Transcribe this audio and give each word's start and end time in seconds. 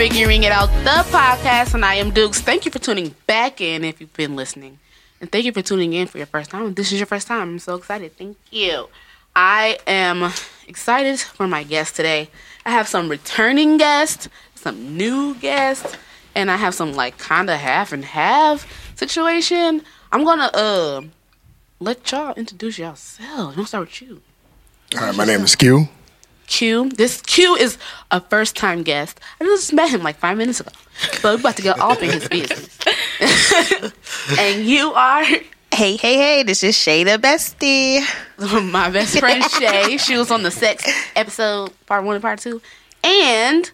Figuring 0.00 0.44
It 0.44 0.50
Out, 0.50 0.68
the 0.82 1.04
podcast, 1.12 1.74
and 1.74 1.84
I 1.84 1.96
am 1.96 2.10
Dukes. 2.10 2.40
Thank 2.40 2.64
you 2.64 2.70
for 2.70 2.78
tuning 2.78 3.14
back 3.26 3.60
in 3.60 3.84
if 3.84 4.00
you've 4.00 4.14
been 4.14 4.34
listening. 4.34 4.78
And 5.20 5.30
thank 5.30 5.44
you 5.44 5.52
for 5.52 5.60
tuning 5.60 5.92
in 5.92 6.06
for 6.06 6.16
your 6.16 6.26
first 6.26 6.48
time. 6.48 6.72
This 6.72 6.90
is 6.90 6.98
your 6.98 7.06
first 7.06 7.26
time. 7.26 7.42
I'm 7.42 7.58
so 7.58 7.74
excited. 7.74 8.16
Thank 8.16 8.38
you. 8.50 8.88
I 9.36 9.78
am 9.86 10.32
excited 10.66 11.20
for 11.20 11.46
my 11.46 11.64
guest 11.64 11.96
today. 11.96 12.30
I 12.64 12.70
have 12.70 12.88
some 12.88 13.10
returning 13.10 13.76
guests, 13.76 14.30
some 14.54 14.96
new 14.96 15.34
guests, 15.34 15.94
and 16.34 16.50
I 16.50 16.56
have 16.56 16.74
some 16.74 16.94
like 16.94 17.18
kind 17.18 17.50
of 17.50 17.60
half 17.60 17.92
and 17.92 18.02
half 18.02 18.66
situation. 18.96 19.82
I'm 20.12 20.24
gonna 20.24 20.50
uh 20.54 21.02
let 21.78 22.10
y'all 22.10 22.32
introduce 22.38 22.78
yourselves. 22.78 23.20
I'm 23.28 23.54
gonna 23.54 23.66
start 23.66 23.88
with 23.88 24.00
you. 24.00 24.22
All 24.96 25.02
right, 25.02 25.14
my 25.14 25.26
name 25.26 25.42
is 25.42 25.54
Q. 25.54 25.90
Q. 26.50 26.90
This 26.90 27.22
Q 27.22 27.56
is 27.56 27.78
a 28.10 28.20
first 28.20 28.56
time 28.56 28.82
guest. 28.82 29.18
I 29.40 29.44
just 29.44 29.72
met 29.72 29.88
him 29.88 30.02
like 30.02 30.16
five 30.16 30.36
minutes 30.36 30.60
ago. 30.60 30.70
But 31.22 31.24
we're 31.24 31.40
about 31.40 31.56
to 31.56 31.62
get 31.62 31.80
off 31.80 32.02
in 32.02 32.10
his 32.10 32.28
business. 32.28 32.78
and 34.38 34.66
you 34.66 34.92
are 34.92 35.24
Hey, 35.72 35.96
hey, 35.96 36.16
hey, 36.16 36.42
this 36.42 36.62
is 36.64 36.76
Shay 36.76 37.04
the 37.04 37.12
Bestie. 37.12 38.00
my 38.70 38.90
best 38.90 39.18
friend 39.18 39.42
Shay. 39.52 39.96
She 39.96 40.16
was 40.16 40.30
on 40.30 40.42
the 40.42 40.50
sex 40.50 40.84
episode, 41.16 41.70
part 41.86 42.04
one 42.04 42.16
and 42.16 42.22
part 42.22 42.40
two. 42.40 42.60
And 43.04 43.70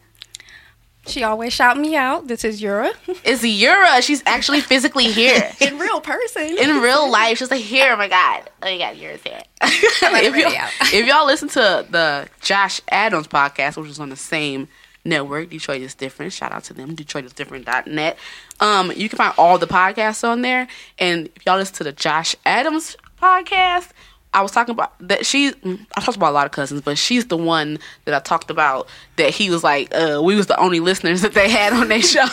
She 1.07 1.23
always 1.23 1.53
shout 1.53 1.79
me 1.79 1.97
out. 1.97 2.27
This 2.27 2.45
is 2.45 2.61
Yura. 2.61 2.93
it's 3.25 3.45
Yura. 3.45 4.03
She's 4.03 4.23
actually 4.27 4.61
physically 4.61 5.11
here. 5.11 5.53
In 5.61 5.79
real 5.79 6.01
person. 6.01 6.57
in 6.59 6.81
real 6.81 7.11
life, 7.11 7.39
she's 7.39 7.51
like, 7.51 7.61
here, 7.61 7.93
oh 7.93 7.97
my 7.97 8.09
god, 8.09 8.43
oh 8.63 8.67
my 8.67 8.79
god, 8.79 8.97
you're 8.97 9.17
there. 9.19 9.43
if, 9.63 10.37
y'all, 10.37 10.69
if 10.93 11.07
y'all 11.07 11.27
listen 11.27 11.49
to 11.51 11.87
the 11.89 12.29
Josh 12.41 12.81
Adams 12.89 13.29
podcast, 13.29 13.77
which 13.77 13.91
is 13.91 14.01
on 14.01 14.11
the 14.11 14.17
same 14.17 14.69
network, 15.05 15.51
Detroit 15.51 15.81
is 15.83 15.95
different. 15.95 16.33
Shout 16.33 16.53
out 16.53 16.65
to 16.65 16.75
them, 16.75 16.97
DetroitisDifferent.net. 16.97 18.19
Um, 18.61 18.93
you 18.95 19.09
can 19.09 19.17
find 19.17 19.35
all 19.39 19.59
the 19.59 19.67
podcasts 19.67 20.27
on 20.29 20.43
there, 20.43 20.67
and 20.99 21.29
if 21.37 21.47
y'all 21.47 21.57
listen 21.57 21.77
to 21.77 21.85
the 21.85 21.93
Josh 21.93 22.37
Adams 22.45 22.97
podcast. 23.21 23.89
I 24.37 24.43
was 24.43 24.53
talking 24.53 24.73
about 24.75 24.93
that 25.09 25.25
she 25.27 25.49
I 25.97 26.01
talked 26.01 26.17
about 26.17 26.31
a 26.31 26.35
lot 26.35 26.47
of 26.47 26.53
cousins, 26.53 26.83
but 26.83 26.99
she's 26.99 27.27
the 27.27 27.37
one 27.37 27.79
that 28.05 28.15
I 28.15 28.19
talked 28.21 28.51
about 28.51 28.87
that 29.17 29.31
he 29.31 29.49
was 29.51 29.65
like, 29.65 29.95
uh, 29.95 30.21
we 30.23 30.37
was 30.37 30.47
the 30.47 30.59
only 30.61 30.79
listeners 30.81 31.23
that 31.23 31.33
they 31.33 31.49
had 31.49 31.73
on 31.73 31.89
their 31.89 32.03
show. 32.15 32.27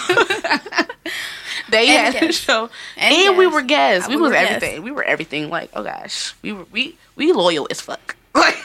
they 1.70 1.88
And 1.90 2.14
had 2.14 2.16
a 2.16 2.26
guests. 2.28 2.42
show. 2.42 2.70
And 2.98 3.16
And, 3.16 3.38
we 3.38 3.48
were 3.48 3.62
guests. 3.62 4.08
We, 4.10 4.16
we 4.16 4.22
was 4.22 4.30
were 4.30 4.36
guests. 4.36 4.56
everything. 4.56 4.83
We 4.83 4.92
were 4.92 5.04
everything. 5.04 5.50
Like, 5.50 5.70
oh 5.73 5.83
gosh. 5.83 6.33
We 6.42 6.54
were 6.54 6.66
we 6.72 6.98
we 7.16 7.32
loyal 7.32 7.67
as 7.72 7.82
fuck. 7.82 8.16
Like 8.36 8.58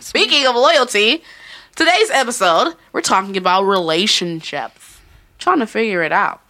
speaking 0.00 0.46
of 0.46 0.54
loyalty, 0.54 1.22
today's 1.76 2.10
episode, 2.10 2.74
we're 2.92 3.00
talking 3.00 3.36
about 3.36 3.64
relationships. 3.64 5.00
Trying 5.38 5.58
to 5.58 5.66
figure 5.66 6.02
it 6.02 6.12
out. 6.12 6.40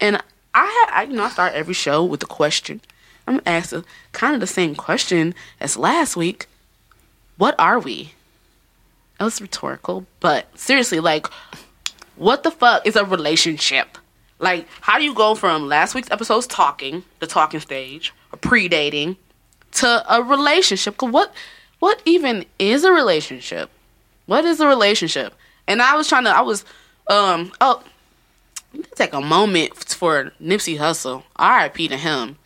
And 0.00 0.22
I 0.54 0.66
had 0.66 1.00
I 1.00 1.02
you 1.04 1.14
know, 1.16 1.24
I 1.24 1.28
start 1.30 1.54
every 1.54 1.74
show 1.74 2.04
with 2.04 2.22
a 2.22 2.26
question. 2.26 2.80
I'm 3.26 3.38
gonna 3.38 3.42
ask 3.46 3.74
kind 4.12 4.34
of 4.34 4.40
the 4.40 4.46
same 4.46 4.74
question 4.74 5.34
as 5.60 5.76
last 5.76 6.16
week. 6.16 6.46
What 7.36 7.54
are 7.58 7.78
we? 7.78 8.12
That 9.18 9.24
was 9.26 9.40
rhetorical, 9.40 10.06
but 10.20 10.46
seriously, 10.58 11.00
like, 11.00 11.26
what 12.16 12.42
the 12.42 12.50
fuck 12.50 12.86
is 12.86 12.96
a 12.96 13.04
relationship? 13.04 13.98
Like, 14.38 14.66
how 14.80 14.98
do 14.98 15.04
you 15.04 15.14
go 15.14 15.34
from 15.34 15.68
last 15.68 15.94
week's 15.94 16.10
episode's 16.10 16.48
talking, 16.48 17.04
the 17.20 17.28
talking 17.28 17.60
stage, 17.60 18.12
or 18.32 18.38
pre-dating, 18.38 19.16
to 19.72 20.04
a 20.12 20.22
relationship? 20.22 21.00
what, 21.00 21.32
what 21.78 22.02
even 22.04 22.44
is 22.58 22.82
a 22.82 22.92
relationship? 22.92 23.70
What 24.26 24.44
is 24.44 24.60
a 24.60 24.66
relationship? 24.66 25.34
And 25.68 25.80
I 25.80 25.96
was 25.96 26.08
trying 26.08 26.24
to, 26.24 26.30
I 26.30 26.40
was, 26.40 26.64
um, 27.06 27.52
oh, 27.60 27.82
take 28.96 29.12
a 29.12 29.20
moment 29.20 29.74
for 29.76 30.32
Nipsey 30.42 30.78
Hussle. 30.78 31.22
R.I.P. 31.36 31.88
to 31.88 31.96
him. 31.96 32.36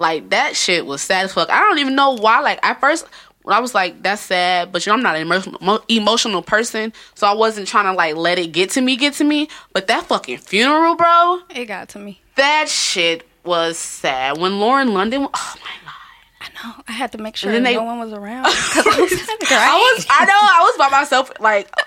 Like 0.00 0.30
that 0.30 0.56
shit 0.56 0.84
was 0.86 1.00
sad 1.02 1.26
as 1.26 1.32
fuck. 1.34 1.48
I 1.50 1.60
don't 1.60 1.78
even 1.78 1.94
know 1.94 2.16
why. 2.16 2.40
Like 2.40 2.58
at 2.64 2.80
first, 2.80 3.06
when 3.42 3.54
I 3.56 3.60
was 3.60 3.74
like, 3.74 4.02
"That's 4.02 4.22
sad," 4.22 4.72
but 4.72 4.84
you 4.84 4.90
know, 4.90 4.96
I'm 4.96 5.02
not 5.02 5.14
an 5.16 5.22
emotional, 5.22 5.84
emotional 5.88 6.42
person, 6.42 6.92
so 7.14 7.26
I 7.26 7.32
wasn't 7.34 7.68
trying 7.68 7.84
to 7.84 7.92
like 7.92 8.16
let 8.16 8.38
it 8.38 8.48
get 8.52 8.70
to 8.70 8.80
me, 8.80 8.96
get 8.96 9.12
to 9.14 9.24
me. 9.24 9.48
But 9.74 9.86
that 9.88 10.06
fucking 10.06 10.38
funeral, 10.38 10.94
bro, 10.96 11.40
It 11.54 11.66
got 11.66 11.90
to 11.90 11.98
me. 11.98 12.20
that 12.36 12.68
shit 12.68 13.26
was 13.44 13.76
sad. 13.78 14.38
When 14.38 14.58
Lauren 14.58 14.94
London, 14.94 15.22
oh 15.32 15.54
my 15.56 15.70
god. 15.84 15.94
I 16.42 16.48
know. 16.66 16.82
I 16.88 16.92
had 16.92 17.12
to 17.12 17.18
make 17.18 17.36
sure 17.36 17.52
they- 17.60 17.74
no 17.74 17.82
one 17.82 17.98
was 17.98 18.12
around. 18.14 18.46
I 18.46 18.50
was. 18.98 19.12
I 19.52 19.94
was, 19.96 20.06
I 20.08 20.24
know, 20.24 20.32
I 20.32 20.60
was 20.62 20.76
by 20.78 20.88
myself, 20.98 21.30
like, 21.40 21.68
oh. 21.78 21.82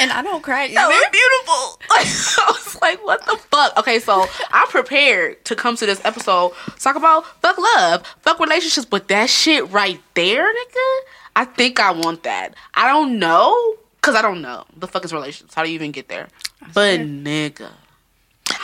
And 0.00 0.10
I 0.10 0.22
don't 0.22 0.42
cry 0.42 0.68
That 0.68 0.88
was 0.88 1.08
beautiful. 1.10 1.80
I 1.90 2.52
was 2.52 2.80
like, 2.80 3.04
what 3.04 3.24
the 3.26 3.36
fuck? 3.36 3.76
Okay, 3.78 3.98
so 3.98 4.26
I'm 4.50 4.68
prepared 4.68 5.44
to 5.46 5.56
come 5.56 5.76
to 5.76 5.86
this 5.86 6.00
episode 6.04 6.52
talk 6.78 6.96
about 6.96 7.26
fuck 7.42 7.58
love, 7.58 8.06
fuck 8.22 8.38
relationships, 8.38 8.86
but 8.86 9.08
that 9.08 9.28
shit 9.30 9.70
right 9.70 10.00
there, 10.14 10.44
nigga, 10.44 10.98
I 11.34 11.44
think 11.44 11.80
I 11.80 11.90
want 11.92 12.22
that. 12.22 12.54
I 12.74 12.86
don't 12.86 13.18
know, 13.18 13.76
cause 14.02 14.14
I 14.14 14.22
don't 14.22 14.42
know 14.42 14.64
the 14.76 14.88
fuck 14.88 15.04
is 15.04 15.12
relationships. 15.12 15.54
How 15.54 15.62
do 15.62 15.68
you 15.68 15.74
even 15.74 15.92
get 15.92 16.08
there? 16.08 16.28
But 16.72 17.00
nigga, 17.00 17.70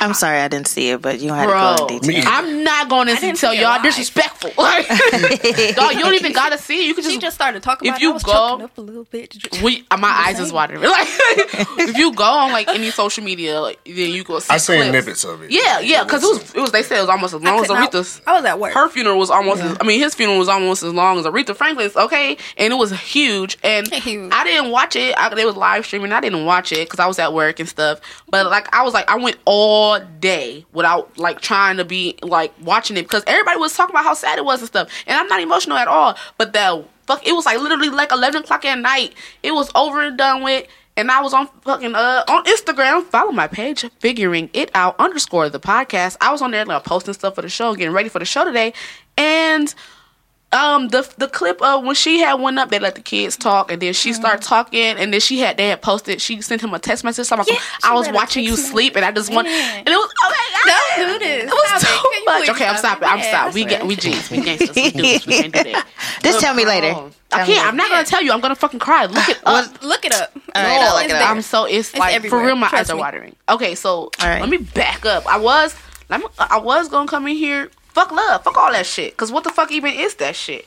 I'm 0.03 0.15
sorry 0.15 0.39
I 0.41 0.49
didn't 0.49 0.69
see 0.69 0.91
it, 0.91 1.01
but 1.01 1.21
you 1.21 1.33
had 1.33 1.47
to 1.47 1.53
go 1.53 1.87
bro, 1.87 1.97
in 1.97 2.01
detail. 2.03 2.25
I'm 2.27 2.65
not 2.65 2.89
going 2.89 3.09
into 3.09 3.21
didn't 3.21 3.37
detail. 3.37 3.51
see 3.53 3.57
it 3.59 3.61
Y'all 3.63 3.73
live. 3.73 3.83
disrespectful. 3.83 4.51
Like, 4.59 4.87
dog, 4.89 5.95
you 5.95 6.01
don't 6.01 6.15
even 6.15 6.33
gotta 6.33 6.59
see 6.59 6.79
it. 6.85 6.87
You 6.87 6.95
can 6.95 7.05
She 7.05 7.11
just 7.11 7.21
just 7.23 7.35
started 7.37 7.63
talking 7.63 7.93
if 7.93 8.01
you 8.01 8.09
it. 8.09 8.11
I 8.11 8.15
was 8.15 8.23
go- 8.23 8.61
up 8.65 8.77
a 8.79 8.81
little 8.81 9.05
bit. 9.05 9.37
we, 9.63 9.85
uh, 9.91 9.97
my 9.97 10.09
eyes 10.27 10.39
is 10.41 10.53
watering. 10.53 10.83
Like, 10.93 11.09
if 11.79 11.97
you 11.97 12.13
go 12.15 12.25
on 12.25 12.53
like 12.53 12.69
any 12.69 12.91
social 12.91 13.23
media, 13.25 13.61
like, 13.61 13.83
then 13.85 14.11
you 14.11 14.25
go. 14.25 14.39
See 14.39 14.53
I 14.53 14.57
seen 14.59 14.77
clips. 14.79 14.91
snippets 14.91 15.25
of 15.25 15.43
it. 15.43 15.51
Yeah, 15.51 15.81
yeah, 15.81 16.03
because 16.05 16.23
it 16.23 16.27
was, 16.27 16.55
it 16.55 16.61
was. 16.61 16.73
They 16.73 16.83
said 16.83 16.99
it 16.99 17.03
was 17.03 17.09
almost 17.11 17.35
as 17.35 17.43
long 17.43 17.61
as 17.61 17.67
couldn't- 17.69 17.83
I- 17.83 17.87
Aretha's. 17.87 18.21
I 18.27 18.33
was 18.37 18.45
at 18.45 18.59
work. 18.59 18.75
Her 18.75 18.89
funeral 18.89 19.19
was 19.19 19.31
almost. 19.31 19.63
As, 19.63 19.77
I 19.81 19.85
mean, 19.85 20.01
his 20.01 20.15
funeral 20.15 20.39
was 20.39 20.49
almost 20.49 20.83
as 20.83 20.93
long 20.93 21.19
as 21.19 21.25
Aretha 21.27 21.55
Franklin's. 21.57 21.97
Okay, 21.97 22.37
and 22.57 22.73
it 22.73 22.77
was 22.77 22.93
huge. 22.93 23.59
And 23.63 23.87
Huge. 23.93 24.33
I 24.33 24.45
didn't 24.45 24.71
watch 24.71 24.97
it. 24.97 25.15
I, 25.17 25.33
they 25.35 25.45
was 25.45 25.57
live 25.57 25.87
streaming. 25.87 26.13
I 26.13 26.21
didn't 26.21 26.45
watch 26.45 26.73
it 26.73 26.87
because 26.89 26.99
I 27.01 27.07
was 27.07 27.19
at 27.19 27.33
work 27.33 27.61
and 27.61 27.69
stuff. 27.69 28.01
But 28.29 28.47
like, 28.47 28.75
I 28.75 28.83
was 28.83 28.93
like, 28.95 29.09
I 29.11 29.17
went 29.17 29.37
all 29.45 29.92
day 30.01 30.65
without 30.73 31.17
like 31.19 31.41
trying 31.41 31.77
to 31.77 31.85
be 31.85 32.17
like 32.23 32.53
watching 32.63 32.97
it 32.97 33.03
because 33.03 33.25
everybody 33.27 33.59
was 33.59 33.75
talking 33.75 33.95
about 33.95 34.05
how 34.05 34.15
sad 34.15 34.39
it 34.39 34.45
was 34.45 34.61
and 34.61 34.69
stuff. 34.69 34.91
And 35.07 35.17
I'm 35.19 35.27
not 35.29 35.41
emotional 35.41 35.77
at 35.77 35.89
all. 35.89 36.17
But 36.39 36.53
that 36.53 36.85
fuck, 37.07 37.27
it 37.27 37.33
was 37.33 37.47
like 37.47 37.59
literally 37.59 37.89
like 37.89 38.13
11 38.13 38.43
o'clock 38.43 38.65
at 38.65 38.79
night. 38.79 39.15
It 39.43 39.53
was 39.53 39.71
over 39.75 40.03
and 40.03 40.17
done 40.17 40.43
with. 40.43 40.67
And 40.97 41.11
I 41.11 41.23
was 41.23 41.33
on 41.33 41.49
fucking 41.63 41.95
uh 41.95 42.25
on 42.29 42.45
Instagram. 42.45 43.05
Follow 43.05 43.33
my 43.33 43.47
page, 43.47 43.85
figuring 43.99 44.51
it 44.53 44.71
out 44.75 44.95
underscore 44.99 45.49
the 45.49 45.61
podcast. 45.61 46.19
I 46.21 46.31
was 46.31 46.43
on 46.43 46.51
there 46.51 46.67
like 46.67 46.85
posting 46.85 47.15
stuff 47.15 47.35
for 47.35 47.43
the 47.43 47.49
show, 47.49 47.75
getting 47.75 47.95
ready 47.95 48.11
for 48.11 48.19
the 48.19 48.27
show 48.27 48.45
today, 48.45 48.75
and 49.17 49.75
um 50.53 50.89
the 50.89 51.09
the 51.19 51.29
clip 51.29 51.61
of 51.63 51.85
when 51.85 51.95
she 51.95 52.21
had 52.21 52.35
went 52.35 52.59
up, 52.59 52.71
they 52.71 52.79
let 52.79 52.95
the 52.95 53.01
kids 53.01 53.37
talk, 53.37 53.73
and 53.73 53.81
then 53.81 53.93
she 53.95 54.13
started 54.13 54.43
talking, 54.43 54.81
and 54.81 55.13
then 55.13 55.21
she 55.21 55.41
had 55.41 55.57
they 55.57 55.69
had 55.69 55.81
posted. 55.83 56.21
She 56.21 56.41
sent 56.43 56.63
him 56.63 56.75
a 56.75 56.79
text 56.79 57.05
message. 57.05 57.27
About 57.33 57.49
Yeah, 57.51 57.59
I 57.85 57.95
was 57.95 58.09
watching 58.11 58.45
you 58.45 58.57
sleep, 58.57 58.97
and 58.97 59.05
I 59.05 59.13
just 59.13 59.33
want, 59.33 59.49
and 59.49 59.89
it 59.89 59.91
was 59.91 60.13
oh 60.23 60.31
my 60.31 60.73
god, 60.73 61.07
Don't 61.09 61.19
do 61.21 61.25
this. 61.25 61.45
It 61.45 61.47
was 61.51 61.83
Stop 61.83 62.03
too 62.03 62.25
much. 62.27 62.49
Okay, 62.51 62.67
I'm 62.67 62.77
stopping. 62.77 63.09
I'm 63.09 63.19
Yeah, 63.19 63.29
stopping. 63.29 63.55
We 63.55 63.65
get 63.65 63.87
we 63.87 63.97
G's, 63.97 64.31
we 64.31 64.41
gangsters. 64.43 64.75
We 64.77 64.91
do 64.91 65.03
this. 65.03 65.27
We 65.27 65.33
can't 65.41 65.53
do 65.55 65.63
that. 65.65 65.87
Just 66.23 66.41
tell 66.41 66.55
me 66.55 66.65
later. 66.67 66.93
Oh, 66.97 67.11
Tell 67.31 67.41
I 67.41 67.47
can't. 67.47 67.67
I'm 67.67 67.77
not 67.77 67.89
gonna 67.89 68.05
tell 68.05 68.23
you. 68.23 68.31
I'm 68.33 68.41
gonna 68.41 68.55
fucking 68.55 68.79
cry. 68.81 69.07
Look 69.07 69.29
it 69.29 69.39
up. 69.47 69.83
Look 69.83 70.05
it 70.05 70.13
up. 70.15 70.33
All 70.55 70.63
right, 70.63 70.81
I'll 70.81 70.95
look 70.97 71.05
It's 71.05 71.15
it 71.15 71.21
up. 71.23 71.31
I'm 71.31 71.41
so 71.43 71.65
it's, 71.65 71.97
like 71.97 72.15
everywhere. 72.15 72.41
for 72.41 72.47
real. 72.47 72.57
My 72.57 72.69
Trust 72.69 72.81
eyes 72.83 72.91
are 72.91 72.97
me. 72.97 73.01
watering. 73.01 73.37
Okay, 73.49 73.75
so 73.75 74.11
right. 74.23 74.41
let 74.41 74.51
me 74.51 74.59
back 74.59 75.07
up. 75.07 75.27
I 75.27 75.39
was 75.39 75.75
I 76.39 76.59
was 76.59 76.89
gonna 76.91 77.09
come 77.09 77.27
in 77.27 77.37
here. 77.37 77.71
Fuck 77.93 78.11
love. 78.11 78.43
Fuck 78.45 78.57
all 78.57 78.73
that 78.73 78.87
shit. 78.87 79.17
Cause 79.17 79.31
what 79.31 79.45
the 79.45 79.51
fuck 79.51 79.71
even 79.71 79.93
is 79.93 80.15
that 80.17 80.35
shit? 80.35 80.67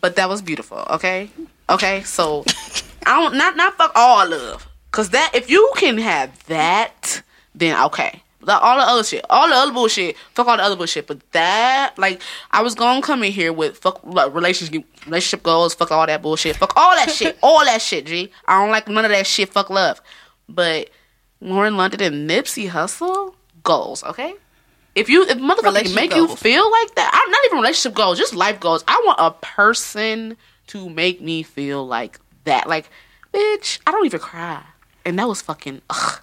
But 0.00 0.16
that 0.16 0.28
was 0.28 0.42
beautiful. 0.42 0.84
Okay. 0.90 1.28
Okay. 1.68 2.02
So 2.02 2.44
I 3.06 3.20
don't 3.20 3.36
not 3.36 3.56
not 3.56 3.76
fuck 3.76 3.92
all 3.94 4.28
love. 4.28 4.68
Cause 4.92 5.10
that 5.10 5.32
if 5.34 5.50
you 5.50 5.72
can 5.76 5.98
have 5.98 6.44
that, 6.46 7.22
then 7.54 7.78
okay. 7.86 8.22
The, 8.44 8.58
all 8.58 8.76
the 8.76 8.82
other 8.82 9.04
shit, 9.04 9.24
all 9.30 9.48
the 9.48 9.54
other 9.54 9.72
bullshit, 9.72 10.16
fuck 10.34 10.48
all 10.48 10.56
the 10.56 10.64
other 10.64 10.74
bullshit. 10.74 11.06
But 11.06 11.20
that, 11.30 11.94
like, 11.96 12.20
I 12.50 12.60
was 12.60 12.74
gonna 12.74 13.00
come 13.00 13.22
in 13.22 13.30
here 13.30 13.52
with 13.52 13.78
fuck 13.78 14.00
like, 14.04 14.34
relationship 14.34 14.84
relationship 15.06 15.44
goals, 15.44 15.74
fuck 15.74 15.92
all 15.92 16.06
that 16.06 16.22
bullshit, 16.22 16.56
fuck 16.56 16.76
all 16.76 16.90
that 16.96 17.10
shit, 17.10 17.38
all 17.42 17.64
that 17.64 17.80
shit. 17.80 18.06
G, 18.06 18.32
I 18.46 18.60
don't 18.60 18.72
like 18.72 18.88
none 18.88 19.04
of 19.04 19.12
that 19.12 19.28
shit. 19.28 19.48
Fuck 19.50 19.70
love. 19.70 20.00
But 20.48 20.90
Lauren 21.40 21.76
London 21.76 22.00
and 22.00 22.28
Nipsey 22.28 22.68
Hussle 22.68 23.34
goals, 23.62 24.02
okay. 24.04 24.34
If 24.94 25.08
you 25.08 25.22
if 25.22 25.38
motherfucker 25.38 25.82
can 25.84 25.94
make 25.94 26.14
you 26.14 26.28
feel 26.28 26.70
like 26.70 26.94
that, 26.96 27.10
I'm 27.12 27.30
not 27.30 27.44
even 27.46 27.58
relationship 27.58 27.96
goals, 27.96 28.18
just 28.18 28.34
life 28.34 28.60
goals. 28.60 28.84
I 28.86 29.02
want 29.06 29.18
a 29.20 29.30
person 29.44 30.36
to 30.68 30.90
make 30.90 31.20
me 31.20 31.42
feel 31.42 31.86
like 31.86 32.20
that. 32.44 32.68
Like, 32.68 32.90
bitch, 33.32 33.78
I 33.86 33.92
don't 33.92 34.04
even 34.04 34.20
cry, 34.20 34.62
and 35.04 35.18
that 35.18 35.26
was 35.26 35.40
fucking. 35.40 35.80
Ugh. 35.88 36.20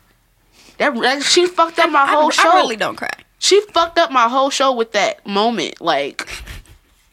That, 0.77 0.95
that 0.95 1.23
she 1.23 1.47
fucked 1.47 1.79
up 1.79 1.89
my 1.89 2.03
I, 2.03 2.07
whole 2.07 2.27
I 2.27 2.29
show. 2.29 2.49
I 2.49 2.55
really 2.57 2.75
don't 2.75 2.95
cry. 2.95 3.09
She 3.39 3.59
fucked 3.61 3.97
up 3.97 4.11
my 4.11 4.27
whole 4.27 4.49
show 4.49 4.73
with 4.73 4.91
that 4.91 5.25
moment, 5.25 5.81
like, 5.81 6.27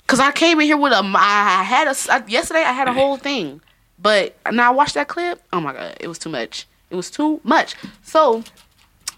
cause 0.06 0.20
I 0.20 0.32
came 0.32 0.60
in 0.60 0.66
here 0.66 0.76
with 0.76 0.92
a. 0.92 1.02
I 1.16 1.62
had 1.62 1.88
a 1.88 1.96
I, 2.12 2.22
yesterday. 2.26 2.64
I 2.64 2.72
had 2.72 2.86
a 2.86 2.92
whole 2.92 3.16
thing, 3.16 3.62
but 3.98 4.36
now 4.52 4.72
I 4.72 4.74
watched 4.74 4.94
that 4.94 5.08
clip. 5.08 5.42
Oh 5.54 5.60
my 5.60 5.72
god, 5.72 5.96
it 6.00 6.08
was 6.08 6.18
too 6.18 6.28
much. 6.28 6.66
It 6.90 6.96
was 6.96 7.10
too 7.10 7.40
much. 7.42 7.74
So, 8.02 8.44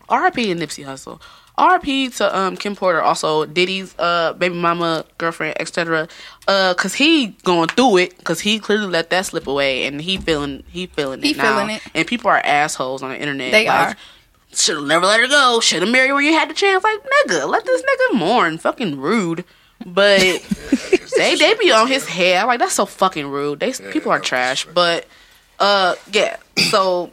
R.I.P. 0.08 0.50
and 0.52 0.60
Nipsey 0.60 0.84
Hussle. 0.84 1.20
R.I.P. 1.58 2.10
to 2.10 2.38
um, 2.38 2.56
Kim 2.56 2.76
Porter, 2.76 3.02
also 3.02 3.44
Diddy's 3.44 3.94
uh, 3.98 4.32
baby 4.34 4.54
mama, 4.54 5.04
girlfriend, 5.18 5.60
etc. 5.60 6.08
Uh, 6.46 6.72
cause 6.74 6.94
he 6.94 7.28
going 7.42 7.68
through 7.68 7.98
it, 7.98 8.24
cause 8.24 8.40
he 8.40 8.58
clearly 8.60 8.86
let 8.86 9.10
that 9.10 9.26
slip 9.26 9.46
away, 9.46 9.84
and 9.86 10.00
he 10.00 10.16
feeling 10.16 10.62
he 10.70 10.86
feeling 10.86 11.20
He 11.20 11.32
it 11.32 11.36
now. 11.36 11.56
feeling 11.58 11.76
it. 11.76 11.82
And 11.94 12.06
people 12.06 12.30
are 12.30 12.38
assholes 12.38 13.02
on 13.02 13.10
the 13.10 13.20
internet. 13.20 13.50
They 13.50 13.66
like, 13.66 13.88
are. 13.88 13.96
Should 14.54 14.76
have 14.76 14.86
never 14.86 15.04
let 15.04 15.20
her 15.20 15.28
go. 15.28 15.60
Should 15.60 15.82
have 15.82 15.90
married 15.90 16.12
where 16.12 16.22
you 16.22 16.32
had 16.32 16.48
the 16.48 16.54
chance. 16.54 16.82
Like 16.82 17.00
nigga, 17.02 17.48
let 17.48 17.64
this 17.64 17.82
nigga 17.82 18.18
mourn. 18.18 18.56
Fucking 18.58 18.98
rude. 18.98 19.44
But 19.84 20.20
they 21.16 21.34
they 21.34 21.54
be 21.54 21.70
on 21.70 21.88
his 21.88 22.06
head. 22.06 22.38
I'm 22.42 22.46
like 22.46 22.60
that's 22.60 22.74
so 22.74 22.86
fucking 22.86 23.26
rude. 23.26 23.60
They 23.60 23.72
people 23.72 24.10
are 24.12 24.20
trash. 24.20 24.66
But 24.72 25.06
uh 25.58 25.96
yeah. 26.12 26.36
So 26.70 27.10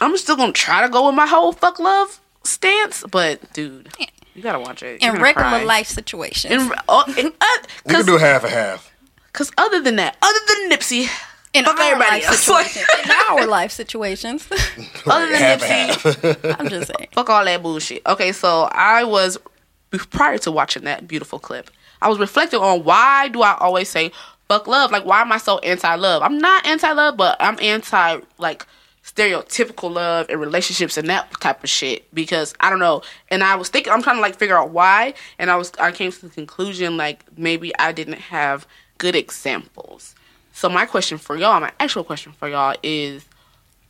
I'm 0.00 0.16
still 0.16 0.36
gonna 0.36 0.52
try 0.52 0.82
to 0.82 0.88
go 0.88 1.06
with 1.06 1.14
my 1.14 1.26
whole 1.26 1.52
fuck 1.52 1.78
love 1.78 2.20
stance. 2.44 3.04
But 3.10 3.52
dude, 3.52 3.88
you 4.34 4.42
gotta 4.42 4.60
watch 4.60 4.82
it. 4.82 5.02
You're 5.02 5.10
In 5.10 5.16
gonna 5.16 5.22
regular 5.24 5.48
cry. 5.48 5.64
life 5.64 5.88
situations. 5.88 6.52
In, 6.52 6.72
oh, 6.88 7.04
in, 7.18 7.26
uh, 7.40 7.46
We 7.86 7.94
can 7.94 8.06
do 8.06 8.16
half 8.18 8.44
a 8.44 8.48
half. 8.50 8.92
cause 9.32 9.50
other 9.58 9.80
than 9.80 9.96
that, 9.96 10.16
other 10.22 10.38
than 10.48 10.70
Nipsey, 10.70 11.08
in 11.52 11.64
fuck 11.64 11.78
our 11.78 11.92
everybody 11.92 12.10
life 12.22 12.26
else. 12.28 12.40
situations. 12.40 12.86
in 13.04 13.10
our 13.10 13.46
life 13.46 13.72
situations. 13.72 14.48
other 15.06 15.26
than 15.28 15.36
Half 15.40 15.60
Nipsey, 15.62 16.42
half. 16.42 16.60
I'm 16.60 16.68
just 16.68 16.92
saying. 16.96 17.08
Fuck 17.12 17.30
all 17.30 17.44
that 17.44 17.62
bullshit. 17.62 18.02
Okay, 18.06 18.32
so 18.32 18.68
I 18.72 19.04
was 19.04 19.38
prior 20.10 20.38
to 20.38 20.50
watching 20.50 20.84
that 20.84 21.06
beautiful 21.06 21.38
clip, 21.38 21.70
I 22.02 22.08
was 22.08 22.18
reflecting 22.18 22.60
on 22.60 22.82
why 22.84 23.28
do 23.28 23.42
I 23.42 23.56
always 23.58 23.88
say 23.88 24.10
fuck 24.48 24.66
love? 24.66 24.90
Like 24.90 25.04
why 25.06 25.20
am 25.20 25.30
I 25.32 25.38
so 25.38 25.58
anti 25.60 25.94
love? 25.94 26.22
I'm 26.22 26.38
not 26.38 26.66
anti 26.66 26.90
love, 26.92 27.16
but 27.16 27.36
I'm 27.40 27.56
anti 27.62 28.18
like 28.38 28.66
stereotypical 29.04 29.92
love 29.92 30.26
and 30.30 30.40
relationships 30.40 30.96
and 30.96 31.08
that 31.08 31.30
type 31.40 31.62
of 31.62 31.68
shit 31.68 32.12
because 32.14 32.54
I 32.58 32.70
don't 32.70 32.78
know. 32.78 33.02
And 33.28 33.44
I 33.44 33.54
was 33.54 33.68
thinking 33.68 33.92
I'm 33.92 34.02
trying 34.02 34.16
to 34.16 34.22
like 34.22 34.36
figure 34.36 34.58
out 34.58 34.70
why 34.70 35.14
and 35.38 35.50
I 35.50 35.56
was 35.56 35.72
I 35.78 35.92
came 35.92 36.10
to 36.10 36.20
the 36.22 36.30
conclusion 36.30 36.96
like 36.96 37.24
maybe 37.36 37.76
I 37.78 37.92
didn't 37.92 38.18
have 38.18 38.66
good 38.98 39.14
examples. 39.14 40.14
So 40.52 40.68
my 40.68 40.86
question 40.86 41.18
for 41.18 41.36
y'all, 41.36 41.60
my 41.60 41.72
actual 41.78 42.04
question 42.04 42.32
for 42.32 42.48
y'all 42.48 42.76
is 42.82 43.26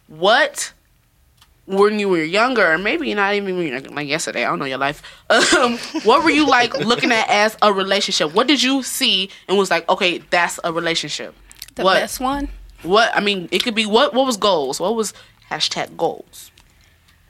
what 0.08 0.72
when 1.66 1.98
you 1.98 2.08
were 2.08 2.22
younger, 2.22 2.72
or 2.72 2.78
maybe 2.78 3.12
not 3.14 3.34
even 3.34 3.56
when 3.56 3.66
you 3.66 3.78
like 3.78 4.08
yesterday, 4.08 4.44
I 4.44 4.48
don't 4.48 4.58
know 4.58 4.64
your 4.64 4.78
life. 4.78 5.02
Um, 5.30 5.78
what 6.04 6.22
were 6.24 6.30
you 6.30 6.46
like 6.46 6.76
looking 6.78 7.12
at 7.12 7.28
as 7.28 7.56
a 7.62 7.72
relationship? 7.72 8.34
What 8.34 8.46
did 8.46 8.62
you 8.62 8.82
see 8.82 9.30
and 9.48 9.56
was 9.56 9.70
like, 9.70 9.88
okay, 9.88 10.18
that's 10.18 10.60
a 10.62 10.72
relationship? 10.72 11.34
The 11.74 11.84
what? 11.84 11.94
best 11.94 12.20
one. 12.20 12.48
What? 12.84 13.14
I 13.16 13.20
mean, 13.20 13.48
it 13.50 13.62
could 13.64 13.74
be 13.74 13.86
what? 13.86 14.14
What 14.14 14.26
was 14.26 14.36
goals? 14.36 14.80
What 14.80 14.94
was 14.94 15.12
hashtag 15.50 15.96
goals? 15.96 16.50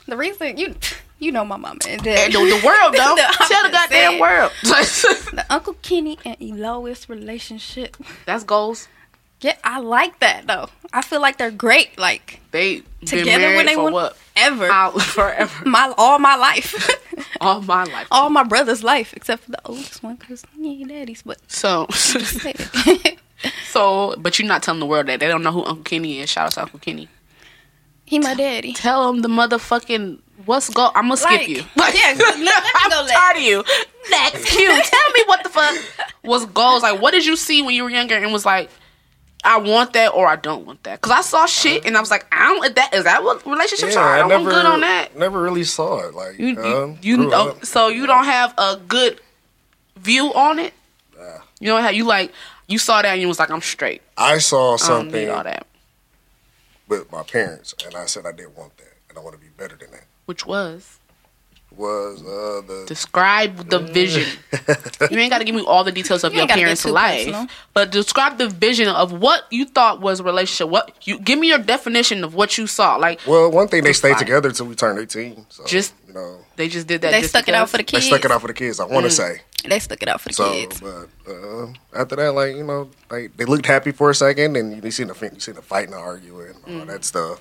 The 0.06 0.16
reason 0.16 0.58
you 0.58 0.74
you 1.18 1.32
know 1.32 1.44
my 1.44 1.56
mama 1.56 1.78
and 1.88 2.02
dad. 2.02 2.32
the, 2.32 2.38
the 2.38 2.60
world 2.66 2.92
don't 2.94 3.18
tell 3.48 3.62
the 3.62 3.70
goddamn 3.70 4.18
world. 4.18 4.52
the 4.62 5.46
Uncle 5.48 5.74
Kenny 5.82 6.18
and 6.24 6.36
Elois 6.40 7.08
relationship. 7.08 7.96
that's 8.26 8.44
goals. 8.44 8.88
Yeah, 9.40 9.56
I 9.62 9.80
like 9.80 10.20
that 10.20 10.46
though. 10.46 10.68
I 10.92 11.02
feel 11.02 11.20
like 11.20 11.36
they're 11.38 11.50
great. 11.50 11.98
Like 11.98 12.40
They 12.50 12.82
together 13.04 13.56
when 13.56 13.66
they 13.66 13.74
for 13.74 13.82
want 13.84 13.94
what? 13.94 14.18
ever. 14.36 14.68
How, 14.68 14.90
forever. 14.92 15.68
my 15.68 15.92
all 15.98 16.18
my 16.18 16.36
life, 16.36 16.88
All 17.40 17.60
my 17.60 17.84
life. 17.84 18.06
all 18.10 18.30
my 18.30 18.42
brother's 18.44 18.82
life, 18.82 19.12
except 19.14 19.44
for 19.44 19.50
the 19.50 19.60
oldest 19.66 20.02
one 20.02 20.16
because 20.16 20.44
he 20.56 20.80
ain't 20.80 20.88
daddy's. 20.88 21.22
But 21.22 21.38
So, 21.50 21.86
so, 23.70 24.14
but 24.18 24.38
you're 24.38 24.48
not 24.48 24.62
telling 24.62 24.80
the 24.80 24.86
world 24.86 25.06
that 25.06 25.20
they 25.20 25.28
don't 25.28 25.42
know 25.42 25.52
who 25.52 25.64
Uncle 25.64 25.84
Kenny 25.84 26.20
is. 26.20 26.30
Shout 26.30 26.46
out 26.46 26.52
to 26.52 26.62
Uncle 26.62 26.78
Kenny. 26.78 27.08
he 28.04 28.18
my 28.18 28.34
daddy. 28.34 28.72
tell 28.72 29.08
him 29.10 29.22
the 29.22 29.28
motherfucking 29.28 30.18
what's 30.44 30.68
go. 30.70 30.90
I'm 30.94 31.04
gonna 31.04 31.16
skip 31.16 31.30
Like, 31.30 31.48
you. 31.48 31.56
yeah, 31.76 32.14
let 32.18 32.38
me 32.38 32.48
I'm 32.74 32.90
go 32.90 33.06
tired 33.06 33.36
of 33.36 33.42
you. 33.42 33.64
Next, 34.10 34.44
cute. 34.50 34.84
tell 34.84 35.10
me 35.14 35.22
what 35.26 35.42
the 35.42 35.48
fuck 35.48 35.74
was 36.24 36.44
goals. 36.46 36.82
Like, 36.82 37.00
what 37.00 37.12
did 37.12 37.24
you 37.24 37.36
see 37.36 37.62
when 37.62 37.74
you 37.74 37.84
were 37.84 37.90
younger 37.90 38.16
and 38.16 38.32
was 38.32 38.44
like, 38.44 38.68
I 39.42 39.58
want 39.58 39.92
that 39.92 40.08
or 40.14 40.26
I 40.26 40.36
don't 40.36 40.64
want 40.66 40.82
that? 40.84 41.00
Because 41.00 41.12
I 41.16 41.20
saw 41.20 41.46
shit 41.46 41.84
and 41.84 41.96
I 41.96 42.00
was 42.00 42.10
like, 42.10 42.26
I 42.32 42.46
don't. 42.54 42.64
Is 42.66 42.74
that 42.74 42.94
is 42.94 43.04
that 43.04 43.22
what 43.24 43.44
relationships 43.46 43.94
are? 43.96 44.14
I 44.14 44.18
don't, 44.18 44.32
I'm 44.32 44.44
good 44.44 44.64
on 44.66 44.80
that. 44.80 45.16
Never 45.18 45.40
really 45.42 45.64
saw 45.64 46.00
it. 46.08 46.14
Like 46.14 46.38
You 46.38 46.46
you, 46.48 46.58
um, 46.64 46.98
you 47.02 47.16
grew 47.16 47.30
don't, 47.30 47.66
so 47.66 47.88
you 47.88 48.06
don't 48.06 48.24
have 48.24 48.54
a 48.58 48.76
good 48.88 49.20
view 49.96 50.32
on 50.34 50.58
it. 50.58 50.72
You 51.60 51.68
know 51.68 51.80
how 51.80 51.90
you 51.90 52.04
like 52.04 52.32
you 52.66 52.78
saw 52.78 53.02
that 53.02 53.12
and 53.12 53.20
you 53.20 53.28
was 53.28 53.38
like, 53.38 53.50
I'm 53.50 53.60
straight. 53.60 54.02
I 54.16 54.38
saw 54.38 54.68
I 54.68 54.70
don't 54.70 54.78
something 54.78 55.26
need 55.26 55.28
all 55.30 55.44
that. 55.44 55.66
with 56.88 57.10
my 57.12 57.22
parents, 57.22 57.74
and 57.84 57.94
I 57.94 58.06
said 58.06 58.26
I 58.26 58.32
didn't 58.32 58.56
want 58.56 58.76
that, 58.78 58.94
and 59.08 59.18
I 59.18 59.20
want 59.20 59.34
to 59.36 59.40
be 59.40 59.48
better 59.56 59.76
than 59.76 59.90
that. 59.92 60.04
Which 60.26 60.46
was 60.46 60.98
Was 61.76 62.22
uh, 62.22 62.62
the 62.66 62.84
describe 62.86 63.68
the 63.68 63.78
vision. 63.80 64.26
you 65.10 65.18
ain't 65.18 65.30
got 65.30 65.38
to 65.38 65.44
give 65.44 65.54
me 65.54 65.62
all 65.66 65.82
the 65.84 65.92
details 65.92 66.22
of 66.24 66.32
You 66.32 66.36
your 66.38 66.42
ain't 66.42 66.48
gotta 66.50 66.60
get 66.60 66.64
parents' 66.64 66.84
life, 66.84 67.26
personal. 67.26 67.46
but 67.72 67.90
describe 67.90 68.38
the 68.38 68.48
vision 68.48 68.88
of 68.88 69.12
what 69.12 69.44
you 69.50 69.64
thought 69.64 70.00
was 70.00 70.20
a 70.20 70.24
relationship. 70.24 70.68
What 70.68 70.92
you 71.06 71.18
give 71.18 71.38
me 71.38 71.48
your 71.48 71.58
definition 71.58 72.22
of 72.24 72.34
what 72.34 72.56
you 72.58 72.66
saw. 72.66 72.96
Like 72.96 73.20
well, 73.26 73.50
one 73.50 73.68
thing 73.68 73.82
they 73.84 73.92
stayed 73.92 74.12
fine. 74.12 74.20
together 74.20 74.50
till 74.52 74.66
we 74.66 74.74
turned 74.74 74.98
eighteen. 74.98 75.46
So 75.48 75.64
Just- 75.66 75.94
you 76.06 76.14
know, 76.14 76.38
they 76.56 76.68
just 76.68 76.86
did 76.86 77.00
that. 77.02 77.10
They 77.10 77.20
just 77.20 77.30
stuck 77.30 77.48
it 77.48 77.54
out 77.54 77.68
for 77.68 77.76
the 77.78 77.82
kids. 77.82 78.04
they 78.04 78.08
stuck 78.08 78.24
it 78.24 78.30
out 78.30 78.40
for 78.40 78.46
the 78.46 78.54
kids. 78.54 78.78
I 78.78 78.84
Mm. 78.84 78.90
want 78.90 79.04
to 79.06 79.10
say 79.10 79.40
They 79.68 79.80
stuck 79.80 80.00
it 80.00 80.08
out 80.08 80.20
for 80.20 80.28
the 80.28 80.34
so, 80.34 80.52
kids. 80.52 80.80
but 80.80 81.08
uh, 81.28 81.66
after 81.92 82.14
that, 82.16 82.32
like 82.32 82.54
you 82.54 82.62
know, 82.62 82.88
like 83.10 83.36
they 83.36 83.44
looked 83.46 83.66
happy 83.66 83.90
for 83.90 84.10
a 84.10 84.14
second, 84.14 84.56
and 84.56 84.82
you 84.84 84.90
seen 84.92 85.08
the 85.08 85.30
you 85.32 85.40
seen 85.40 85.56
the 85.56 85.62
fighting, 85.62 85.92
and 85.92 86.02
arguing, 86.02 86.54
and 86.66 86.80
all 86.80 86.84
Mm. 86.84 86.86
that 86.88 87.04
stuff. 87.04 87.40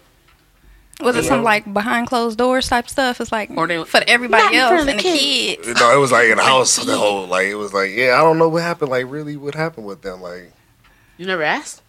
Was 1.02 1.16
it 1.16 1.24
some 1.26 1.44
like 1.44 1.72
behind 1.74 2.08
closed 2.08 2.38
doors 2.38 2.68
type 2.70 2.88
stuff? 2.88 3.20
It's 3.20 3.32
like 3.32 3.50
Or 3.58 3.68
they- 3.68 3.84
for 3.84 4.02
everybody 4.08 4.56
else 4.58 4.70
front 4.70 4.82
of 4.84 4.88
and 4.90 5.00
the 5.00 5.04
the 5.04 5.10
kids. 5.10 5.68
You 5.68 5.74
know, 5.74 5.94
it 5.94 5.98
was 6.00 6.12
like 6.12 6.28
in 6.30 6.38
the 6.38 6.44
house, 6.44 6.76
the 6.78 6.96
whole 6.98 7.26
like 7.28 7.48
it 7.48 7.56
was 7.56 7.74
like, 7.74 7.92
yeah, 7.92 8.16
I 8.20 8.24
don't 8.24 8.38
know 8.38 8.48
what 8.50 8.62
happened. 8.62 8.92
Like, 8.92 9.06
really, 9.10 9.36
what 9.36 9.56
happened 9.56 9.86
with 9.88 10.02
them? 10.02 10.22
Like, 10.22 10.54
You 11.18 11.26
never 11.26 11.44
asked. 11.44 11.82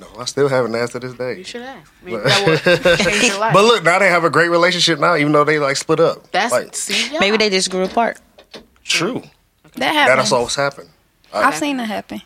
no, 0.00 0.06
I 0.18 0.24
still 0.24 0.48
haven't 0.48 0.74
asked 0.74 0.92
to 0.92 0.98
this 1.00 1.12
day. 1.14 1.36
You 1.38 1.44
should 1.44 1.62
ask. 1.62 1.92
Maybe 2.02 2.16
that 2.16 2.46
would 2.46 2.98
change 2.98 3.22
your 3.24 3.38
life. 3.38 3.52
But 3.52 3.64
look, 3.64 3.84
now 3.84 3.98
they 3.98 4.08
have 4.08 4.24
a 4.24 4.30
great 4.30 4.48
relationship 4.48 4.98
now, 4.98 5.14
even 5.16 5.32
though 5.32 5.44
they 5.44 5.58
like 5.58 5.76
split 5.76 6.00
up. 6.00 6.30
That's 6.32 6.52
like 6.52 6.74
see. 6.74 7.16
Maybe 7.18 7.36
they 7.36 7.50
just 7.50 7.70
grew 7.70 7.84
apart. 7.84 8.18
true. 8.84 9.22
That 9.76 9.92
happens. 9.92 10.16
That's 10.18 10.32
always 10.32 10.54
happened. 10.54 10.88
I've 11.32 11.54
seen 11.56 11.76
that 11.78 11.86
happen. 11.88 12.20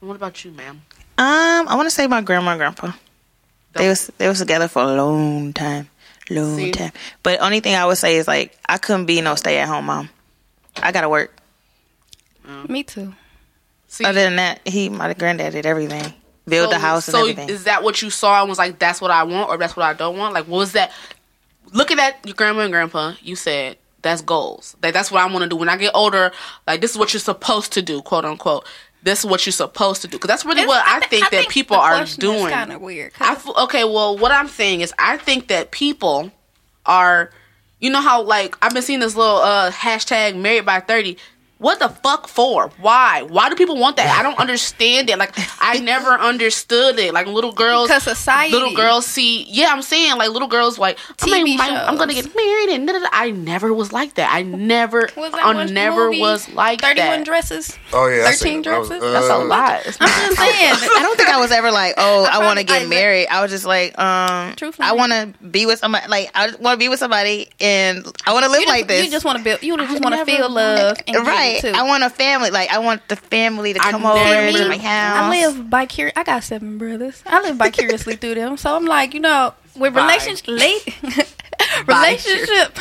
What 0.00 0.16
about 0.16 0.44
you, 0.44 0.50
ma'am? 0.52 0.82
Um, 1.18 1.68
I 1.68 1.74
want 1.76 1.86
to 1.86 1.90
say 1.94 2.06
my 2.08 2.22
grandma 2.22 2.52
and 2.52 2.58
grandpa. 2.58 2.92
They 3.74 3.88
was 3.88 4.10
they 4.18 4.28
was 4.28 4.38
together 4.38 4.68
for 4.68 4.82
a 4.82 4.94
long 4.94 5.52
time, 5.52 5.88
long 6.30 6.56
See? 6.56 6.70
time. 6.72 6.92
But 7.22 7.40
only 7.40 7.60
thing 7.60 7.74
I 7.74 7.86
would 7.86 7.98
say 7.98 8.16
is 8.16 8.28
like 8.28 8.56
I 8.68 8.78
couldn't 8.78 9.06
be 9.06 9.20
no 9.20 9.34
stay 9.34 9.58
at 9.58 9.68
home 9.68 9.86
mom. 9.86 10.10
I 10.82 10.92
gotta 10.92 11.08
work. 11.08 11.36
Oh. 12.46 12.64
Me 12.68 12.82
too. 12.82 13.14
See, 13.88 14.04
Other 14.04 14.22
than 14.22 14.36
that, 14.36 14.66
he 14.66 14.88
my 14.88 15.12
granddad 15.14 15.52
did 15.52 15.66
everything, 15.66 16.14
build 16.46 16.72
the 16.72 16.78
house 16.78 17.06
and 17.08 17.12
so 17.12 17.20
everything. 17.20 17.48
is 17.50 17.64
that 17.64 17.82
what 17.82 18.00
you 18.00 18.10
saw 18.10 18.40
and 18.40 18.48
was 18.48 18.58
like, 18.58 18.78
that's 18.78 19.00
what 19.00 19.10
I 19.10 19.22
want 19.24 19.50
or 19.50 19.58
that's 19.58 19.76
what 19.76 19.84
I 19.84 19.92
don't 19.92 20.16
want? 20.16 20.34
Like, 20.34 20.46
what 20.48 20.58
was 20.58 20.72
that? 20.72 20.92
Looking 21.72 21.98
at 21.98 22.18
your 22.26 22.34
grandma 22.34 22.60
and 22.62 22.72
grandpa, 22.72 23.14
you 23.20 23.36
said 23.36 23.76
that's 24.02 24.20
goals. 24.22 24.76
Like 24.82 24.94
that's 24.94 25.10
what 25.10 25.22
I 25.22 25.26
want 25.26 25.42
to 25.44 25.48
do 25.48 25.56
when 25.56 25.68
I 25.68 25.76
get 25.76 25.92
older. 25.94 26.32
Like 26.66 26.80
this 26.80 26.90
is 26.90 26.98
what 26.98 27.12
you're 27.12 27.20
supposed 27.20 27.72
to 27.74 27.82
do, 27.82 28.02
quote 28.02 28.24
unquote. 28.24 28.66
This 29.02 29.20
is 29.20 29.26
what 29.26 29.44
you're 29.44 29.52
supposed 29.52 30.02
to 30.02 30.08
do 30.08 30.16
because 30.16 30.28
that's 30.28 30.44
really 30.44 30.64
what 30.66 30.82
I, 30.86 31.00
think 31.00 31.28
that 31.30 31.48
people 31.48 31.76
are 31.76 32.04
doing. 32.04 32.48
Kind 32.48 32.72
of 32.72 32.80
weird. 32.80 33.12
I 33.18 33.32
f- 33.32 33.48
okay, 33.64 33.84
well, 33.84 34.16
what 34.16 34.30
I'm 34.30 34.48
saying 34.48 34.80
is, 34.80 34.94
I 34.98 35.16
think 35.16 35.48
that 35.48 35.72
people 35.72 36.30
are, 36.86 37.30
you 37.80 37.90
know 37.90 38.00
how 38.00 38.22
like 38.22 38.56
I've 38.62 38.72
been 38.72 38.82
seeing 38.82 39.00
this 39.00 39.16
little 39.16 39.38
uh 39.38 39.70
hashtag 39.72 40.36
married 40.36 40.64
by 40.64 40.78
thirty. 40.80 41.16
What 41.62 41.78
the 41.78 41.88
fuck 41.88 42.26
for? 42.28 42.70
Why? 42.80 43.22
Why 43.22 43.48
do 43.48 43.54
people 43.54 43.76
want 43.78 43.96
that? 43.96 44.18
I 44.18 44.22
don't 44.22 44.38
understand 44.38 45.08
it. 45.08 45.16
Like 45.16 45.32
I 45.60 45.78
never 45.78 46.10
understood 46.10 46.98
it. 46.98 47.14
Like 47.14 47.26
little 47.28 47.52
girls, 47.52 47.88
Because 47.88 48.02
society. 48.02 48.52
little 48.52 48.74
girls 48.74 49.06
see. 49.06 49.44
Yeah, 49.44 49.72
I'm 49.72 49.80
saying 49.82 50.16
like 50.18 50.30
little 50.30 50.48
girls 50.48 50.78
like 50.78 50.98
I 51.22 51.42
mean, 51.42 51.56
my, 51.56 51.68
I'm 51.86 51.96
gonna 51.96 52.14
get 52.14 52.34
married 52.34 52.70
and 52.74 52.86
da, 52.86 52.94
da, 52.94 52.98
da. 53.00 53.08
I 53.12 53.30
never 53.30 53.72
was 53.72 53.92
like 53.92 54.14
that. 54.14 54.28
I 54.34 54.42
never, 54.42 55.08
Was 55.16 55.32
that 55.32 55.44
I 55.46 55.64
never 55.66 56.06
movie? 56.06 56.20
was 56.20 56.48
like 56.52 56.80
31 56.80 57.06
that. 57.20 57.24
dresses. 57.24 57.78
Oh 57.92 58.08
yeah, 58.08 58.24
13 58.24 58.36
seen 58.36 58.58
it. 58.58 58.64
That 58.64 58.78
was- 58.80 58.88
dresses? 58.88 59.12
That's 59.12 59.26
a 59.28 59.34
uh, 59.34 59.44
lot. 59.44 59.86
I'm 60.00 60.26
just 60.26 60.38
saying. 60.38 60.74
I 60.74 60.98
don't 61.02 61.16
think 61.16 61.28
I 61.28 61.40
was 61.40 61.52
ever 61.52 61.70
like, 61.70 61.94
oh, 61.96 62.24
I, 62.24 62.38
I 62.40 62.44
want 62.44 62.58
to 62.58 62.64
get 62.64 62.82
I- 62.82 62.86
married. 62.86 63.28
I 63.28 63.40
was 63.40 63.50
just 63.52 63.64
like, 63.64 63.96
um, 63.98 64.54
Truthfully. 64.56 64.88
I 64.88 64.92
want 64.92 65.12
to 65.12 65.32
be 65.46 65.66
with 65.66 65.78
somebody. 65.78 66.08
Like, 66.08 66.30
I 66.34 66.48
want 66.58 66.74
to 66.74 66.78
be 66.78 66.88
with 66.88 66.98
somebody, 66.98 67.48
and 67.60 68.04
I 68.26 68.32
want 68.32 68.44
to 68.46 68.50
live 68.50 68.62
You 68.62 68.66
like 68.66 68.80
just, 68.80 68.88
this. 68.88 69.04
you 69.06 69.10
just 69.12 69.24
want 69.24 69.38
to 69.38 69.44
build. 69.44 69.62
You 69.62 69.76
just 69.76 70.02
want 70.02 70.14
to 70.16 70.24
feel 70.24 70.50
love. 70.50 70.98
And 71.06 71.16
too. 71.60 71.72
I 71.74 71.82
want 71.82 72.02
a 72.02 72.10
family. 72.10 72.50
Like, 72.50 72.70
I 72.70 72.78
want 72.78 73.06
the 73.08 73.16
family 73.16 73.72
to 73.74 73.80
I 73.80 73.90
come 73.90 74.04
over 74.06 74.18
to 74.18 74.68
my 74.68 74.78
house. 74.78 75.16
I 75.16 75.30
live 75.30 75.70
by 75.70 75.84
vicarious. 75.86 76.14
I 76.16 76.24
got 76.24 76.42
seven 76.44 76.78
brothers. 76.78 77.22
I 77.26 77.42
live 77.42 77.56
vicariously 77.56 78.16
through 78.16 78.34
them. 78.36 78.56
So 78.56 78.74
I'm 78.74 78.84
like, 78.86 79.14
you 79.14 79.20
know, 79.20 79.54
with 79.76 79.94
relationship, 79.96 80.48
late 80.48 80.86
relationship. 81.86 82.78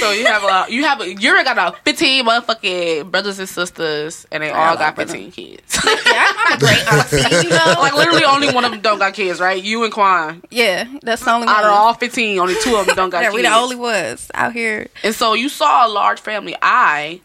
So 0.00 0.10
you 0.12 0.26
have 0.26 0.42
a 0.42 0.46
lot. 0.46 0.70
You 0.70 0.84
have 0.84 1.00
a, 1.00 1.14
you're 1.14 1.42
got 1.44 1.74
a 1.74 1.76
15 1.84 2.24
motherfucking 2.26 3.10
brothers 3.10 3.38
and 3.38 3.48
sisters, 3.48 4.26
and 4.30 4.42
they 4.42 4.50
all 4.50 4.76
got 4.76 4.96
lot 4.98 5.04
of 5.04 5.10
15 5.10 5.32
kids. 5.32 5.78
yeah, 5.84 6.26
I'm 6.36 6.56
a 6.56 6.58
great 6.58 6.92
auntie. 6.92 7.46
You 7.46 7.50
know, 7.50 7.74
like 7.78 7.94
literally, 7.94 8.24
only 8.24 8.52
one 8.52 8.64
of 8.64 8.72
them 8.72 8.80
don't 8.80 8.98
got 8.98 9.14
kids, 9.14 9.40
right? 9.40 9.62
You 9.62 9.84
and 9.84 9.92
Quan. 9.92 10.42
yeah, 10.50 10.84
that's 11.02 11.24
the 11.24 11.32
only 11.32 11.46
one. 11.46 11.54
Out 11.56 11.64
of 11.64 11.70
all 11.70 11.94
15, 11.94 12.38
only 12.38 12.54
two 12.62 12.76
of 12.76 12.86
them 12.86 12.96
don't 12.96 13.10
got 13.10 13.18
yeah, 13.22 13.28
kids. 13.28 13.34
we 13.36 13.42
the 13.42 13.54
only 13.54 13.76
ones 13.76 14.30
out 14.34 14.52
here. 14.52 14.88
And 15.02 15.14
so 15.14 15.34
you 15.34 15.48
saw 15.48 15.86
a 15.86 15.88
large 15.88 16.20
family. 16.20 16.54
I, 16.60 17.20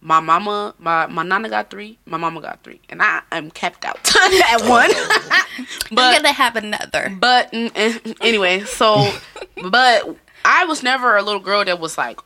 my 0.00 0.20
mama, 0.20 0.74
my 0.78 1.06
my 1.06 1.22
nana 1.22 1.48
got 1.48 1.70
three. 1.70 1.98
My 2.06 2.16
mama 2.16 2.40
got 2.40 2.62
three, 2.62 2.80
and 2.88 3.02
I 3.02 3.22
am 3.32 3.50
kept 3.50 3.84
out 3.84 3.98
at 4.16 4.68
one. 4.68 4.90
But 5.90 6.16
gonna 6.16 6.32
have 6.32 6.56
another. 6.56 7.16
but 7.18 7.50
eh, 7.52 7.98
anyway, 8.20 8.60
so 8.64 9.10
but 9.70 10.16
I 10.46 10.64
was 10.64 10.82
never 10.82 11.16
a 11.16 11.22
little 11.22 11.40
girl 11.40 11.64
that 11.64 11.78
was 11.78 11.98
like. 11.98 12.20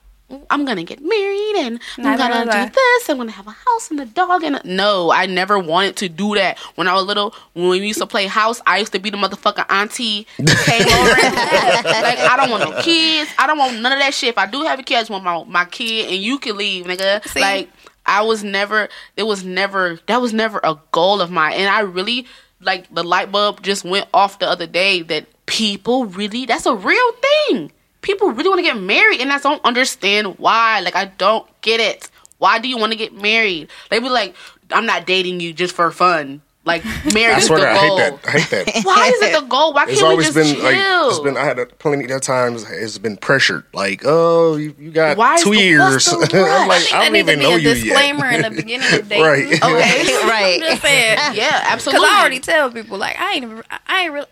I'm 0.49 0.65
gonna 0.65 0.85
get 0.85 1.03
married 1.03 1.57
and 1.57 1.81
I'm 1.99 2.17
gonna 2.17 2.45
do 2.45 2.73
this. 2.73 3.09
I'm 3.09 3.17
gonna 3.17 3.33
have 3.33 3.49
a 3.49 3.51
house 3.51 3.91
and 3.91 3.99
a 3.99 4.05
dog 4.05 4.45
and 4.45 4.55
a... 4.55 4.61
no, 4.65 5.11
I 5.11 5.27
never 5.27 5.59
wanted 5.59 5.97
to 5.97 6.09
do 6.09 6.37
that. 6.37 6.57
When 6.77 6.87
I 6.87 6.95
was 6.95 7.05
little, 7.05 7.35
when 7.55 7.71
we 7.71 7.85
used 7.85 7.99
to 7.99 8.07
play 8.07 8.29
house, 8.29 8.61
I 8.65 8.79
used 8.79 8.93
to 8.93 9.01
be 9.01 9.11
the 9.11 9.17
motherfucking 9.17 9.67
auntie 9.69 10.29
that 10.39 10.57
came 10.67 10.87
over. 10.87 12.01
Like 12.01 12.19
I 12.21 12.37
don't 12.37 12.49
want 12.49 12.63
no 12.63 12.81
kids. 12.81 13.29
I 13.41 13.49
don't 13.49 13.59
want 13.59 13.81
none 13.81 13.91
of 13.91 13.99
that 13.99 14.15
shit. 14.15 14.29
If 14.29 14.39
I 14.39 14.47
do 14.47 14.63
have 14.63 14.79
a 14.79 14.85
kid, 14.85 14.99
I 14.99 15.01
just 15.01 15.11
want 15.11 15.25
my 15.25 15.43
my 15.43 15.65
kid 15.65 16.13
and 16.13 16.23
you 16.23 16.39
can 16.39 16.57
leave, 16.57 16.87
nigga. 16.87 17.27
See? 17.27 17.41
Like 17.41 17.69
I 18.07 18.23
was 18.23 18.45
never. 18.45 18.89
It 19.17 19.25
was 19.25 19.43
never. 19.43 19.99
That 20.07 20.21
was 20.21 20.33
never 20.33 20.61
a 20.63 20.79
goal 20.93 21.21
of 21.21 21.33
mine. 21.33 21.55
And 21.55 21.69
I 21.69 21.81
really 21.81 22.29
like 22.61 22.93
the 22.95 23.03
light 23.03 23.33
bulb 23.33 23.63
just 23.63 23.85
went 23.85 24.07
off 24.15 24.39
the 24.39 24.49
other 24.49 24.69
day 24.69 25.03
that 25.03 25.27
people 25.47 26.07
really. 26.07 26.47
That's 26.47 26.67
a 26.67 26.75
real 26.77 27.13
thing. 27.49 27.73
People 28.03 28.31
really 28.31 28.49
want 28.49 28.59
to 28.59 28.63
get 28.65 28.79
married, 28.81 29.21
and 29.21 29.33
I 29.33 29.39
don't 29.39 29.65
understand 29.65 30.39
why. 30.39 30.81
Like 30.81 30.97
I 30.97 31.07
don't 31.07 31.47
get 31.61 31.81
it. 31.81 32.11
Why 32.39 32.59
do 32.59 32.69
you 32.69 32.79
want 32.79 32.93
to 32.93 32.99
get 32.99 33.13
married? 33.15 33.69
They 33.91 33.99
be 33.99 34.09
like, 34.09 34.35
I'm 34.73 34.87
not 34.87 35.07
dating 35.07 35.41
you 35.41 35.53
just 35.53 35.75
for 35.75 35.91
fun. 35.91 36.41
Like 36.65 36.85
marriage 37.15 37.37
I 37.37 37.39
is 37.39 37.47
swear 37.47 37.61
the 37.61 37.67
to 37.67 37.73
God, 37.73 37.85
I 37.85 37.89
goal. 37.89 37.97
hate 37.99 38.21
that. 38.21 38.27
I 38.29 38.31
hate 38.39 38.51
that. 38.51 38.85
Why 38.85 39.09
is 39.15 39.23
it 39.23 39.41
the 39.41 39.47
goal? 39.47 39.73
Why 39.73 39.85
It's 39.85 39.93
can't 39.95 40.03
we 40.03 40.09
always 40.11 40.27
just 40.27 40.37
been 40.37 40.55
chill? 40.55 40.63
like 40.65 41.11
it's 41.11 41.19
been. 41.21 41.37
I 41.39 41.45
had 41.45 41.59
a, 41.59 41.67
plenty 41.67 42.11
of 42.13 42.21
times. 42.21 42.71
It's 42.71 42.99
been 42.99 43.17
pressured. 43.17 43.65
Like, 43.73 44.03
oh, 44.05 44.57
you, 44.57 44.75
you 44.79 44.91
got 44.91 45.17
Why 45.17 45.37
two 45.39 45.51
the- 45.51 45.57
years. 45.59 46.09
I'm 46.13 46.21
like, 46.21 46.31
I 46.31 46.31
There 46.31 46.69
don't 47.05 47.13
needs 47.13 47.27
to 47.27 47.33
even 47.33 47.39
be 47.39 47.43
know 47.45 47.51
a 47.55 47.59
you 47.59 47.75
disclaimer 47.75 48.31
yet. 48.31 48.45
in 48.45 48.53
the 48.55 48.63
beginning 48.63 48.99
of 49.01 49.09
dating. 49.09 49.25
right. 49.25 49.47
Okay. 49.47 50.29
right. 50.29 50.55
I'm 50.63 50.69
just 50.71 50.83
saying. 50.83 51.19
yeah, 51.35 51.65
absolutely. 51.67 52.01
Because 52.07 52.15
I 52.17 52.21
already 52.21 52.41
tell 52.41 52.71
people 52.71 52.99
like 52.99 53.19
I 53.19 53.33
ain't 53.35 53.65
I 53.87 54.03
ain't 54.05 54.13
real 54.13 54.27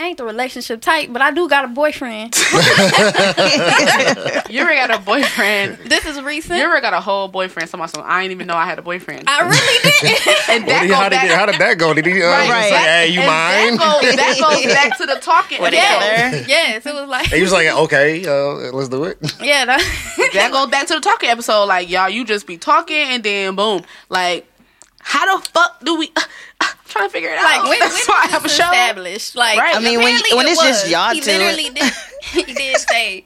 I 0.00 0.04
ain't 0.04 0.16
the 0.16 0.24
relationship 0.24 0.80
type, 0.80 1.12
but 1.12 1.20
I 1.20 1.30
do 1.30 1.46
got 1.46 1.66
a 1.66 1.68
boyfriend. 1.68 2.34
You 4.50 4.62
ever 4.62 4.74
got 4.74 4.90
a 4.90 4.98
boyfriend? 4.98 5.78
this 5.86 6.04
is 6.06 6.20
recent. 6.22 6.58
You 6.58 6.64
ever 6.64 6.80
got 6.80 6.92
a 6.92 7.00
whole 7.00 7.28
boyfriend? 7.28 7.68
Somebody, 7.68 7.92
so 7.92 8.02
I 8.02 8.22
didn't 8.22 8.32
even 8.32 8.46
know 8.48 8.56
I 8.56 8.64
had 8.66 8.78
a 8.80 8.82
boyfriend. 8.82 9.24
I 9.28 9.42
really 9.42 10.00
didn't. 10.00 10.48
and 10.50 10.68
that 10.68 10.80
did 10.80 10.82
he- 10.82 10.88
goes 10.88 10.96
how, 10.96 11.08
did, 11.08 11.18
how 11.30 11.46
did 11.46 11.60
that 11.60 11.78
go? 11.78 11.94
Did 11.94 12.06
he 12.06 12.20
uh, 12.20 12.26
Right, 12.26 12.50
right. 12.50 12.68
say, 12.70 12.76
"Hey, 12.78 13.08
you 13.08 13.20
and 13.20 13.28
mine"? 13.28 13.76
That 13.76 14.00
goes, 14.02 14.16
that 14.16 14.38
goes 14.40 14.72
back 14.74 14.98
to 14.98 15.06
the 15.06 15.16
talking. 15.20 15.60
We're 15.62 15.70
yes, 15.70 16.84
it 16.84 16.92
was 16.94 17.08
like 17.08 17.26
And 17.26 17.34
he 17.36 17.42
was 17.42 17.52
like, 17.52 17.68
"Okay, 17.68 18.26
uh, 18.26 18.72
let's 18.72 18.88
do 18.88 19.04
it." 19.04 19.18
yeah. 19.40 19.66
That, 19.66 20.30
That 20.34 20.50
goes 20.50 20.68
back 20.68 20.86
to 20.88 20.94
the 20.94 21.00
talking 21.00 21.28
episode. 21.28 21.66
Like 21.66 21.88
y'all, 21.88 22.08
you 22.08 22.24
just 22.24 22.46
be 22.46 22.58
talking 22.58 22.96
and 22.96 23.22
then 23.22 23.54
boom. 23.54 23.82
Like, 24.08 24.49
how 25.10 25.36
the 25.38 25.48
fuck 25.50 25.84
do 25.84 25.96
we? 25.96 26.06
Uh, 26.16 26.20
uh, 26.20 26.24
I'm 26.60 26.76
trying 26.86 27.08
to 27.08 27.12
figure 27.12 27.30
it 27.30 27.36
like 27.36 27.58
out. 27.60 27.68
when, 27.68 27.78
That's 27.78 28.06
when 28.08 28.14
why 28.16 28.20
I 28.22 28.24
was 28.26 28.32
have 28.32 28.44
a 28.44 28.48
show. 28.48 28.64
established? 28.70 29.34
Like 29.36 29.58
Right. 29.58 29.76
I 29.76 29.80
mean, 29.80 29.98
when- 29.98 30.08
apparently 30.16 30.36
when 30.36 30.46
it 30.46 30.50
it's 30.52 30.62
just 30.62 30.88
y'all 30.90 31.12
he 31.14 31.20
two. 31.20 31.30
literally 31.30 31.70
did. 31.70 31.92
He 32.32 32.42
did 32.54 32.76
say 32.78 33.24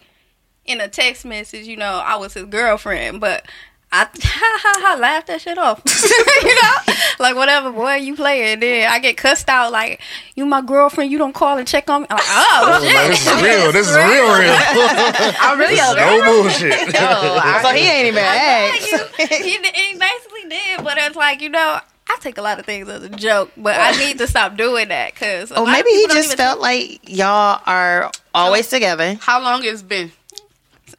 in 0.64 0.80
a 0.80 0.88
text 0.88 1.24
message, 1.24 1.66
you 1.66 1.76
know, 1.76 2.00
I 2.04 2.16
was 2.16 2.34
his 2.34 2.44
girlfriend, 2.44 3.20
but. 3.20 3.46
I 3.94 4.08
ha 4.22 4.58
ha 4.58 4.74
ha 4.82 4.98
laughed 4.98 5.28
that 5.28 5.40
shit 5.40 5.56
off. 5.56 5.80
you 6.42 6.54
know? 6.54 6.94
Like 7.20 7.36
whatever, 7.36 7.70
boy, 7.70 7.94
you 7.94 8.16
play 8.16 8.52
it. 8.52 8.60
Then 8.60 8.90
I 8.90 8.98
get 8.98 9.16
cussed 9.16 9.48
out 9.48 9.70
like 9.70 10.00
you 10.34 10.44
my 10.46 10.62
girlfriend, 10.62 11.12
you 11.12 11.18
don't 11.18 11.32
call 11.32 11.58
and 11.58 11.68
check 11.68 11.88
on 11.88 12.02
me. 12.02 12.06
I'm 12.10 12.16
like, 12.16 12.26
oh, 12.28 12.80
oh 12.80 12.84
shit. 12.84 12.94
Like, 12.94 13.08
this 13.08 13.26
is 13.26 13.42
real. 13.42 13.72
This 13.72 13.88
is 13.88 13.96
real, 13.96 14.04
real. 14.04 14.50
I 15.38 15.54
really 15.56 15.76
no 15.76 16.42
bullshit. 16.42 16.92
Yo, 16.92 17.00
I- 17.00 17.62
So 17.62 17.72
he 17.72 17.88
ain't 17.88 18.06
even 18.08 18.24
asked. 18.24 19.32
he, 19.32 19.50
he 19.50 19.98
basically 19.98 20.48
did, 20.48 20.82
but 20.82 20.98
it's 20.98 21.14
like 21.14 21.40
you 21.40 21.50
know, 21.50 21.78
I 22.08 22.16
take 22.20 22.36
a 22.36 22.42
lot 22.42 22.58
of 22.58 22.66
things 22.66 22.88
as 22.88 23.04
a 23.04 23.08
joke, 23.10 23.52
but 23.56 23.78
I 23.78 23.92
need 23.92 24.18
to 24.18 24.26
stop 24.26 24.56
doing 24.56 24.88
that 24.88 25.14
because. 25.14 25.52
Or 25.52 25.58
oh, 25.58 25.66
maybe 25.66 25.90
he 25.90 26.08
just 26.08 26.36
felt 26.36 26.60
like 26.60 27.08
y'all 27.08 27.60
are 27.64 28.10
always 28.34 28.68
together. 28.68 29.14
How 29.20 29.40
long 29.40 29.64
it's 29.64 29.82
been? 29.82 30.10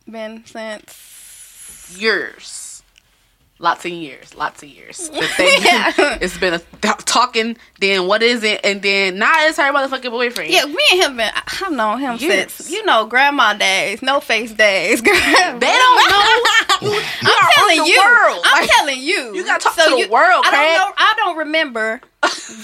been 0.10 0.46
since. 0.46 1.02
Years. 1.98 2.65
Lots 3.58 3.86
of 3.86 3.92
years. 3.92 4.36
Lots 4.36 4.64
of 4.64 4.70
years. 4.70 5.10
The 5.14 5.62
Yeah. 5.64 5.94
it's 6.22 6.38
been 6.38 6.56
a 6.56 6.60
talking. 6.82 7.56
Then 7.80 8.06
what 8.08 8.22
is 8.22 8.44
it? 8.44 8.60
And 8.66 8.82
then 8.82 9.18
now 9.18 9.32
it's 9.48 9.58
her 9.58 9.72
motherfucking 9.72 10.10
boyfriend. 10.12 10.52
Yeah, 10.52 10.66
me 10.66 10.78
and 10.92 11.02
him 11.02 11.18
been. 11.18 11.32
I've 11.34 11.72
known 11.72 12.00
him 12.00 12.18
Years. 12.18 12.52
since 12.52 12.70
you 12.70 12.84
know 12.86 13.06
grandma 13.06 13.54
days, 13.54 14.02
no 14.02 14.20
face 14.20 14.52
days. 14.52 15.02
They 15.02 15.12
don't 15.12 15.60
know. 15.60 15.62
I'm 16.82 17.52
telling 17.54 17.86
you. 17.86 18.02
world. 18.04 18.42
I'm 18.46 18.62
Like, 18.62 18.70
telling 18.70 19.00
you. 19.02 19.34
you 19.36 19.46
gotta 19.46 19.64
talk 19.64 19.76
to 19.76 19.90
the 19.90 19.98
you- 20.00 20.10
world, 20.10 20.44
I 20.46 20.52
don't 20.52 20.78
know. 20.78 20.94
I 20.98 21.14
don't 21.18 21.38
remember 21.38 22.02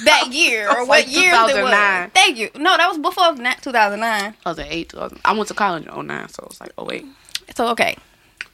that 0.04 0.28
year 0.32 0.70
or 0.70 0.80
what 0.86 1.06
like 1.08 1.16
year 1.16 1.32
it 1.34 1.64
was. 1.64 2.10
Thank 2.14 2.38
you. 2.38 2.50
No, 2.56 2.76
that 2.76 2.88
was 2.90 2.98
before 2.98 3.34
2009. 3.36 4.02
I 4.46 4.50
was 4.50 4.60
at 4.60 4.68
eight. 4.70 4.90
2000. 4.90 5.20
I 5.24 5.32
went 5.34 5.48
to 5.48 5.54
college 5.54 5.86
in 5.88 6.08
09, 6.08 6.30
so 6.30 6.44
it 6.44 6.50
was 6.50 6.60
like, 6.60 6.72
oh 6.78 6.84
wait. 6.84 7.06
So 7.56 7.68
okay, 7.70 7.96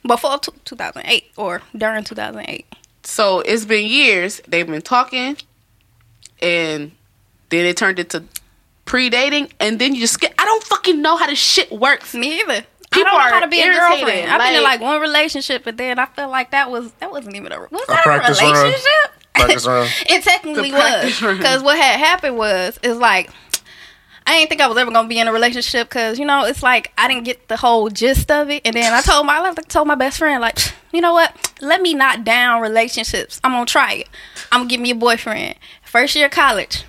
before 0.07 0.37
t- 0.39 0.51
2008 0.65 1.31
or 1.37 1.61
during 1.75 2.03
2008. 2.03 2.65
So 3.03 3.41
it's 3.41 3.65
been 3.65 3.85
years. 3.87 4.41
They've 4.47 4.65
been 4.67 4.81
talking, 4.81 5.37
and 6.41 6.91
then 7.49 7.65
it 7.65 7.77
turned 7.77 7.99
into 7.99 8.23
pre-dating, 8.85 9.51
and 9.59 9.79
then 9.79 9.93
you 9.95 10.01
just 10.01 10.19
get. 10.19 10.33
I 10.37 10.45
don't 10.45 10.63
fucking 10.63 11.01
know 11.01 11.17
how 11.17 11.27
this 11.27 11.39
shit 11.39 11.71
works. 11.71 12.13
Me 12.13 12.41
either. 12.41 12.53
I 12.53 12.65
People 12.91 13.11
don't 13.11 13.19
know 13.19 13.25
are 13.25 13.29
how 13.33 13.39
to 13.41 13.47
be 13.47 13.59
a 13.61 13.65
irritated, 13.65 13.99
girlfriend. 13.99 14.31
I've 14.31 14.39
been 14.39 14.55
in 14.55 14.63
like- 14.63 14.79
like 14.79 14.89
one 14.89 15.01
relationship, 15.01 15.63
but 15.65 15.75
then 15.77 15.99
I 15.99 16.05
feel 16.05 16.29
like 16.29 16.51
that 16.51 16.71
was 16.71 16.91
that 16.93 17.11
wasn't 17.11 17.35
even 17.35 17.51
a 17.51 17.59
was 17.59 17.69
A 17.71 17.85
that 17.87 17.99
a 17.99 18.03
practice 18.03 18.41
relationship? 18.41 18.83
Practice 19.35 19.67
run. 19.67 19.87
it 20.09 20.23
technically 20.23 20.71
was 20.71 21.19
because 21.19 21.61
what 21.63 21.77
had 21.77 21.99
happened 21.99 22.37
was 22.37 22.79
is 22.83 22.97
like 22.97 23.29
I 24.27 24.39
didn't 24.39 24.49
think 24.49 24.61
I 24.61 24.67
was 24.67 24.77
ever 24.77 24.91
gonna 24.91 25.07
be 25.07 25.19
in 25.19 25.27
a 25.27 25.31
relationship 25.31 25.87
because 25.87 26.19
you 26.19 26.25
know 26.25 26.43
it's 26.43 26.61
like 26.61 26.91
I 26.97 27.07
didn't 27.07 27.23
get 27.23 27.47
the 27.47 27.55
whole 27.55 27.89
gist 27.89 28.29
of 28.29 28.49
it, 28.49 28.61
and 28.65 28.75
then 28.75 28.93
I 28.93 29.01
told 29.01 29.25
my 29.25 29.39
I 29.39 29.53
told 29.53 29.87
my 29.87 29.95
best 29.95 30.17
friend 30.17 30.41
like, 30.41 30.59
you 30.91 30.99
know 30.99 31.13
what? 31.13 31.53
Let 31.61 31.81
me 31.81 31.93
not 31.93 32.25
down 32.25 32.61
relationships. 32.61 33.39
I'm 33.43 33.51
gonna 33.51 33.65
try 33.65 33.93
it. 33.93 34.09
I'm 34.51 34.59
gonna 34.59 34.69
get 34.69 34.81
me 34.81 34.91
a 34.91 34.95
boyfriend. 34.95 35.55
First 35.81 36.13
year 36.15 36.25
of 36.25 36.31
college, 36.31 36.83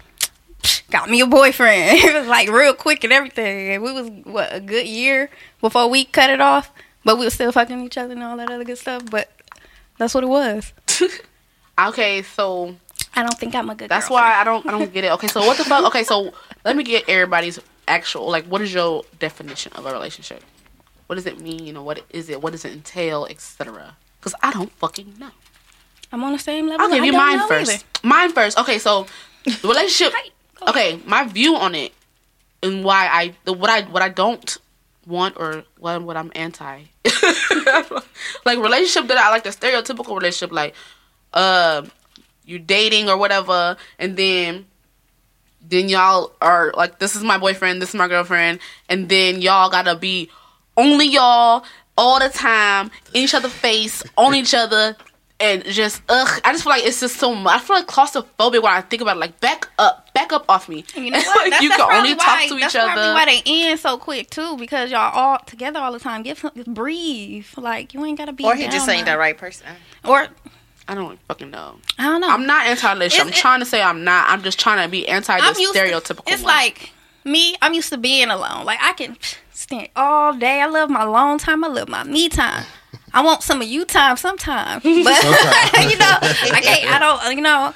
got 0.91 1.09
me 1.09 1.21
a 1.21 1.27
boyfriend. 1.27 1.99
it 2.05 2.19
was 2.19 2.27
like 2.27 2.51
real 2.51 2.75
quick 2.75 3.05
and 3.05 3.13
everything. 3.13 3.71
And 3.71 3.83
we 3.85 3.93
was 3.93 4.11
what 4.25 4.53
a 4.53 4.59
good 4.59 4.89
year 4.89 5.31
before 5.61 5.89
we 5.89 6.05
cut 6.05 6.31
it 6.31 6.41
off, 6.41 6.73
but 7.05 7.19
we 7.19 7.25
were 7.25 7.31
still 7.31 7.53
fucking 7.53 7.81
each 7.85 7.97
other 7.97 8.15
and 8.15 8.23
all 8.23 8.37
that 8.37 8.51
other 8.51 8.65
good 8.65 8.79
stuff. 8.79 9.09
But 9.09 9.31
that's 9.97 10.13
what 10.13 10.25
it 10.25 10.29
was. 10.29 10.73
Okay, 11.79 12.23
so 12.23 12.75
I 13.15 13.23
don't 13.23 13.39
think 13.39 13.55
I'm 13.55 13.69
a 13.71 13.75
good. 13.75 13.89
that's 13.91 14.09
girlfriend. 14.09 14.33
why 14.33 14.41
I 14.41 14.45
don't. 14.45 14.67
I 14.67 14.71
don't 14.71 14.93
get 14.93 15.05
it. 15.05 15.13
Okay, 15.13 15.27
so 15.29 15.41
what 15.47 15.57
the 15.57 15.65
fuck? 15.65 15.85
Okay, 15.87 16.05
so 16.05 16.33
let 16.65 16.77
me 16.77 16.85
get 16.85 17.09
everybody's 17.09 17.59
actual 17.87 18.31
like. 18.31 18.45
What 18.47 18.61
is 18.63 18.73
your 18.73 19.05
definition 19.19 19.73
of 19.75 19.87
a 19.87 19.93
relationship? 19.93 20.43
What 21.07 21.17
does 21.17 21.27
it 21.27 21.41
mean? 21.41 21.67
You 21.67 21.73
know, 21.73 21.83
what 21.83 22.05
is 22.11 22.29
it? 22.29 22.43
What 22.43 22.53
does 22.53 22.65
it 22.65 22.73
entail, 22.73 23.27
etc. 23.27 23.97
Because 24.21 24.35
I 24.43 24.53
don't 24.53 24.71
fucking 24.73 25.15
know. 25.19 25.31
I'm 26.13 26.23
on 26.25 26.33
the 26.33 26.39
same 26.39 26.69
level. 26.69 26.87
I'll 26.87 26.93
give 26.93 27.05
you 27.05 27.13
mine 27.13 27.47
first. 27.49 27.71
either. 27.71 27.85
Mine 28.03 28.33
first. 28.33 28.59
Okay, 28.59 28.79
so 28.79 29.07
the 29.45 29.69
relationship. 29.69 30.15
Okay, 30.69 31.01
my 31.07 31.25
view 31.25 31.55
on 31.57 31.75
it 31.75 31.93
and 32.63 32.85
why 32.85 33.07
I 33.07 33.35
the 33.45 33.53
what 33.53 33.71
I 33.71 33.83
what 33.83 34.03
I 34.03 34.09
don't 34.09 34.57
want 35.07 35.37
or 35.39 35.65
what 35.79 36.03
what 36.03 36.17
I'm 36.17 36.33
anti. 36.35 36.83
like 38.45 38.59
relationship 38.59 39.09
that 39.09 39.19
I 39.19 39.31
like 39.31 39.45
the 39.45 39.51
stereotypical 39.51 40.17
relationship 40.17 40.53
like 40.53 40.75
uh 41.33 41.83
you 42.49 42.59
dating 42.59 43.09
or 43.09 43.17
whatever 43.17 43.77
and 43.99 44.17
then 44.17 44.67
then 45.61 45.89
y'all 45.89 46.33
are 46.41 46.73
like 46.77 46.99
this 46.99 47.15
is 47.15 47.23
my 47.23 47.37
boyfriend, 47.39 47.83
this 47.83 47.91
is 47.91 47.95
my 47.95 48.09
girlfriend 48.09 48.59
and 48.89 49.09
then 49.09 49.41
y'all 49.41 49.71
got 49.71 49.85
to 49.85 49.95
be 49.97 50.31
only 50.77 51.07
y'all 51.07 51.65
all 51.97 52.21
the 52.21 52.29
time 52.29 52.91
in 53.13 53.25
each 53.25 53.35
other's 53.35 53.53
face, 53.53 54.03
on 54.17 54.35
each 54.35 54.55
other 54.55 54.97
and 55.41 55.65
just 55.67 56.03
ugh, 56.09 56.41
I 56.45 56.53
just 56.53 56.65
feel 56.65 56.71
like 56.71 56.85
it's 56.85 57.01
just 57.01 57.17
so 57.17 57.35
much. 57.35 57.61
I 57.61 57.65
feel 57.65 57.77
like 57.77 57.87
claustrophobic 57.87 58.63
when 58.63 58.73
I 58.73 58.81
think 58.81 59.03
about 59.03 59.17
it. 59.17 59.21
Like 59.21 59.41
back 59.41 59.69
up, 59.79 60.13
back 60.13 60.33
up 60.33 60.45
off 60.49 60.69
me. 60.69 60.85
You 60.97 61.11
know 61.11 61.19
what? 61.19 61.37
like 61.39 61.51
That's, 61.51 61.63
you 61.63 61.69
that's 61.69 61.81
can 61.81 61.89
probably 61.89 61.97
only 61.97 62.15
why, 62.15 62.25
talk 62.25 62.49
to 62.49 62.61
that's 62.61 62.75
each 62.75 62.81
probably 62.81 63.03
other. 63.03 63.15
why 63.15 63.25
they 63.27 63.43
end 63.47 63.81
so 63.81 63.99
quick 63.99 64.31
too, 64.31 64.57
because 64.57 64.91
y'all 64.91 65.13
all 65.13 65.39
together 65.47 65.79
all 65.79 65.93
the 65.93 66.01
time. 66.01 66.23
Give 66.23 66.39
some, 66.39 66.51
just 66.57 66.73
breathe. 66.73 67.47
Like 67.57 67.95
you 67.95 68.05
ain't 68.05 68.19
gotta 68.19 68.33
be. 68.33 68.45
Or 68.45 68.55
he 68.55 68.65
just 68.65 68.87
down 68.87 68.97
ain't 68.97 69.07
the 69.07 69.17
right 69.17 69.37
person. 69.37 69.67
Or 70.05 70.27
I 70.89 70.95
don't 70.95 71.21
fucking 71.29 71.51
know. 71.51 71.77
I 71.99 72.05
don't 72.05 72.21
know. 72.23 72.31
I'm 72.31 72.47
not 72.47 72.67
anti-relationship. 72.67 73.27
I'm 73.27 73.33
it- 73.33 73.37
trying 73.37 73.61
to 73.61 73.67
say 73.67 73.83
I'm 73.83 74.05
not. 74.05 74.29
I'm 74.31 74.43
just 74.43 74.59
trying 74.59 74.85
to 74.87 74.91
be 74.91 75.07
anti 75.07 75.37
the 75.37 75.43
I'm 75.45 75.55
used 75.59 75.75
to- 75.75 75.79
stereotypical. 75.79 76.23
It's 76.27 76.43
one. 76.43 76.53
like 76.55 76.91
me. 77.25 77.55
I'm 77.61 77.75
used 77.75 77.91
to 77.91 77.99
being 77.99 78.31
alone. 78.31 78.65
Like 78.65 78.79
I 78.83 78.95
can 78.95 79.17
stand 79.53 79.91
all 79.95 80.33
day. 80.35 80.61
I 80.63 80.67
love 80.67 80.89
my 80.91 81.03
alone 81.03 81.39
time. 81.39 81.63
I 81.63 81.69
love 81.69 81.89
my 81.89 82.05
me 82.05 82.29
time. 82.29 82.65
I 83.13 83.23
want 83.23 83.43
some 83.43 83.61
of 83.61 83.69
you 83.69 83.85
time 83.85 84.17
sometimes, 84.17 84.83
but 84.83 84.93
you 84.95 85.05
know, 85.05 86.19
I 86.23 86.61
can't. 86.63 86.91
I 86.93 86.99
don't. 86.99 87.37
You 87.37 87.43
know, 87.43 87.75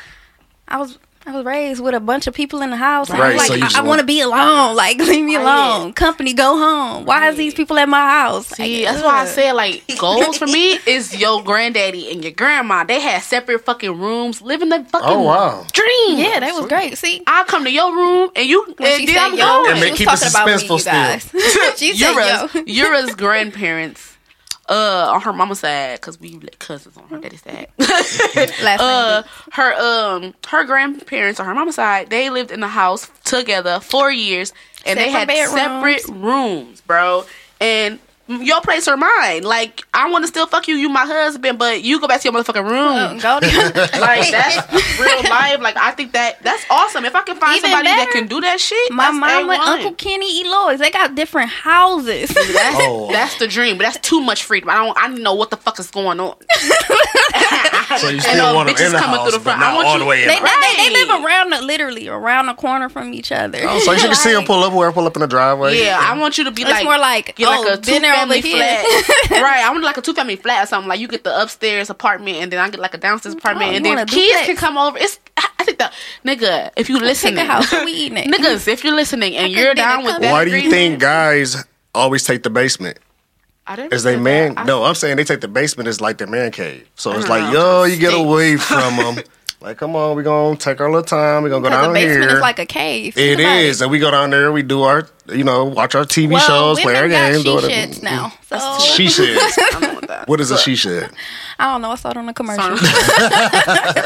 I 0.68 0.78
was. 0.78 0.98
I 1.24 1.30
was 1.36 1.44
raised 1.44 1.80
with 1.80 1.94
a 1.94 2.00
bunch 2.00 2.26
of 2.26 2.34
people 2.34 2.62
in 2.62 2.70
the 2.70 2.76
house. 2.76 3.08
and 3.08 3.16
I'm 3.22 3.30
Right, 3.30 3.36
like, 3.38 3.46
so 3.48 3.54
I, 3.54 3.80
I 3.80 3.80
want 3.82 3.88
want- 3.88 4.00
to 4.00 4.06
be 4.06 4.20
alone. 4.20 4.74
Like, 4.82 4.98
leave 4.98 5.24
me 5.24 5.36
alone. 5.36 5.92
Company, 5.92 6.34
go 6.34 6.56
home. 6.58 7.04
Why 7.04 7.28
is 7.28 7.36
these 7.36 7.54
people 7.54 7.78
at 7.78 7.88
my 7.88 8.00
house? 8.00 8.48
See, 8.48 8.84
Like, 8.84 8.94
that's 8.94 9.04
why 9.04 9.18
I 9.18 9.22
ugh. 9.22 9.28
said 9.28 9.52
like 9.52 9.84
goals 9.98 10.36
for 10.38 10.46
me 10.46 10.78
is 10.86 11.16
your 11.16 11.42
granddaddy 11.44 12.10
and 12.10 12.24
your 12.24 12.32
grandma. 12.32 12.82
They 12.84 13.00
had 13.00 13.22
separate 13.22 13.64
fucking 13.64 13.98
rooms, 14.00 14.42
living 14.42 14.70
the 14.70 14.84
fucking 14.84 15.08
Oh 15.08 15.22
wow. 15.22 15.64
dream. 15.72 16.18
Yeah, 16.18 16.40
that 16.40 16.54
was 16.54 16.66
great. 16.66 16.98
See, 16.98 17.22
I 17.26 17.44
come 17.44 17.64
to 17.64 17.70
your 17.70 17.94
room 17.94 18.30
and 18.34 18.48
you 18.48 18.64
when 18.76 18.88
and 18.88 19.00
she 19.00 19.06
then 19.06 19.14
said 19.14 19.22
I'm 19.24 19.34
yo, 19.38 19.46
going. 19.46 19.70
And 19.70 19.78
she 19.78 19.84
they 19.84 19.90
was 19.90 19.98
keep 19.98 20.08
it 20.08 20.10
talking 20.10 20.28
about 20.28 20.46
me, 20.46 20.52
suspenseful 20.54 20.78
you 20.78 20.84
guys. 20.84 21.30
she 21.78 21.96
said 21.96 22.14
Yura's, 22.14 22.54
yo. 22.54 22.62
Yura's 22.66 23.14
grandparents, 23.14 24.11
uh, 24.72 25.10
on 25.12 25.20
her 25.20 25.32
mama's 25.32 25.60
side, 25.60 26.00
because 26.00 26.18
we 26.18 26.30
like 26.30 26.58
cousins 26.58 26.96
on 26.96 27.06
her 27.08 27.18
daddy's 27.18 27.42
side. 27.42 27.68
Last 27.78 28.80
uh, 28.80 29.22
her 29.52 29.74
um, 29.74 30.34
her 30.48 30.64
grandparents 30.64 31.38
on 31.38 31.46
her 31.46 31.54
mama's 31.54 31.74
side, 31.74 32.08
they 32.08 32.30
lived 32.30 32.50
in 32.50 32.60
the 32.60 32.68
house 32.68 33.10
together 33.24 33.80
for 33.80 34.10
years, 34.10 34.52
and 34.86 34.98
they 34.98 35.10
had 35.10 35.28
bedrooms. 35.28 35.52
separate 35.52 36.08
rooms, 36.08 36.80
bro. 36.80 37.24
And 37.60 37.98
your 38.28 38.60
place 38.60 38.86
or 38.88 38.96
mine. 38.96 39.42
Like 39.42 39.82
I 39.92 40.10
want 40.10 40.22
to 40.24 40.28
still 40.28 40.46
fuck 40.46 40.68
you, 40.68 40.76
you 40.76 40.88
my 40.88 41.04
husband, 41.06 41.58
but 41.58 41.82
you 41.82 42.00
go 42.00 42.08
back 42.08 42.20
to 42.22 42.30
your 42.30 42.32
motherfucking 42.40 42.68
room. 42.68 43.18
Go 43.18 43.40
to- 43.40 43.46
Like 44.00 44.30
that's 44.30 44.72
real 45.00 45.30
life. 45.30 45.60
Like 45.60 45.76
I 45.76 45.90
think 45.92 46.12
that 46.12 46.42
that's 46.42 46.64
awesome. 46.70 47.04
If 47.04 47.14
I 47.14 47.22
can 47.22 47.36
find 47.36 47.58
Even 47.58 47.70
somebody 47.70 47.88
that 47.88 48.10
can 48.12 48.26
do 48.28 48.40
that 48.40 48.60
shit, 48.60 48.92
My 48.92 49.04
that's 49.06 49.18
mama, 49.18 49.58
Uncle 49.60 49.92
Kenny, 49.94 50.44
Eloy's, 50.44 50.78
they 50.78 50.90
got 50.90 51.14
different 51.14 51.50
houses. 51.50 52.30
That's, 52.30 52.76
Oh. 52.84 53.08
that's 53.12 53.38
the 53.38 53.46
dream, 53.48 53.76
but 53.78 53.84
that's 53.84 53.98
too 53.98 54.20
much 54.20 54.44
freedom. 54.44 54.70
I 54.70 54.74
don't. 54.74 54.96
I 54.98 55.08
don't 55.08 55.22
know 55.22 55.34
what 55.34 55.50
the 55.50 55.56
fuck 55.56 55.78
is 55.78 55.90
going 55.90 56.18
on. 56.20 56.34
So 57.98 58.08
you 58.08 58.20
still 58.20 58.54
want 58.54 58.68
them 58.74 58.86
in 58.86 58.92
the 58.92 58.98
house, 58.98 59.22
through 59.30 59.38
the 59.38 59.44
but 59.44 59.56
front. 59.56 59.62
I 59.62 59.74
want 59.74 59.86
all 59.86 59.94
you- 59.94 60.00
the 60.00 60.06
way 60.06 60.22
in. 60.22 60.28
They, 60.28 60.36
the 60.38 60.42
they, 60.44 60.76
they, 60.76 60.88
they 60.88 61.04
live 61.06 61.24
around 61.24 61.50
the 61.50 61.60
literally 61.62 62.08
around 62.08 62.46
the 62.46 62.54
corner 62.54 62.88
from 62.88 63.12
each 63.12 63.30
other. 63.32 63.58
Oh, 63.62 63.78
so 63.80 63.92
you 63.92 64.00
can 64.00 64.14
see 64.14 64.32
them 64.32 64.44
pull 64.44 64.62
up 64.64 64.72
where 64.72 64.88
I 64.88 64.92
pull 64.92 65.06
up 65.06 65.14
in 65.16 65.20
the 65.20 65.26
driveway. 65.26 65.78
Yeah, 65.78 65.98
I 66.00 66.18
want 66.18 66.38
you 66.38 66.44
to 66.44 66.50
be 66.50 66.64
like, 66.64 66.70
It's 66.72 66.78
like 66.80 66.84
more 66.84 66.98
like, 66.98 67.36
get 67.36 67.46
like 67.46 67.60
oh, 67.60 67.74
a 67.74 67.76
dinner 67.76 68.08
over 68.08 68.11
family 68.14 68.40
here. 68.40 68.56
flat. 68.56 69.30
right, 69.30 69.64
I 69.64 69.70
want 69.70 69.84
like 69.84 69.96
a 69.96 70.02
two 70.02 70.14
family 70.14 70.36
flat 70.36 70.64
or 70.64 70.66
something. 70.66 70.88
Like 70.88 71.00
you 71.00 71.08
get 71.08 71.24
the 71.24 71.40
upstairs 71.42 71.90
apartment, 71.90 72.38
and 72.38 72.52
then 72.52 72.58
I 72.58 72.70
get 72.70 72.80
like 72.80 72.94
a 72.94 72.98
downstairs 72.98 73.34
apartment, 73.34 73.72
Oh, 73.72 73.74
and 73.76 73.84
then 73.84 73.96
want 73.96 74.10
kids 74.10 74.26
duplex? 74.26 74.46
can 74.46 74.56
come 74.56 74.78
over. 74.78 74.98
It's 74.98 75.18
I 75.36 75.48
I 75.58 75.64
think 75.64 75.78
that 75.78 75.92
nigga, 76.24 76.70
if 76.76 76.88
you 76.88 76.98
listening, 76.98 77.36
Pick 77.36 77.44
a 77.44 77.52
house. 77.52 77.70
We 77.84 77.92
eating 77.92 78.18
it. 78.18 78.26
niggas, 78.34 78.66
if 78.66 78.82
you're 78.82 78.96
listening 78.96 79.36
and 79.36 79.52
you're 79.52 79.74
down 79.74 79.98
with 79.98 80.12
company. 80.12 80.26
that, 80.26 80.32
Why 80.32 80.44
do 80.44 80.56
you 80.56 80.70
think 80.70 81.00
guys 81.00 81.56
always 81.94 82.24
take 82.24 82.42
the 82.42 82.50
basement? 82.50 82.98
I 83.64 83.76
didn't 83.76 83.92
Is 83.92 84.02
they 84.02 84.16
man? 84.16 84.54
that. 84.54 84.62
I- 84.62 84.64
No, 84.64 84.82
I'm 84.82 84.96
saying 84.96 85.16
they 85.16 85.24
take 85.24 85.40
the 85.40 85.46
basement 85.48 85.88
as 85.88 86.00
like 86.00 86.18
their 86.18 86.26
man 86.26 86.50
cave. 86.50 86.88
So 86.96 87.12
it's 87.12 87.26
uh-huh. 87.26 87.28
like, 87.44 87.52
know. 87.52 87.84
yo, 87.84 87.94
you 87.94 87.96
get 87.96 88.12
away 88.12 88.56
from 88.56 88.96
them. 88.96 89.24
like, 89.62 89.76
come 89.78 89.94
on, 89.96 90.16
we're 90.16 90.22
gonna 90.22 90.56
take 90.56 90.80
our 90.80 90.88
little 90.90 91.02
time. 91.04 91.42
We're 91.42 91.50
gonna 91.50 91.62
go 91.62 91.70
Because 91.70 91.80
the 91.80 91.86
down 91.86 91.94
basement 91.94 92.24
here. 92.24 92.34
is 92.36 92.40
like 92.40 92.58
a 92.58 92.66
cave. 92.66 93.16
it 93.16 93.36
Think 93.36 93.40
about 93.40 93.56
is, 93.60 93.80
and 93.80 93.90
we 93.90 93.98
go 93.98 94.10
down 94.10 94.30
there. 94.30 94.50
We 94.52 94.62
do 94.62 94.82
our, 94.82 95.08
you 95.32 95.44
know, 95.44 95.64
watch 95.64 95.94
our 95.94 96.04
TV 96.04 96.32
Well, 96.32 96.40
shows, 96.40 96.80
play 96.80 96.96
our 96.96 97.02
women 97.02 97.10
got 97.18 97.32
games. 97.32 97.44
do 97.44 97.50
mm. 97.50 97.54
oh. 97.54 97.60
she 97.60 97.64
whatever. 97.66 97.72
sheds 97.72 98.02
now. 98.02 98.32
So 98.48 98.78
She 98.80 99.08
shed. 99.08 99.36
I 99.38 99.68
don't 99.72 99.80
know 99.82 99.94
what 99.94 100.08
that. 100.08 100.28
What 100.28 100.40
is 100.40 100.50
a 100.50 100.58
she 100.58 100.74
shed? 100.76 101.10
I 101.58 101.72
don't 101.72 101.82
know. 101.82 101.90
I 101.92 101.94
saw 101.94 102.10
it 102.10 102.16
on 102.16 102.28
a 102.28 102.34
commercial. 102.34 102.76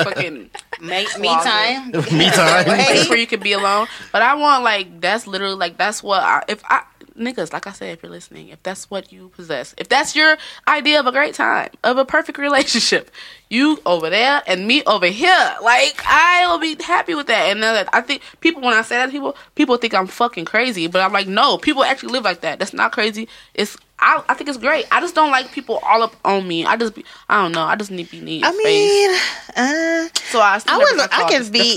fucking 0.04 0.50
Me, 0.80 1.06
me 1.18 1.28
time. 1.28 1.90
Me 2.12 2.30
time. 2.30 2.64
place 2.64 3.08
where 3.08 3.18
you 3.18 3.26
can 3.26 3.40
be 3.40 3.52
alone. 3.52 3.86
But 4.12 4.22
I 4.22 4.34
want 4.34 4.62
like 4.64 5.00
that's 5.00 5.26
literally 5.26 5.56
like 5.56 5.76
that's 5.78 6.02
what 6.02 6.22
I, 6.22 6.42
if 6.48 6.62
I 6.66 6.82
niggas 7.16 7.52
like 7.52 7.66
I 7.66 7.72
said 7.72 7.90
if 7.90 8.02
you're 8.02 8.10
listening 8.10 8.48
if 8.48 8.62
that's 8.62 8.90
what 8.90 9.12
you 9.12 9.30
possess 9.30 9.74
if 9.78 9.88
that's 9.88 10.14
your 10.14 10.36
idea 10.68 11.00
of 11.00 11.06
a 11.06 11.12
great 11.12 11.34
time 11.34 11.70
of 11.84 11.98
a 11.98 12.04
perfect 12.04 12.38
relationship 12.48 13.10
you 13.48 13.80
over 13.86 14.10
there 14.10 14.42
and 14.46 14.66
me 14.66 14.82
over 14.84 15.06
here 15.06 15.56
like 15.62 16.02
I 16.04 16.46
will 16.48 16.58
be 16.58 16.76
happy 16.82 17.14
with 17.14 17.28
that 17.28 17.50
and 17.50 17.62
then 17.62 17.88
I 17.92 18.00
think 18.00 18.22
people 18.40 18.62
when 18.62 18.74
I 18.74 18.82
say 18.82 18.96
that 18.96 19.06
to 19.06 19.12
people 19.12 19.36
people 19.54 19.76
think 19.76 19.94
I'm 19.94 20.06
fucking 20.06 20.44
crazy 20.44 20.86
but 20.86 21.02
I'm 21.02 21.12
like 21.12 21.28
no 21.28 21.58
people 21.58 21.84
actually 21.84 22.12
live 22.12 22.24
like 22.24 22.40
that 22.40 22.58
that's 22.58 22.72
not 22.72 22.92
crazy 22.92 23.28
it's 23.54 23.76
I, 23.98 24.22
I 24.28 24.34
think 24.34 24.48
it's 24.48 24.58
great 24.58 24.86
I 24.92 25.00
just 25.00 25.14
don't 25.14 25.30
like 25.30 25.52
people 25.52 25.78
all 25.78 26.02
up 26.02 26.16
on 26.24 26.46
me 26.46 26.66
I 26.66 26.76
just 26.76 26.94
be 26.94 27.04
I 27.28 27.42
don't 27.42 27.52
know 27.52 27.62
I 27.62 27.76
just 27.76 27.90
need 27.90 28.10
be 28.10 28.20
need 28.20 28.44
I 28.44 28.52
mean, 28.52 29.10
uh, 29.56 30.08
so 30.30 30.40
I 30.40 30.58
still 30.58 30.74
I 30.74 30.78
was. 30.78 31.08
I 31.12 31.28
can 31.28 31.50
be. 31.50 31.76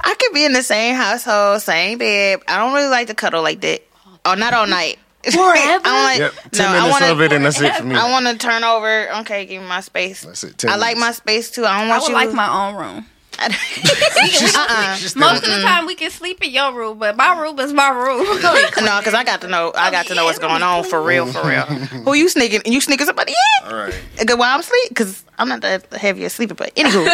I 0.00 0.14
could 0.14 0.34
be 0.34 0.44
in 0.44 0.52
the 0.52 0.62
same 0.62 0.94
household, 0.94 1.62
same 1.62 1.98
bed. 1.98 2.40
I 2.48 2.58
don't 2.58 2.74
really 2.74 2.88
like 2.88 3.06
to 3.08 3.14
cuddle 3.14 3.42
like 3.42 3.60
that. 3.60 3.82
Oh, 4.24 4.34
not 4.34 4.52
all 4.54 4.66
night. 4.66 4.98
Forever? 5.24 5.42
I 5.42 5.78
don't 5.82 6.02
like. 6.04 6.18
Yep. 6.18 6.32
No, 6.44 6.50
Ten 6.50 6.66
I 6.66 6.72
minutes 6.80 6.90
want 7.00 7.04
of 7.12 7.20
it, 7.20 7.28
to. 7.28 7.34
and 7.36 7.44
that's 7.44 7.60
it 7.60 7.74
for 7.74 7.84
me. 7.84 7.94
I 7.94 8.10
want 8.10 8.26
to 8.26 8.36
turn 8.38 8.64
over. 8.64 9.14
Okay, 9.20 9.44
give 9.44 9.60
me 9.62 9.68
my 9.68 9.80
space. 9.80 10.22
That's 10.22 10.44
it. 10.44 10.56
10 10.58 10.70
I 10.70 10.76
like 10.76 10.96
my 10.96 11.12
space 11.12 11.50
too. 11.50 11.66
I 11.66 11.78
don't 11.80 11.88
I 11.88 11.90
want 11.90 12.02
would 12.04 12.08
you. 12.08 12.14
like 12.14 12.32
my 12.32 12.48
own 12.68 12.76
room. 12.76 13.06
uh-uh. 13.40 14.98
Most 15.16 15.44
of 15.44 15.50
the 15.50 15.60
time 15.62 15.86
we 15.86 15.94
can 15.94 16.10
sleep 16.10 16.42
in 16.42 16.50
your 16.50 16.74
room, 16.74 16.98
but 16.98 17.16
my 17.16 17.40
room 17.40 17.58
is 17.60 17.72
my 17.72 17.88
room. 17.88 18.18
No, 18.42 18.98
because 18.98 19.14
I 19.14 19.24
got 19.24 19.40
to 19.42 19.48
know. 19.48 19.72
I 19.74 19.90
got 19.90 20.06
to 20.06 20.14
know 20.14 20.24
what's 20.26 20.38
going 20.38 20.62
on 20.62 20.84
for 20.84 21.00
real, 21.02 21.24
for 21.26 21.46
real. 21.48 21.62
Who 21.62 22.12
you 22.14 22.28
sneaking? 22.28 22.62
You 22.66 22.80
sneaking 22.82 23.06
somebody 23.06 23.32
in? 23.32 23.72
All 23.72 23.78
right. 23.78 23.94
Good 24.26 24.38
while 24.38 24.52
I'm 24.54 24.60
asleep 24.60 24.88
because 24.90 25.24
I'm 25.38 25.48
not 25.48 25.62
that 25.62 25.90
heavy 25.94 26.24
a 26.24 26.30
sleeper. 26.30 26.54
But 26.54 26.74
anywho, 26.74 27.06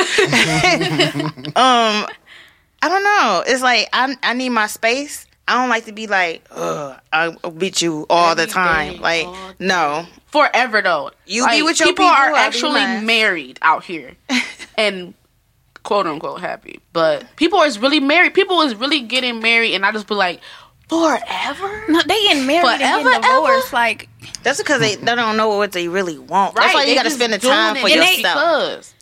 um, 1.56 2.08
I 2.82 2.88
don't 2.88 3.04
know. 3.04 3.44
It's 3.46 3.62
like 3.62 3.88
I 3.92 4.16
I 4.22 4.32
need 4.32 4.50
my 4.50 4.66
space. 4.66 5.25
I 5.48 5.54
don't 5.54 5.68
like 5.68 5.84
to 5.84 5.92
be 5.92 6.06
like, 6.06 6.44
Ugh, 6.50 6.98
I 7.12 7.34
beat 7.56 7.80
you 7.80 8.06
all 8.10 8.34
the 8.34 8.46
time. 8.46 8.94
day, 8.94 8.98
Like, 8.98 9.26
all 9.26 9.52
no. 9.58 10.06
forever 10.26 10.82
though. 10.82 11.12
You 11.26 11.46
be 11.48 11.62
with 11.62 11.78
your 11.78 11.88
people, 11.88 12.04
people, 12.04 12.16
are 12.16 12.34
actually 12.34 12.80
married 13.04 13.58
out 13.62 13.84
here, 13.84 14.16
and 14.78 15.14
quote 15.84 16.06
unquote 16.06 16.40
happy. 16.40 16.80
But 16.92 17.24
people 17.36 17.62
is 17.62 17.78
really 17.78 18.00
married. 18.00 18.34
People 18.34 18.60
is 18.62 18.74
really 18.74 19.00
getting 19.00 19.40
married, 19.40 19.74
and 19.74 19.86
I 19.86 19.92
just 19.92 20.08
be 20.08 20.14
like, 20.14 20.40
forever. 20.88 21.84
no, 21.88 22.02
they 22.02 22.22
getting 22.22 22.46
married 22.46 22.66
and 22.66 23.02
Forever, 23.02 23.10
getting 23.10 23.22
divorced. 23.22 23.72
Like 23.72 24.08
That's 24.42 24.58
because 24.58 24.80
they, 24.80 24.96
they 24.96 25.14
don't 25.14 25.36
know 25.36 25.56
what 25.56 25.72
they 25.72 25.88
really 25.88 26.18
want. 26.18 26.56
That's 26.56 26.74
why 26.74 26.84
you 26.84 26.94
got 26.94 27.04
to 27.04 27.10
spend 27.10 27.32
the 27.32 27.38
time 27.38 27.76
for 27.76 27.88
just 27.88 28.18
yourself. 28.18 28.34
Because 28.34 28.94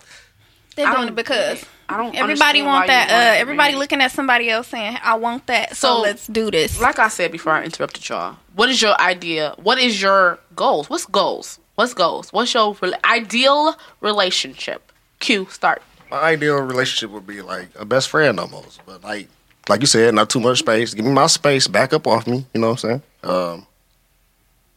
they're 0.77 0.87
doing 0.87 0.97
don't 0.99 1.09
it 1.09 1.15
because 1.15 1.65
I 1.89 1.97
don't. 1.97 2.15
everybody 2.15 2.63
want 2.63 2.87
that. 2.89 3.09
wanna 3.11 3.23
Uh, 3.23 3.41
everybody 3.41 3.73
married. 3.73 3.79
looking 3.81 4.01
at 4.01 4.13
somebody 4.13 4.49
else 4.51 4.69
saying, 4.69 4.99
"I 5.03 5.15
want 5.15 5.47
that." 5.47 5.77
So, 5.77 5.97
So, 5.97 6.01
let's 6.01 6.27
do 6.27 6.51
this. 6.51 6.81
Like 6.81 6.99
I 6.99 7.09
said 7.09 7.31
before, 7.33 7.53
I 7.53 7.65
interrupted 7.65 8.09
y'all. 8.09 8.37
What 8.55 8.69
is 8.71 8.81
your 8.81 8.99
idea? 9.01 9.55
What 9.59 9.79
is 9.79 10.01
your 10.01 10.39
goals? 10.57 10.89
What's 10.89 11.07
goals? 11.07 11.59
What's 11.75 11.93
goals? 11.95 12.33
What's 12.33 12.55
your 12.55 12.75
rela- 12.77 13.03
ideal 13.05 13.77
relationship? 14.01 14.93
Q 15.21 15.47
start. 15.51 15.83
My 16.11 16.19
ideal 16.19 16.57
relationship 16.59 17.11
would 17.11 17.27
be 17.27 17.43
like 17.43 17.69
a 17.77 17.85
best 17.85 18.09
friend 18.09 18.39
almost, 18.39 18.81
but 18.87 19.03
like 19.03 19.29
like 19.69 19.81
you 19.81 19.87
said, 19.87 20.15
not 20.15 20.29
too 20.31 20.41
much 20.41 20.59
space. 20.61 20.95
Give 20.95 21.05
me 21.05 21.13
my 21.13 21.27
space, 21.27 21.67
back 21.67 21.93
up 21.93 22.07
off 22.07 22.27
me. 22.27 22.47
You 22.55 22.61
know 22.61 22.71
what 22.73 22.85
I'm 22.85 22.91
saying? 22.91 23.03
Um, 23.23 23.67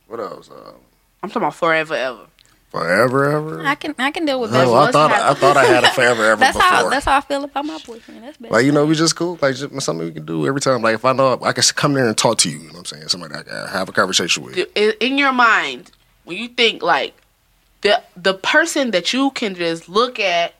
what 0.07 0.19
else? 0.19 0.49
Um, 0.49 0.75
I'm 1.21 1.29
talking 1.29 1.41
about 1.43 1.55
forever 1.55 1.93
ever. 1.95 2.25
Forever, 2.69 3.31
ever. 3.31 3.65
I 3.65 3.75
can 3.75 3.95
I 3.97 4.11
can 4.11 4.25
deal 4.25 4.39
with 4.41 4.51
that. 4.51 4.67
Oh, 4.67 4.73
I 4.75 4.91
thought 4.91 5.11
I 5.11 5.17
happening. 5.17 5.35
thought 5.41 5.57
I 5.57 5.63
had 5.65 5.83
a 5.83 5.89
forever 5.93 6.23
ever 6.25 6.39
that's 6.39 6.57
before. 6.57 6.69
how 6.69 6.89
that's 6.89 7.05
how 7.05 7.17
I 7.17 7.21
feel 7.21 7.43
about 7.43 7.65
my 7.65 7.79
boyfriend. 7.85 8.23
That's 8.23 8.37
best. 8.37 8.51
like 8.51 8.65
you 8.65 8.71
know, 8.71 8.85
we 8.85 8.95
just 8.95 9.15
cool. 9.15 9.37
Like 9.41 9.55
just 9.55 9.81
something 9.81 10.05
we 10.05 10.11
can 10.13 10.25
do 10.25 10.45
every 10.47 10.61
time. 10.61 10.81
Like 10.81 10.95
if 10.95 11.05
I 11.05 11.13
know 11.13 11.39
I 11.41 11.53
can 11.53 11.63
come 11.75 11.93
there 11.93 12.07
and 12.07 12.17
talk 12.17 12.37
to 12.39 12.49
you. 12.49 12.57
You 12.57 12.67
know 12.67 12.73
what 12.73 12.79
I'm 12.79 12.85
saying? 12.85 13.07
Somebody 13.07 13.35
I 13.35 13.43
can 13.43 13.67
have 13.67 13.89
a 13.89 13.91
conversation 13.91 14.43
with. 14.43 14.57
in 14.75 14.93
in 14.99 15.17
your 15.17 15.31
mind 15.33 15.91
when 16.25 16.37
you 16.37 16.47
think 16.49 16.83
like 16.83 17.13
the 17.81 18.01
the 18.15 18.33
person 18.33 18.91
that 18.91 19.13
you 19.13 19.31
can 19.31 19.55
just 19.55 19.87
look 19.87 20.19
at 20.19 20.53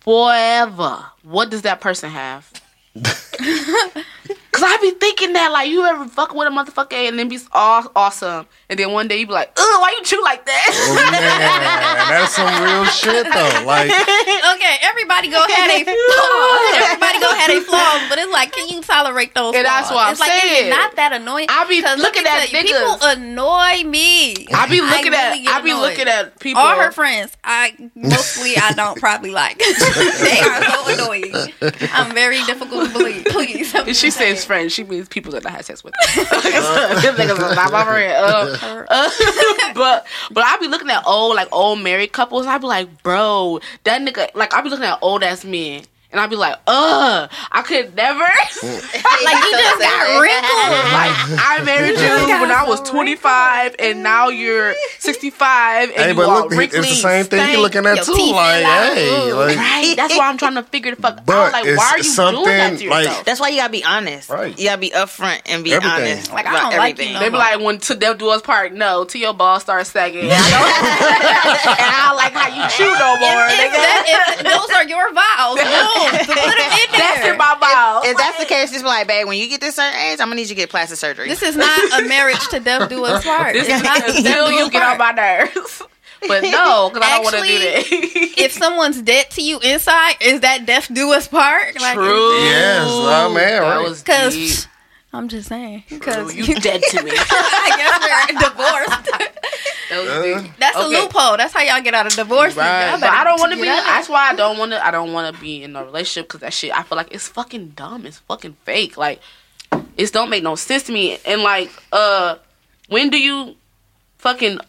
forever 0.00 1.04
what 1.22 1.50
does 1.50 1.62
that 1.62 1.80
person 1.80 2.08
have 2.10 2.50
because 4.50 4.62
I 4.66 4.76
be 4.80 4.90
thinking 4.92 5.32
that 5.34 5.52
like 5.52 5.68
you 5.68 5.84
ever 5.84 6.06
fuck 6.06 6.34
with 6.34 6.48
a 6.48 6.50
motherfucker 6.50 6.94
and 7.08 7.18
then 7.18 7.28
be 7.28 7.38
all 7.52 7.90
awesome, 7.94 8.46
and 8.68 8.78
then 8.78 8.92
one 8.92 9.06
day 9.08 9.18
you 9.18 9.26
be 9.26 9.32
like, 9.32 9.52
ugh, 9.56 9.80
why 9.80 9.94
you 9.98 10.04
chew 10.04 10.22
like 10.24 10.40
Oh, 10.40 10.44
that? 10.46 11.10
man, 11.12 12.08
that's 12.08 12.34
some 12.34 12.62
real 12.62 12.84
shit 12.86 13.24
though. 13.24 13.64
Like, 13.66 13.90
okay, 14.56 14.76
everybody 14.82 15.28
go 15.28 15.40
have 15.40 15.70
a 15.70 15.84
flaws. 15.84 16.74
Everybody 16.80 17.18
go 17.20 17.30
have 17.34 17.50
a 17.50 17.60
flaws, 17.60 18.02
but 18.08 18.18
it's 18.18 18.32
like, 18.32 18.52
can 18.52 18.68
you 18.68 18.80
tolerate 18.82 19.34
those? 19.34 19.54
And 19.54 19.66
that's 19.66 19.88
flaws? 19.88 19.96
what 19.96 20.06
I'm 20.06 20.12
it's 20.12 20.20
like, 20.20 20.32
is 20.34 20.40
saying. 20.42 20.66
it 20.66 20.70
not 20.70 20.96
that 20.96 21.12
annoying? 21.12 21.46
I 21.50 21.66
be 21.68 21.82
looking 21.82 22.02
let 22.02 22.14
me 22.14 22.30
at 22.30 22.48
tell 22.48 22.62
niggas. 22.62 22.66
People 22.66 22.98
annoy 23.02 23.88
me. 23.88 24.46
I 24.54 24.66
be 24.68 24.80
looking 24.80 25.12
really 25.12 25.16
at 25.16 25.42
get 25.44 25.54
I 25.54 25.60
be 25.60 25.70
annoyed. 25.70 25.80
looking 25.82 26.08
at 26.08 26.38
people. 26.40 26.62
All 26.62 26.76
her 26.76 26.92
friends, 26.92 27.36
I 27.44 27.74
mostly 27.94 28.56
I 28.56 28.72
don't 28.72 28.98
probably 28.98 29.30
like. 29.30 29.58
they 29.58 30.40
are 30.40 30.62
so 30.64 30.94
annoying. 30.94 31.34
I'm 31.92 32.14
very 32.14 32.42
difficult 32.44 32.88
to 32.88 32.92
believe. 32.92 33.24
Please. 33.26 33.74
She 33.98 34.10
says 34.10 34.37
friends, 34.44 34.72
she 34.72 34.84
means 34.84 35.08
people 35.08 35.32
that 35.32 35.46
I 35.46 35.50
had 35.50 35.64
sex 35.64 35.82
with. 35.82 35.94
Niggas 36.02 37.54
not 37.56 37.72
my 37.72 37.84
friend. 37.84 38.12
Uh, 38.12 38.84
uh, 38.88 39.10
but 39.74 40.06
but 40.30 40.44
I 40.44 40.56
be 40.58 40.68
looking 40.68 40.90
at 40.90 41.06
old 41.06 41.36
like 41.36 41.48
old 41.52 41.80
married 41.80 42.12
couples. 42.12 42.42
And 42.42 42.50
I 42.50 42.58
be 42.58 42.66
like, 42.66 43.02
bro, 43.02 43.60
that 43.84 44.00
nigga. 44.02 44.34
Like 44.34 44.54
I 44.54 44.60
be 44.60 44.70
looking 44.70 44.84
at 44.84 44.98
old 45.02 45.22
ass 45.22 45.44
men. 45.44 45.82
And 46.10 46.18
I'd 46.18 46.30
be 46.30 46.36
like, 46.36 46.56
ugh, 46.66 47.30
I 47.52 47.60
could 47.62 47.94
never. 47.94 48.20
like 48.22 48.30
mm. 48.32 49.44
you 49.44 49.52
just 49.52 49.78
got 49.78 50.20
wrinkles. 50.22 50.48
like, 50.96 51.12
I 51.36 51.62
married 51.64 51.98
you 52.00 52.40
when 52.40 52.50
I 52.50 52.64
was 52.66 52.80
25, 52.88 53.76
and 53.78 54.02
now 54.02 54.28
you're 54.28 54.74
65, 55.00 55.90
and 55.90 55.98
hey, 55.98 56.08
you 56.10 56.14
but 56.16 56.28
are 56.28 56.48
look, 56.48 56.52
it's 56.62 56.74
the 56.74 56.82
same 56.82 57.26
thing 57.26 57.40
stank. 57.40 57.56
you 57.56 57.62
looking 57.62 57.84
at 57.84 57.96
Your 57.96 58.04
too. 58.06 58.32
Like, 58.32 58.64
out. 58.64 58.94
hey, 58.94 59.32
like, 59.34 59.56
Right? 59.58 59.94
That's 59.96 60.16
why 60.16 60.28
I'm 60.30 60.38
trying 60.38 60.54
to 60.54 60.62
figure 60.62 60.94
the 60.94 61.02
fuck 61.02 61.26
But 61.26 61.36
out. 61.36 61.52
Like, 61.52 61.76
why 61.76 61.92
are 61.92 61.98
you 61.98 62.04
doing 62.04 62.14
that 62.14 62.14
something, 62.14 62.44
to 62.78 62.88
like- 62.88 63.04
yourself? 63.04 63.24
That's 63.26 63.40
why 63.40 63.48
you 63.50 63.56
gotta 63.58 63.72
be 63.72 63.84
honest. 63.84 64.30
Right. 64.30 64.58
You 64.58 64.64
gotta 64.64 64.80
be 64.80 64.90
upfront 64.90 65.42
and 65.44 65.62
be 65.62 65.74
Everything. 65.74 65.92
honest. 65.92 66.32
Like, 66.32 66.46
I 66.46 66.52
don't 66.52 66.78
like 66.78 66.96
you 66.98 67.04
everything. 67.04 67.12
no 67.14 67.20
They 67.20 67.28
be 67.28 67.36
like, 67.36 67.60
when 67.60 67.78
to 67.80 67.94
death 67.94 68.16
do 68.16 68.30
us 68.30 68.40
part, 68.40 68.72
no, 68.72 69.04
till 69.04 69.20
your 69.20 69.34
balls 69.34 69.62
start 69.62 69.86
sagging. 69.86 70.22
And 70.24 70.32
I 70.32 70.48
don't, 70.48 70.72
and 71.76 71.92
I 71.92 72.00
don't 72.08 72.16
like 72.16 72.32
how 72.32 72.48
you 72.48 72.64
chew 72.72 72.88
no 72.96 73.10
more. 73.20 73.44
If, 73.44 73.60
if 73.60 73.76
nigga. 73.76 74.40
if 74.40 74.44
those 74.48 74.70
are 74.74 74.84
your 74.88 75.12
vows, 75.12 75.58
boom, 75.98 76.10
put 76.26 76.36
them 76.36 76.36
in 76.38 76.88
there. 76.92 77.00
That's 77.00 77.26
in 77.28 77.36
my 77.38 77.56
mouth. 77.60 78.04
If 78.06 78.16
that's 78.16 78.38
the 78.38 78.46
case, 78.46 78.70
just 78.70 78.84
be 78.84 78.88
like, 78.88 79.06
babe, 79.06 79.26
when 79.26 79.38
you 79.38 79.48
get 79.48 79.60
this 79.60 79.76
certain 79.76 79.98
age, 79.98 80.20
I'm 80.20 80.28
gonna 80.28 80.36
need 80.36 80.42
you 80.42 80.48
to 80.48 80.54
get 80.54 80.70
plastic 80.70 80.98
surgery. 80.98 81.28
This 81.28 81.42
is 81.42 81.56
not 81.56 82.00
a 82.00 82.08
marriage 82.08 82.46
to 82.48 82.60
death 82.60 82.88
do 82.88 83.04
us 83.04 83.24
part. 83.24 83.54
This 83.54 83.68
It's 83.68 83.82
not 83.82 84.04
is 84.08 84.16
to 84.16 84.22
death 84.22 84.50
you 84.50 84.70
get 84.70 84.82
on 84.82 84.98
my 84.98 85.12
nerves. 85.12 85.82
But 86.26 86.42
no, 86.42 86.90
because 86.92 87.08
I 87.08 87.14
don't 87.14 87.24
want 87.24 87.36
to 87.36 87.42
do 87.42 87.58
that. 87.60 88.38
If 88.38 88.50
someone's 88.50 89.00
dead 89.02 89.30
to 89.30 89.40
you 89.40 89.60
inside, 89.60 90.16
is 90.20 90.40
that 90.40 90.66
death 90.66 90.92
do 90.92 91.12
us 91.12 91.28
part? 91.28 91.80
Like, 91.80 91.94
True. 91.94 92.40
Yes, 92.40 92.88
oh, 92.90 93.32
man, 93.32 93.62
That 93.62 93.76
right. 93.76 94.04
Because 94.04 94.66
I'm 95.18 95.28
just 95.28 95.48
saying. 95.48 95.82
Because 95.88 96.34
You 96.34 96.54
dead 96.60 96.80
to 96.80 97.02
me. 97.02 97.10
I 97.14 97.74
guess 97.76 97.98
we're 98.00 98.38
divorced. 98.48 99.28
Uh, 99.90 100.42
deep. 100.42 100.52
That's 100.58 100.76
a 100.76 100.86
loophole. 100.86 101.36
That's 101.36 101.52
how 101.52 101.62
y'all 101.62 101.82
get 101.82 101.94
out 101.94 102.06
of 102.06 102.12
divorce. 102.14 102.54
Right. 102.54 102.96
But 103.00 103.08
I 103.10 103.24
don't 103.24 103.40
want 103.40 103.52
to 103.52 103.60
be. 103.60 103.68
out. 103.68 103.82
That's 103.84 104.08
why 104.08 104.28
I 104.30 104.34
don't 104.34 104.58
want 104.58 104.72
to. 104.72 104.86
I 104.86 104.90
don't 104.90 105.12
want 105.12 105.34
to 105.34 105.40
be 105.40 105.64
in 105.64 105.74
a 105.74 105.84
relationship 105.84 106.28
because 106.28 106.40
that 106.42 106.52
shit. 106.52 106.72
I 106.72 106.84
feel 106.84 106.96
like 106.96 107.12
it's 107.12 107.26
fucking 107.26 107.70
dumb. 107.70 108.06
It's 108.06 108.18
fucking 108.18 108.56
fake. 108.64 108.96
Like 108.96 109.20
it 109.96 110.12
don't 110.12 110.30
make 110.30 110.44
no 110.44 110.54
sense 110.54 110.84
to 110.84 110.92
me. 110.92 111.18
And 111.26 111.42
like, 111.42 111.70
uh, 111.92 112.36
when 112.88 113.10
do 113.10 113.18
you 113.20 113.56
fucking 114.18 114.60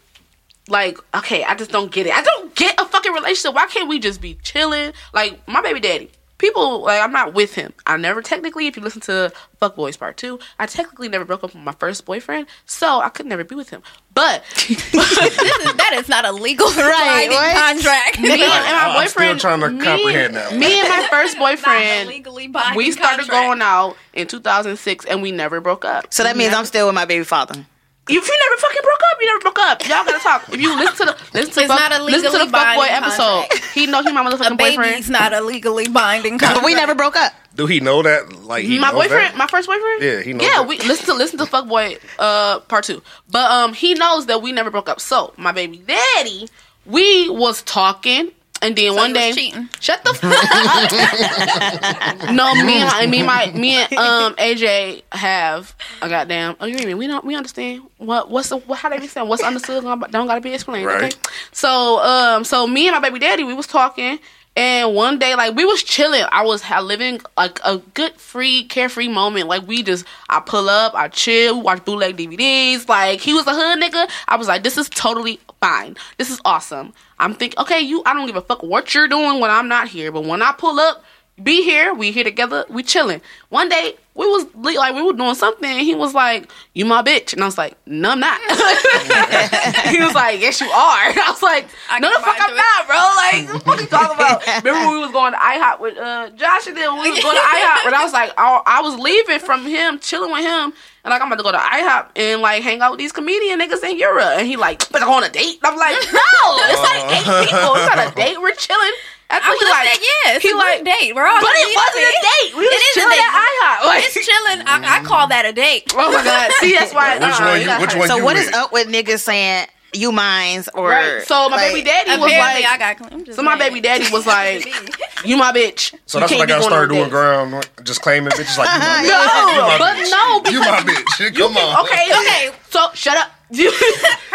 like? 0.67 0.97
Okay, 1.15 1.43
I 1.43 1.53
just 1.53 1.69
don't 1.71 1.91
get 1.91 2.07
it. 2.07 2.13
I 2.13 2.23
don't 2.23 2.55
get 2.55 2.79
a 2.81 2.85
fucking 2.85 3.13
relationship. 3.13 3.53
Why 3.53 3.67
can't 3.67 3.87
we 3.87 3.99
just 3.99 4.21
be 4.21 4.33
chilling? 4.41 4.93
Like 5.13 5.47
my 5.47 5.61
baby 5.61 5.79
daddy. 5.79 6.11
People 6.39 6.81
like 6.81 7.01
I'm 7.01 7.11
not 7.11 7.33
with 7.35 7.53
him. 7.53 7.73
I 7.85 7.95
never 7.97 8.21
technically, 8.23 8.65
if 8.67 8.75
you 8.75 8.81
listen 8.81 9.01
to 9.01 9.31
Fuck 9.59 9.75
Boys 9.75 9.95
Part 9.97 10.17
Two, 10.17 10.39
I 10.57 10.65
technically 10.65 11.07
never 11.09 11.25
broke 11.25 11.43
up 11.43 11.53
with 11.53 11.61
my 11.63 11.73
first 11.73 12.05
boyfriend, 12.05 12.47
so 12.65 13.01
I 13.01 13.09
could 13.09 13.25
never 13.27 13.43
be 13.43 13.55
with 13.55 13.69
him. 13.69 13.83
But 14.13 14.43
This 14.55 14.69
is, 14.71 14.91
that 14.93 15.91
is 15.95 16.09
not 16.09 16.25
a 16.25 16.31
legal 16.31 16.67
Right, 16.67 17.29
binding 17.29 17.61
contract. 17.83 18.19
me 18.21 18.31
and 18.31 18.39
my 18.41 18.93
boyfriend, 19.03 19.31
I'm 19.31 19.37
still 19.39 19.59
trying 19.59 19.59
to 19.59 19.69
me, 19.69 19.83
comprehend 19.85 20.35
that. 20.35 20.55
Me 20.55 20.79
and 20.79 20.89
my 20.89 21.07
first 21.11 21.37
Not 21.37 21.41
boyfriend, 21.57 22.09
legally 22.09 22.47
binding 22.47 22.77
we 22.77 22.91
started 22.91 23.27
contract. 23.27 23.45
going 23.47 23.61
out 23.61 23.97
in 24.13 24.27
2006, 24.27 25.05
and 25.05 25.21
we 25.21 25.31
never 25.31 25.61
broke 25.61 25.83
up. 25.85 26.13
so 26.13 26.23
that 26.23 26.35
means 26.37 26.53
I'm 26.53 26.65
still 26.65 26.85
with 26.87 26.95
my 26.95 27.05
baby 27.05 27.23
father. 27.25 27.65
If 28.11 28.27
you 28.27 28.39
never 28.49 28.57
fucking 28.61 28.81
broke 28.83 28.99
up, 29.11 29.17
you 29.21 29.25
never 29.27 29.39
broke 29.39 29.59
up. 29.59 29.81
Y'all 29.87 30.03
gotta 30.05 30.19
talk. 30.19 30.49
If 30.53 30.59
you 30.61 30.75
listen 30.75 31.07
to 31.07 31.13
the 31.13 31.17
listen 31.37 31.53
to 31.53 31.59
It's 31.61 31.67
fuck, 31.67 31.79
not 31.79 31.91
a 31.91 32.03
listen 32.03 32.31
to 32.31 32.37
the 32.37 32.45
legally 32.45 32.59
fuckboy 32.59 32.87
episode, 32.89 33.45
he 33.73 33.85
know 33.87 34.01
he 34.03 34.11
my 34.11 34.21
A 34.21 34.23
motherfucking 34.29 34.57
boyfriend. 34.57 34.77
baby's 34.93 35.09
not 35.09 35.33
a 35.33 35.41
legally 35.41 35.87
binding 35.87 36.33
contract. 36.39 36.55
But 36.61 36.65
we 36.65 36.73
never 36.75 36.95
broke 36.95 37.15
up. 37.15 37.33
Do 37.55 37.65
he 37.65 37.79
know 37.79 38.01
that? 38.03 38.33
Like, 38.43 38.63
he 38.65 38.79
my 38.79 38.91
boyfriend, 38.91 39.33
that? 39.33 39.37
my 39.37 39.47
first 39.47 39.67
boyfriend. 39.67 40.01
Yeah, 40.01 40.21
he 40.21 40.33
knows 40.33 40.43
Yeah, 40.43 40.59
that. 40.59 40.67
we 40.67 40.77
listen 40.79 41.05
to 41.07 41.13
listen 41.13 41.37
to 41.39 41.45
fuckboy 41.45 41.99
uh 42.17 42.59
part 42.61 42.83
two, 42.85 43.01
but 43.29 43.49
um 43.51 43.73
he 43.73 43.93
knows 43.93 44.25
that 44.27 44.41
we 44.41 44.51
never 44.51 44.71
broke 44.71 44.89
up. 44.89 44.99
So 45.01 45.33
my 45.37 45.51
baby 45.51 45.77
daddy, 45.77 46.47
we 46.85 47.29
was 47.29 47.61
talking. 47.63 48.31
And 48.61 48.75
then 48.75 48.93
one 48.95 49.13
day, 49.13 49.31
cheating. 49.31 49.69
shut 49.79 50.03
the 50.03 50.13
fuck 50.13 50.33
up. 50.33 52.31
no, 52.33 52.53
me 52.65 52.81
and 52.81 53.09
me, 53.11 53.23
my 53.23 53.51
me 53.51 53.75
and 53.75 53.93
um 53.93 54.35
AJ 54.35 55.03
have 55.13 55.73
a 56.01 56.09
goddamn 56.09 56.55
agreement. 56.59 56.97
We 56.97 57.07
don't 57.07 57.23
we 57.25 57.35
understand 57.35 57.83
what 57.97 58.29
what's 58.29 58.49
the 58.49 58.57
what, 58.57 58.79
how 58.79 58.89
they 58.89 58.99
be 58.99 59.07
saying 59.07 59.27
what's 59.27 59.43
understood 59.43 59.83
don't 59.83 60.27
gotta 60.27 60.41
be 60.41 60.53
explained. 60.53 60.87
Okay, 60.89 61.03
Right. 61.05 61.17
so 61.51 61.99
um 62.03 62.43
so 62.43 62.67
me 62.67 62.87
and 62.87 62.95
my 62.95 62.99
baby 62.99 63.19
daddy 63.19 63.43
we 63.43 63.53
was 63.53 63.67
talking. 63.67 64.19
And 64.55 64.93
one 64.93 65.19
day, 65.19 65.35
like 65.35 65.55
we 65.55 65.63
was 65.63 65.83
chilling, 65.83 66.25
I 66.31 66.43
was 66.43 66.63
living 66.69 67.21
like 67.37 67.59
a 67.63 67.77
good, 67.77 68.13
free, 68.19 68.65
carefree 68.65 69.07
moment. 69.07 69.47
Like 69.47 69.65
we 69.65 69.83
just, 69.83 70.05
I 70.27 70.41
pull 70.41 70.69
up, 70.69 70.93
I 70.95 71.07
chill, 71.07 71.55
we 71.57 71.61
watch 71.61 71.85
bootleg 71.85 72.17
DVDs. 72.17 72.89
Like 72.89 73.21
he 73.21 73.33
was 73.33 73.47
a 73.47 73.53
hood 73.53 73.81
nigga. 73.81 74.09
I 74.27 74.35
was 74.35 74.47
like, 74.47 74.63
this 74.63 74.77
is 74.77 74.89
totally 74.89 75.39
fine. 75.61 75.95
This 76.17 76.29
is 76.29 76.41
awesome. 76.43 76.93
I'm 77.19 77.33
thinking, 77.35 77.59
okay, 77.59 77.79
you, 77.79 78.03
I 78.05 78.13
don't 78.13 78.27
give 78.27 78.35
a 78.35 78.41
fuck 78.41 78.63
what 78.63 78.93
you're 78.93 79.07
doing 79.07 79.39
when 79.39 79.51
I'm 79.51 79.67
not 79.67 79.87
here, 79.87 80.11
but 80.11 80.25
when 80.25 80.41
I 80.41 80.51
pull 80.51 80.79
up, 80.79 81.03
be 81.43 81.63
here, 81.63 81.93
we 81.93 82.11
here 82.11 82.23
together, 82.23 82.65
we 82.69 82.83
chilling. 82.83 83.21
One 83.49 83.69
day, 83.69 83.95
we 84.19 84.27
was 84.27 84.45
like, 84.53 84.93
we 84.95 85.01
were 85.01 85.13
doing 85.13 85.33
something, 85.33 85.69
and 85.69 85.79
he 85.79 85.95
was 85.95 86.13
like, 86.13 86.51
"You 86.73 86.83
my 86.83 87.01
bitch," 87.01 87.31
and 87.31 87.41
I 87.41 87.45
was 87.45 87.57
like, 87.57 87.77
"No, 87.85 88.11
I'm 88.11 88.19
not." 88.19 88.37
he 89.87 89.99
was 90.03 90.13
like, 90.13 90.41
"Yes, 90.41 90.59
you 90.59 90.67
are." 90.67 91.09
And 91.09 91.19
I 91.19 91.31
was 91.31 91.41
like, 91.41 91.67
I 91.89 91.99
"No, 91.99 92.11
the 92.11 92.19
fuck 92.19 92.35
I'm 92.37 92.51
it. 92.51 92.57
not, 92.57 92.87
bro." 92.87 92.97
Like, 93.15 93.47
what 93.47 93.53
the 93.53 93.65
fuck 93.65 93.79
you 93.79 93.87
talking 93.87 94.15
about? 94.15 94.45
Remember 94.63 94.87
when 94.87 94.95
we 94.95 94.99
was 94.99 95.11
going 95.11 95.31
to 95.31 95.39
IHOP 95.39 95.79
with 95.79 95.97
uh, 95.97 96.29
Josh, 96.31 96.67
and 96.67 96.75
then 96.75 96.99
we 96.99 97.11
was 97.11 97.23
going 97.23 97.35
to 97.35 97.41
IHOP, 97.41 97.85
and 97.85 97.95
I 97.95 98.03
was 98.03 98.11
like, 98.11 98.33
I, 98.37 98.61
I 98.65 98.81
was 98.81 98.99
leaving 98.99 99.39
from 99.39 99.65
him, 99.65 99.99
chilling 99.99 100.31
with 100.31 100.43
him. 100.43 100.73
And 101.05 101.11
like 101.11 101.21
I'm 101.21 101.31
about 101.31 101.37
to 101.37 101.43
go 101.43 101.51
to 101.53 101.57
IHOP 101.57 102.09
and 102.17 102.41
like 102.41 102.61
hang 102.61 102.81
out 102.81 102.91
with 102.91 102.99
these 102.99 103.13
comedian 103.13 103.59
niggas 103.61 103.83
in 103.83 103.97
Europe. 103.97 104.35
And 104.37 104.45
he 104.45 104.57
like, 104.57 104.89
but 104.91 105.01
I 105.01 105.05
go 105.05 105.13
on 105.13 105.23
a 105.23 105.29
date. 105.29 105.59
And 105.63 105.71
I'm 105.71 105.77
like, 105.77 105.95
no, 106.11 106.19
it's 106.67 106.81
like 106.83 107.03
eight 107.15 107.47
people. 107.47 107.75
It's 107.75 107.95
not 107.95 108.11
a 108.11 108.15
date. 108.15 108.41
We're 108.41 108.53
chilling. 108.53 108.91
That's 109.29 109.45
I 109.45 109.49
what 109.49 109.57
would 109.57 109.67
he 109.67 109.73
have 109.73 109.85
like. 109.85 109.93
said 109.93 110.01
yes. 110.25 110.41
He 110.41 110.47
It's 110.49 110.57
like, 110.57 110.83
date. 110.83 111.13
We're 111.15 111.27
all 111.27 111.39
but 111.39 111.49
it 111.53 111.69
wasn't 111.77 112.01
a 112.01 112.17
date. 112.17 112.51
We 112.57 112.65
was 112.65 112.83
chilling 112.93 113.19
at 113.19 113.33
IHOP. 113.45 113.85
Like, 113.85 114.03
It's 114.05 114.13
chilling. 114.25 114.59
I, 114.65 114.99
I 114.99 115.03
call 115.03 115.27
that 115.27 115.45
a 115.45 115.53
date. 115.53 115.93
oh 115.95 116.11
my 116.11 116.23
god. 116.23 116.51
See, 116.59 116.73
that's 116.73 116.93
why. 116.93 117.15
Which 117.21 117.29
uh, 117.29 117.45
one 117.45 117.61
you- 117.61 117.81
which 117.81 117.95
one 117.95 118.07
So 118.07 118.17
you 118.17 118.23
what 118.25 118.35
is 118.35 118.47
with? 118.47 118.55
up 118.55 118.71
with 118.73 118.87
niggas 118.87 119.19
saying 119.19 119.67
you 119.93 120.11
mines 120.11 120.69
or 120.73 120.89
Right. 120.89 121.21
So 121.23 121.49
my 121.49 121.55
like, 121.57 121.73
baby 121.73 121.81
daddy 121.83 122.11
was 122.11 122.31
like, 122.31 122.65
I 122.65 122.77
got. 122.77 123.11
I'm 123.13 123.25
just 123.25 123.35
so 123.37 123.43
my 123.43 123.57
saying. 123.57 123.69
baby 123.73 123.81
daddy 123.81 124.05
was 124.11 124.25
like, 124.25 124.65
you 125.25 125.37
my 125.37 125.51
bitch. 125.51 125.93
So 126.05 126.17
You 126.17 126.21
that's 126.21 126.21
what 126.21 126.23
I 126.23 126.27
can't 126.27 126.47
gotta 126.49 126.63
start 126.63 126.89
doing, 126.89 127.09
ground, 127.09 127.69
just 127.83 128.01
claiming 128.01 128.29
bitches 128.31 128.57
like 128.57 128.69
you 128.69 128.79
my 128.79 129.01
bitch. 129.01 129.09
No, 129.09 129.53
You 129.53 129.61
my 129.61 129.77
but 129.77 129.93
bitch. 129.95 130.11
no, 130.11 130.51
You 130.51 130.59
my 130.61 130.79
bitch. 130.81 131.35
Come 131.37 131.57
on. 131.57 131.85
Okay, 131.85 132.05
okay. 132.11 132.51
So 132.71 132.89
shut 132.93 133.17
up. 133.17 133.31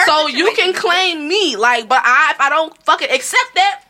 So 0.06 0.26
you 0.26 0.52
can 0.56 0.72
claim 0.74 1.28
me, 1.28 1.56
like, 1.56 1.88
but 1.88 2.00
I, 2.04 2.32
if 2.34 2.40
I 2.40 2.48
don't 2.48 2.76
fucking 2.82 3.10
accept 3.10 3.54
that, 3.54 3.83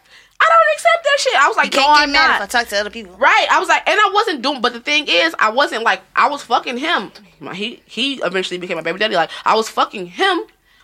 I 0.44 0.48
don't 0.50 0.74
accept 0.74 1.04
that 1.04 1.18
shit. 1.20 1.34
I 1.42 1.48
was 1.48 1.56
like, 1.56 1.74
You 1.74 1.80
no, 1.80 1.86
can't 1.86 2.00
I'm 2.00 2.12
mad 2.12 2.28
not. 2.28 2.36
if 2.36 2.54
I 2.54 2.58
talk 2.60 2.68
to 2.68 2.76
other 2.78 2.90
people. 2.90 3.16
Right. 3.16 3.46
I 3.50 3.58
was 3.58 3.68
like, 3.68 3.88
and 3.88 3.98
I 3.98 4.10
wasn't 4.12 4.42
doing. 4.42 4.60
But 4.60 4.72
the 4.72 4.80
thing 4.80 5.06
is, 5.08 5.34
I 5.38 5.50
wasn't 5.50 5.82
like, 5.82 6.02
I 6.16 6.28
was 6.28 6.42
fucking 6.42 6.76
him. 6.78 7.10
He 7.54 7.82
he 7.86 8.14
eventually 8.22 8.58
became 8.58 8.76
my 8.76 8.82
baby 8.82 8.98
daddy. 8.98 9.14
Like, 9.14 9.30
I 9.44 9.54
was 9.54 9.68
fucking 9.68 10.06
him, 10.06 10.40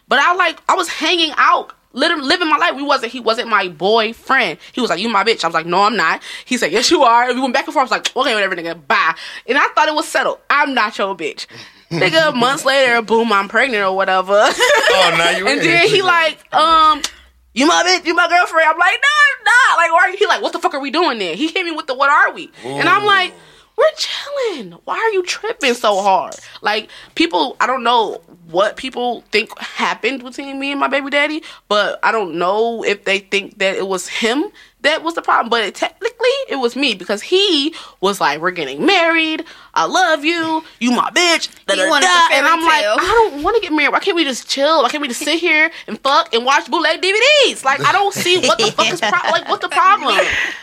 but 0.09 0.19
I 0.19 0.35
like, 0.35 0.61
I 0.69 0.75
was 0.75 0.89
hanging 0.89 1.33
out. 1.37 1.73
Living, 1.93 2.21
living 2.23 2.49
my 2.49 2.57
life. 2.57 2.77
We 2.77 2.85
wasn't. 2.85 3.11
He 3.11 3.19
wasn't 3.19 3.49
my 3.49 3.67
boyfriend. 3.67 4.59
He 4.73 4.81
was 4.81 4.91
like, 4.91 5.01
"You 5.01 5.09
my 5.09 5.25
bitch." 5.25 5.43
I 5.43 5.49
was 5.49 5.55
like, 5.55 5.67
"No, 5.67 5.83
I'm 5.83 5.97
not." 5.97 6.23
He 6.45 6.57
said, 6.57 6.71
"Yes, 6.71 6.89
you 6.89 7.03
are." 7.03 7.25
And 7.29 7.35
we 7.35 7.41
went 7.43 7.53
back 7.53 7.67
and 7.67 7.75
forth. 7.75 7.81
I 7.81 7.85
was 7.85 7.91
like, 7.91 8.17
"Okay, 8.17 8.33
whatever, 8.33 8.55
nigga. 8.55 8.87
Bye." 8.87 9.17
And 9.49 9.59
I 9.59 9.67
thought 9.75 9.89
it 9.89 9.95
was 9.97 10.07
settled. 10.07 10.39
I'm 10.49 10.73
not 10.73 10.97
your 10.99 11.17
bitch. 11.17 11.47
nigga, 11.91 12.33
months 12.33 12.65
later, 12.65 13.03
boom, 13.03 13.33
I'm 13.33 13.49
pregnant 13.49 13.83
or 13.83 13.97
whatever. 13.97 14.35
Oh, 14.41 15.15
now 15.19 15.31
you 15.37 15.49
and 15.49 15.61
then 15.61 15.89
he 15.89 16.01
like, 16.03 16.39
um, 16.55 17.03
you 17.55 17.67
my 17.67 17.83
bitch, 17.83 18.07
you 18.07 18.15
my 18.15 18.29
girlfriend. 18.29 18.69
I'm 18.69 18.79
like, 18.79 18.93
no, 19.03 19.09
I'm 19.19 19.20
not. 19.45 19.77
Like, 19.77 19.93
why 19.93 19.99
are 20.07 20.11
you? 20.11 20.17
He 20.17 20.27
like, 20.27 20.43
what 20.43 20.53
the 20.53 20.59
fuck 20.59 20.75
are 20.75 20.81
we 20.81 20.91
doing 20.91 21.19
then? 21.19 21.37
He 21.37 21.49
hit 21.49 21.65
me 21.65 21.73
with 21.73 21.87
the, 21.87 21.95
what 21.95 22.11
are 22.11 22.33
we? 22.33 22.51
And 22.65 22.89
I'm 22.89 23.05
like, 23.05 23.35
we're 23.81 23.97
chilling. 23.97 24.73
Why 24.85 24.97
are 24.99 25.11
you 25.11 25.23
tripping 25.25 25.75
so 25.75 26.01
hard? 26.03 26.35
Like 26.63 26.89
people, 27.15 27.57
I 27.61 27.67
don't 27.67 27.83
know 27.83 28.21
what 28.51 28.77
people 28.77 29.23
think 29.33 29.57
happened 29.59 30.23
between 30.23 30.59
me 30.59 30.71
and 30.71 30.81
my 30.81 30.89
baby 30.89 31.11
daddy, 31.11 31.43
but 31.69 31.99
I 32.03 32.13
don't 32.13 32.37
know 32.37 32.85
if 32.85 33.05
they 33.05 33.21
think 33.21 33.59
that 33.59 33.77
it 33.77 33.87
was 33.87 34.09
him 34.09 34.45
that 34.83 35.03
was 35.03 35.15
the 35.15 35.23
problem. 35.23 35.51
But 35.51 35.63
it, 35.65 35.75
technically, 35.75 36.29
it 36.49 36.57
was 36.57 36.77
me 36.77 36.95
because 36.95 37.23
he 37.23 37.75
was 38.01 38.21
like, 38.21 38.41
"We're 38.41 38.51
getting 38.51 38.85
married. 38.85 39.45
I 39.75 39.87
love 39.87 40.25
you. 40.25 40.65
You 40.79 40.91
my 40.93 41.11
bitch." 41.11 41.51
Da, 41.67 41.75
da. 41.75 41.83
And 42.33 42.47
I'm 42.47 42.63
like, 42.65 42.83
tale. 42.83 42.97
I 42.99 43.29
don't 43.31 43.43
want 43.43 43.57
to 43.57 43.63
get 43.63 43.73
married. 43.75 43.93
Why 43.93 44.01
can't 44.01 44.17
we 44.17 44.25
just 44.25 44.49
chill? 44.49 44.83
Why 44.83 44.89
can't 44.89 45.03
we 45.03 45.09
just 45.09 45.21
sit 45.21 45.39
here 45.39 45.71
and 45.87 45.99
fuck 46.01 46.35
and 46.35 46.45
watch 46.45 46.71
bootleg 46.71 47.03
DVDs? 47.03 47.65
Like, 47.65 47.81
I 47.81 47.93
don't 47.93 48.15
see 48.15 48.39
what 48.41 48.59
the 48.59 48.71
fuck 48.73 48.93
is 48.93 49.01
pro- 49.01 49.31
like. 49.31 49.49
What's 49.49 49.63
the 49.63 49.69
problem? 49.75 50.15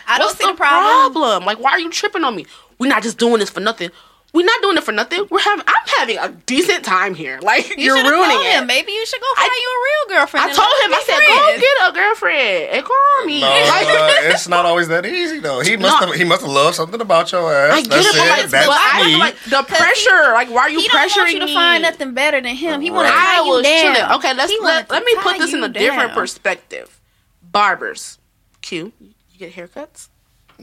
I 0.06 0.18
don't 0.18 0.26
What's 0.26 0.38
see 0.38 0.46
the 0.46 0.54
problem. 0.54 1.12
problem? 1.12 1.44
Like, 1.44 1.60
why 1.60 1.72
are 1.72 1.80
you 1.80 1.90
tripping 1.90 2.24
on 2.24 2.34
me? 2.36 2.46
We're 2.78 2.88
not 2.88 3.02
just 3.02 3.18
doing 3.18 3.40
this 3.40 3.50
for 3.50 3.60
nothing. 3.60 3.90
We're 4.34 4.44
not 4.44 4.60
doing 4.60 4.76
it 4.76 4.84
for 4.84 4.92
nothing. 4.92 5.26
We're 5.30 5.40
having. 5.40 5.64
I'm 5.66 5.88
having 5.98 6.18
a 6.18 6.28
decent 6.44 6.84
time 6.84 7.14
here. 7.14 7.40
Like, 7.48 7.66
You 7.70 7.76
you're 7.96 7.96
ruining 7.96 8.28
told 8.36 8.44
it. 8.46 8.52
him. 8.60 8.66
Maybe 8.66 8.92
you 8.92 9.06
should 9.06 9.20
go 9.22 9.26
find 9.36 9.50
you 9.50 9.68
a 9.70 9.80
real 9.88 10.18
girlfriend. 10.18 10.50
I 10.50 10.52
told 10.52 10.68
him. 10.84 10.92
I 10.92 11.02
said, 11.06 11.18
go 11.18 11.60
get 11.64 11.88
a 11.88 11.92
girlfriend 11.94 12.70
and 12.76 12.84
call 12.84 13.24
me. 13.24 13.40
No, 13.40 13.46
Like, 13.48 13.86
uh, 13.88 14.10
it's 14.34 14.46
not 14.46 14.66
always 14.66 14.88
that 14.88 15.06
easy 15.06 15.38
though. 15.40 15.60
He 15.60 15.78
must 15.78 15.98
No. 16.02 16.06
have 16.08 16.14
he 16.14 16.24
must 16.24 16.42
have 16.42 16.50
loved 16.50 16.76
something 16.76 17.00
about 17.00 17.32
your 17.32 17.50
ass. 17.52 17.72
I 17.72 17.80
get 17.80 17.88
That's 17.90 18.06
it, 18.06 18.12
but, 18.18 18.28
like, 18.28 18.50
That's 18.50 18.66
but 18.66 18.76
I 18.78 19.02
me. 19.02 19.10
feel 19.10 19.18
like 19.18 19.36
the 19.44 19.62
pressure. 19.62 20.32
Like, 20.34 20.50
why 20.50 20.60
are 20.60 20.70
you 20.70 20.80
He 20.80 20.88
don't 20.88 20.98
pressuring 21.00 21.16
want 21.16 21.32
you 21.32 21.38
to 21.40 21.46
me? 21.46 21.54
find 21.54 21.82
nothing 21.82 22.12
better 22.12 22.40
than 22.42 22.54
him. 22.54 22.80
He 22.82 22.90
want 22.90 23.08
to 23.08 23.14
I 23.14 23.16
tie 23.38 23.44
you 23.44 23.50
was 23.50 23.62
down. 23.64 23.94
chilling. 23.94 24.12
Okay, 24.18 24.34
let's 24.34 24.52
He 24.52 24.58
let, 24.60 24.90
let 24.90 25.04
me 25.04 25.14
put 25.22 25.38
this 25.38 25.52
in 25.54 25.60
you 25.60 25.64
a 25.64 25.68
different 25.70 26.12
perspective. 26.12 27.00
Barbers, 27.42 28.18
Q, 28.60 28.92
you 29.00 29.38
get 29.38 29.54
haircuts. 29.54 30.10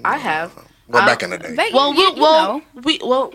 I 0.06 0.17
have. 0.19 0.51
Well, 0.88 1.04
I- 1.04 1.06
back 1.08 1.24
in 1.24 1.30
the 1.32 1.38
day. 1.38 1.56
Ba- 1.56 1.69
Well, 1.74 1.93
you- 1.93 2.12
we, 2.12 2.15
you 2.17 2.21
well, 2.21 2.58
know. 2.58 2.63
we, 2.84 3.00
well, 3.04 3.34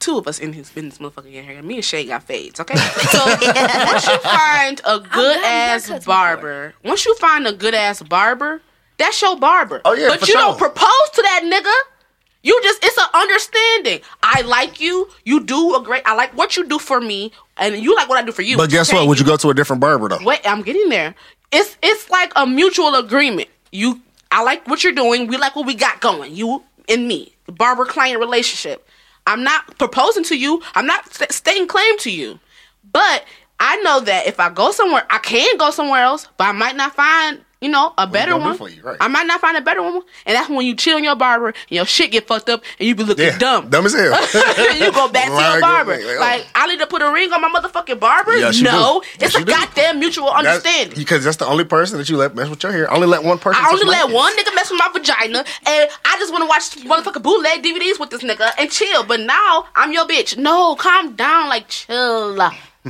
two 0.00 0.18
of 0.18 0.26
us 0.26 0.38
in 0.38 0.52
his 0.52 0.70
business, 0.70 0.98
motherfucker, 0.98 1.30
get 1.32 1.44
haircut. 1.44 1.64
Me 1.64 1.76
and 1.76 1.84
Shay 1.84 2.04
got 2.06 2.22
fades. 2.24 2.58
Okay, 2.60 2.76
so 3.12 3.24
once 3.24 4.06
you 4.06 4.18
find 4.18 4.80
a 4.84 4.98
good 5.00 5.38
ass 5.44 5.88
haircuts 5.88 6.04
barber, 6.06 6.74
once 6.84 7.04
you 7.06 7.14
find 7.16 7.46
a 7.46 7.52
good 7.52 7.74
ass 7.74 8.02
barber, 8.02 8.60
that's 8.96 9.20
your 9.22 9.36
barber. 9.38 9.80
Oh, 9.84 9.94
yeah, 9.94 10.08
but 10.08 10.20
for 10.20 10.26
you 10.26 10.32
sure. 10.32 10.40
don't 10.40 10.58
propose 10.58 11.10
to 11.14 11.22
that 11.22 11.42
nigga. 11.44 11.72
You 12.42 12.58
just 12.62 12.84
it's 12.84 12.96
an 12.96 13.04
understanding. 13.14 14.00
I 14.22 14.42
like 14.42 14.80
you. 14.80 15.08
You 15.24 15.44
do 15.44 15.74
a 15.74 15.82
great. 15.82 16.02
I 16.06 16.14
like 16.14 16.36
what 16.36 16.56
you 16.56 16.64
do 16.66 16.78
for 16.78 17.00
me, 17.00 17.32
and 17.56 17.76
you 17.76 17.94
like 17.96 18.08
what 18.08 18.16
I 18.18 18.22
do 18.24 18.30
for 18.32 18.42
you. 18.42 18.56
But 18.56 18.70
guess 18.70 18.88
Okay? 18.90 18.98
what? 18.98 19.08
Would 19.08 19.18
you 19.20 19.26
go 19.26 19.36
to 19.36 19.50
a 19.50 19.54
different 19.54 19.80
barber 19.80 20.08
though? 20.08 20.18
Wait, 20.22 20.40
I'm 20.44 20.62
getting 20.62 20.88
there. 20.88 21.14
It's 21.50 21.76
it's 21.82 22.08
like 22.10 22.32
a 22.36 22.46
mutual 22.46 22.94
agreement. 22.94 23.48
You, 23.72 24.00
I 24.30 24.42
like 24.44 24.66
what 24.68 24.84
you're 24.84 24.92
doing. 24.94 25.26
We 25.26 25.36
like 25.36 25.56
what 25.56 25.66
we 25.66 25.74
got 25.74 26.00
going. 26.00 26.34
You 26.34 26.62
and 26.88 27.06
me, 27.06 27.34
barber 27.46 27.84
client 27.84 28.20
relationship. 28.20 28.86
I'm 29.26 29.44
not 29.44 29.78
proposing 29.78 30.24
to 30.24 30.38
you. 30.38 30.62
I'm 30.74 30.86
not 30.86 31.12
st- 31.12 31.32
staying 31.32 31.68
claim 31.68 31.98
to 31.98 32.10
you. 32.10 32.40
But 32.90 33.24
I 33.60 33.76
know 33.82 34.00
that 34.00 34.26
if 34.26 34.40
I 34.40 34.50
go 34.50 34.70
somewhere, 34.70 35.04
I 35.10 35.18
can 35.18 35.58
go 35.58 35.70
somewhere 35.70 36.02
else. 36.02 36.28
But 36.36 36.44
I 36.44 36.52
might 36.52 36.76
not 36.76 36.94
find 36.94 37.44
you 37.60 37.68
know 37.68 37.92
a 37.98 38.06
better 38.06 38.36
one. 38.36 38.56
you, 38.70 38.82
right. 38.82 38.96
I 39.00 39.08
might 39.08 39.26
not 39.26 39.40
find 39.40 39.56
a 39.56 39.60
better 39.60 39.82
one, 39.82 40.02
and 40.26 40.36
that's 40.36 40.48
when 40.48 40.64
you 40.64 40.74
chill 40.76 40.96
on 40.96 41.04
your 41.04 41.16
barber 41.16 41.48
and 41.48 41.56
your 41.68 41.84
shit 41.86 42.12
get 42.12 42.26
fucked 42.26 42.48
up 42.48 42.62
and 42.78 42.86
you 42.88 42.94
be 42.94 43.02
looking 43.04 43.24
Yeah, 43.26 43.38
dumb. 43.38 43.68
dumb 43.68 43.86
as 43.86 43.94
hell. 43.94 44.12
you 44.78 44.92
go 44.92 45.08
back 45.12 45.26
to 45.26 45.32
your 45.52 45.60
barber. 45.60 45.92
like, 45.96 46.02
oh. 46.04 46.16
Like, 46.20 46.46
I 46.54 46.66
need 46.68 46.78
to 46.80 46.86
put 46.86 47.02
a 47.02 47.10
ring 47.12 47.32
on 47.32 47.40
my 47.40 47.48
motherfucking 47.48 47.98
barber. 47.98 48.36
Yes, 48.36 48.60
no, 48.60 49.00
do. 49.02 49.08
it's 49.14 49.22
Yes, 49.22 49.34
a 49.36 49.38
you 49.40 49.44
do. 49.44 49.52
goddamn 49.52 49.98
mutual 49.98 50.26
That's- 50.26 50.46
understanding. 50.56 50.96
because 50.98 51.24
that's 51.24 51.36
the 51.38 51.46
only 51.46 51.64
person 51.64 51.98
that 51.98 52.08
you 52.08 52.16
let 52.16 52.34
mess 52.34 52.48
with 52.48 52.62
your 52.62 52.72
hair. 52.72 52.90
I 52.90 52.94
Only 52.94 53.08
let 53.08 53.24
one 53.24 53.38
person. 53.38 53.62
I 53.64 53.70
only 53.72 53.84
let 53.86 54.10
one 54.12 54.36
nigga 54.36 54.54
mess 54.54 54.70
with 54.70 54.78
my 54.78 54.90
vagina, 54.92 55.38
and 55.66 55.90
I 56.04 56.16
just 56.18 56.32
want 56.32 56.42
to 56.42 56.48
watch 56.48 56.76
motherfucking 56.86 57.22
bootleg 57.22 57.62
DVDs 57.64 57.98
with 57.98 58.10
this 58.10 58.22
nigga 58.22 58.50
and 58.58 58.70
chill. 58.70 59.02
But 59.04 59.20
now 59.20 59.66
I'm 59.74 59.92
your 59.92 60.06
bitch. 60.06 60.36
No, 60.36 60.74
calm 60.76 61.14
down. 61.16 61.48
Like 61.48 61.68
chill, 61.68 62.34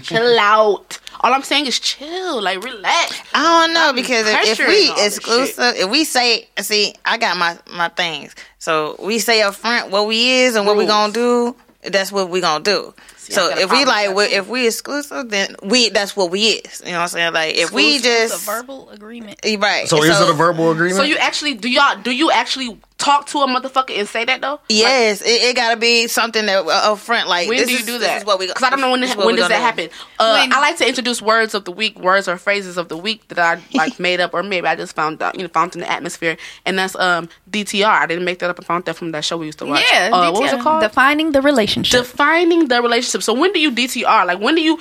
chill 0.03 0.39
out. 0.39 0.99
All 1.21 1.33
I'm 1.33 1.43
saying 1.43 1.67
is 1.67 1.79
chill. 1.81 2.41
Like 2.43 2.63
relax. 2.63 3.21
I 3.35 3.67
don't 3.67 3.75
know 3.75 3.93
because 3.93 4.27
if, 4.29 4.59
if 4.61 4.67
we 4.69 4.89
all 4.89 5.05
exclusive, 5.07 5.75
if 5.77 5.91
we 5.91 6.05
say, 6.05 6.49
see, 6.61 6.95
I 7.05 7.19
got 7.19 7.37
my 7.37 7.59
my 7.73 7.89
things, 7.89 8.35
so 8.59 8.97
we 9.01 9.19
say 9.19 9.43
up 9.43 9.55
front 9.55 9.91
what 9.91 10.07
we 10.07 10.29
is 10.43 10.57
and 10.57 10.67
what 10.67 10.77
we 10.77 10.87
gonna 10.87 11.13
do. 11.13 11.57
That's 11.83 12.11
what 12.11 12.29
we 12.29 12.41
gonna 12.41 12.65
do. 12.65 12.93
I 12.97 13.33
so 13.33 13.51
if 13.57 13.71
we 13.71 13.85
like, 13.85 14.15
we- 14.15 14.25
if 14.25 14.49
we 14.49 14.67
exclusive, 14.67 15.31
then 15.31 15.55
we 15.63 15.91
that's 15.91 16.17
what 16.17 16.31
we 16.31 16.41
is. 16.49 16.81
You 16.85 16.93
know 16.93 16.99
what 16.99 17.03
I'm 17.03 17.09
saying? 17.09 17.33
Like 17.35 17.55
if 17.55 17.73
we 17.73 17.97
It's 17.97 18.05
a 18.05 18.09
just 18.09 18.47
verbal 18.47 18.91
agreement. 18.91 19.39
Right. 19.45 19.87
So, 19.89 20.03
is 20.03 20.21
it 20.21 20.29
a 20.29 20.33
verbal 20.33 20.71
agreement? 20.73 20.97
So 20.97 21.03
you 21.05 21.17
actually 21.17 21.55
do 21.55 21.69
y'all 21.71 22.01
do 22.03 22.11
you 22.11 22.31
actually 22.31 22.79
talk 22.99 23.27
to 23.27 23.39
a 23.39 23.47
motherfucker 23.47 23.97
and 23.97 24.09
say 24.09 24.25
that 24.25 24.41
though? 24.41 24.61
Yes, 24.69 25.23
it, 25.23 25.27
it 25.43 25.57
gotta 25.57 25.77
be 25.79 26.09
something 26.09 26.45
that 26.47 26.65
uh, 26.67 26.93
up 26.93 26.99
front. 26.99 27.29
Like 27.29 27.49
When 27.49 27.57
this 27.59 27.67
do 27.69 27.73
you 27.73 27.79
is- 27.79 27.87
do 27.87 27.93
this 27.99 28.09
that? 28.09 28.19
is 28.19 28.25
what 28.27 28.39
we 28.41 28.49
Because 28.49 28.63
I 28.65 28.71
don't 28.71 28.81
know 28.81 28.91
when 28.91 29.01
this 29.01 29.15
this, 29.15 29.25
when 29.25 29.37
does 29.37 29.49
that 29.49 29.61
happen. 29.61 29.89
Uh, 30.19 30.39
When- 30.41 30.53
I 30.53 30.61
like 30.61 30.77
to 30.79 30.89
introduce 30.89 31.23
words 31.23 31.55
of 31.55 31.65
the 31.65 31.71
week, 31.73 31.99
words 31.99 32.27
or 32.29 32.37
phrases 32.37 32.77
of 32.77 32.89
the 32.89 32.97
week 32.97 33.27
that 33.29 33.39
I 33.39 33.63
like 33.77 33.99
made 34.01 34.19
up, 34.21 34.35
or 34.35 34.43
maybe 34.43 34.67
I 34.67 34.75
just 34.77 34.95
found 34.97 35.23
out, 35.23 35.37
you 35.37 35.43
know, 35.43 35.49
found 35.49 35.75
in 35.75 35.81
the 35.81 35.91
atmosphere, 35.91 36.37
and 36.67 36.79
that's 36.79 36.97
um 36.97 37.29
DTR. 37.51 37.87
I 37.87 38.07
didn't 38.07 38.25
make 38.25 38.41
that 38.41 38.51
up. 38.51 38.59
I 38.61 38.65
found 38.65 38.85
that 38.87 38.97
from 38.97 39.13
that 39.13 39.25
show 39.25 39.37
we 39.37 39.47
used 39.47 39.61
to 39.61 39.67
watch. 39.67 39.85
Yeah, 39.93 40.11
uh, 40.13 40.33
what 40.33 40.43
was 40.43 40.53
it 40.53 40.61
called? 40.61 40.83
Defining 40.83 41.33
the 41.33 41.41
relationship. 41.41 42.01
Defining 42.01 42.67
the 42.69 42.83
relationship. 42.83 43.23
So 43.23 43.33
when 43.33 43.53
do 43.53 43.61
you 43.61 43.71
DTR? 43.71 44.27
Like 44.27 44.41
when 44.41 44.55
do 44.57 44.61
you? 44.63 44.79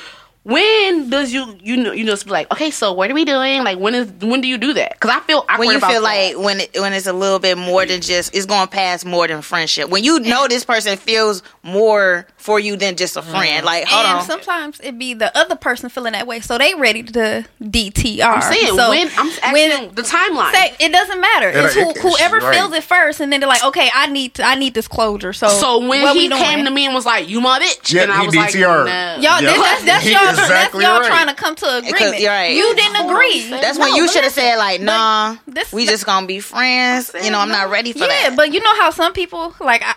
When 0.47 1.09
does 1.09 1.33
you 1.33 1.57
you 1.61 1.75
know 1.75 1.91
you 1.91 2.05
just 2.05 2.23
be 2.23 2.31
like 2.31 2.49
okay 2.53 2.71
so 2.71 2.93
what 2.93 3.11
are 3.11 3.13
we 3.13 3.25
doing 3.25 3.65
like 3.65 3.79
when 3.79 3.93
is 3.93 4.09
when 4.21 4.39
do 4.39 4.47
you 4.47 4.57
do 4.57 4.71
that 4.71 4.93
because 4.93 5.11
I 5.11 5.19
feel 5.19 5.39
awkward 5.39 5.59
when 5.59 5.71
you 5.71 5.81
feel 5.81 6.01
that. 6.01 6.35
like 6.35 6.37
when 6.37 6.61
it, 6.61 6.79
when 6.79 6.93
it's 6.93 7.05
a 7.05 7.11
little 7.11 7.39
bit 7.39 7.57
more 7.57 7.85
than 7.85 7.99
just 7.99 8.33
it's 8.33 8.45
going 8.45 8.69
past 8.69 9.05
more 9.05 9.27
than 9.27 9.41
friendship. 9.41 9.89
When 9.89 10.05
you 10.05 10.21
know 10.21 10.47
this 10.47 10.63
person 10.63 10.95
feels 10.95 11.43
more 11.63 12.25
for 12.47 12.61
you 12.61 12.77
than 12.77 12.95
just 12.95 13.17
a 13.17 13.19
mm-hmm. 13.19 13.29
friend. 13.29 13.65
Like 13.65 13.83
hold 13.89 14.05
and 14.05 14.19
on. 14.19 14.23
sometimes 14.23 14.79
it 14.79 14.97
be 14.97 15.13
the 15.13 15.37
other 15.37 15.57
person 15.57 15.89
feeling 15.89 16.13
that 16.13 16.25
way, 16.25 16.39
so 16.39 16.57
they 16.57 16.73
ready 16.75 17.03
to 17.03 17.45
DTR. 17.61 18.23
I'm 18.23 18.41
saying 18.41 18.67
so 18.67 18.89
when 18.89 19.09
I'm 19.17 19.27
asking 19.27 19.51
when- 19.51 19.95
the 19.95 20.01
timeline. 20.01 20.53
Say 20.53 20.73
it 20.79 20.93
doesn't 20.93 21.19
matter. 21.19 21.49
It's 21.49 21.73
who, 21.73 21.89
it's- 21.89 22.01
whoever 22.01 22.37
right. 22.37 22.55
feels 22.55 22.71
it 22.71 22.85
first, 22.85 23.19
and 23.19 23.33
then 23.33 23.41
they're 23.41 23.49
like, 23.49 23.65
"Okay, 23.65 23.89
I 23.93 24.07
need 24.07 24.35
to, 24.35 24.43
I 24.43 24.55
need 24.55 24.73
this 24.75 24.87
closure." 24.87 25.33
So, 25.33 25.49
so 25.49 25.85
when 25.85 26.15
he 26.15 26.29
came 26.29 26.63
to 26.63 26.71
me 26.71 26.85
and 26.85 26.95
was 26.95 27.05
like 27.05 27.27
you 27.27 27.41
my 27.41 27.59
bitch 27.59 27.91
Yeah, 27.91 28.03
and 28.03 28.13
I 28.13 28.21
he 28.21 28.27
was 28.27 28.35
like 28.37 28.53
no. 28.55 28.59
y'all, 28.59 28.87
Yeah. 28.87 29.41
that's, 29.41 29.83
that's 29.83 30.03
He 30.05 30.13
y'all, 30.13 30.29
exactly 30.29 30.85
that's 30.85 30.93
y'all 30.93 31.01
right. 31.01 31.07
trying 31.07 31.27
to 31.27 31.33
come 31.33 31.55
to 31.55 31.77
agreement. 31.79 32.21
you're 32.21 32.31
right. 32.31 32.55
You 32.55 32.73
didn't 32.75 33.09
agree. 33.09 33.49
That's 33.49 33.77
when 33.77 33.93
you 33.93 34.07
should 34.07 34.23
have 34.23 34.31
said 34.31 34.55
listen, 34.55 34.57
like, 34.57 34.81
nah, 34.81 35.35
this- 35.47 35.73
we 35.73 35.85
just 35.85 36.05
gonna 36.05 36.25
be 36.25 36.39
friends. 36.39 37.11
You 37.21 37.29
know, 37.29 37.39
I'm 37.39 37.49
not 37.49 37.69
ready 37.69 37.91
for 37.91 38.05
yeah, 38.05 38.29
that. 38.29 38.37
but 38.37 38.53
you 38.53 38.61
know 38.61 38.75
how 38.77 38.91
some 38.91 39.11
people 39.11 39.53
like 39.59 39.83
I, 39.83 39.95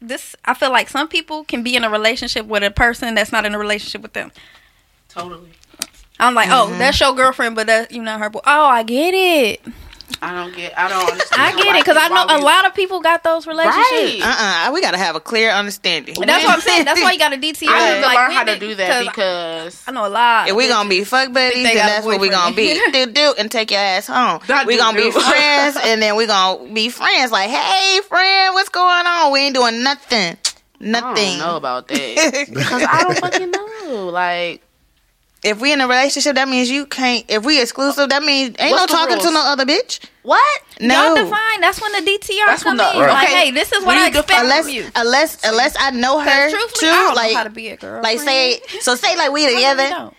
this. 0.00 0.34
I 0.44 0.54
feel 0.54 0.70
like 0.70 0.88
some 0.88 1.08
people 1.08 1.44
can 1.44 1.62
be 1.62 1.76
in 1.76 1.84
a 1.84 1.90
relationship 1.90 2.46
with 2.46 2.62
a 2.62 2.70
person 2.70 3.14
that's 3.14 3.32
not 3.32 3.44
in 3.44 3.54
a 3.54 3.58
relationship 3.58 4.02
with 4.02 4.12
them. 4.12 4.32
totally 5.08 5.50
I'm 6.18 6.34
like, 6.34 6.48
Mm-hmm. 6.50 6.74
oh, 6.74 6.78
that's 6.78 7.00
your 7.00 7.14
girlfriend, 7.14 7.56
but 7.56 7.66
that 7.66 7.92
you 7.92 8.02
not 8.02 8.20
her. 8.20 8.28
Boy. 8.28 8.40
Oh, 8.44 8.66
I 8.66 8.82
get 8.82 9.14
it. 9.14 9.62
I 10.22 10.34
don't 10.34 10.54
get 10.54 10.78
I 10.78 10.88
don't 10.88 11.10
understand 11.10 11.40
I 11.42 11.56
get 11.56 11.76
it 11.76 11.84
because 11.84 11.96
I 11.98 12.08
know 12.08 12.24
a 12.28 12.40
lot 12.42 12.66
of 12.66 12.74
people 12.74 13.00
got 13.00 13.22
those 13.22 13.46
relationships. 13.46 13.90
Right. 13.90 14.20
uh-uh, 14.22 14.72
we 14.72 14.80
gotta 14.80 14.98
have 14.98 15.16
a 15.16 15.20
clear 15.20 15.50
understanding. 15.50 16.14
That's 16.18 16.44
what 16.44 16.54
I'm 16.54 16.60
saying. 16.70 16.84
That's 16.84 17.00
why 17.00 17.12
you 17.12 17.18
got 17.18 17.30
to 17.30 17.36
DTR. 17.38 17.68
I 17.68 17.94
need 17.94 18.00
to 18.00 18.06
like, 18.06 18.16
learn 18.16 18.30
how 18.32 18.44
to 18.44 18.58
do 18.58 18.74
that 18.74 19.06
because 19.06 19.82
I 19.86 19.92
know 19.92 20.06
a 20.06 20.08
lot. 20.08 20.48
If 20.48 20.56
we 20.56 20.68
gonna 20.68 20.88
be 20.88 21.04
fuck 21.04 21.32
buddies, 21.32 21.54
they 21.62 21.74
then 21.74 21.86
that's 21.86 22.06
what 22.06 22.20
we 22.20 22.28
gonna 22.28 22.54
be. 22.54 22.74
do 22.74 22.80
boyfriend. 22.86 23.14
do 23.14 23.34
and 23.38 23.50
take 23.50 23.70
your 23.70 23.80
ass 23.80 24.06
home. 24.06 24.40
Not 24.48 24.66
we 24.66 24.74
do, 24.74 24.80
gonna 24.80 24.98
be 24.98 25.10
friends, 25.10 25.76
and 25.82 26.02
then 26.02 26.16
we 26.16 26.26
gonna 26.26 26.72
be 26.72 26.88
friends. 26.88 27.32
Like, 27.32 27.50
hey, 27.50 28.00
friend, 28.08 28.54
what's 28.54 28.68
going 28.68 29.06
on? 29.06 29.32
We 29.32 29.40
ain't 29.40 29.54
doing 29.54 29.82
nothing. 29.82 30.36
I 30.82 30.84
Nothing. 30.86 31.38
don't 31.38 31.46
know 31.46 31.56
about 31.56 31.88
that 31.88 32.46
because 32.54 32.82
I 32.82 33.02
don't 33.02 33.18
fucking 33.18 33.50
know. 33.50 34.08
Like 34.10 34.62
If 35.42 35.58
we 35.60 35.72
in 35.72 35.80
a 35.80 35.88
relationship, 35.88 36.34
that 36.34 36.48
means 36.48 36.70
you 36.70 36.84
can't. 36.84 37.24
If 37.28 37.44
we 37.46 37.62
exclusive, 37.62 38.10
that 38.10 38.22
means 38.22 38.56
ain't 38.58 38.72
What's 38.72 38.92
no 38.92 38.98
the 39.06 39.08
talking 39.10 39.24
to 39.26 39.30
no 39.32 39.40
other 39.46 39.64
bitch. 39.64 40.00
what? 40.22 40.62
No. 40.80 41.14
Y'all 41.14 41.24
define. 41.24 41.60
That's 41.62 41.80
when 41.80 41.92
the 41.92 42.10
DTR 42.10 42.46
That's 42.46 42.62
come 42.62 42.76
when 42.76 42.86
the- 42.86 42.92
in. 42.94 43.00
right. 43.00 43.08
Like, 43.14 43.24
Okay. 43.28 43.44
hey, 43.46 43.50
this 43.50 43.72
is 43.72 43.78
When 43.78 43.86
what 43.86 43.96
I 43.96 44.00
you 44.02 44.06
expect 44.08 44.28
define- 44.28 44.44
unless 44.44 44.64
from 44.66 44.74
you. 44.74 44.90
unless 44.96 45.38
unless 45.44 45.76
I 45.80 45.90
know 45.92 46.18
her 46.18 46.24
Because 46.26 46.52
too, 46.52 46.58
truthfully, 46.58 46.90
I 46.90 46.94
don't 46.94 47.14
like 47.16 47.30
know 47.32 47.36
how 47.38 47.44
to 47.44 47.50
be 47.50 47.68
a 47.70 47.76
girl. 47.76 48.02
like 48.02 48.20
say 48.20 48.60
so 48.82 48.94
say 48.96 49.16
like 49.16 49.32
we 49.32 49.44
I 49.44 49.48
really 49.48 49.56
together 49.62 49.88
don't. 49.88 50.14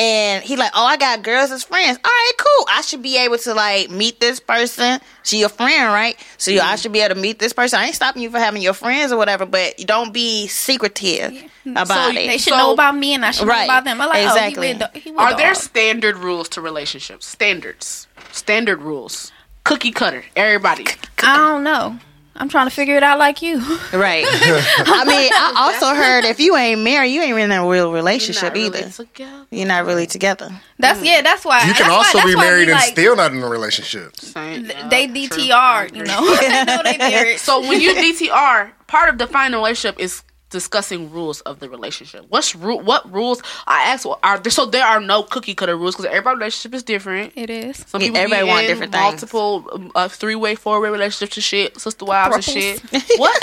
And 0.00 0.42
he 0.42 0.56
like 0.56 0.70
oh 0.74 0.84
I 0.86 0.96
got 0.96 1.22
girls 1.22 1.50
as 1.50 1.62
friends. 1.62 1.98
All 2.02 2.10
right, 2.10 2.32
cool. 2.38 2.66
I 2.70 2.80
should 2.80 3.02
be 3.02 3.18
able 3.18 3.36
to 3.38 3.52
like 3.54 3.90
meet 3.90 4.18
this 4.18 4.40
person. 4.40 4.98
She 5.22 5.42
a 5.42 5.48
friend, 5.50 5.92
right? 5.92 6.16
So 6.38 6.50
Mm-hmm. 6.50 6.66
I 6.66 6.76
should 6.76 6.92
be 6.92 7.00
able 7.00 7.14
to 7.16 7.20
meet 7.20 7.38
this 7.38 7.52
person. 7.52 7.78
I 7.78 7.86
ain't 7.86 7.94
stopping 7.94 8.22
you 8.22 8.30
for 8.30 8.38
having 8.38 8.62
your 8.62 8.72
friends 8.72 9.12
or 9.12 9.18
whatever, 9.18 9.44
but 9.46 9.76
don't 9.84 10.12
be 10.12 10.46
secretive 10.46 11.32
about 11.66 11.86
So 11.88 12.08
it. 12.10 12.14
They 12.14 12.38
should 12.38 12.52
So- 12.54 12.56
know 12.58 12.72
about 12.72 12.96
me, 12.96 13.14
and 13.14 13.24
I 13.24 13.30
should 13.30 13.46
Right. 13.46 13.58
know 13.68 13.74
about 13.74 13.84
them. 13.84 14.00
I'm 14.00 14.08
like, 14.08 14.24
Exactly. 14.26 14.70
oh, 14.70 14.72
he 14.72 14.78
with, 14.78 15.02
he 15.04 15.10
with 15.10 15.20
Are 15.20 15.36
there 15.36 15.54
standard 15.54 16.16
rules 16.16 16.48
to 16.50 16.60
relationships? 16.62 17.26
Standards, 17.26 18.06
standard 18.32 18.80
rules, 18.80 19.30
cookie 19.64 19.92
cutter. 19.92 20.24
Everybody. 20.34 20.86
I 21.22 21.36
don't 21.36 21.62
know. 21.62 21.98
I'm 22.36 22.48
trying 22.48 22.66
to 22.66 22.70
figure 22.70 22.96
it 22.96 23.02
out 23.02 23.18
like 23.18 23.42
you. 23.42 23.58
Right. 23.92 24.24
I 24.28 25.04
mean, 25.06 25.30
I 25.34 25.52
also 25.56 25.94
heard 25.94 26.24
if 26.24 26.40
you 26.40 26.56
ain't 26.56 26.80
married, 26.80 27.08
you 27.08 27.20
ain't 27.22 27.38
in 27.38 27.50
a 27.52 27.68
real 27.68 27.88
Not 27.88 27.94
relationship 27.94 28.54
really 28.54 28.78
either. 28.78 28.88
together. 28.90 29.46
You're 29.50 29.66
not 29.66 29.84
really 29.84 30.06
together. 30.06 30.50
That's 30.78 31.02
yeah. 31.02 31.20
That's 31.22 31.44
why 31.44 31.64
You 31.66 31.74
can 31.74 31.90
also 31.90 32.18
why, 32.18 32.24
be 32.24 32.30
that's 32.30 32.36
why 32.36 32.42
married 32.44 32.62
and 32.68 32.72
like, 32.78 32.92
still 32.92 33.16
not 33.16 33.32
in 33.32 33.42
a 33.42 33.48
relationship. 33.48 34.16
Same. 34.16 34.64
th- 34.64 34.74
Yeah, 34.76 34.88
They 34.88 35.06
true. 35.06 35.26
DTR, 35.26 35.94
you 35.94 36.04
know. 36.04 36.34
they 36.40 36.64
know 36.64 36.82
they 36.84 36.98
married. 36.98 37.38
So 37.40 37.60
when 37.60 37.80
you 37.80 37.94
DTR, 37.94 38.70
part 38.86 39.08
of 39.10 39.18
defining 39.18 39.54
a 39.54 39.56
relationship 39.58 39.98
is 40.00 40.22
discussing 40.50 41.10
rules 41.10 41.40
of 41.42 41.60
the 41.60 41.68
relationship. 41.68 42.26
What's 42.28 42.54
ru- 42.54 42.76
what 42.78 43.10
rules? 43.12 43.40
I 43.66 43.82
asked. 43.84 44.04
well, 44.04 44.18
Are 44.22 44.38
there, 44.38 44.50
so 44.50 44.66
there 44.66 44.84
are 44.84 45.00
no 45.00 45.22
cookie 45.22 45.54
cutter 45.54 45.76
rules 45.76 45.94
because 45.96 46.10
every 46.12 46.34
relationship 46.34 46.74
is 46.74 46.82
different. 46.82 47.32
It 47.36 47.48
is. 47.50 47.78
Some 47.86 48.00
Yeah, 48.00 48.08
people 48.08 48.20
everybody 48.20 48.48
want 48.48 48.62
in 48.64 48.68
different 48.68 48.92
things. 48.92 49.02
multiple, 49.02 49.68
um, 49.72 49.92
uh, 49.94 50.08
three 50.08 50.34
way, 50.34 50.54
four 50.56 50.80
way 50.80 50.90
relationships 50.90 51.36
and 51.36 51.44
shit, 51.44 51.80
sister 51.80 52.04
wives 52.04 52.34
and 52.36 52.44
shit. 52.44 52.82
What? 53.16 53.40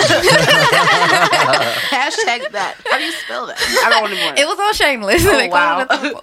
Hashtag 1.90 2.50
that. 2.52 2.76
How 2.90 2.98
do 2.98 3.04
you 3.04 3.12
spell 3.12 3.46
that? 3.46 3.56
I 3.84 3.90
don't 3.90 4.02
want 4.02 4.14
to 4.14 4.20
more. 4.20 4.34
It 4.36 4.46
was 4.46 4.58
all 4.58 4.72
Shameless. 4.72 5.24
Oh, 5.26 5.32
They 5.36 5.48
called 5.48 5.88
it 5.90 5.90
a 5.90 6.12
wow. 6.14 6.20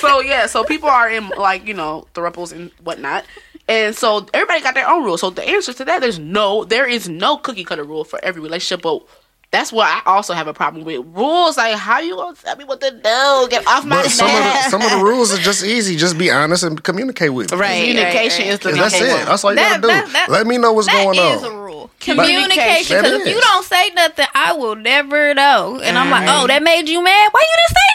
so 0.00 0.20
yeah, 0.20 0.46
so 0.46 0.64
people 0.64 0.88
are 0.88 1.10
in 1.10 1.28
like 1.36 1.66
you 1.66 1.74
know 1.74 2.06
thruples 2.14 2.52
and 2.52 2.70
whatnot, 2.84 3.24
and 3.68 3.94
so 3.94 4.26
everybody 4.32 4.60
got 4.62 4.74
their 4.74 4.88
own 4.88 5.04
rules. 5.04 5.20
So 5.20 5.30
the 5.30 5.42
answer 5.46 5.72
to 5.74 5.84
that, 5.84 6.00
there's 6.00 6.18
no, 6.18 6.64
there 6.64 6.86
is 6.86 7.08
no 7.08 7.36
cookie 7.36 7.64
cutter 7.64 7.84
rule 7.84 8.04
for 8.04 8.18
every 8.22 8.40
relationship, 8.42 8.82
but. 8.82 9.02
That's 9.50 9.72
what 9.72 9.86
I 9.88 10.02
also 10.04 10.34
have 10.34 10.46
a 10.46 10.52
problem 10.52 10.84
with. 10.84 11.06
Rules 11.14 11.56
like 11.56 11.74
how 11.74 12.00
you 12.00 12.16
gonna 12.16 12.36
tell 12.36 12.54
me 12.56 12.64
what 12.64 12.80
to 12.82 12.90
do? 12.90 13.48
Get 13.48 13.66
off 13.66 13.84
my 13.86 14.02
But 14.02 14.10
some 14.10 14.26
of 14.28 14.34
the 14.34 14.62
some 14.70 14.82
of 14.82 14.90
the 14.90 14.98
rules 15.02 15.32
are 15.32 15.38
just 15.40 15.64
easy. 15.64 15.96
Just 15.96 16.18
be 16.18 16.30
honest 16.30 16.64
and 16.64 16.82
communicate 16.82 17.32
with 17.32 17.50
me. 17.52 17.56
Right. 17.58 17.80
Communication 17.88 18.44
is 18.46 18.58
the 18.58 18.72
that's 18.72 18.94
it. 19.00 19.06
That's 19.24 19.42
all 19.44 19.52
you 19.52 19.56
That- 19.56 19.80
gotta 19.80 19.82
do. 19.82 19.88
that- 19.88 20.12
that- 20.12 20.30
Let 20.30 20.46
me 20.46 20.58
know 20.58 20.72
what's 20.74 20.86
going 20.88 21.14
is 21.18 21.42
on. 21.42 21.50
a 21.50 21.56
rule. 21.56 21.90
Communication. 21.98 22.42
Communication. 22.50 23.02
Because 23.02 23.20
if 23.22 23.26
you 23.34 23.40
don't 23.40 23.64
say 23.64 23.88
nothing, 23.94 24.26
I 24.34 24.52
will 24.52 24.76
never 24.76 25.32
know. 25.34 25.80
And 25.82 25.96
I'm 25.98 26.10
like, 26.10 26.28
oh, 26.28 26.46
that 26.46 26.62
made 26.62 26.88
you 26.88 27.02
mad? 27.02 27.28
Why 27.32 27.40
you 27.40 27.56
didn't 27.56 27.76
say 27.76 27.88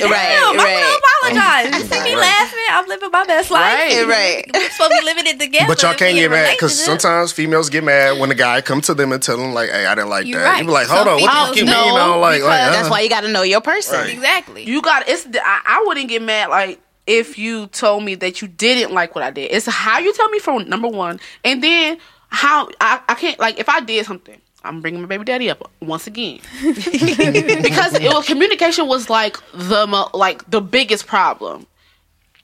nothing? 0.00 0.10
Right, 0.10 0.28
Damn, 0.28 0.50
I'm 0.50 0.56
gonna 0.56 0.96
apologize. 0.96 1.80
You 1.82 1.96
see 1.98 2.02
me 2.04 2.16
laughing? 2.16 2.58
I'm 2.70 2.86
living 2.88 3.10
my 3.12 3.24
best 3.24 3.50
life. 3.50 3.62
Right, 3.62 4.06
right. 4.06 4.50
We're 4.54 4.70
supposed 4.70 4.92
to 4.92 4.98
be 5.00 5.04
living 5.04 5.26
it 5.26 5.38
together. 5.38 5.66
But 5.68 5.82
y'all 5.82 5.94
can't 5.94 6.14
get 6.14 6.30
mad 6.30 6.54
because 6.56 6.82
sometimes 6.82 7.32
females 7.32 7.68
get 7.70 7.84
mad 7.84 8.18
when 8.18 8.30
a 8.30 8.34
guy 8.34 8.60
come 8.62 8.80
to 8.82 8.94
them 8.94 9.12
and 9.12 9.22
tell 9.22 9.36
them 9.36 9.52
like, 9.52 9.70
"Hey, 9.70 9.84
I 9.86 9.94
didn't 9.94 10.10
like 10.10 10.26
You're 10.26 10.40
that." 10.40 10.48
right. 10.52 10.60
You 10.60 10.66
be 10.66 10.72
like, 10.72 10.86
"Hold 10.94 11.06
Some 11.06 11.14
on, 11.14 11.22
what 11.22 11.54
the 11.54 11.60
you 11.60 11.64
know 11.66 11.84
mean?" 11.84 11.94
I 11.94 12.06
don't 12.06 12.20
like, 12.20 12.42
like 12.42 12.60
because 12.60 12.68
uh, 12.68 12.72
That's 12.72 12.90
why 12.90 13.00
you 13.00 13.08
got 13.08 13.22
to 13.22 13.28
know 13.28 13.42
your 13.42 13.60
person. 13.60 14.00
Right. 14.00 14.10
Exactly. 14.10 14.64
You 14.64 14.82
got 14.82 15.08
it's. 15.08 15.26
I, 15.26 15.60
I 15.66 15.84
wouldn't 15.86 16.08
get 16.08 16.22
mad 16.22 16.50
like 16.50 16.80
if 17.06 17.38
you 17.38 17.66
told 17.68 18.04
me 18.04 18.14
that 18.16 18.40
you 18.42 18.48
didn't 18.48 18.94
like 18.94 19.14
what 19.14 19.24
I 19.24 19.30
did. 19.30 19.50
It's 19.52 19.66
how 19.66 19.98
you 19.98 20.12
tell 20.14 20.28
me 20.30 20.38
from 20.38 20.68
number 20.68 20.88
one, 20.88 21.20
and 21.44 21.62
then 21.62 21.98
how 22.28 22.68
I, 22.80 23.00
I 23.08 23.14
can't 23.14 23.38
like 23.38 23.58
if 23.58 23.68
I 23.68 23.80
did 23.80 24.06
something. 24.06 24.40
I'm 24.66 24.80
bringing 24.80 25.02
my 25.02 25.06
baby 25.06 25.24
daddy 25.24 25.50
up 25.50 25.70
once 25.82 26.06
again 26.06 26.40
because 26.62 27.92
it 27.94 28.10
was 28.10 28.26
communication 28.26 28.86
was 28.86 29.10
like 29.10 29.36
the 29.52 29.86
mo- 29.86 30.08
like 30.14 30.50
the 30.50 30.62
biggest 30.62 31.06
problem 31.06 31.66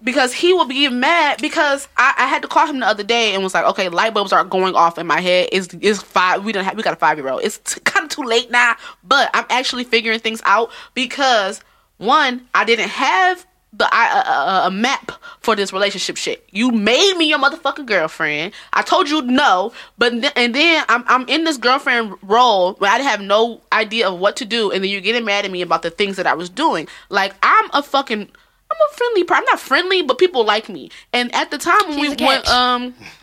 because 0.02 0.32
he 0.32 0.52
will 0.52 0.66
be 0.66 0.88
mad 0.88 1.40
because 1.40 1.88
I, 1.96 2.14
I 2.16 2.26
had 2.26 2.42
to 2.42 2.48
call 2.48 2.66
him 2.66 2.80
the 2.80 2.86
other 2.86 3.02
day 3.02 3.34
and 3.34 3.42
was 3.42 3.54
like, 3.54 3.64
okay, 3.66 3.88
light 3.88 4.14
bulbs 4.14 4.32
are 4.32 4.44
going 4.44 4.74
off 4.74 4.98
in 4.98 5.06
my 5.06 5.20
head. 5.20 5.48
It's 5.52 5.72
is 5.74 6.02
five? 6.02 6.44
We 6.44 6.52
don't 6.52 6.64
have 6.64 6.76
we 6.76 6.82
got 6.82 6.94
a 6.94 6.96
five 6.96 7.18
year 7.18 7.28
old. 7.28 7.42
It's 7.42 7.58
t- 7.58 7.80
kind 7.80 8.04
of 8.04 8.10
too 8.10 8.22
late 8.22 8.50
now, 8.50 8.76
but 9.04 9.30
I'm 9.34 9.46
actually 9.50 9.84
figuring 9.84 10.20
things 10.20 10.40
out 10.44 10.70
because 10.94 11.60
one, 11.98 12.48
I 12.54 12.64
didn't 12.64 12.88
have 12.88 13.46
the 13.72 13.88
I, 13.92 14.66
a 14.66 14.70
map 14.70 15.12
for 15.40 15.54
this 15.54 15.72
relationship 15.72 16.16
shit. 16.16 16.44
You 16.50 16.70
made 16.72 17.14
me 17.16 17.28
your 17.28 17.38
motherfucking 17.38 17.86
girlfriend. 17.86 18.52
I 18.72 18.82
told 18.82 19.08
you 19.08 19.22
no, 19.22 19.72
but 19.96 20.10
th- 20.10 20.32
and 20.34 20.54
then 20.54 20.84
I'm 20.88 21.04
I'm 21.06 21.28
in 21.28 21.44
this 21.44 21.56
girlfriend 21.56 22.16
role 22.22 22.74
where 22.74 22.90
I 22.90 22.98
have 22.98 23.20
no 23.20 23.60
idea 23.72 24.08
of 24.08 24.18
what 24.18 24.36
to 24.36 24.44
do, 24.44 24.70
and 24.72 24.82
then 24.82 24.90
you're 24.90 25.00
getting 25.00 25.24
mad 25.24 25.44
at 25.44 25.50
me 25.50 25.62
about 25.62 25.82
the 25.82 25.90
things 25.90 26.16
that 26.16 26.26
I 26.26 26.34
was 26.34 26.50
doing. 26.50 26.88
Like 27.10 27.34
I'm 27.42 27.70
a 27.72 27.82
fucking 27.82 28.30
I'm 28.70 28.76
a 28.90 28.94
friendly 28.94 29.24
person. 29.24 29.38
I'm 29.40 29.44
not 29.46 29.60
friendly, 29.60 30.02
but 30.02 30.18
people 30.18 30.44
like 30.44 30.68
me. 30.68 30.90
And 31.12 31.34
at 31.34 31.50
the 31.50 31.58
time 31.58 31.88
when 31.88 31.98
She's 31.98 32.16
we 32.16 32.24
went, 32.24 32.48
um, 32.48 32.94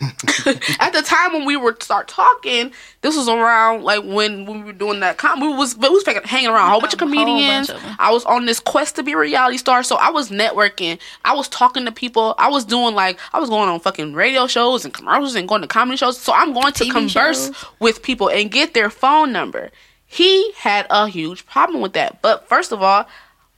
at 0.78 0.92
the 0.92 1.00
time 1.02 1.32
when 1.32 1.46
we 1.46 1.56
were 1.56 1.74
start 1.80 2.06
talking, 2.06 2.70
this 3.00 3.16
was 3.16 3.28
around 3.28 3.82
like 3.82 4.04
when, 4.04 4.44
we 4.44 4.62
were 4.62 4.72
doing 4.72 5.00
that. 5.00 5.16
Com- 5.16 5.40
we 5.40 5.48
was 5.48 5.74
but 5.74 5.90
we 5.90 5.94
was 5.96 6.04
hanging 6.24 6.48
around 6.48 6.66
a 6.66 6.70
whole 6.70 6.80
bunch 6.80 6.92
of 6.92 7.00
whole 7.00 7.08
bunch 7.08 7.18
comedians. 7.18 7.70
I 7.98 8.12
was 8.12 8.24
on 8.26 8.44
this 8.44 8.60
quest 8.60 8.96
to 8.96 9.02
be 9.02 9.12
a 9.12 9.16
reality 9.16 9.56
star, 9.56 9.82
so 9.82 9.96
I 9.96 10.10
was 10.10 10.30
networking. 10.30 10.98
I 11.24 11.34
was 11.34 11.48
talking 11.48 11.86
to 11.86 11.92
people. 11.92 12.34
I 12.36 12.48
was 12.48 12.66
doing 12.66 12.94
like 12.94 13.18
I 13.32 13.40
was 13.40 13.48
going 13.48 13.70
on 13.70 13.80
fucking 13.80 14.12
radio 14.12 14.46
shows 14.46 14.84
and 14.84 14.92
commercials 14.92 15.34
and 15.34 15.48
going 15.48 15.62
to 15.62 15.68
comedy 15.68 15.96
shows. 15.96 16.20
So 16.20 16.34
I'm 16.34 16.52
going 16.52 16.72
to 16.74 16.84
TV 16.84 16.92
converse 16.92 17.46
shows. 17.46 17.64
with 17.80 18.02
people 18.02 18.28
and 18.28 18.50
get 18.50 18.74
their 18.74 18.90
phone 18.90 19.32
number. 19.32 19.70
He 20.04 20.52
had 20.52 20.86
a 20.90 21.08
huge 21.08 21.46
problem 21.46 21.80
with 21.80 21.92
that. 21.92 22.22
But 22.22 22.48
first 22.48 22.72
of 22.72 22.82
all, 22.82 23.06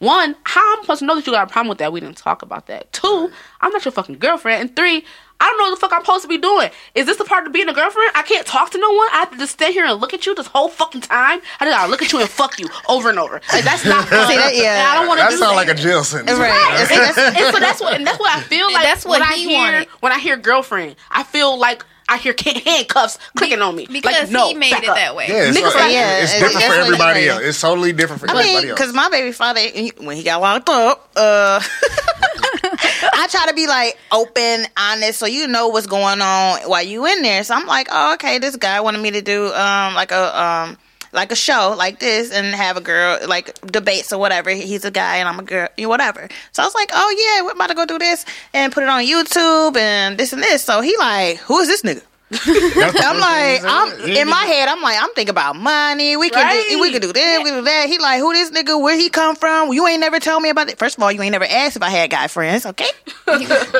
one, 0.01 0.35
how 0.45 0.61
I'm 0.77 0.83
supposed 0.83 0.99
to 1.01 1.07
know 1.07 1.15
that 1.15 1.27
you 1.27 1.33
got 1.33 1.49
a 1.49 1.53
problem 1.53 1.69
with 1.69 1.79
that? 1.79 1.93
We 1.93 2.01
didn't 2.01 2.17
talk 2.17 2.43
about 2.43 2.67
that. 2.67 2.93
Two, 2.93 3.31
I'm 3.61 3.71
not 3.73 3.85
your 3.85 3.93
fucking 3.93 4.19
girlfriend. 4.19 4.61
And 4.63 4.75
three, 4.77 5.05
I 5.43 5.47
don't 5.47 5.59
know 5.59 5.65
what 5.65 5.71
the 5.71 5.81
fuck 5.81 5.93
I'm 5.93 6.03
supposed 6.05 6.23
to 6.23 6.29
be 6.29 6.37
doing. 6.39 6.71
Is 6.95 7.07
this 7.07 7.17
the 7.19 7.25
part 7.25 7.47
of 7.47 7.53
being 7.53 7.69
a 7.69 7.73
girlfriend? 7.73 8.11
I 8.15 8.23
can't 8.23 8.47
talk 8.47 8.71
to 8.73 8.79
no 8.79 8.91
one. 8.91 9.09
I 9.13 9.19
have 9.21 9.31
to 9.31 9.39
just 9.39 9.53
stay 9.53 9.73
here 9.73 9.85
and 9.87 10.01
look 10.01 10.13
at 10.13 10.27
you 10.27 10.35
this 10.35 10.47
whole 10.49 10.69
fucking 10.69 11.03
time. 11.03 11.41
I 11.61 11.65
just 11.65 11.77
gotta 11.77 11.91
look 11.91 12.03
at 12.03 12.13
you 12.13 12.21
and 12.21 12.29
fuck 12.29 12.59
you 12.59 12.69
over 12.89 13.09
and 13.09 13.19
over. 13.19 13.41
Like 13.53 13.65
that's 13.65 13.85
not 13.87 14.05
fun. 14.09 14.29
See, 14.29 14.37
that- 14.37 14.53
yeah. 14.55 14.81
And 14.81 14.89
I 14.89 14.95
don't 14.97 15.07
want 15.09 15.21
to 15.21 15.25
that 15.25 15.31
do 15.31 15.37
sounds 15.37 15.57
like 15.57 15.69
a 15.69 15.75
jail 15.75 16.03
sentence. 16.05 16.39
Right. 16.39 16.51
and, 16.91 17.01
that's, 17.01 17.19
and 17.19 17.55
so 17.55 17.61
that's 17.61 17.81
what 17.81 17.95
and 17.95 18.07
that's 18.07 18.19
what 18.19 18.37
I 18.37 18.41
feel 18.43 18.67
like. 18.73 18.83
that's 18.83 19.05
what 19.05 19.21
when 19.21 19.31
I 19.31 19.35
he 19.35 19.49
hear 19.49 19.59
wanted. 19.59 19.89
when 20.01 20.13
I 20.13 20.19
hear 20.19 20.37
girlfriend. 20.37 20.97
I 21.11 21.23
feel 21.25 21.59
like 21.59 21.85
I 22.11 22.17
hear 22.19 22.35
ca- 22.35 22.61
handcuffs 22.61 23.19
clicking 23.37 23.63
on 23.63 23.75
me 23.77 23.87
because 23.91 24.25
like, 24.25 24.31
no, 24.31 24.49
he 24.49 24.55
made 24.55 24.73
it 24.75 24.89
up. 24.89 24.97
that 24.97 25.15
way. 25.17 25.27
Yeah, 25.29 25.45
it's, 25.49 25.57
Niggas 25.59 25.65
like- 25.65 25.75
like- 25.77 25.93
Yeah, 25.93 26.23
it's 26.23 26.33
it- 26.35 26.39
different 26.41 26.55
that's 26.61 26.67
for 26.75 26.81
everybody 26.83 27.29
else. 27.29 27.43
It's 27.43 27.61
totally 27.61 27.93
different 27.93 28.21
for 28.21 28.29
I 28.29 28.33
everybody 28.33 28.55
mean, 28.55 28.69
else. 28.71 28.79
because 28.81 28.95
my 28.95 29.09
baby 29.11 29.33
father, 29.33 29.61
he- 29.61 29.93
when 29.99 30.17
he 30.17 30.23
got 30.25 30.41
locked 30.41 30.69
up, 30.69 31.09
uh, 31.17 31.61
I 33.13 33.27
try 33.31 33.47
to 33.47 33.55
be 33.55 33.67
like 33.67 33.99
open, 34.13 34.67
honest, 34.77 35.19
so 35.19 35.27
you 35.27 35.47
know 35.49 35.69
what's 35.69 35.87
going 35.87 36.21
on 36.21 36.61
while 36.69 36.83
you 36.83 37.07
in 37.07 37.23
there. 37.23 37.43
So 37.45 37.55
I'm 37.55 37.67
like, 37.67 37.89
oh, 37.91 38.15
okay, 38.15 38.39
this 38.39 38.57
guy 38.57 38.81
wanted 38.81 39.01
me 39.01 39.13
to 39.13 39.23
do 39.23 39.47
um 39.53 39.95
like 39.95 40.13
a 40.13 40.41
um 40.43 40.79
like 41.13 41.33
a 41.33 41.37
show 41.37 41.75
like 41.77 41.99
this 42.01 42.33
and 42.33 42.55
have 42.55 42.77
a 42.77 42.81
girl 42.81 43.19
like 43.27 43.61
debates 43.67 44.13
or 44.13 44.19
whatever. 44.19 44.51
He's 44.51 44.85
a 44.85 44.91
guy 44.91 45.17
and 45.17 45.29
I'm 45.29 45.39
a 45.39 45.43
girl, 45.43 45.69
you 45.77 45.89
whatever. 45.89 46.29
So 46.53 46.63
I 46.63 46.67
was 46.67 46.75
like, 46.75 46.91
oh 46.93 47.37
yeah, 47.39 47.45
we're 47.45 47.53
about 47.53 47.69
to 47.69 47.75
go 47.75 47.87
do 47.87 47.99
this 47.99 48.25
and 48.55 48.73
put 48.73 48.83
it 48.83 48.89
on 48.89 49.05
YouTube 49.05 49.77
and 49.77 50.19
this 50.19 50.33
and 50.33 50.43
this. 50.43 50.65
So 50.65 50.81
he 50.81 50.97
like, 50.99 51.39
who 51.39 51.59
is 51.59 51.69
this 51.69 51.83
nigga? 51.83 52.03
I'm 52.33 53.19
like, 53.19 53.63
I'm 53.65 54.09
in 54.09 54.29
my 54.29 54.45
head. 54.45 54.69
I'm 54.69 54.81
like, 54.81 54.97
I'm 55.03 55.13
thinking 55.15 55.31
about 55.31 55.57
money. 55.57 56.17
We 56.17 56.31
can 56.31 56.69
do, 56.71 56.81
we 56.81 56.93
can 56.93 57.01
do 57.01 57.13
this, 57.13 57.39
we 57.39 57.45
can 57.51 57.55
do 57.59 57.63
that. 57.65 57.87
He 57.89 57.99
like, 57.99 58.21
who 58.21 58.33
this 58.33 58.51
nigga? 58.51 58.81
Where 58.81 58.97
he 58.97 59.09
come 59.09 59.35
from? 59.37 59.73
You 59.73 59.87
ain't 59.87 60.01
never 60.01 60.21
told 60.21 60.43
me 60.43 60.51
about 60.51 60.69
it. 60.69 60.79
First 60.79 60.97
of 60.97 61.03
all, 61.03 61.11
you 61.11 61.21
ain't 61.23 61.33
never 61.33 61.45
asked 61.45 61.77
if 61.77 61.83
I 61.83 61.91
had 61.91 62.11
guy 62.11 62.29
friends. 62.29 62.67
Okay. 62.67 62.89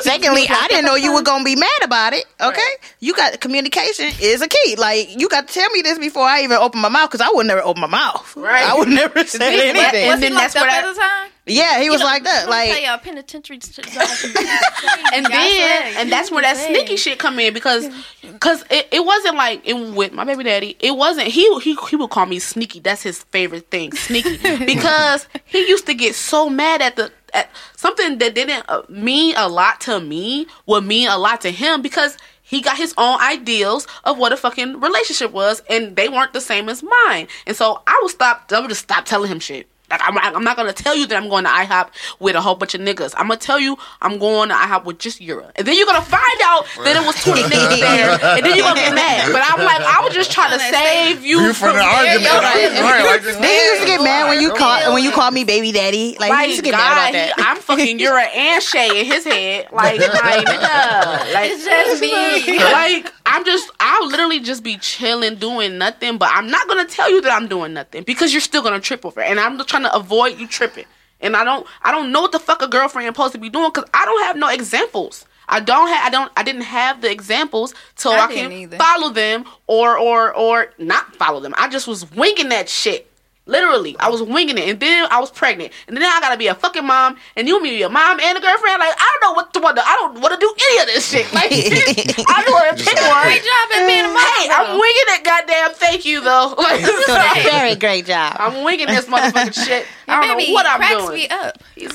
Secondly, 0.01 0.47
I 0.49 0.67
didn't 0.69 0.85
know 0.85 0.95
you 0.97 1.15
were 1.15 1.23
gonna 1.23 1.45
be 1.45 1.57
mad 1.57 1.69
about 1.83 2.13
it. 2.13 2.25
Okay. 2.41 2.69
You 3.01 3.15
got 3.15 3.41
communication 3.41 4.07
is 4.21 4.43
a 4.43 4.49
key. 4.49 4.77
Like 4.77 5.19
you 5.19 5.29
got 5.29 5.49
to 5.49 5.55
tell 5.55 5.71
me 5.71 5.83
this 5.83 5.99
before 5.99 6.25
I 6.25 6.43
even 6.43 6.57
open 6.59 6.81
my 6.81 6.89
mouth 6.89 7.11
because 7.11 7.21
I 7.27 7.31
would 7.33 7.47
never 7.47 7.63
open 7.63 7.81
my 7.83 7.87
mouth. 7.89 8.37
Right. 8.37 8.65
I 8.65 8.75
would 8.79 8.89
never 8.89 9.25
say 9.25 9.39
thing- 9.39 9.77
anything. 9.77 10.11
and 10.11 10.23
he 10.23 10.29
then 10.29 10.35
locked 10.35 10.55
that's 10.55 10.57
up 10.57 10.63
what 10.63 10.73
I- 10.73 10.79
at 10.89 10.95
the 10.95 11.01
time? 11.01 11.31
Yeah, 11.47 11.81
he 11.81 11.91
was 11.91 12.01
know, 12.01 12.07
like 12.07 12.25
that. 12.25 12.49
Like 12.49 12.71
tell 12.71 12.81
y'all, 12.81 12.99
penitentiary. 12.99 13.57
and 15.13 15.27
then 15.27 15.95
and 15.97 16.13
that's 16.13 16.31
where 16.31 16.43
that 16.43 16.57
sneaky 16.57 16.97
shit 16.97 17.19
come 17.19 17.39
in 17.39 17.55
because 17.55 17.89
because 18.23 18.63
it, 18.71 18.89
it 18.93 19.05
wasn't 19.05 19.37
like 19.37 19.67
it, 19.67 19.75
with 19.75 20.13
my 20.13 20.25
baby 20.25 20.45
daddy. 20.45 20.77
It 20.81 20.97
wasn't 20.97 21.29
he 21.29 21.59
he 21.61 21.77
he 21.89 21.97
would 21.97 22.11
call 22.11 22.27
me 22.27 22.39
sneaky. 22.39 22.81
That's 22.81 23.03
his 23.03 23.23
favorite 23.25 23.71
thing 23.71 23.93
sneaky. 23.93 24.39
Because 24.71 25.27
he 25.45 25.67
used 25.69 25.87
to 25.87 25.95
get 25.95 26.15
so 26.15 26.49
mad 26.49 26.83
at 26.83 26.97
the 26.97 27.11
at 27.33 27.49
something 27.77 28.19
that 28.19 28.35
didn't 28.35 28.65
uh, 28.69 28.83
mean 28.89 29.35
a 29.37 29.49
lot 29.49 29.81
to 29.83 30.01
me 30.01 30.47
would 30.67 30.85
mean 30.85 31.09
a 31.09 31.17
lot 31.19 31.41
to 31.41 31.51
him 31.51 31.81
because 31.81 32.17
he 32.43 32.61
got 32.61 32.77
his 32.77 32.93
own 32.99 33.21
ideals 33.21 33.87
of 34.05 34.19
what 34.19 34.33
a 34.33 34.37
fucking 34.37 34.81
relationship 34.81 35.33
was 35.33 35.63
and 35.71 35.97
they 35.97 36.09
weren't 36.09 36.33
the 36.33 36.41
same 36.41 36.69
as 36.69 36.83
mine. 36.83 37.29
And 37.47 37.57
so 37.57 37.83
i 37.87 37.99
would 38.03 38.11
stop 38.11 38.51
i 38.53 38.61
would 38.61 38.69
just 38.69 38.83
stop 38.83 39.05
telling 39.05 39.31
him 39.31 39.41
shit 39.41 39.67
like 39.91 40.01
I'm, 40.03 40.17
I'm 40.19 40.45
not 40.45 40.57
gonna 40.57 40.73
tell 40.73 40.95
you 40.97 41.07
that 41.09 41.17
I'm 41.17 41.29
going 41.29 41.45
to 41.45 41.51
IHOP 41.51 41.89
with 42.21 42.37
a 42.37 42.41
whole 42.41 42.55
bunch 42.55 42.75
of 42.75 42.81
niggas. 42.81 43.15
I'm 43.17 43.29
gonna 43.29 43.39
tell 43.41 43.59
you 43.59 43.77
I'm 44.01 44.19
going 44.19 44.49
to 44.51 44.55
IHOP 44.55 44.85
with 44.85 44.99
just 44.99 45.21
Yura, 45.21 45.51
and 45.57 45.67
then 45.67 45.77
you're 45.77 45.87
gonna 45.87 46.03
find 46.03 46.41
out 46.45 46.67
that 46.85 46.97
it 46.97 47.07
was 47.07 47.17
20 47.25 47.43
niggas 47.43 47.81
there, 47.81 48.11
and 48.37 48.47
then 48.47 48.57
you're 48.57 48.65
gonna 48.67 48.81
get 48.81 48.95
mad. 48.95 49.33
But 49.33 49.43
I'm 49.45 49.65
like, 49.65 49.81
I 49.81 50.03
was 50.05 50.15
just 50.15 50.31
trying 50.33 50.53
to 50.53 50.59
save 50.59 51.25
you 51.25 51.41
You 51.41 51.53
from 51.53 51.75
the 51.77 51.83
argument, 51.83 52.23
your 52.23 52.33
right? 52.41 52.69
shit. 52.71 52.83
right 52.83 53.05
like 53.05 53.23
this. 53.23 53.37
Then 53.37 53.45
you 53.51 53.71
used 53.73 53.83
to 53.83 53.87
get 53.87 54.03
mad 54.03 54.29
when 54.29 54.41
you 54.41 54.53
call 54.55 54.93
when 54.95 55.03
you 55.05 55.11
call 55.13 55.31
me 55.31 55.45
baby 55.45 55.73
daddy. 55.73 56.17
Like, 56.19 56.33
you 56.43 56.55
used 56.55 56.59
to 56.59 56.65
get 56.65 56.73
God, 56.73 56.79
mad 57.13 57.15
about 57.15 57.39
he- 57.39 57.45
I'm 57.51 57.57
fucking 57.59 57.99
Yura 57.99 58.23
and 58.23 58.63
Shay 58.63 59.01
in 59.01 59.07
his 59.07 59.25
head. 59.25 59.69
Like, 59.73 59.99
like, 60.01 60.45
nigga, 60.47 61.33
like, 61.35 61.51
It's 61.53 61.65
just 61.65 62.01
me. 62.01 62.59
like 62.59 63.13
I'm 63.27 63.45
just 63.45 63.71
I'll 63.81 64.09
literally 64.09 64.41
just 64.41 64.63
be 64.63 64.77
chilling 64.79 65.37
doing 65.37 65.79
nothing, 65.79 66.19
but 66.19 66.31
I'm 66.33 66.51
not 66.51 66.67
gonna 66.69 66.85
tell 66.85 67.11
you 67.11 67.21
that 67.23 67.33
I'm 67.33 67.49
doing 67.49 67.73
nothing 67.75 68.03
because 68.05 68.33
you're 68.33 68.41
still 68.41 68.63
gonna 68.63 68.81
trip 68.81 69.05
over 69.07 69.21
it. 69.21 69.29
And 69.31 69.39
I'm 69.41 69.57
just 69.57 69.69
trying 69.81 69.93
to 69.93 69.97
avoid 69.97 70.39
you 70.39 70.47
tripping. 70.47 70.87
And 71.21 71.37
I 71.37 71.45
don't 71.45 71.67
I 71.83 71.91
don't 71.91 72.13
know 72.13 72.23
what 72.23 72.33
the 72.33 72.39
fuck 72.39 72.63
a 72.63 72.69
girlfriend 72.69 73.07
is 73.07 73.11
supposed 73.15 73.33
to 73.35 73.39
be 73.39 73.51
doing 73.51 73.71
because 73.73 73.89
I 73.93 74.05
don't 74.05 74.23
have 74.25 74.37
no 74.37 74.49
examples. 74.49 75.27
I 75.49 75.61
don't 75.61 75.89
have. 75.89 76.07
I 76.07 76.11
don't. 76.11 76.33
I 76.37 76.43
didn't 76.45 76.63
have 76.63 77.01
the 77.03 77.11
examples 77.11 77.75
so 77.97 78.13
I 78.13 78.27
I, 78.27 78.33
can 78.33 78.53
either. 78.53 78.77
follow 78.79 79.11
them 79.11 79.45
or 79.67 79.99
or 79.99 80.35
or 80.35 80.73
not 80.79 81.17
follow 81.17 81.41
them. 81.41 81.55
I 81.59 81.69
just 81.69 81.89
was 81.89 82.11
winging 82.13 82.51
that 82.51 82.69
shit. 82.69 83.10
Literally, 83.51 83.97
I 83.99 84.09
was 84.09 84.23
winging 84.23 84.57
it, 84.59 84.69
and 84.69 84.79
then 84.81 85.09
I 85.11 85.19
was 85.19 85.31
pregnant, 85.31 85.73
and 85.89 85.97
then 85.97 86.05
I 86.05 86.21
gotta 86.21 86.39
be 86.39 86.47
a 86.47 86.55
fucking 86.55 86.87
mom, 86.87 87.17
and 87.37 87.49
you 87.49 87.61
be 87.61 87.83
a 87.83 87.89
mom 87.89 88.21
and 88.21 88.39
a 88.39 88.41
girlfriend. 88.41 88.79
Like 88.79 88.95
I 88.97 89.19
don't 89.21 89.31
know 89.31 89.35
what 89.35 89.53
to 89.55 89.61
want 89.61 89.77
to. 89.77 89.83
I 89.85 89.95
don't 89.99 90.21
want 90.21 90.33
to 90.35 90.41
do 90.41 90.55
any 90.69 90.79
of 90.81 90.87
this 90.87 91.11
shit. 91.11 91.27
Like 91.35 91.51
I 91.53 92.43
don't 92.47 92.55
want 92.55 92.79
to 92.79 92.85
pick 92.85 92.95
one. 92.95 93.25
Great 93.27 93.43
job 93.43 93.67
at 93.75 93.87
being 93.87 94.05
a 94.05 94.09
mom. 94.09 94.23
Hey, 94.39 94.49
I'm 94.53 94.79
winging 94.79 95.09
it. 95.19 95.25
Goddamn, 95.25 95.75
thank 95.75 96.05
you 96.05 96.21
though. 96.21 96.55
Like, 96.71 97.43
Very 97.43 97.75
great 97.75 98.07
job. 98.07 98.37
I'm 98.39 98.63
winging 98.65 98.87
this 98.87 99.07
motherfucking 99.07 99.55
shit. 99.67 99.87
I 100.07 100.21
don't 100.27 100.37
Baby 100.39 100.49
know 100.49 100.55
what 100.55 100.67
I'm 100.67 100.77
cracks 100.79 101.05
doing. 101.05 101.15
me 101.15 101.29
up. 101.29 101.59
He's, 101.75 101.91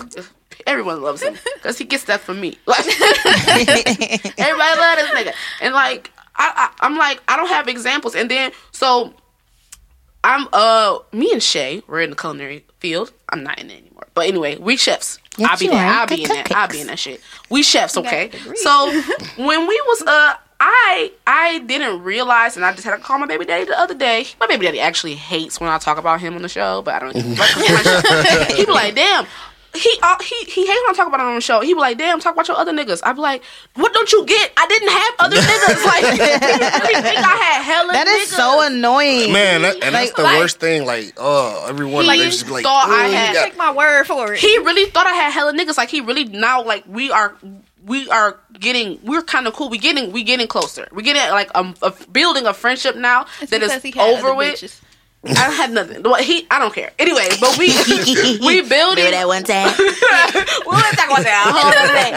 everyone 0.68 1.02
loves 1.02 1.22
him 1.22 1.36
because 1.56 1.78
he 1.78 1.86
gets 1.86 2.04
that 2.06 2.20
from 2.20 2.42
me. 2.42 2.58
Like 2.68 2.86
everybody 4.38 4.80
love 4.80 4.98
this 4.98 5.10
nigga, 5.12 5.34
and 5.62 5.74
like 5.74 6.12
I, 6.36 6.70
I, 6.80 6.86
I'm 6.86 6.98
like 6.98 7.22
I 7.28 7.38
don't 7.38 7.48
have 7.50 7.68
examples. 7.68 8.16
And 8.16 8.30
then 8.30 8.52
so 8.72 9.14
I'm 10.26 10.48
uh 10.52 11.00
me 11.12 11.32
and 11.32 11.42
Shay 11.42 11.84
we're 11.88 12.02
in 12.02 12.10
the 12.10 12.16
culinary 12.16 12.66
field. 12.80 13.14
I'm 13.30 13.44
not 13.44 13.60
in 13.60 13.70
it 13.70 13.78
anymore, 13.84 14.08
but 14.16 14.28
anyway, 14.28 14.58
we 14.58 14.76
chefs. 14.76 15.20
Yes, 15.38 15.50
I'll 15.52 15.58
be 15.60 15.68
there. 15.68 15.86
I'll 15.86 16.08
be 16.08 16.24
in 16.24 16.30
that. 16.30 16.52
I'll 16.52 16.68
be 16.68 16.82
in 16.82 16.88
that 16.88 16.98
shit. 16.98 17.22
We 17.52 17.62
chefs, 17.62 17.96
okay? 17.96 18.32
So 18.56 18.92
when 19.38 19.68
we 19.68 19.82
was 19.88 20.02
uh. 20.02 20.34
I 20.58 21.12
I 21.28 21.60
didn't 21.60 22.02
realize, 22.04 22.56
and 22.56 22.64
I 22.66 22.72
just 22.72 22.86
had 22.86 22.96
to 22.96 23.04
call 23.04 23.20
my 23.20 23.26
baby 23.26 23.44
daddy 23.44 23.66
the 23.66 23.78
other 23.78 23.94
day. 23.94 24.26
My 24.40 24.48
baby 24.48 24.66
daddy 24.66 24.80
actually 24.80 25.16
hates 25.16 25.60
when 25.60 25.70
I 25.70 25.78
talk 25.80 25.98
about 25.98 26.22
him 26.22 26.34
on 26.34 26.44
the 26.44 26.48
show, 26.48 26.82
but 26.82 26.94
I 26.94 27.00
don't. 27.00 27.14
he 28.56 28.66
be 28.66 28.72
like, 28.72 28.96
"Damn, 28.96 29.28
he 29.76 29.98
uh, 30.02 30.16
he 30.24 30.36
he 30.46 30.66
hates 30.66 30.82
when 30.86 30.90
I 30.90 30.94
talk 30.96 31.08
about 31.08 31.20
it 31.20 31.24
on 31.24 31.36
the 31.36 31.42
show. 31.42 31.62
He 31.62 31.74
be 31.74 31.80
like, 31.80 31.98
"Damn, 31.98 32.20
talk 32.20 32.34
about 32.34 32.48
your 32.48 32.58
other 32.58 32.72
niggas." 32.74 33.02
I 33.04 33.14
be 33.14 33.22
like, 33.22 33.44
"What 33.76 33.94
don't 33.94 34.12
you 34.12 34.26
get? 34.26 34.52
I 34.58 34.68
didn't 34.68 34.90
have 34.90 35.14
other 35.20 35.38
niggas. 35.40 35.86
Like, 35.86 36.04
you 36.04 36.90
really 36.90 37.02
think 37.02 37.18
I 37.20 37.36
had 37.36 37.64
hella 37.64 37.94
That 37.94 38.08
is 38.08 38.30
niggas? 38.30 38.36
so 38.36 38.62
annoying. 38.66 39.32
Man, 39.34 39.62
that, 39.64 39.84
and 39.84 39.94
that's 39.96 40.12
the 40.14 40.24
like- 40.24 40.40
worst 40.40 40.60
thing. 40.60 40.86
Like, 40.86 41.14
oh, 41.18 41.66
everyone 41.70 42.04
He 42.04 42.08
like, 42.08 42.20
just 42.22 42.46
be 42.46 42.52
like, 42.52 42.64
thought 42.64 42.90
I 42.90 43.08
had- 43.08 43.34
got-" 43.36 43.44
Take 43.46 43.58
my 43.58 43.72
word 43.72 44.06
for 44.06 44.34
it. 44.34 44.40
He 44.40 44.58
really 44.60 44.90
thought 44.90 45.08
I 45.08 45.14
had 45.14 45.32
hella 45.32 45.54
niggas. 45.54 45.78
Like 45.78 45.90
he 45.90 46.02
really 46.02 46.24
now 46.26 46.64
like 46.64 46.84
we 46.88 47.12
are 47.12 47.36
we 47.86 48.10
are 48.10 48.40
getting 48.60 49.00
we're 49.04 49.22
kind 49.22 49.46
of 49.48 49.54
cool. 49.54 49.70
We 49.70 49.78
getting 49.78 50.12
we 50.12 50.24
getting 50.24 50.48
closer. 50.48 50.88
We 50.92 51.04
getting 51.04 51.22
like 51.32 51.52
um, 51.56 51.76
a 51.84 51.92
building 52.12 52.48
a 52.48 52.54
friendship 52.54 52.96
now 52.96 53.26
It's 53.42 53.52
that 53.52 53.60
because 53.62 53.76
is 53.78 53.84
he 53.84 53.92
had 53.92 54.18
over 54.18 54.30
other 54.30 54.36
with. 54.36 54.56
bitches. 54.56 54.80
I 55.28 55.50
had 55.52 55.72
nothing. 55.72 56.04
What 56.04 56.24
He 56.24 56.46
I 56.52 56.60
don't 56.60 56.74
care. 56.74 56.92
Anyway, 57.00 57.28
but 57.40 57.58
we 57.58 57.68
we 58.46 58.62
building. 58.70 59.06
Remember 59.06 59.12
that 59.12 59.28
one 59.28 59.44
time? 59.44 59.74
we'll 60.66 60.80
talk 60.80 61.08
about 61.10 61.24
that 61.24 61.46
a 61.48 61.52
whole 61.52 61.72
other 61.74 61.94
day. 61.94 62.12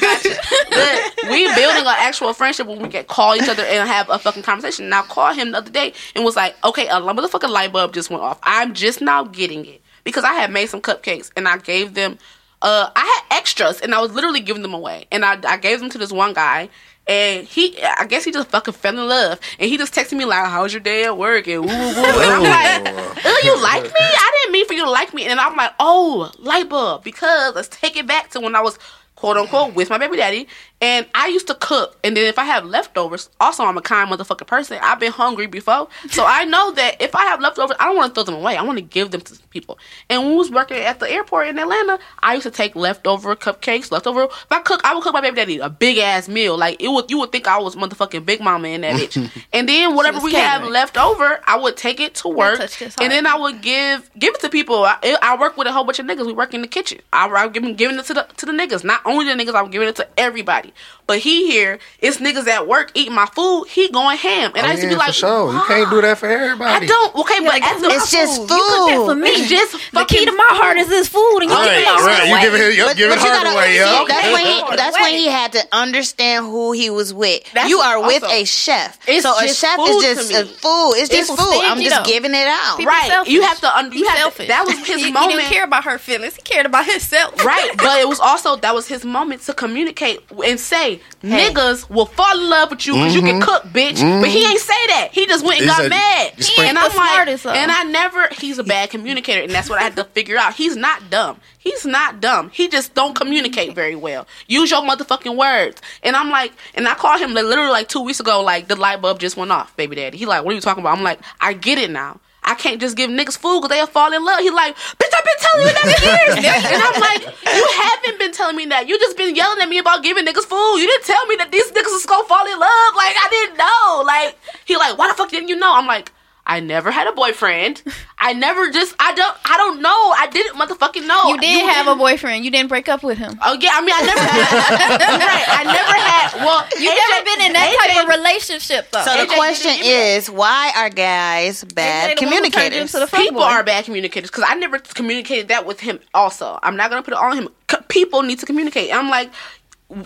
Gotcha. 0.00 0.34
But 0.70 1.30
we 1.30 1.44
building 1.54 1.82
an 1.86 1.96
actual 1.98 2.32
friendship 2.32 2.66
when 2.66 2.80
we 2.80 2.88
can 2.88 3.04
call 3.04 3.36
each 3.36 3.48
other 3.48 3.64
and 3.64 3.88
have 3.88 4.08
a 4.10 4.18
fucking 4.18 4.42
conversation. 4.42 4.88
Now 4.88 5.02
call 5.02 5.34
him 5.34 5.52
the 5.52 5.58
other 5.58 5.70
day 5.70 5.92
and 6.14 6.24
was 6.24 6.36
like, 6.36 6.56
okay, 6.64 6.86
a 6.88 6.94
motherfucking 6.94 7.50
light 7.50 7.72
bulb 7.72 7.92
just 7.92 8.10
went 8.10 8.22
off. 8.22 8.38
I'm 8.42 8.74
just 8.74 9.00
now 9.00 9.24
getting 9.24 9.66
it 9.66 9.82
because 10.04 10.24
I 10.24 10.32
had 10.34 10.50
made 10.50 10.66
some 10.68 10.80
cupcakes 10.80 11.30
and 11.36 11.46
I 11.48 11.58
gave 11.58 11.94
them. 11.94 12.18
Uh, 12.62 12.90
I 12.94 13.00
had 13.28 13.38
extras 13.38 13.80
and 13.80 13.92
I 13.92 14.00
was 14.00 14.12
literally 14.12 14.38
giving 14.38 14.62
them 14.62 14.72
away, 14.72 15.06
and 15.10 15.24
I, 15.24 15.36
I 15.48 15.56
gave 15.56 15.80
them 15.80 15.90
to 15.90 15.98
this 15.98 16.12
one 16.12 16.32
guy. 16.32 16.68
And 17.06 17.46
he, 17.48 17.82
I 17.82 18.06
guess 18.06 18.24
he 18.24 18.30
just 18.30 18.48
fucking 18.50 18.74
fell 18.74 18.96
in 18.96 19.08
love, 19.08 19.40
and 19.58 19.68
he 19.68 19.76
just 19.76 19.92
texted 19.92 20.16
me 20.16 20.24
like, 20.24 20.44
"How's 20.46 20.72
your 20.72 20.80
day 20.80 21.04
at 21.04 21.18
work?" 21.18 21.48
and 21.48 21.62
woo 21.62 21.66
woo 21.66 21.74
woo. 21.74 22.04
And 22.04 22.32
I'm 22.32 22.42
like, 22.44 22.94
"Oh, 23.24 23.40
you 23.42 23.60
like 23.60 23.82
me? 23.82 23.90
I 23.98 24.38
didn't 24.40 24.52
mean 24.52 24.66
for 24.66 24.74
you 24.74 24.84
to 24.84 24.90
like 24.90 25.12
me." 25.12 25.24
And 25.26 25.40
I'm 25.40 25.56
like, 25.56 25.72
"Oh, 25.80 26.30
light 26.38 26.68
bulb," 26.68 27.02
because 27.02 27.56
let's 27.56 27.68
take 27.68 27.96
it 27.96 28.06
back 28.06 28.30
to 28.30 28.40
when 28.40 28.54
I 28.54 28.60
was 28.60 28.78
quote 29.22 29.36
unquote 29.36 29.72
with 29.76 29.88
my 29.88 29.98
baby 29.98 30.16
daddy. 30.16 30.48
And 30.80 31.06
I 31.14 31.28
used 31.28 31.46
to 31.46 31.54
cook, 31.54 31.96
and 32.02 32.16
then 32.16 32.26
if 32.26 32.40
I 32.40 32.44
have 32.44 32.64
leftovers, 32.64 33.30
also 33.38 33.62
I'm 33.62 33.78
a 33.78 33.80
kind 33.80 34.10
motherfucking 34.10 34.48
person. 34.48 34.80
I've 34.82 34.98
been 34.98 35.12
hungry 35.12 35.46
before, 35.46 35.86
so 36.10 36.24
I 36.26 36.44
know 36.44 36.72
that 36.72 37.00
if 37.00 37.14
I 37.14 37.22
have 37.26 37.40
leftovers, 37.40 37.76
I 37.78 37.84
don't 37.84 37.96
want 37.96 38.12
to 38.12 38.14
throw 38.14 38.24
them 38.24 38.34
away. 38.34 38.56
I 38.56 38.62
want 38.62 38.78
to 38.78 38.82
give 38.82 39.12
them 39.12 39.20
to 39.20 39.38
people. 39.50 39.78
And 40.10 40.22
when 40.22 40.32
we 40.32 40.38
was 40.38 40.50
working 40.50 40.78
at 40.78 40.98
the 40.98 41.08
airport 41.08 41.46
in 41.46 41.56
Atlanta, 41.56 42.00
I 42.20 42.34
used 42.34 42.42
to 42.42 42.50
take 42.50 42.74
leftover 42.74 43.36
cupcakes, 43.36 43.92
leftover. 43.92 44.24
If 44.24 44.46
I 44.50 44.58
cook, 44.58 44.80
I 44.82 44.92
would 44.92 45.04
cook 45.04 45.12
my 45.12 45.20
baby 45.20 45.36
daddy 45.36 45.58
a 45.60 45.70
big 45.70 45.98
ass 45.98 46.28
meal. 46.28 46.58
Like 46.58 46.82
it 46.82 46.88
would, 46.88 47.08
you 47.08 47.20
would 47.20 47.30
think 47.30 47.46
I 47.46 47.58
was 47.58 47.76
motherfucking 47.76 48.26
big 48.26 48.40
mama 48.40 48.66
in 48.66 48.80
that 48.80 48.96
bitch. 48.96 49.30
and 49.52 49.68
then 49.68 49.94
whatever 49.94 50.18
we 50.18 50.32
have 50.34 50.66
left 50.66 50.98
over, 50.98 51.38
I 51.46 51.60
would 51.60 51.76
take 51.76 52.00
it 52.00 52.16
to 52.16 52.28
work, 52.28 52.58
and 52.60 53.12
then 53.12 53.28
I 53.28 53.36
would 53.36 53.62
give 53.62 54.10
give 54.18 54.34
it 54.34 54.40
to 54.40 54.48
people. 54.48 54.82
I, 54.84 55.16
I 55.22 55.36
work 55.38 55.56
with 55.56 55.68
a 55.68 55.72
whole 55.72 55.84
bunch 55.84 56.00
of 56.00 56.06
niggas. 56.06 56.26
We 56.26 56.32
work 56.32 56.54
in 56.54 56.62
the 56.62 56.66
kitchen. 56.66 56.98
I, 57.12 57.28
I'm 57.28 57.52
giving 57.52 57.76
giving 57.76 58.00
it 58.00 58.06
to 58.06 58.14
the 58.14 58.26
to 58.38 58.46
the 58.46 58.52
niggas. 58.52 58.82
Not 58.82 59.00
only 59.12 59.26
the 59.26 59.32
niggas, 59.44 59.54
I'm 59.54 59.70
giving 59.70 59.88
it 59.88 59.96
to 59.96 60.08
everybody. 60.18 60.72
But 61.06 61.18
he 61.18 61.50
here, 61.50 61.78
it's 61.98 62.18
niggas 62.18 62.46
at 62.46 62.66
work 62.68 62.92
eating 62.94 63.12
my 63.14 63.26
food. 63.26 63.66
He 63.68 63.88
going 63.90 64.16
ham, 64.16 64.52
and 64.54 64.64
oh, 64.64 64.68
I 64.68 64.68
Oh, 64.68 64.70
used 64.70 64.82
to 64.82 64.88
be 64.88 64.94
like, 64.94 65.08
for 65.08 65.12
sure. 65.12 65.52
You 65.52 65.60
can't 65.66 65.90
do 65.90 66.00
that 66.00 66.16
for 66.16 66.26
everybody. 66.28 66.86
I 66.86 66.88
don't. 66.88 67.14
Okay, 67.16 67.40
but 67.40 67.48
like, 67.48 67.62
at 67.64 67.80
the, 67.80 67.88
It's 67.88 68.10
just 68.10 68.40
You 68.40 68.46
cook 68.46 68.88
that 68.88 69.02
for 69.06 69.14
me. 69.16 69.28
It's 69.30 69.48
just 69.50 69.72
The 69.92 70.04
key 70.04 70.24
to 70.24 70.32
my 70.32 70.46
heart 70.50 70.76
is 70.78 70.88
this 70.88 71.08
food, 71.08 71.40
and 71.42 71.50
you 71.50 71.56
Right, 71.56 71.74
give 71.74 71.82
it 71.82 71.88
all 71.88 72.06
right. 72.06 72.28
You 72.28 72.34
away. 72.36 72.68
it, 72.70 72.76
yep, 72.76 72.86
But- 72.86 72.96
giving 72.96 73.16
but 73.18 73.24
you 73.24 73.30
hard 73.30 73.44
gotta- 73.44 73.56
away, 73.58 73.72
see, 73.72 73.78
yo. 73.78 74.06
That's 74.06 74.32
when 74.32 74.46
he, 74.46 74.76
that's 74.76 74.96
when 75.00 75.12
he 75.14 75.26
had 75.26 75.52
to 75.52 75.62
understand 75.72 76.46
who 76.46 76.72
he 76.72 76.88
was 76.88 77.12
with. 77.12 77.42
That's 77.52 77.68
you 77.68 77.78
are 77.80 78.00
with 78.06 78.22
also- 78.22 78.34
a 78.34 78.44
chef, 78.44 78.98
so 79.20 79.36
a 79.38 79.48
chef 79.48 79.78
is 79.80 80.02
just 80.04 80.30
a 80.32 80.44
food. 80.46 80.92
It's 80.96 81.08
just 81.10 81.30
People 81.30 81.44
food. 81.44 81.60
I'm 81.64 81.80
just 81.82 82.06
giving 82.06 82.32
it 82.32 82.46
out. 82.46 82.78
Right. 82.78 83.26
You 83.26 83.42
have 83.42 83.58
to. 83.60 83.76
Un- 83.76 83.92
you 83.92 84.06
have. 84.08 84.36
That 84.46 84.64
was 84.64 84.78
his 84.86 85.02
he, 85.02 85.10
He 85.10 85.12
didn't 85.12 85.50
care 85.50 85.64
about 85.64 85.84
her 85.84 85.98
feelings. 85.98 86.36
He 86.36 86.42
cared 86.42 86.64
about 86.66 86.86
himself. 86.86 87.44
Right, 87.44 87.70
but 87.76 87.98
it 88.00 88.08
was 88.08 88.20
also 88.20 88.56
that 88.56 88.74
was 88.74 88.86
his 88.88 89.01
moment 89.04 89.42
to 89.42 89.54
communicate 89.54 90.20
and 90.44 90.58
say 90.58 91.00
niggas 91.22 91.88
will 91.90 92.06
fall 92.06 92.38
in 92.40 92.48
love 92.50 92.70
with 92.70 92.86
you 92.86 92.94
because 92.94 93.14
you 93.14 93.20
can 93.22 93.40
cook, 93.40 93.64
bitch. 93.64 94.00
But 94.20 94.28
he 94.28 94.44
ain't 94.44 94.60
say 94.60 94.86
that. 94.88 95.08
He 95.12 95.26
just 95.26 95.44
went 95.44 95.60
and 95.60 95.62
He 95.62 95.66
got 95.68 95.76
said- 95.82 95.90
mad. 95.90 96.32
And 96.68 96.78
I'm 96.78 96.90
like, 96.96 97.46
and 97.46 97.70
I 97.70 97.82
never. 97.84 98.28
He's 98.38 98.58
a 98.58 98.64
bad 98.64 98.90
communicator, 98.90 99.42
and 99.42 99.50
that's 99.52 99.68
what 99.70 99.78
I 99.80 99.82
had 99.82 99.96
to 99.96 100.04
figure 100.04 100.36
out. 100.38 100.54
He's 100.54 100.76
not 100.76 101.10
dumb. 101.10 101.38
He's 101.58 101.86
not 101.86 102.20
dumb. 102.20 102.50
He 102.50 102.68
just 102.68 102.94
don't 102.94 103.14
communicate 103.14 103.74
very 103.74 103.94
well. 103.94 104.26
Use 104.48 104.70
your 104.70 104.82
motherfucking 104.82 105.36
words. 105.36 105.80
And 106.02 106.16
I'm 106.16 106.30
like, 106.30 106.52
and 106.74 106.88
I 106.88 106.94
called 106.94 107.20
him 107.20 107.34
like, 107.34 107.44
literally 107.44 107.70
like 107.70 107.88
two 107.88 108.00
weeks 108.02 108.18
ago. 108.20 108.40
Like 108.42 108.66
the 108.68 108.74
light 108.76 109.00
bulb 109.00 109.20
just 109.20 109.36
went 109.36 109.52
off, 109.52 109.76
baby 109.76 109.94
daddy. 109.96 110.18
He 110.18 110.26
like, 110.26 110.44
what 110.44 110.52
are 110.52 110.54
you 110.54 110.60
talking 110.60 110.82
about? 110.82 110.96
I'm 110.98 111.04
like, 111.04 111.20
I 111.40 111.52
get 111.52 111.78
it 111.78 111.90
now. 111.90 112.20
I 112.44 112.54
can't 112.54 112.80
just 112.80 112.96
give 112.96 113.08
niggas 113.08 113.38
food 113.38 113.60
because 113.60 113.70
they'll 113.70 113.86
fall 113.86 114.12
in 114.12 114.24
love. 114.24 114.40
He 114.40 114.50
like, 114.50 114.74
bitch, 114.74 115.12
I've 115.14 115.24
been 115.24 115.40
telling 115.40 115.66
you 115.66 115.72
that 115.72 115.86
for 115.86 116.02
years. 116.02 116.36
and 116.74 116.82
I'm 116.82 116.98
like, 117.00 117.22
you 117.54 117.66
haven't 117.78 118.18
been 118.18 118.32
telling 118.32 118.56
me 118.56 118.66
that. 118.66 118.88
You 118.88 118.98
just 118.98 119.16
been 119.16 119.36
yelling 119.36 119.62
at 119.62 119.68
me 119.68 119.78
about 119.78 120.02
giving 120.02 120.26
niggas 120.26 120.44
food. 120.44 120.76
You 120.78 120.86
didn't 120.86 121.04
tell 121.04 121.24
me 121.26 121.36
that 121.36 121.52
these 121.52 121.70
niggas 121.70 121.94
is 121.94 122.06
gonna 122.06 122.26
fall 122.26 122.44
in 122.44 122.58
love. 122.58 122.90
Like, 122.96 123.14
I 123.14 123.28
didn't 123.30 123.58
know. 123.58 124.02
Like, 124.04 124.38
he 124.64 124.76
like, 124.76 124.98
why 124.98 125.08
the 125.08 125.14
fuck 125.14 125.30
didn't 125.30 125.48
you 125.48 125.56
know? 125.56 125.72
I'm 125.72 125.86
like, 125.86 126.10
I 126.44 126.58
never 126.58 126.90
had 126.90 127.06
a 127.06 127.12
boyfriend. 127.12 127.82
I 128.18 128.32
never 128.32 128.68
just, 128.70 128.96
I 128.98 129.14
don't, 129.14 129.36
I 129.44 129.56
don't 129.56 129.80
know. 129.80 129.88
I 129.90 130.26
didn't 130.26 130.56
motherfucking 130.56 131.06
know. 131.06 131.28
You 131.28 131.38
did 131.38 131.64
have 131.70 131.86
a 131.86 131.90
didn't- 131.90 131.98
boyfriend. 131.98 132.44
You 132.44 132.50
didn't 132.50 132.68
break 132.68 132.88
up 132.88 133.02
with 133.04 133.16
him. 133.16 133.38
Oh 133.40 133.56
yeah, 133.60 133.70
I 133.74 133.80
mean, 133.80 133.94
I 133.94 134.02
never 134.02 134.20
had. 134.20 135.00
You're 135.00 135.18
right. 135.28 135.46
I 135.48 135.64
never 135.64 135.94
had. 135.94 136.44
Well, 136.44 136.66
You 136.80 136.90
AJ 136.90 136.96
never 137.10 137.24
been 137.24 137.46
in 137.46 137.52
that 137.52 137.68
AJ 137.70 137.94
type 137.94 138.02
of 138.02 138.08
relationship 138.18 138.90
though. 138.90 139.02
So 139.04 139.16
the 139.24 139.32
question 139.32 139.70
didn't 139.72 139.84
give 139.84 139.92
me 139.94 140.14
is, 140.16 140.30
why 140.30 140.72
are 140.76 140.90
guys 140.90 141.62
bad 141.64 142.16
AJ 142.16 142.20
the 142.20 142.26
one 142.26 142.32
who 142.34 142.40
turned 142.40 142.52
communicators? 142.52 142.80
into 142.94 142.98
the 142.98 143.06
fuck 143.06 143.20
people 143.20 143.40
boy. 143.40 143.46
are 143.46 143.62
bad 143.62 143.84
communicators 143.84 144.30
because 144.30 144.44
I 144.48 144.54
never 144.56 144.80
communicated 144.80 145.48
that 145.48 145.64
with 145.64 145.78
him. 145.80 146.00
Also, 146.12 146.58
I'm 146.64 146.76
not 146.76 146.90
gonna 146.90 147.02
put 147.04 147.14
it 147.14 147.20
on 147.20 147.36
him. 147.36 147.48
C- 147.70 147.76
People 147.88 148.22
need 148.22 148.40
to 148.40 148.46
communicate. 148.46 148.92
I'm 148.92 149.08
like, 149.10 149.30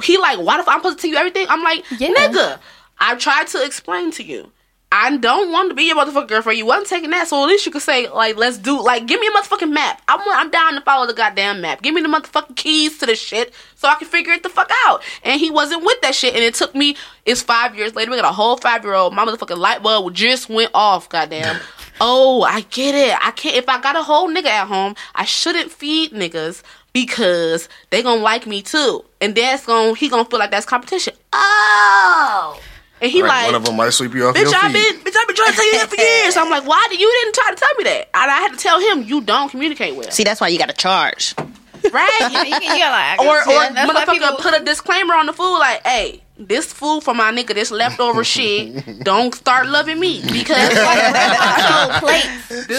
he 0.02 0.18
like, 0.18 0.38
why 0.38 0.58
the 0.58 0.64
fuck 0.64 0.74
I'm 0.74 0.80
supposed 0.80 0.98
to 0.98 1.02
tell 1.02 1.10
you 1.10 1.16
everything? 1.16 1.46
I'm 1.48 1.62
like, 1.62 1.84
Yeah. 1.98 2.10
nigga, 2.10 2.58
I 2.98 3.14
tried 3.14 3.46
to 3.48 3.64
explain 3.64 4.10
to 4.12 4.22
you. 4.22 4.50
I 4.98 5.14
don't 5.18 5.52
want 5.52 5.68
to 5.68 5.74
be 5.74 5.82
your 5.82 5.96
motherfucking 5.96 6.28
girlfriend. 6.28 6.56
You 6.56 6.64
wasn't 6.64 6.88
taking 6.88 7.10
that, 7.10 7.28
so 7.28 7.42
at 7.42 7.48
least 7.48 7.66
you 7.66 7.70
could 7.70 7.82
say 7.82 8.08
like, 8.08 8.36
let's 8.36 8.56
do 8.56 8.82
like, 8.82 9.04
give 9.04 9.20
me 9.20 9.26
a 9.26 9.30
motherfucking 9.30 9.70
map. 9.70 10.00
I'm 10.08 10.20
I'm 10.26 10.50
down 10.50 10.72
to 10.72 10.80
follow 10.80 11.06
the 11.06 11.12
goddamn 11.12 11.60
map. 11.60 11.82
Give 11.82 11.94
me 11.94 12.00
the 12.00 12.08
motherfucking 12.08 12.56
keys 12.56 12.96
to 12.98 13.06
the 13.06 13.14
shit 13.14 13.52
so 13.74 13.88
I 13.88 13.96
can 13.96 14.08
figure 14.08 14.32
it 14.32 14.42
the 14.42 14.48
fuck 14.48 14.70
out. 14.86 15.02
And 15.22 15.38
he 15.38 15.50
wasn't 15.50 15.84
with 15.84 16.00
that 16.00 16.14
shit, 16.14 16.34
and 16.34 16.42
it 16.42 16.54
took 16.54 16.74
me. 16.74 16.96
It's 17.26 17.42
five 17.42 17.76
years 17.76 17.94
later. 17.94 18.10
We 18.10 18.16
got 18.16 18.24
a 18.24 18.34
whole 18.34 18.56
five 18.56 18.84
year 18.84 18.94
old. 18.94 19.12
My 19.12 19.26
motherfucking 19.26 19.58
light 19.58 19.82
bulb 19.82 20.14
just 20.14 20.48
went 20.48 20.70
off. 20.72 21.10
Goddamn. 21.10 21.60
Oh, 21.98 22.42
I 22.42 22.60
get 22.60 22.94
it. 22.94 23.16
I 23.22 23.30
can't. 23.30 23.56
If 23.56 23.70
I 23.70 23.80
got 23.80 23.96
a 23.96 24.02
whole 24.02 24.28
nigga 24.28 24.48
at 24.48 24.66
home, 24.66 24.94
I 25.14 25.24
shouldn't 25.24 25.70
feed 25.70 26.12
niggas 26.12 26.62
because 26.92 27.70
they 27.88 28.02
gonna 28.02 28.20
like 28.20 28.46
me 28.46 28.60
too, 28.60 29.02
and 29.22 29.34
that's 29.34 29.64
gonna 29.64 29.94
he 29.94 30.10
gonna 30.10 30.26
feel 30.26 30.38
like 30.38 30.50
that's 30.50 30.66
competition. 30.66 31.14
Oh, 31.32 32.60
and 33.06 33.12
he 33.12 33.22
Right, 33.22 33.28
like 33.28 33.46
one 33.46 33.54
of 33.54 33.64
them 33.64 33.76
might 33.76 33.90
sweep 33.90 34.14
you 34.14 34.26
off 34.26 34.34
Bitch, 34.34 34.50
your 34.50 34.54
I've 34.56 34.72
been, 34.72 34.94
bitch, 35.00 35.14
I've 35.16 35.26
been 35.28 35.36
trying 35.36 35.50
to 35.52 35.56
tell 35.56 35.66
you 35.66 35.78
that 35.78 35.88
for 35.88 35.96
years. 36.02 36.36
I'm 36.36 36.50
like, 36.50 36.66
why 36.66 36.84
did 36.90 36.98
you 37.00 37.06
didn't 37.22 37.34
try 37.34 37.50
to 37.50 37.56
tell 37.56 37.74
me 37.78 37.84
that? 37.84 38.08
And 38.14 38.30
I 38.30 38.38
had 38.42 38.52
to 38.52 38.58
tell 38.58 38.80
him 38.80 39.02
you 39.04 39.20
don't 39.20 39.48
communicate 39.50 39.94
well, 39.94 40.10
See, 40.10 40.24
that's 40.24 40.40
why 40.40 40.48
you 40.48 40.58
got 40.58 40.68
to 40.68 40.74
charge. 40.76 41.34
right? 41.38 42.10
Yeah, 42.20 42.28
you, 42.28 42.50
can, 42.50 42.62
you 42.62 42.78
gotta 42.82 43.18
like, 43.22 43.28
or 43.28 43.38
or 43.38 43.72
that's 43.72 43.90
motherfucker 43.92 44.12
people- 44.12 44.36
put 44.42 44.60
a 44.60 44.64
disclaimer 44.64 45.14
on 45.14 45.26
the 45.26 45.32
food 45.32 45.58
like, 45.58 45.86
hey, 45.86 46.22
this 46.38 46.70
food 46.72 47.02
for 47.02 47.14
my 47.14 47.30
nigga, 47.32 47.54
this 47.54 47.70
leftover 47.70 48.22
shit, 48.34 49.02
don't 49.04 49.34
start 49.34 49.66
loving 49.68 49.98
me 50.00 50.20
because 50.30 50.68
Grandma 50.74 51.56
sold 51.68 52.02
plates. 52.02 52.12
This 52.12 52.15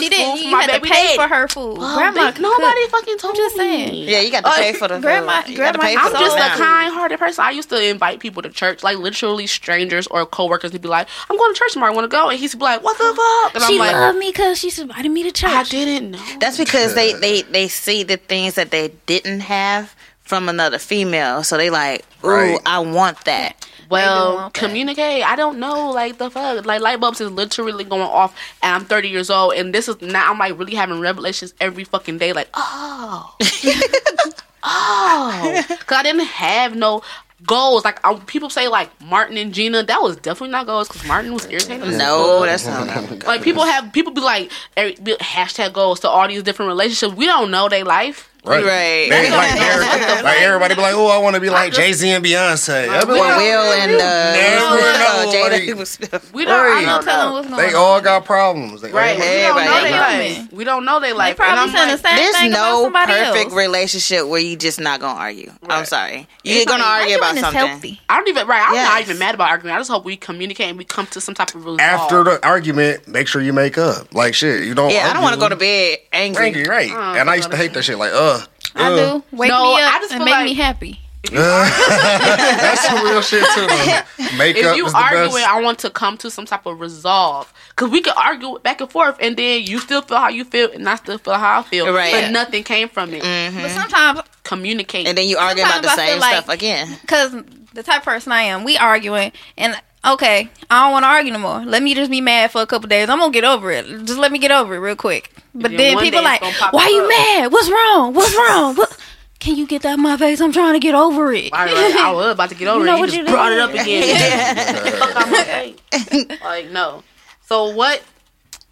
she 0.10 0.18
didn't. 0.18 0.38
food 0.38 0.46
You 0.46 0.56
had 0.58 0.68
to 0.74 0.82
pay 0.82 0.90
daddy. 0.90 1.16
for 1.18 1.28
her 1.28 1.48
food. 1.48 1.78
Oh, 1.80 1.96
Grandma, 1.98 2.32
bitch, 2.32 2.40
nobody 2.40 2.82
could- 2.82 2.92
fucking 2.92 3.18
told 3.18 3.36
I'm 3.36 3.38
just 3.38 3.56
me. 3.58 3.64
saying. 3.64 4.10
Yeah, 4.10 4.20
you 4.22 4.32
got 4.32 4.44
to 4.44 4.50
Uh, 4.50 4.56
pay 4.56 4.74
for 4.74 4.88
the 4.88 5.00
grandma- 5.00 5.42
food. 5.42 5.50
You 5.52 5.56
grandma- 5.58 5.80
pay 5.84 5.94
for 5.96 6.00
I'm 6.02 6.12
just 6.14 6.38
food 6.38 6.46
a 6.46 6.50
kind-hearted 6.58 7.20
person. 7.20 7.44
I 7.44 7.52
used 7.52 7.70
to 7.70 7.82
invite 7.84 8.20
people 8.20 8.42
to 8.44 8.50
church, 8.50 8.84
like 8.84 8.98
literally 8.98 9.48
strangers 9.48 10.08
or 10.08 10.26
coworkers, 10.26 10.72
to 10.72 10.80
be 10.80 10.88
like, 10.88 11.08
"I'm 11.30 11.38
going 11.38 11.54
to 11.54 11.60
church 11.60 11.74
tomorrow. 11.74 11.92
I 11.92 11.96
want 11.96 12.06
to 12.10 12.16
go," 12.16 12.30
and 12.30 12.40
he's 12.40 12.56
be 12.56 12.62
like, 12.64 12.84
"What 12.84 12.98
the 12.98 13.14
fuck?" 13.16 13.56
And 13.56 13.64
She 13.66 13.74
I'm 13.76 13.80
like, 13.80 13.94
loved 13.94 14.18
me 14.20 14.30
because 14.30 14.58
she 14.60 14.72
invited 14.82 15.10
me 15.12 15.24
to 15.24 15.32
church. 15.32 15.52
"I 15.52 15.64
didn't 15.64 16.12
know." 16.12 16.20
That's 16.40 16.58
because 16.58 16.94
they, 16.96 17.14
they, 17.14 17.42
they 17.44 17.68
see 17.68 18.04
the 18.04 18.18
things 18.18 18.56
that 18.56 18.72
they 18.72 18.90
didn't 19.06 19.42
have 19.42 19.96
from 20.24 20.50
another 20.50 20.78
female. 20.80 21.44
So 21.44 21.56
they 21.58 21.70
like, 21.70 22.04
ooh, 22.24 22.28
Right. 22.30 22.60
I 22.66 22.80
want 22.80 23.24
that. 23.26 23.66
Well, 23.90 24.36
want 24.36 24.54
that. 24.54 24.60
communicate. 24.60 25.24
I 25.24 25.36
don't 25.36 25.60
know, 25.60 25.92
like 25.92 26.18
the 26.18 26.30
fuck, 26.30 26.66
like 26.66 26.82
light 26.82 27.00
bulbs 27.00 27.22
is 27.22 27.32
literally 27.32 27.84
going 27.84 28.02
off, 28.02 28.36
and 28.62 28.76
I'm 28.76 28.86
30 28.86 29.10
years 29.10 29.30
old, 29.30 29.54
and 29.54 29.74
this 29.74 29.88
is 29.88 30.02
now 30.02 30.32
I'm 30.32 30.40
like 30.40 30.58
really 30.58 30.76
having 30.76 31.00
revelations 31.00 31.54
every 31.60 31.84
fucking 31.84 32.18
day, 32.18 32.34
like 32.34 32.50
oh, 32.54 33.36
oh, 34.64 35.64
because 35.68 35.98
I 35.98 36.04
didn't 36.04 36.26
have 36.26 36.76
no 36.76 37.02
goals. 37.46 37.86
Like 37.86 38.00
I, 38.06 38.16
people 38.26 38.50
say, 38.50 38.68
like 38.68 38.90
Martin 39.02 39.38
and 39.38 39.54
Gina, 39.54 39.84
that 39.84 40.02
was 40.02 40.18
definitely 40.18 40.52
not 40.52 40.66
goals 40.66 40.88
because 40.88 41.06
Martin 41.08 41.34
was 41.34 41.46
irritating. 41.48 41.98
No, 41.98 42.46
that's 42.46 42.66
not. 42.66 43.26
Like 43.26 43.42
people 43.44 43.64
have 43.64 43.94
people 43.94 44.14
be 44.14 44.22
like 44.22 44.52
every, 44.76 44.96
be- 45.02 45.16
hashtag 45.16 45.74
goals 45.74 46.00
to 46.02 46.10
all 46.10 46.28
these 46.28 46.44
different 46.44 46.70
relationships. 46.70 47.14
We 47.14 47.26
don't 47.26 47.52
know 47.52 47.70
their 47.70 47.86
life. 47.86 48.34
Right. 48.48 48.64
Right. 48.64 49.10
They, 49.10 49.30
like, 49.32 49.52
every- 49.62 50.24
like 50.24 50.42
everybody 50.42 50.76
be 50.76 50.82
like, 50.82 50.94
oh, 50.96 51.08
I 51.08 51.18
want 51.20 51.36
to 51.36 51.42
be 51.42 51.50
like 51.50 51.74
Jay 51.74 51.94
Z 51.94 52.10
and 52.10 52.24
Beyonce. 52.24 52.88
I 52.90 53.02
be 53.04 53.12
Will- 53.12 53.20
like, 53.20 53.38
Will 53.38 53.74
and 53.74 53.92
uh, 53.94 53.96
never 53.98 54.78
uh, 54.78 55.24
know, 55.26 55.32
Jada 55.32 56.12
like- 56.14 56.34
We 56.34 56.46
don't. 56.46 56.54
I 56.54 56.68
Right. 56.68 56.86
No 56.86 56.96
don't 56.96 57.04
telling 57.04 57.28
know. 57.28 57.34
what's 57.34 57.48
going 57.50 57.62
they 57.62 57.74
on. 57.74 57.76
all 57.76 58.02
got 58.02 58.26
problems. 58.26 58.82
They 58.82 58.92
Right. 58.92 59.12
all- 59.12 59.18
We 59.20 59.24
don't 59.24 59.56
know 59.56 59.62
Everybody 59.62 59.90
their 59.90 60.00
got 60.00 60.18
life. 60.44 60.52
We 60.54 60.64
don't 60.64 60.86
know 60.86 61.00
their 61.00 61.10
They 61.12 61.18
life. 61.18 61.38
probably 61.38 61.52
and 61.52 61.60
I'm 61.62 61.70
saying 61.76 61.90
the 62.02 62.08
same 62.08 62.16
There's 62.16 62.36
thing 62.38 62.52
about 62.52 62.72
no 62.72 62.84
somebody 62.84 63.14
perfect 63.14 63.46
else. 63.46 63.54
relationship 63.54 64.28
where 64.28 64.40
you 64.40 64.56
just 64.56 64.80
not 64.80 65.00
gonna 65.00 65.20
argue. 65.20 65.52
I'm 65.70 65.86
sorry. 65.86 66.28
You're 66.44 66.66
gonna 66.66 66.84
like, 66.84 67.02
argue 67.02 67.18
about 67.18 67.36
something. 67.38 67.54
healthy. 67.68 68.02
I 68.10 68.18
don't 68.18 68.28
even 68.30 68.48
right. 68.48 68.64
I'm 68.68 68.76
not 68.76 69.02
even 69.02 69.20
mad 69.20 69.36
about 69.36 69.50
arguing. 69.50 69.76
I 69.76 69.80
just 69.80 69.90
hope 69.90 70.06
we 70.06 70.16
communicate 70.18 70.68
and 70.70 70.78
we 70.78 70.86
come 70.86 71.06
to 71.08 71.22
some 71.22 71.36
type 71.36 71.50
of 71.50 71.58
resolve. 71.66 71.80
After 71.80 72.24
the 72.24 72.46
argument, 72.46 73.08
make 73.08 73.28
sure 73.28 73.42
you 73.42 73.54
make 73.54 73.78
up. 73.78 74.14
Like 74.14 74.34
shit, 74.34 74.64
you 74.64 74.74
don't. 74.74 74.92
Yeah, 74.92 75.08
I 75.10 75.14
don't 75.14 75.24
want 75.24 75.34
to 75.36 75.40
go 75.40 75.50
to 75.50 75.56
bed 75.56 75.98
angry. 76.14 76.48
Angry, 76.48 76.64
right? 76.64 76.92
Oh, 76.94 77.14
and 77.16 77.30
I 77.30 77.36
used 77.36 77.52
to 77.52 77.58
hate 77.58 77.74
that 77.74 77.84
shit. 77.84 77.98
Like, 77.98 78.12
uh, 78.14 78.37
I 78.76 78.92
uh. 78.92 78.96
do. 79.20 79.24
Wake 79.32 79.50
No, 79.50 79.76
me 79.76 79.82
I 79.82 79.96
up 79.96 80.02
just 80.02 80.14
and 80.14 80.24
make 80.26 80.32
like- 80.34 80.46
me 80.46 80.54
happy. 80.54 81.00
That's 81.32 82.88
some 82.88 83.04
real 83.04 83.22
shit 83.22 83.44
too. 83.54 83.68
though. 83.68 84.02
Makeup 84.38 84.72
if 84.72 84.78
you 84.78 84.86
is 84.86 84.94
arguing, 84.94 85.34
best. 85.34 85.48
I 85.50 85.62
want 85.62 85.80
to 85.80 85.90
come 85.90 86.18
to 86.20 86.32
some 86.32 86.46
type 86.46 86.66
of 86.66 86.80
resolve. 86.80 87.52
Cause 87.76 87.90
we 87.90 88.02
can 88.02 88.14
argue 88.16 88.58
back 88.60 88.80
and 88.82 88.90
forth, 88.90 89.18
and 89.20 89.36
then 89.36 89.64
you 89.64 89.80
still 89.80 90.02
feel 90.02 90.18
how 90.18 90.30
you 90.30 90.46
feel, 90.46 90.72
and 90.72 90.88
I 90.88 90.96
still 90.96 91.18
feel 91.18 91.34
how 91.34 91.60
I 91.60 91.64
feel. 91.64 91.94
Right. 91.94 92.12
But 92.14 92.32
nothing 92.32 92.64
came 92.64 92.88
from 92.90 93.14
it. 93.14 93.22
But 93.22 93.72
sometimes, 93.72 94.22
Communicate. 94.44 95.06
And 95.08 95.18
then 95.18 95.28
you 95.28 95.38
argue 95.38 95.64
about 95.64 95.82
the 95.84 95.90
I 95.90 95.96
same 95.96 96.20
like- 96.20 96.34
stuff 96.44 96.50
again. 96.50 96.98
because 97.02 97.34
the 97.74 97.84
type 97.84 98.00
of 98.00 98.06
person 98.06 98.32
I 98.32 98.44
am, 98.44 98.64
we 98.64 98.78
arguing, 98.78 99.32
and 99.58 99.76
okay, 100.14 100.50
I 100.70 100.84
don't 100.84 100.92
want 100.92 101.04
to 101.04 101.08
argue 101.08 101.32
no 101.34 101.40
more. 101.40 101.64
Let 101.66 101.84
me 101.84 101.94
just 101.96 102.12
be 102.12 102.22
mad 102.22 102.52
for 102.52 102.62
a 102.62 102.66
couple 102.68 102.88
days. 102.88 103.10
I'm 103.10 103.20
gonna 103.20 103.32
get 103.32 103.44
over 103.44 103.72
it. 103.72 103.86
Just 104.06 104.18
let 104.20 104.32
me 104.32 104.40
get 104.40 104.52
over 104.52 104.76
it 104.76 104.80
real 104.80 104.96
quick. 104.96 105.32
But 105.54 105.72
then 105.72 105.78
then 105.78 105.98
people 106.00 106.24
like, 106.24 106.42
it's 106.44 106.60
gonna 106.60 106.72
why 106.72 106.88
you 106.88 107.04
up." 107.04 107.10
mad? 107.10 107.52
What's 107.52 107.70
wrong? 107.70 108.14
What's 108.14 108.36
wrong? 108.36 108.76
What? 108.76 108.98
Can 109.40 109.56
you 109.56 109.68
get 109.68 109.84
that 109.84 109.94
in 109.94 110.02
my 110.02 110.18
face? 110.18 110.42
I'm 110.42 110.52
trying 110.52 110.74
to 110.74 110.80
get 110.80 110.96
over 110.96 111.32
it. 111.32 111.54
I, 111.54 111.72
like, 111.72 111.96
I 111.96 112.12
was 112.12 112.32
about 112.34 112.50
to 112.50 112.56
get 112.56 112.68
over 112.70 112.80
You 112.80 112.86
know 112.86 112.94
it. 112.94 112.96
You 112.96 113.02
what 113.02 113.10
just 113.10 113.18
you 113.20 113.26
brought 113.26 113.50
did. 113.50 113.58
it 113.58 113.62
up 113.62 113.70
again. 113.72 114.92
Fuck 115.00 115.30
my 115.30 115.44
face. 115.44 116.42
Like 116.42 116.72
no. 116.72 117.04
So 117.46 117.70
what? 117.76 118.04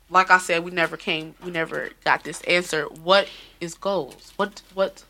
Like 0.10 0.30
I 0.32 0.38
said, 0.38 0.64
we 0.64 0.72
never 0.72 0.98
came. 0.98 1.36
We 1.44 1.52
never 1.52 1.90
got 2.04 2.24
this 2.24 2.42
answer. 2.42 2.84
What 3.04 3.28
is 3.62 3.74
goals? 3.76 4.34
What 4.38 4.62
what? 4.74 5.04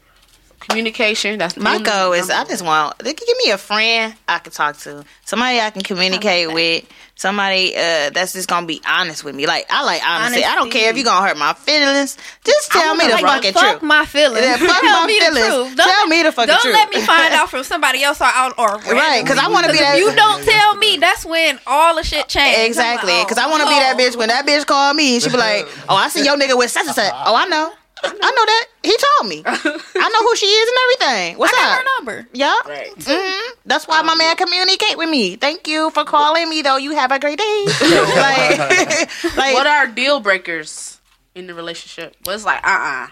Communication. 0.68 1.38
That's 1.40 1.56
My 1.58 1.80
goal 1.80 2.14
is 2.14 2.30
I 2.30 2.44
just 2.46 2.64
want 2.64 2.98
they 3.00 3.14
can 3.14 3.26
give 3.28 3.38
me 3.46 3.52
a 3.52 3.58
friend 3.58 4.14
I 4.28 4.40
can 4.40 4.52
talk 4.52 4.78
to, 4.80 5.04
somebody 5.26 5.60
I 5.60 5.70
can 5.70 5.84
communicate 5.84 6.52
with, 6.54 6.86
somebody 7.16 7.76
uh, 7.76 8.10
that's 8.10 8.34
just 8.34 8.50
gonna 8.50 8.66
be 8.66 8.82
honest 8.88 9.24
with 9.24 9.36
me. 9.36 9.46
Like 9.48 9.66
I 9.70 9.84
like 9.84 10.02
honesty. 10.06 10.44
I 10.44 10.56
don't 10.56 10.72
care 10.72 10.90
if 10.90 10.96
you're 10.98 11.06
gonna 11.06 11.26
hurt 11.28 11.38
my 11.38 11.54
feelings. 11.54 12.18
Just 12.44 12.76
I 12.76 12.82
tell 12.82 12.96
me 12.96 13.06
the 13.08 13.14
like, 13.14 13.26
fucking 13.26 13.54
fuck 13.54 13.70
truth. 13.80 13.82
my 13.84 14.06
feelings. 14.06 14.44
Yeah, 14.46 14.58
fuck 14.58 14.82
Tell 14.82 15.02
my 15.02 15.08
me 15.08 15.20
the 15.20 15.26
feelings. 15.26 15.46
truth. 15.48 15.76
Don't 15.78 15.88
Tell 15.88 15.88
let- 16.02 16.10
me 16.10 16.24
the 16.24 16.32
fucking 16.32 16.48
Don't 16.48 16.62
truth. 16.62 16.74
let 16.74 16.90
me 16.90 17.02
find 17.02 17.34
out 17.34 17.50
from 17.52 17.64
somebody 17.64 18.04
else 18.04 18.20
or 18.22 18.26
out 18.26 18.58
or 18.58 18.78
Right, 18.92 19.26
'cause 19.26 19.38
I 19.38 19.48
wanna 19.48 19.72
be 19.72 19.78
that- 19.80 19.96
If 19.96 20.00
you 20.02 20.16
don't 20.16 20.44
tell 20.44 20.76
me, 20.78 20.98
that's 20.98 21.26
when 21.26 21.60
all 21.68 21.96
the 21.96 22.04
shit 22.04 22.28
changes. 22.28 22.66
Exactly, 22.66 23.12
I'm 23.14 23.20
like, 23.20 23.28
because 23.28 23.38
I 23.44 23.48
want 23.50 23.62
to 23.64 23.70
be 23.70 23.76
that 23.76 23.96
oh. 23.96 24.00
bitch 24.00 24.16
when 24.16 24.30
that 24.30 24.46
bitch 24.46 24.66
call 24.66 24.94
me. 24.94 25.16
And 25.16 25.24
she 25.24 25.30
be 25.30 25.38
like, 25.38 25.68
"Oh, 25.88 25.96
I 25.96 26.10
see 26.10 26.24
your 26.24 26.36
nigga 26.38 26.58
with 26.58 26.72
such 26.72 26.86
and 26.88 26.96
such. 26.96 27.12
Oh, 27.28 27.36
I 27.36 27.46
know, 27.46 27.72
I 28.22 28.32
know 28.32 28.46
that. 28.46 28.66
He 28.84 28.96
told 28.98 29.30
me. 29.30 29.42
I 29.46 30.10
know 30.10 30.22
who 30.28 30.36
she 30.36 30.46
is 30.46 30.70
and 30.70 30.78
everything. 30.84 31.38
What's 31.38 31.54
I 31.54 31.58
got 31.58 31.72
up? 31.72 31.78
her 31.78 31.84
number. 31.98 32.28
Yeah. 32.34 32.56
Right. 32.68 32.92
hmm 32.98 33.52
That's 33.66 33.88
why 33.88 34.02
my 34.04 34.16
man 34.16 34.36
communicate 34.36 34.98
with 34.98 35.10
me. 35.10 35.36
Thank 35.38 35.68
you 35.68 35.90
for 35.92 36.04
calling 36.06 36.48
me, 36.50 36.62
though. 36.62 36.78
You 36.78 36.92
have 36.96 37.12
a 37.12 37.20
great 37.20 37.40
day. 37.40 37.66
like, 37.82 39.36
like 39.38 39.54
What 39.54 39.68
are 39.68 39.88
deal 39.88 40.20
breakers 40.20 41.00
in 41.34 41.48
the 41.48 41.54
relationship? 41.54 42.16
What's 42.24 42.46
like 42.46 42.66
uh 42.66 42.70
uh 42.70 43.08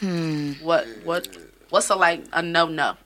Hmm. 0.00 0.52
What 0.62 0.86
what 1.04 1.26
what's 1.70 1.88
a 1.90 1.96
like 1.96 2.22
a 2.32 2.42
no 2.42 2.66
no? 2.68 2.96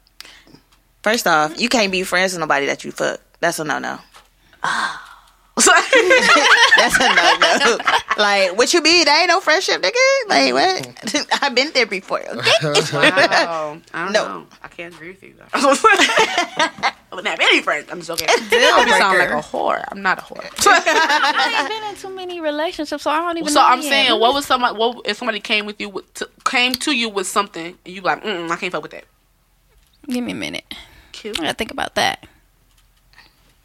first 1.02 1.26
off, 1.26 1.58
you 1.60 1.68
can't 1.68 1.92
be 1.92 2.02
friends 2.02 2.32
with 2.32 2.40
nobody 2.40 2.66
that 2.66 2.84
you 2.84 2.90
fuck. 2.92 3.20
That's 3.40 3.58
a 3.60 3.64
no 3.64 3.78
no. 3.78 3.98
That's 6.76 6.96
a 6.96 7.08
no 7.14 7.76
no. 7.76 7.78
like, 8.16 8.56
what 8.56 8.72
you 8.72 8.82
mean? 8.82 9.04
That 9.04 9.18
ain't 9.20 9.28
no 9.28 9.40
friendship, 9.40 9.82
nigga. 9.82 10.28
Like, 10.28 10.52
what? 10.52 11.26
I've 11.42 11.54
been 11.54 11.70
there 11.72 11.86
before. 11.86 12.20
Okay. 12.20 12.50
Wow. 12.92 13.80
I 13.92 14.04
don't 14.04 14.12
No. 14.12 14.24
know. 14.40 14.46
I 14.62 14.68
can't 14.68 14.94
agree 14.94 15.08
with 15.10 15.22
you 15.22 15.34
though. 15.38 15.44
I 15.52 16.92
wouldn't 17.12 17.26
have 17.28 17.40
any 17.40 17.60
friends. 17.62 17.88
I'm 17.90 17.98
just 17.98 18.10
okay. 18.10 18.26
I 18.28 18.84
be 18.84 18.90
sound 18.92 19.18
like 19.18 19.30
a 19.30 19.34
whore. 19.46 19.84
I'm 19.90 20.00
not 20.02 20.18
a 20.18 20.22
whore. 20.22 20.44
I 20.66 21.58
ain't 21.60 21.68
been 21.68 21.90
in 21.90 21.96
too 21.96 22.14
many 22.14 22.40
relationships, 22.40 23.02
so 23.02 23.10
I 23.10 23.18
don't 23.18 23.36
even 23.38 23.52
know. 23.52 23.60
so. 23.60 23.66
I'm 23.66 23.80
yet. 23.80 23.88
saying, 23.88 24.20
what 24.20 24.32
was 24.34 24.46
somebody? 24.46 24.76
What 24.78 25.02
if 25.06 25.16
somebody 25.18 25.40
came 25.40 25.66
with 25.66 25.80
you 25.80 25.88
with 25.88 26.12
to, 26.14 26.28
came 26.44 26.74
to 26.74 26.92
you 26.96 27.08
with 27.08 27.26
something 27.26 27.76
and 27.84 27.94
you 27.94 28.00
like, 28.02 28.22
mm 28.22 28.50
I 28.50 28.56
can't 28.56 28.72
fuck 28.72 28.82
with 28.82 28.92
that. 28.92 29.04
Give 30.08 30.22
me 30.24 30.32
a 30.32 30.36
minute. 30.36 30.64
Cute. 31.12 31.38
I 31.38 31.42
gotta 31.42 31.54
think 31.54 31.70
about 31.72 31.96
that. 31.96 32.26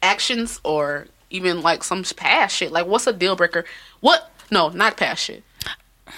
Actions 0.02 0.60
or 0.64 1.06
even 1.30 1.62
like 1.62 1.84
some 1.84 2.04
past 2.16 2.56
shit. 2.56 2.72
Like, 2.72 2.86
what's 2.86 3.06
a 3.06 3.12
deal 3.12 3.36
breaker? 3.36 3.64
What? 4.00 4.30
No, 4.50 4.68
not 4.68 4.96
past 4.96 5.24
shit. 5.24 5.42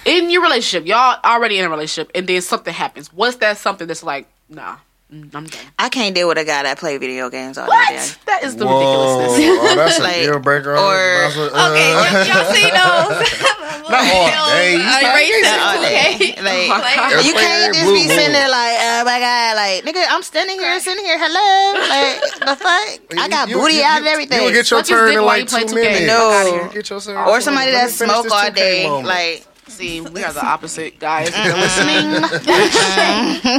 In 0.05 0.29
your 0.29 0.43
relationship, 0.43 0.87
y'all 0.87 1.19
already 1.23 1.57
in 1.57 1.65
a 1.65 1.69
relationship, 1.69 2.11
and 2.13 2.27
then 2.27 2.41
something 2.41 2.73
happens. 2.73 3.11
What's 3.11 3.37
that 3.37 3.57
something 3.57 3.87
that's 3.87 4.03
like, 4.03 4.27
nah, 4.47 4.77
I'm 5.11 5.27
done. 5.29 5.49
I 5.79 5.89
can't 5.89 6.13
deal 6.13 6.27
with 6.27 6.37
a 6.37 6.45
guy 6.45 6.61
that 6.61 6.77
play 6.77 6.97
video 6.99 7.31
games 7.31 7.57
all 7.57 7.65
What? 7.67 7.89
day. 7.89 7.97
That 8.27 8.43
is 8.43 8.55
the 8.57 8.67
Whoa, 8.67 8.77
ridiculousness. 8.77 9.57
oh, 9.57 9.75
that's 9.75 9.97
a 9.97 10.03
Like, 10.05 10.21
deal 10.21 10.37
breaker. 10.39 10.77
or- 10.77 11.25
Okay, 11.25 11.49
Uh, 11.49 11.73
y- 11.73 12.29
y'all 12.29 12.53
see 12.53 12.69
those? 12.69 13.49
Not 13.89 14.05
all 14.05 14.53
day. 14.53 14.77
You 14.77 14.85
Are 14.85 15.21
you 15.21 15.41
not- 15.41 15.49
racist? 15.49 15.65
All 15.65 15.81
day. 15.81 16.13
Okay. 16.13 16.41
Like, 16.45 16.69
Like, 16.69 17.25
you 17.25 17.33
can't 17.33 17.73
just 17.73 17.85
Blue 17.85 17.93
be 17.95 18.07
sitting 18.07 18.33
there 18.33 18.49
like, 18.49 18.77
oh 18.79 19.03
my 19.03 19.17
god, 19.19 19.55
like 19.55 19.83
nigga, 19.83 20.05
I'm 20.09 20.21
standing 20.21 20.59
here, 20.59 20.79
sitting 20.79 21.03
here, 21.03 21.17
hello, 21.17 21.73
like 21.89 22.21
the 22.45 22.55
fuck, 22.55 23.17
I 23.17 23.27
got 23.29 23.49
You- 23.49 23.55
booty 23.57 23.75
you- 23.75 23.83
out 23.83 23.93
you- 23.93 23.97
and 24.05 24.07
everything. 24.07 24.37
You 24.37 24.43
will 24.45 24.51
get 24.53 24.69
your 24.69 24.85
Suck 24.85 24.87
turn 24.93 25.07
dick 25.09 25.17
in 25.17 25.25
while 25.25 25.39
like 25.39 25.47
two 25.49 25.73
minutes. 25.73 26.05
No. 26.05 26.59
Fuck. 26.61 26.73
Get 26.73 26.89
your 26.91 26.99
or 27.27 27.41
somebody 27.41 27.71
Let 27.71 27.89
me 27.89 27.89
that 27.89 27.97
smoke 27.97 28.29
all 28.31 28.51
day, 28.51 28.87
like 28.87 29.45
See, 29.69 30.01
we 30.01 30.23
are 30.23 30.33
the 30.33 30.45
opposite, 30.45 30.99
guys. 30.99 31.29
Mm-hmm. 31.29 31.39
If 31.39 31.45
you're 31.45 31.57
listening, 31.57 32.11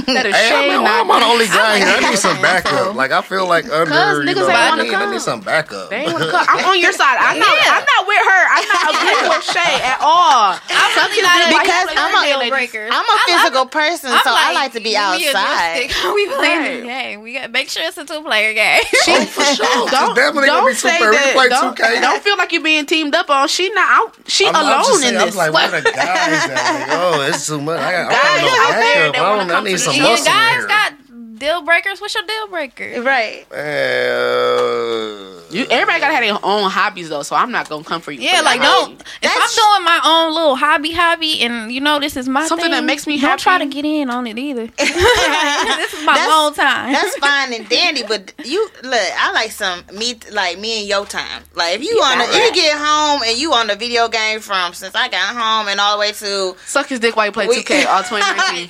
that 0.14 0.26
is 0.26 0.34
Hey, 0.34 0.48
shade, 0.50 0.70
I'm, 0.74 0.82
not 0.84 1.00
I'm 1.06 1.10
on 1.10 1.20
the 1.20 1.26
only 1.26 1.46
guy 1.46 1.78
here. 1.78 1.86
I 1.88 2.00
need 2.10 2.18
some 2.18 2.36
so- 2.36 2.42
backup. 2.42 2.94
Like 2.94 3.12
I 3.12 3.22
feel 3.22 3.46
like 3.48 3.64
under. 3.70 3.90
niggas 4.24 4.28
You 4.28 4.34
know, 4.34 4.48
ain't 4.50 4.58
I 4.58 4.68
wanna 4.70 4.82
need, 4.82 4.94
I 4.94 4.98
come. 5.00 5.10
need 5.12 5.20
some 5.22 5.40
backup. 5.40 5.88
They 5.90 5.96
ain't 6.04 6.12
wanna 6.12 6.30
come. 6.30 6.46
I'm 6.48 6.64
on 6.66 6.78
your 6.80 6.92
side. 6.92 7.16
I'm 7.20 7.38
not. 7.38 7.48
I'm 7.48 7.84
not 7.86 8.06
with 8.06 8.22
her. 8.26 8.42
I'm 8.50 8.68
not 8.68 8.94
agreeing 8.94 9.28
with 9.38 9.44
Shay 9.48 9.74
at 9.86 9.98
all. 10.02 10.58
I'm 10.58 10.90
really 10.98 11.22
not 11.22 11.52
Like, 11.52 11.62
Because 11.64 11.88
I'm 11.96 12.14
a- 12.14 12.20
deal 12.26 12.40
deal 12.40 12.48
breakers. 12.50 12.72
breakers. 12.74 12.90
I'm 12.92 13.04
a 13.06 13.18
physical 13.30 13.66
person, 13.66 14.10
so 14.10 14.30
I 14.34 14.52
like 14.52 14.72
to 14.72 14.80
be 14.80 14.90
give 14.92 15.10
me 15.16 15.28
a 15.30 15.36
outside. 15.36 15.90
we 16.14 16.26
playing 16.26 16.60
Right. 16.60 16.80
the 16.80 16.86
game. 16.86 17.20
We 17.22 17.32
got 17.34 17.50
make 17.50 17.68
sure 17.70 17.82
it's 17.86 17.96
a 17.98 18.04
two 18.04 18.20
player 18.22 18.52
game. 18.52 18.82
Oh, 19.08 19.24
for 19.26 19.44
sure. 19.54 19.88
Don't, 19.90 20.14
Definitely 20.14 20.46
don't 20.50 20.60
gonna 20.66 20.70
be 20.70 20.74
say 20.74 20.98
super. 20.98 21.10
We 21.10 21.16
that. 21.16 21.32
play 21.34 21.48
don't, 21.48 21.76
2K. 21.78 22.00
don't 22.00 22.22
feel 22.22 22.36
like 22.36 22.52
you're 22.52 22.62
being 22.62 22.86
teamed 22.86 23.14
up 23.14 23.30
on. 23.30 23.46
She 23.48 23.70
not. 23.72 24.14
She 24.28 24.46
I'm, 24.46 24.56
I'm 24.56 24.66
alone 24.66 25.02
in 25.06 25.14
this. 25.14 25.32
I'm 25.34 25.38
like, 25.38 25.52
where 25.52 25.70
the 25.80 25.90
guys 26.00 26.46
at? 26.48 26.70
Like, 26.72 26.88
oh, 26.90 27.22
it's 27.28 27.46
too 27.46 27.60
much. 27.60 27.80
I 27.80 27.92
got, 27.92 28.10
Guys 28.10 28.20
I 28.22 28.40
got 28.42 28.56
no 28.56 28.72
there 28.80 29.12
backup. 29.12 29.16
I, 29.16 29.36
wanna 29.36 29.48
don't, 29.48 29.66
I 29.66 29.68
need 29.70 29.78
some 29.80 29.94
you 29.94 30.02
muscle 30.02 30.24
guys 30.26 30.56
here. 30.58 30.66
got 30.68 30.92
deal 31.38 31.62
breakers. 31.62 32.00
What's 32.00 32.14
your 32.14 32.24
deal 32.24 32.48
breaker? 32.48 33.02
Right. 33.02 33.46
Uh, 33.52 35.39
You 35.50 35.66
everybody 35.70 36.00
gotta 36.00 36.14
have 36.14 36.22
their 36.24 36.38
own 36.42 36.70
hobbies 36.70 37.08
though, 37.08 37.22
so 37.22 37.34
I'm 37.36 37.50
not 37.50 37.68
gonna 37.68 37.84
come 37.84 38.00
for 38.00 38.12
you. 38.12 38.20
Yeah, 38.20 38.38
for 38.38 38.44
like 38.44 38.56
your 38.56 38.64
don't. 38.64 38.90
hobby. 38.92 39.04
If 39.22 39.30
I'm 39.34 39.48
doing 39.56 39.84
my 39.84 40.00
own 40.04 40.34
little 40.34 40.56
hobby, 40.56 40.92
hobby, 40.92 41.42
and 41.42 41.72
you 41.72 41.80
know 41.80 41.98
this 41.98 42.16
is 42.16 42.28
my 42.28 42.46
Something 42.46 42.70
that 42.70 42.84
makes 42.84 43.06
me 43.06 43.16
happy. 43.18 43.30
don't 43.30 43.40
try 43.40 43.58
to 43.58 43.66
get 43.66 43.84
in 43.84 44.10
on 44.10 44.26
it 44.26 44.38
either. 44.38 44.66
this 44.76 45.94
is 45.94 46.04
my 46.04 46.14
That's- 46.14 46.30
own 46.32 46.54
time. 46.54 46.92
That's 46.92 47.16
fine 47.26 47.52
and 47.52 47.68
dandy, 47.68 48.02
but 48.06 48.32
you 48.44 48.68
look. 48.82 48.94
I 49.18 49.32
like 49.32 49.50
some 49.50 49.82
me, 49.94 50.18
like 50.32 50.58
me 50.58 50.80
and 50.80 50.88
your 50.88 51.04
time. 51.06 51.42
Like 51.54 51.76
if 51.76 51.82
you 51.84 51.96
on, 52.02 52.18
the, 52.18 52.24
got 52.26 52.34
you 52.46 52.52
get 52.54 52.78
home 52.78 53.22
and 53.26 53.36
you 53.38 53.52
on 53.52 53.66
the 53.66 53.76
video 53.76 54.08
game 54.08 54.40
from 54.40 54.72
since 54.74 54.94
I 54.94 55.08
got 55.08 55.34
home 55.36 55.68
and 55.68 55.80
all 55.80 55.96
the 55.96 56.00
way 56.00 56.12
to 56.12 56.56
Suck 56.66 56.86
his 56.88 57.00
dick 57.00 57.16
while 57.16 57.26
you 57.26 57.32
play 57.32 57.46
We- 57.48 57.56
2K 57.62 57.86
all 57.86 58.02
2019. 58.02 58.68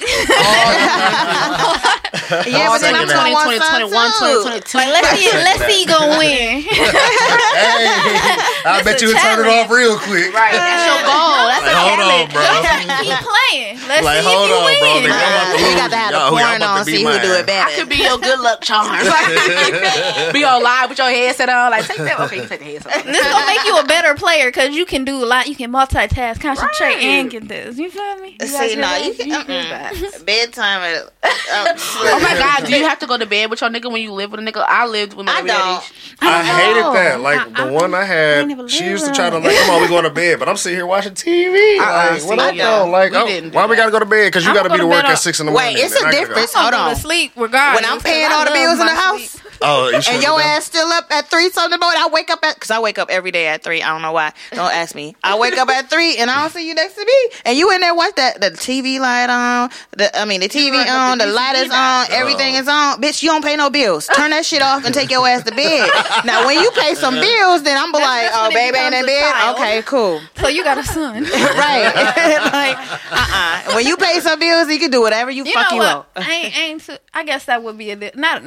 yeah, 2.47 2.69
but 2.69 2.81
then 2.81 2.95
I'm 2.95 3.07
taking 3.09 3.35
that. 3.35 3.35
2020, 3.45 3.59
20, 3.59 3.91
21, 3.91 3.91
2022. 3.91 4.79
like 4.79 4.89
let's 4.89 5.09
see, 5.19 5.31
let's 5.33 5.65
see, 5.67 5.81
you 5.83 5.87
gonna 5.87 6.19
win. 6.19 6.63
Hey, 6.71 7.87
I 8.65 8.83
bet 8.85 9.01
you 9.03 9.09
would 9.09 9.19
turn 9.19 9.41
it 9.43 9.49
off 9.51 9.71
real 9.71 9.99
quick. 9.99 10.31
Right, 10.35 10.55
that's 10.55 10.87
your 10.87 11.03
goal. 11.03 11.51
That's 11.51 11.67
Like, 11.67 11.75
a 11.75 11.83
hold 11.83 12.01
on, 12.01 12.25
bro. 12.31 12.47
Keep 13.03 13.19
playing. 13.27 13.75
Let's 13.91 14.05
Like, 14.07 14.23
see 14.23 14.29
hold 14.31 14.51
if 14.51 14.55
you 14.55 14.61
on, 14.61 14.65
win. 14.71 14.79
bro. 14.81 15.11
Nigga, 15.11 15.19
I'm 15.19 15.35
about 15.35 15.51
to 15.51 15.61
you 15.61 15.75
got 15.77 15.91
to 15.91 15.97
have 15.97 16.11
Yo, 16.13 16.19
the 16.19 16.31
porn 16.31 16.63
on, 16.63 16.85
see 16.85 17.05
my 17.05 17.19
who 17.19 17.27
do 17.27 17.33
it 17.35 17.47
better. 17.47 17.71
I 17.71 17.75
could 17.75 17.89
be 17.89 17.97
your 18.07 18.19
good 18.19 18.41
luck 18.41 18.61
charm. 18.63 18.87
be 20.33 20.45
on 20.45 20.63
live 20.63 20.89
with 20.91 20.99
your 20.99 21.11
headset 21.11 21.49
on. 21.49 21.71
Like, 21.71 21.87
take 21.87 21.99
that. 21.99 22.21
Okay, 22.21 22.37
you 22.43 22.47
take 22.47 22.61
the 22.61 22.65
headset 22.67 22.97
off. 22.97 23.05
This 23.05 23.23
gonna 23.23 23.47
make 23.47 23.65
you 23.65 23.77
a 23.79 23.85
better 23.85 24.15
player 24.15 24.49
because 24.49 24.75
you 24.75 24.87
can 24.87 25.05
do 25.05 25.25
a 25.25 25.27
lot. 25.27 25.47
You 25.49 25.57
can 25.57 25.73
multitask, 25.73 26.41
concentrate, 26.41 26.95
Right. 26.95 27.03
and 27.03 27.31
get 27.31 27.49
this. 27.49 27.79
You 27.79 27.91
feel 27.91 28.17
me? 28.19 28.37
You 28.41 28.47
See, 28.47 28.57
guys 28.57 28.77
no, 28.77 28.97
you 28.97 29.15
that? 29.15 29.47
can 29.47 29.97
mm-mm. 29.97 30.25
bedtime. 30.25 30.83
At, 30.83 31.11
Oh 32.03 32.21
my 32.23 32.35
god, 32.39 32.67
do 32.67 32.77
you 32.77 32.85
have 32.87 32.99
to 33.01 33.07
go 33.07 33.17
to 33.19 33.27
bed 33.27 33.51
with 33.51 33.61
your 33.61 33.71
nigga 33.71 33.91
when 33.91 34.03
you 34.03 34.13
live 34.13 34.31
with 34.31 34.41
a 34.41 34.43
nigga? 34.43 34.65
I 34.67 34.87
lived 34.87 35.15
with 35.15 35.27
my 35.27 35.33
I 35.33 35.37
baby 35.37 35.49
daddy. 35.49 35.63
don't. 35.63 35.93
I 36.23 36.43
hated 36.61 36.81
know. 36.83 36.93
that. 36.93 37.21
Like 37.21 37.41
I- 37.41 37.49
the 37.49 37.63
I- 37.63 37.71
one 37.71 37.95
I 37.95 38.01
I 38.01 38.05
had, 38.05 38.49
never 38.49 38.69
she 38.69 38.85
used 38.85 39.07
to 39.07 39.13
try 39.13 39.31
to 39.31 39.39
like, 39.39 39.55
come 39.57 39.71
on, 39.75 39.83
we 39.83 39.89
going 39.97 40.05
to 40.05 40.11
bed. 40.11 40.39
But 40.39 40.49
I'm 40.49 40.57
sitting 40.57 40.79
here 40.79 40.87
watching 40.87 41.13
TV. 41.15 41.79
Uh-uh, 41.79 42.11
Like, 42.13 42.21
see, 42.21 42.27
what 42.29 42.39
I 42.39 42.51
yeah. 42.51 42.65
know? 42.65 42.87
Like, 42.91 43.13
oh, 43.15 43.27
didn't 43.27 43.55
why 43.55 43.67
we 43.67 43.77
gotta 43.77 43.91
go 43.91 43.99
to 43.99 44.05
bed? 44.07 44.27
Because 44.29 44.45
you 44.47 44.55
gotta 44.55 44.69
be 44.69 44.77
gonna 44.79 44.83
to 44.83 44.89
go 44.89 44.91
to 44.91 44.97
work 44.97 45.05
at 45.11 45.19
six 45.19 45.41
in 45.41 45.47
the 45.47 45.53
morning. 45.53 45.75
Wait, 45.75 45.83
it's 45.85 45.95
and 45.97 46.05
a 46.05 46.09
I 46.09 46.13
gotta 46.13 46.17
go. 46.25 46.29
difference. 46.29 46.55
Hold 46.55 46.75
on. 46.75 46.97
sleep 46.97 47.33
regardless. 47.37 47.83
When 47.83 47.91
I'm 47.91 47.99
'cause 48.01 48.03
paying 48.11 48.31
all 48.33 48.45
the 48.45 48.51
bills 48.53 48.81
in 48.81 48.87
the 48.87 48.95
house, 48.95 49.31
sleep. 49.31 49.50
Oh, 49.63 49.89
you 49.89 49.95
and 49.97 50.05
sure 50.05 50.21
your 50.21 50.41
ass 50.41 50.65
still 50.65 50.89
up 50.89 51.11
at 51.11 51.27
three 51.29 51.51
something 51.51 51.75
in 51.75 51.81
the 51.81 51.85
morning. 51.85 52.03
I 52.03 52.09
wake 52.09 52.31
up 52.31 52.43
at 52.45 52.55
because 52.57 52.71
I 52.71 52.81
wake 52.81 52.99
up 52.99 53.11
every 53.11 53.31
day 53.31 53.47
at 53.49 53.63
three. 53.63 53.83
I 53.83 53.91
don't 53.93 54.03
know 54.03 54.13
why. 54.13 54.33
Don't 54.53 54.73
ask 54.73 54.95
me. 54.95 55.15
I 55.23 55.39
wake 55.39 55.57
up 55.59 55.69
at 55.69 55.91
three 55.91 56.17
and 56.17 56.31
I 56.31 56.41
don't 56.41 56.51
see 56.51 56.67
you 56.67 56.75
next 56.75 56.95
to 56.95 57.05
me. 57.05 57.37
And 57.45 57.59
you 57.59 57.71
in 57.73 57.81
there 57.81 57.95
watch 57.95 58.15
that 58.17 58.41
the 58.41 58.51
TV 58.51 58.99
light 59.01 59.29
on. 59.29 59.71
The 59.93 60.17
I 60.19 60.25
mean 60.25 60.41
the 60.41 60.49
TV 60.49 60.75
on. 60.87 61.19
the 61.19 61.27
The 61.27 61.33
light 61.33 61.57
is 61.57 61.71
on. 61.71 61.75
Oh. 61.75 62.07
Everything 62.11 62.55
is 62.55 62.69
on. 62.69 63.01
Bitch, 63.03 63.23
you 63.23 63.29
don't 63.31 63.45
pay 63.45 63.57
no 63.57 63.71
bills. 63.71 64.07
Turn 64.07 64.31
that 64.31 64.45
shit 64.47 64.63
off 64.63 64.85
and 64.85 64.95
take 64.95 65.11
your 65.11 65.27
ass 65.29 65.45
to 65.45 65.55
bed. 65.55 65.91
now 66.25 66.47
when 66.47 66.59
you 66.61 66.71
pay 66.73 66.95
some 66.95 67.15
bills, 67.15 67.63
then 67.63 67.77
I'm 67.77 67.93
be 67.93 67.99
like, 67.99 68.31
oh 68.33 68.51
baby 68.53 68.79
ain't 68.79 68.95
in 68.95 69.05
becomes 69.05 69.07
bed. 69.07 69.33
child. 69.33 69.57
Okay, 69.57 69.83
cool. 69.83 70.21
So 70.37 70.49
you 70.49 70.65
got 70.65 70.79
a 70.79 70.85
son. 70.85 71.23
right. 71.25 71.93
like, 72.53 72.79
uh-uh. 73.13 73.75
When 73.77 73.87
you 73.87 73.97
pay 73.97 74.21
some 74.21 74.39
bills, 74.39 74.69
you 74.71 74.79
can 74.79 74.91
do 74.91 75.01
whatever 75.01 75.31
you, 75.31 75.45
You 75.45 75.53
fuck 75.53 75.71
know 75.71 75.77
you 75.77 75.83
what? 75.83 75.97
want. 76.17 76.29
I 76.29 76.33
ain't, 76.33 76.57
I 76.57 76.61
ain't. 76.63 76.81
too- 76.83 76.99
I 77.15 77.25
guess 77.25 77.45
that 77.45 77.63
would 77.63 77.77
be 77.79 77.91
a 77.91 77.97
not 78.15 78.43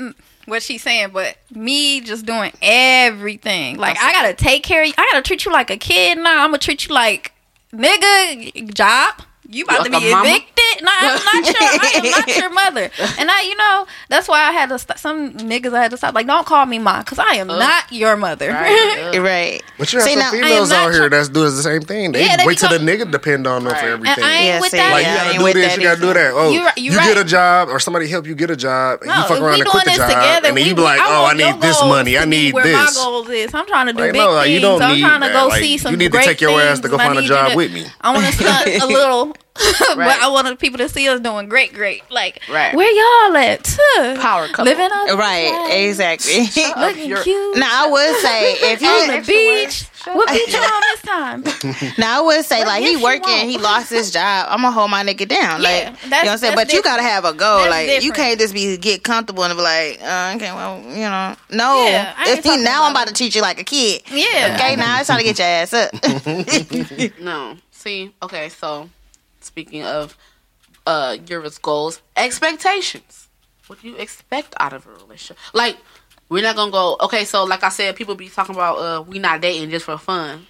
what 0.46 0.64
she's 0.64 0.82
saying, 0.84 1.10
but 1.12 1.38
me 1.52 2.02
just 2.02 2.26
doing 2.26 2.52
everything. 2.62 3.78
Like 3.78 3.98
I 4.00 4.12
gotta 4.12 4.34
take 4.34 4.64
care. 4.64 4.82
of 4.82 4.88
you. 4.88 4.94
I 4.98 5.10
gotta 5.12 5.24
treat 5.24 5.46
you 5.46 5.52
like 5.52 5.70
a 5.70 5.78
kid. 5.78 6.18
Now 6.18 6.44
I'm 6.44 6.50
gonna 6.50 6.58
treat 6.60 6.88
you 6.88 6.94
like 6.94 7.32
nigga 7.74 8.74
job. 8.74 9.22
You 9.54 9.64
about 9.66 9.82
Like 9.82 9.92
to 9.92 10.00
be 10.00 10.06
evicted? 10.08 10.84
No, 10.84 10.92
I'm 10.92 11.44
not 11.44 11.46
your. 11.46 11.56
I 11.62 11.92
am 11.96 12.12
not 12.12 12.36
your 12.38 12.50
mother. 12.50 12.90
And 13.20 13.30
I, 13.30 13.42
you 13.44 13.56
know, 13.56 13.86
that's 14.10 14.28
why 14.28 14.42
I 14.42 14.52
had 14.52 14.70
to. 14.70 14.80
St- 14.80 14.98
some 14.98 15.34
niggas 15.34 15.74
I 15.74 15.84
had 15.84 15.92
to 15.92 15.98
stop. 15.98 16.16
Like, 16.16 16.26
don't 16.28 16.46
call 16.46 16.66
me 16.66 16.80
mom, 16.80 17.02
because 17.02 17.20
I 17.20 17.36
am 17.36 17.48
not 17.48 17.92
your 17.92 18.16
mother. 18.18 18.50
Right. 18.50 19.20
Right. 19.24 19.62
But 19.78 19.94
you 19.94 20.00
have 20.00 20.08
See, 20.08 20.14
some 20.16 20.20
now, 20.22 20.32
females 20.32 20.72
out 20.72 20.92
here 20.92 21.08
that's 21.10 21.30
doing 21.30 21.46
the 21.56 21.62
same 21.62 21.82
thing. 21.82 22.12
They 22.14 22.26
Yeah, 22.26 22.38
they 22.38 22.46
wait 22.46 22.58
till 22.58 22.70
the 22.70 22.80
become- 22.84 23.08
nigga 23.08 23.12
depend 23.12 23.48
on 23.48 23.64
them 23.64 23.74
for 23.76 23.86
everything. 23.86 24.16
And 24.18 24.24
I 24.26 24.34
ain't 24.38 24.46
Yeah, 24.46 24.60
with 24.60 24.72
see, 24.72 24.78
that. 24.78 24.92
Like 24.92 25.04
Yeah, 25.04 25.12
you 25.14 25.18
gotta 25.18 25.30
ain't 25.30 25.54
do 25.56 25.62
this, 25.62 25.78
you 25.78 25.84
gotta 25.84 26.02
do 26.02 26.14
that. 26.14 26.32
Oh, 26.34 26.52
You 26.52 26.66
right- 26.66 26.78
you 26.78 26.92
you 26.92 26.98
right. 26.98 27.08
get 27.14 27.18
a 27.18 27.24
job, 27.24 27.70
or 27.70 27.80
somebody 27.80 28.08
help 28.08 28.26
you 28.28 28.36
get 28.36 28.50
a 28.50 28.56
job, 28.56 29.00
and 29.02 29.10
No, 29.10 29.16
you 29.16 29.22
fuck 29.24 29.40
around 29.40 29.54
we 29.56 29.62
and 29.62 29.70
quit 29.70 29.86
doing 29.86 29.96
the 29.98 30.04
this 30.04 30.14
job, 30.14 30.22
together, 30.22 30.48
and 30.50 30.58
then 30.58 30.66
you 30.66 30.76
be 30.76 30.82
like, 30.82 31.00
"Oh, 31.02 31.26
I 31.26 31.34
need 31.34 31.62
this 31.62 31.82
money, 31.84 32.18
I 32.18 32.26
need 32.26 32.56
this." 32.56 32.74
My 32.76 32.92
goals 33.04 33.30
is 33.30 33.54
I'm 33.54 33.66
trying 33.68 33.88
to 33.88 33.94
do 33.94 34.00
Like, 34.02 34.14
big 34.14 34.22
things. 34.22 34.82
I'm 34.82 35.00
trying 35.00 35.22
to 35.22 35.28
that. 35.28 35.34
go 35.34 35.48
Like, 35.48 35.62
see 35.62 35.78
you 35.90 35.98
need 35.98 36.12
to 36.12 36.22
take 36.24 36.42
your 36.42 36.60
ass 36.62 36.80
to 36.82 36.90
go 36.90 36.98
find 36.98 37.18
a 37.18 37.22
job 37.22 37.56
with 37.56 37.72
me. 37.72 37.86
I 38.02 38.14
want 38.14 38.26
to 38.26 38.32
stunt 38.34 38.68
a 38.68 38.86
little, 38.98 39.36
but 39.56 39.98
Right. 39.98 40.20
I 40.22 40.28
wanted 40.30 40.58
people 40.58 40.80
to 40.80 40.90
see 40.90 41.08
us 41.08 41.20
doing 41.20 41.48
great, 41.48 41.74
great. 41.74 42.02
Like, 42.10 42.42
Right. 42.50 42.74
where 42.74 42.92
y'all 42.92 43.38
at? 43.38 43.64
Power 44.20 44.48
couple. 44.48 44.66
living 44.66 44.90
up, 44.92 45.18
Right. 45.18 45.86
Exactly. 45.88 46.40
looking 46.76 47.10
You're- 47.10 47.24
cute. 47.24 47.58
now 47.58 47.86
I 47.86 47.90
would 47.92 48.16
say 48.22 48.52
if 48.74 48.82
you 48.82 48.88
on 48.90 49.08
the 49.08 49.14
extra 49.14 49.34
beach. 49.34 49.90
What 50.06 50.28
beach 50.30 50.52
you 50.54 50.60
on 50.60 50.82
this 50.92 51.02
time? 51.04 51.94
Now 51.98 52.18
I 52.18 52.22
would 52.26 52.44
say 52.46 52.58
What 52.60 52.68
like 52.68 52.84
he 52.84 52.98
working, 52.98 53.48
he 53.50 53.58
lost 53.58 53.90
his 53.90 54.12
job. 54.12 54.48
I'm 54.50 54.62
gonna 54.62 54.72
hold 54.72 54.90
my 54.92 55.02
nigga 55.04 55.26
down. 55.28 55.62
Yeah, 55.62 55.70
like 55.70 55.84
you 55.86 55.90
know 55.92 55.96
that's- 56.10 56.26
what 56.26 56.32
I'm 56.32 56.38
saying. 56.40 56.56
that's 56.56 56.70
But 56.72 56.74
you 56.74 56.82
gotta 56.84 57.04
have 57.04 57.24
a 57.24 57.34
goal. 57.34 57.60
That's 57.60 57.70
like 57.70 58.04
you 58.04 58.12
can't 58.12 58.38
just 58.40 58.54
be 58.54 58.76
get 58.78 59.04
comfortable 59.04 59.44
and 59.46 59.56
be 59.56 59.62
like, 59.62 60.00
uh, 60.02 60.34
okay, 60.36 60.52
well, 60.52 60.82
you 60.90 61.08
know, 61.10 61.36
no. 61.52 61.86
Yeah, 61.86 62.14
if 62.28 62.44
he, 62.44 62.58
now 62.58 62.84
I'm 62.84 62.92
about 62.92 63.04
about 63.04 63.08
to 63.10 63.14
treat 63.14 63.34
you 63.36 63.42
like 63.42 63.60
a 63.62 63.64
kid. 63.64 64.02
Yeah. 64.12 64.56
Okay, 64.56 64.76
now 64.76 65.00
it's 65.00 65.08
time 65.08 65.20
to 65.20 65.24
get 65.24 65.38
your 65.40 65.48
ass 65.48 65.74
up. 65.74 65.92
No. 67.20 67.58
See, 67.72 68.12
okay, 68.22 68.50
so 68.50 68.90
speaking 69.44 69.84
of 69.84 70.18
uh 70.86 71.18
your 71.28 71.44
goals, 71.62 72.02
expectations. 72.16 73.28
What 73.68 73.82
do 73.82 73.88
you 73.88 73.96
expect 73.96 74.54
out 74.60 74.74
of 74.74 74.86
a 74.86 74.92
relationship? 74.92 75.38
Like, 75.54 75.78
we're 76.30 76.44
not 76.44 76.56
gonna 76.56 76.72
go 76.72 76.98
okay, 77.02 77.24
so 77.26 77.44
like 77.44 77.64
I 77.64 77.70
said, 77.70 77.96
people 77.96 78.16
be 78.16 78.30
talking 78.30 78.56
about 78.56 78.78
uh 78.78 79.02
we 79.04 79.20
not 79.20 79.42
dating 79.42 79.70
just 79.70 79.86
for 79.86 79.98
fun. 79.98 80.48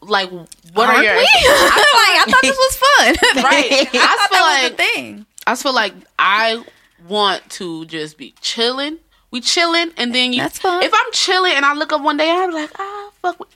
Like 0.00 0.30
what 0.30 0.88
are 0.88 0.94
Aren't 0.94 1.04
your 1.04 1.14
we? 1.14 1.20
like, 1.22 1.28
I 1.46 2.24
thought 2.28 2.42
this 2.42 2.56
was 2.56 2.76
fun. 2.76 3.14
Right. 3.44 3.88
I 3.94 4.16
I 4.20 4.28
feel 4.30 4.40
like- 4.40 4.76
the 4.76 4.82
thing. 4.82 5.26
I 5.46 5.50
just 5.52 5.62
feel 5.62 5.74
like 5.74 5.94
I 6.18 6.64
want 7.06 7.48
to 7.50 7.84
just 7.86 8.16
be 8.16 8.34
chilling. 8.40 8.98
We 9.30 9.40
chilling, 9.40 9.90
and 9.96 10.14
then 10.14 10.32
you. 10.32 10.40
That's 10.40 10.58
fine. 10.60 10.82
If 10.84 10.92
I'm 10.94 11.12
chilling 11.12 11.52
and 11.54 11.64
I 11.64 11.74
look 11.74 11.92
up 11.92 12.00
one 12.02 12.16
day, 12.16 12.30
I'm 12.30 12.52
like, 12.52 12.70
ah, 12.78 13.10
fuck. 13.20 13.48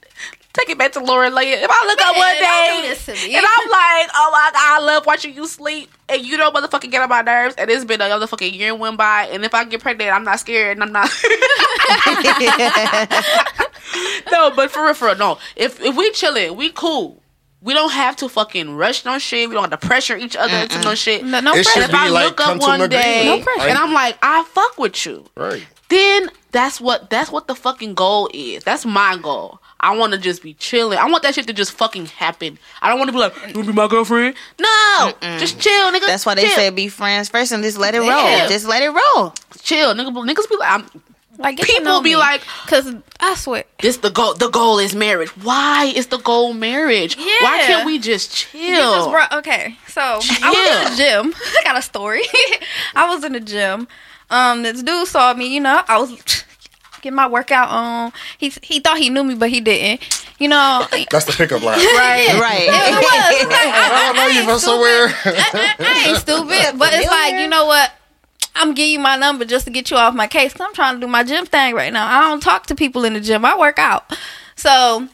With, 0.49 0.53
take 0.55 0.71
it 0.71 0.79
back 0.79 0.93
to 0.93 1.01
Laura 1.01 1.31
Leah. 1.31 1.63
If 1.63 1.71
I 1.71 1.87
look 1.87 2.01
up 2.01 2.17
one 2.17 2.35
day 2.37 2.83
do 2.83 2.89
this 2.89 3.05
to 3.07 3.13
me. 3.29 3.37
and 3.37 3.45
I'm 3.47 3.69
like, 3.71 4.11
oh 4.15 4.31
my 4.33 4.51
god, 4.53 4.55
I 4.57 4.79
love 4.81 5.07
watching 5.07 5.35
you 5.35 5.47
sleep, 5.47 5.91
and 6.09 6.25
you 6.25 6.37
don't 6.37 6.55
motherfucking 6.55 6.91
get 6.91 7.03
on 7.03 7.09
my 7.09 7.23
nerves, 7.23 7.55
and 7.59 7.71
it's 7.71 7.85
been 7.85 8.01
a 8.01 8.05
motherfucking 8.05 8.55
year 8.55 8.75
went 8.75 8.97
by, 8.97 9.29
and 9.31 9.45
if 9.45 9.55
I 9.55 9.65
get 9.65 9.81
pregnant, 9.83 10.11
I'm 10.13 10.25
not 10.25 10.41
scared, 10.41 10.79
and 10.79 10.85
I'm 10.85 10.93
not. 10.93 11.11
no, 14.31 14.51
but 14.55 14.71
for 14.71 14.85
real, 14.85 14.95
for 14.95 15.07
real, 15.09 15.17
no. 15.17 15.39
If 15.57 15.81
if 15.81 15.97
we 15.97 16.11
chilling, 16.13 16.57
we 16.57 16.71
cool. 16.71 17.23
We 17.61 17.75
don't 17.75 17.91
have 17.91 18.15
to 18.17 18.29
fucking 18.29 18.77
rush 18.77 19.05
no 19.05 19.19
shit. 19.19 19.49
We 19.49 19.55
don't 19.57 19.69
have 19.69 19.81
to 19.81 19.87
pressure 19.87 20.17
each 20.17 20.37
other 20.37 20.55
into 20.55 20.81
no 20.83 20.95
shit. 20.95 21.25
No, 21.25 21.41
no 21.41 21.53
pressure. 21.55 21.81
If 21.81 21.93
I 21.93 22.09
like 22.09 22.27
look 22.27 22.41
up 22.41 22.47
come 22.47 22.59
to 22.61 22.67
an 22.67 22.81
one 22.81 22.89
day. 22.91 23.25
No 23.27 23.43
pressure. 23.43 23.69
and 23.69 23.77
I'm 23.77 23.93
like, 23.93 24.17
I 24.23 24.45
fuck 24.45 24.79
with 24.79 25.05
you, 25.05 25.25
Right. 25.37 25.67
then 25.89 26.31
that's 26.53 26.81
what 26.81 27.11
that's 27.11 27.33
what 27.33 27.49
the 27.49 27.57
fucking 27.57 27.95
goal 27.95 28.31
is. 28.33 28.63
That's 28.63 28.87
my 28.87 29.17
goal. 29.21 29.61
I 29.81 29.97
want 29.97 30.13
to 30.13 30.19
just 30.19 30.43
be 30.43 30.55
chilling. 30.55 30.99
I 30.99 31.07
want 31.09 31.23
that 31.23 31.35
shit 31.35 31.47
to 31.47 31.53
just 31.53 31.73
fucking 31.73 32.07
happen. 32.07 32.59
I 32.83 32.89
don't 32.89 32.99
want 32.99 33.09
to 33.09 33.13
be 33.13 33.19
like, 33.19 33.35
you 33.37 33.55
want 33.55 33.67
to 33.67 33.73
be 33.73 33.73
my 33.73 33.87
girlfriend? 33.89 34.35
No, 34.59 35.13
just 35.39 35.61
chill, 35.61 35.93
nigga. 35.93 36.07
That's 36.07 36.27
why 36.27 36.35
they 36.35 36.43
chill. 36.47 36.55
said 36.57 36.75
be 36.75 36.89
friends 36.89 37.29
first 37.29 37.53
and 37.53 37.63
just 37.63 37.79
let 37.79 37.95
it 37.95 38.01
roll. 38.01 38.09
Yeah. 38.09 38.49
Just 38.49 38.67
let 38.67 38.83
it 38.83 38.89
roll. 38.91 39.35
chill, 39.63 39.95
nigga. 39.95 40.11
Niggas 40.13 40.49
be 40.49 40.57
like, 40.57 40.71
I'm, 40.73 41.03
Like 41.39 41.57
get 41.59 41.67
to 41.67 41.73
people 41.73 41.85
know 41.85 42.01
be 42.03 42.11
me. 42.11 42.17
like, 42.17 42.41
Cause 42.67 42.93
I 43.21 43.35
swear, 43.37 43.65
this 43.81 43.99
the 43.99 44.11
goal. 44.11 44.35
The 44.35 44.49
goal 44.51 44.81
is 44.81 44.95
marriage. 44.97 45.29
Why 45.45 45.93
is 45.95 46.09
the 46.09 46.19
goal 46.19 46.55
marriage? 46.55 47.17
Why 47.17 47.63
can't 47.67 47.87
we 47.87 47.99
just 48.01 48.35
chill? 48.35 48.61
Because, 48.61 49.09
bro, 49.31 49.39
okay, 49.39 49.77
so 49.87 50.01
I 50.03 50.17
was 50.19 50.87
in 50.89 50.91
the 50.91 51.03
gym. 51.03 51.35
I 51.61 51.63
got 51.65 51.77
a 51.79 51.83
story. 51.83 52.23
I 52.97 53.09
was 53.15 53.23
in 53.23 53.33
the 53.33 53.41
gym. 53.41 53.87
Um, 54.31 54.63
this 54.65 54.83
dude 54.83 55.07
saw 55.07 55.33
me. 55.35 55.55
You 55.55 55.61
know, 55.61 55.83
I 55.87 55.99
was 55.99 56.45
getting 57.03 57.17
my 57.17 57.27
workout 57.27 57.69
on. 57.69 58.13
He 58.39 58.53
he 58.63 58.81
thought 58.81 58.99
he 58.99 59.11
knew 59.11 59.25
me, 59.25 59.35
but 59.35 59.51
he 59.51 59.61
didn't. 59.61 60.03
You 60.39 60.49
know, 60.49 60.87
That's 61.11 61.25
the 61.25 61.33
pickup 61.33 61.63
line. 61.63 61.79
Right. 61.81 62.27
It 62.31 62.41
Right. 62.41 62.69
was. 62.69 63.53
I, 63.53 63.91
I 63.93 64.07
don't 64.07 64.17
know 64.17 64.27
you 64.29 64.45
from 64.45 64.59
somewhere. 64.59 65.09
I, 65.25 65.75
I 66.05 66.09
ain't 66.09 66.19
stupid, 66.19 66.79
but 66.79 66.93
it's 66.93 67.09
like 67.11 67.35
you 67.41 67.49
know 67.49 67.67
what? 67.67 67.93
I'm 68.55 68.75
giving 68.75 68.93
you 68.93 68.99
my 68.99 69.17
number 69.17 69.45
just 69.45 69.67
to 69.67 69.71
get 69.71 69.91
you 69.91 69.97
off 69.97 70.15
my 70.15 70.27
case. 70.27 70.53
i 70.61 70.65
I'm 70.65 70.75
trying 70.75 70.95
to 70.97 71.01
do 71.01 71.07
my 71.07 71.23
gym 71.23 71.47
thing 71.47 71.75
right 71.75 71.93
now. 71.93 72.07
I 72.07 72.29
don't 72.29 72.41
talk 72.43 72.67
to 72.67 72.75
people 72.75 73.05
in 73.05 73.13
the 73.15 73.21
gym. 73.21 73.45
I 73.45 73.57
work 73.57 73.79
out. 73.79 74.17
So, 74.57 75.07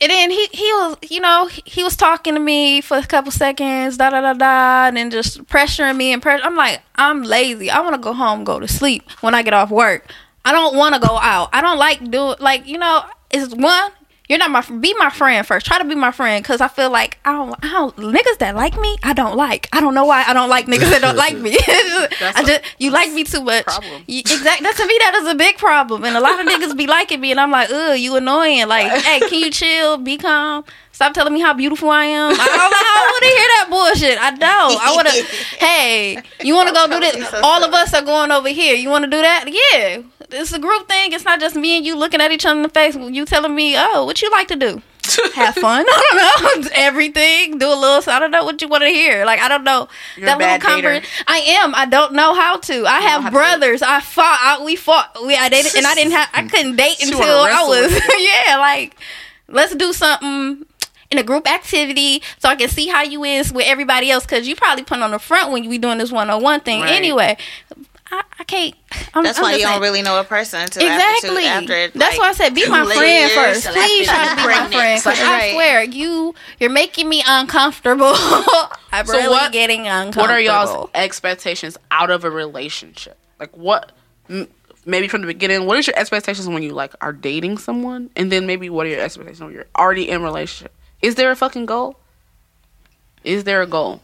and 0.00 0.10
then 0.10 0.30
he 0.32 0.46
he 0.52 0.64
was 0.72 0.96
you 1.08 1.20
know 1.20 1.46
he, 1.46 1.62
he 1.64 1.84
was 1.84 1.96
talking 1.96 2.34
to 2.34 2.40
me 2.40 2.80
for 2.80 2.96
a 2.98 3.06
couple 3.06 3.30
seconds, 3.32 3.96
da 3.98 4.10
da 4.10 4.20
da 4.20 4.32
da, 4.32 4.86
and 4.88 4.96
then 4.96 5.10
just 5.10 5.44
pressuring 5.46 5.96
me 5.96 6.12
and 6.12 6.20
pressure. 6.22 6.44
I'm 6.44 6.56
like, 6.56 6.80
I'm 6.96 7.22
lazy. 7.22 7.70
I 7.70 7.80
want 7.80 7.94
to 7.94 8.00
go 8.00 8.12
home, 8.12 8.42
go 8.44 8.58
to 8.58 8.66
sleep 8.68 9.08
when 9.20 9.34
I 9.34 9.42
get 9.42 9.54
off 9.54 9.70
work. 9.70 10.08
I 10.44 10.52
don't 10.52 10.76
want 10.76 10.94
to 10.94 11.00
go 11.00 11.16
out. 11.18 11.50
I 11.52 11.60
don't 11.60 11.78
like 11.78 12.10
doing 12.10 12.36
like 12.40 12.66
you 12.66 12.78
know. 12.78 13.04
It's 13.30 13.54
one. 13.54 13.90
you're 14.28 14.38
not 14.38 14.50
my 14.50 14.60
be 14.80 14.92
my 14.98 15.08
friend 15.08 15.46
first. 15.46 15.64
Try 15.66 15.78
to 15.78 15.84
be 15.84 15.94
my 15.94 16.10
friend 16.10 16.42
because 16.42 16.60
I 16.60 16.68
feel 16.68 16.90
like 16.90 17.18
I 17.24 17.32
don't, 17.32 17.54
I 17.64 17.68
don't 17.70 17.96
niggas 17.96 18.38
that 18.38 18.54
like 18.54 18.78
me. 18.78 18.98
I 19.02 19.12
don't 19.14 19.36
like. 19.36 19.68
I 19.72 19.80
don't 19.80 19.94
know 19.94 20.04
why 20.04 20.24
I 20.26 20.32
don't 20.34 20.50
like 20.50 20.66
niggas 20.66 20.90
that 20.90 21.00
don't 21.00 21.16
like 21.16 21.36
me. 21.38 21.52
Just- 22.18 22.38
I 22.38 22.42
a 22.42 22.60
you 22.78 22.90
like 22.90 23.10
me 23.12 23.24
too 23.24 23.40
much. 23.42 23.64
problem. 23.64 24.02
You- 24.06 24.20
exact. 24.20 24.62
That 24.62 24.76
to 24.76 24.86
me 24.86 24.96
that 25.00 25.14
is 25.22 25.28
a 25.28 25.34
big 25.34 25.56
problem, 25.58 26.04
and 26.04 26.16
a 26.16 26.20
lot 26.20 26.38
of 26.40 26.46
niggas 26.46 26.76
be 26.76 26.86
liking 26.86 27.20
me, 27.20 27.30
and 27.30 27.40
I'm 27.40 27.50
like, 27.50 27.70
ugh, 27.70 27.98
you 27.98 28.14
annoying. 28.16 28.68
Like, 28.68 28.90
hey, 29.04 29.20
can 29.20 29.38
you 29.38 29.50
chill? 29.50 29.96
Be 29.98 30.18
calm. 30.18 30.64
Stop 30.92 31.14
telling 31.14 31.32
me 31.32 31.40
how 31.40 31.54
beautiful 31.54 31.90
I 31.90 32.04
am. 32.04 32.32
I 32.32 32.36
don't 32.36 32.46
know. 32.46 32.52
I 32.52 33.08
want 33.10 33.22
to 33.22 33.28
hear 33.28 33.48
that 33.48 33.66
bullshit. 33.70 34.18
I 34.18 34.30
don't. 34.30 34.80
I 34.80 34.94
want 34.94 35.08
to. 35.08 35.26
Hey, 35.62 36.22
you 36.42 36.54
want 36.54 36.68
to 36.68 36.74
go 36.74 36.86
do 36.86 37.00
this? 37.00 37.32
All 37.42 37.64
of 37.64 37.72
us 37.72 37.94
are 37.94 38.02
going 38.02 38.30
over 38.30 38.48
here. 38.48 38.74
You 38.74 38.90
want 38.90 39.04
to 39.04 39.10
do 39.10 39.20
that? 39.20 39.44
Yeah. 39.46 40.02
It's 40.30 40.52
a 40.52 40.58
group 40.58 40.88
thing. 40.88 41.12
It's 41.12 41.24
not 41.24 41.40
just 41.40 41.56
me 41.56 41.76
and 41.76 41.86
you 41.86 41.96
looking 41.96 42.20
at 42.20 42.30
each 42.30 42.44
other 42.44 42.56
in 42.56 42.62
the 42.62 42.68
face. 42.68 42.96
You 42.96 43.24
telling 43.24 43.54
me, 43.54 43.74
oh, 43.76 44.04
what 44.04 44.20
you 44.22 44.30
like 44.30 44.48
to 44.48 44.56
do? 44.56 44.82
Have 45.34 45.54
fun. 45.54 45.84
I 45.88 46.36
don't 46.40 46.64
know. 46.64 46.70
Everything. 46.74 47.58
Do 47.58 47.66
a 47.68 47.74
little. 47.74 48.12
I 48.12 48.18
don't 48.18 48.30
know 48.30 48.44
what 48.44 48.60
you 48.62 48.68
want 48.68 48.82
to 48.82 48.88
hear. 48.88 49.24
Like 49.24 49.40
I 49.40 49.48
don't 49.48 49.64
know. 49.64 49.88
You're 50.16 50.34
a 50.34 50.38
bad 50.38 50.60
dater. 50.60 51.04
I 51.26 51.38
am. 51.38 51.74
I 51.74 51.86
don't 51.86 52.12
know 52.12 52.34
how 52.34 52.58
to. 52.58 52.86
I 52.86 53.00
have 53.00 53.32
brothers. 53.32 53.82
I 53.82 54.00
fought. 54.00 54.38
I, 54.40 54.64
we 54.64 54.76
fought. 54.76 55.16
We 55.26 55.36
I 55.36 55.48
dated, 55.48 55.74
and 55.74 55.86
I 55.86 55.94
didn't 55.94 56.12
have. 56.12 56.28
I 56.32 56.46
couldn't 56.46 56.76
date 56.76 57.02
until 57.02 57.22
I 57.22 57.64
was. 57.66 57.92
yeah, 58.18 58.58
like 58.58 58.96
let's 59.48 59.74
do 59.74 59.92
something 59.92 60.64
in 61.12 61.18
a 61.18 61.22
group 61.22 61.48
activity 61.48 62.22
so 62.38 62.48
I 62.48 62.56
can 62.56 62.68
see 62.68 62.88
how 62.88 63.02
you 63.02 63.22
is 63.22 63.52
with 63.52 63.66
everybody 63.66 64.10
else 64.10 64.24
because 64.24 64.48
you 64.48 64.56
probably 64.56 64.82
put 64.84 64.98
on 65.00 65.10
the 65.12 65.18
front 65.18 65.52
when 65.52 65.62
you 65.62 65.70
be 65.70 65.78
doing 65.78 65.98
this 65.98 66.10
one 66.10 66.30
on 66.30 66.42
one 66.42 66.60
thing 66.60 66.80
Right. 66.80 66.92
anyway. 66.92 67.36
I, 68.10 68.22
I 68.40 68.44
can't. 68.44 68.74
I'm, 69.14 69.24
That's 69.24 69.38
I'm 69.38 69.44
why 69.44 69.50
just 69.52 69.60
you 69.62 69.66
don't 69.68 69.80
really 69.80 70.02
know 70.02 70.20
a 70.20 70.24
person 70.24 70.60
until 70.60 70.82
Exactly. 70.82 71.46
after, 71.46 71.72
after 71.72 71.98
That's 71.98 72.18
like, 72.18 72.20
why 72.20 72.28
I 72.28 72.32
said 72.34 72.54
be 72.54 72.68
my 72.68 72.84
two 72.84 72.90
friend 72.90 73.30
first. 73.32 73.62
till 73.64 73.72
Please 73.72 74.06
after 74.08 74.12
try 74.12 74.24
to 74.24 74.28
you're 74.28 74.36
be 74.36 74.42
my 74.42 74.44
pregnant. 74.68 74.74
friend. 74.74 75.02
'cause 75.02 75.18
I 75.18 75.52
swear 75.52 75.82
you 75.84 76.34
you're 76.60 76.68
making 76.70 77.08
me 77.08 77.22
uncomfortable. 77.26 78.12
I'm 78.92 79.06
So 79.06 79.14
really 79.14 79.28
what- 79.28 79.52
getting 79.52 79.86
uncomfortable. 79.88 80.22
What 80.24 80.30
are 80.30 80.40
y'all's 80.40 80.90
expectations 80.94 81.78
out 81.90 82.10
of 82.10 82.24
a 82.24 82.30
relationship? 82.30 83.16
Like 83.40 83.56
what? 83.56 83.92
m- 84.28 84.48
Maybe 84.84 85.06
from 85.06 85.20
the 85.20 85.28
beginning, 85.28 85.64
what 85.66 85.78
is 85.78 85.86
your 85.86 85.96
expectations 85.96 86.48
when 86.48 86.62
you 86.64 86.72
like 86.72 86.92
are 87.00 87.12
dating 87.12 87.58
someone, 87.58 88.10
and 88.16 88.32
then 88.32 88.46
maybe 88.48 88.68
what 88.68 88.84
are 88.84 88.88
your 88.90 89.00
expectations 89.00 89.40
when 89.40 89.52
you're 89.52 89.66
already 89.78 90.10
in 90.10 90.22
relationship? 90.24 90.74
Is 91.02 91.16
there 91.16 91.30
a 91.32 91.36
fucking 91.36 91.66
goal? 91.66 91.96
Is 93.24 93.44
there 93.44 93.60
a 93.60 93.66
goal? 93.66 94.00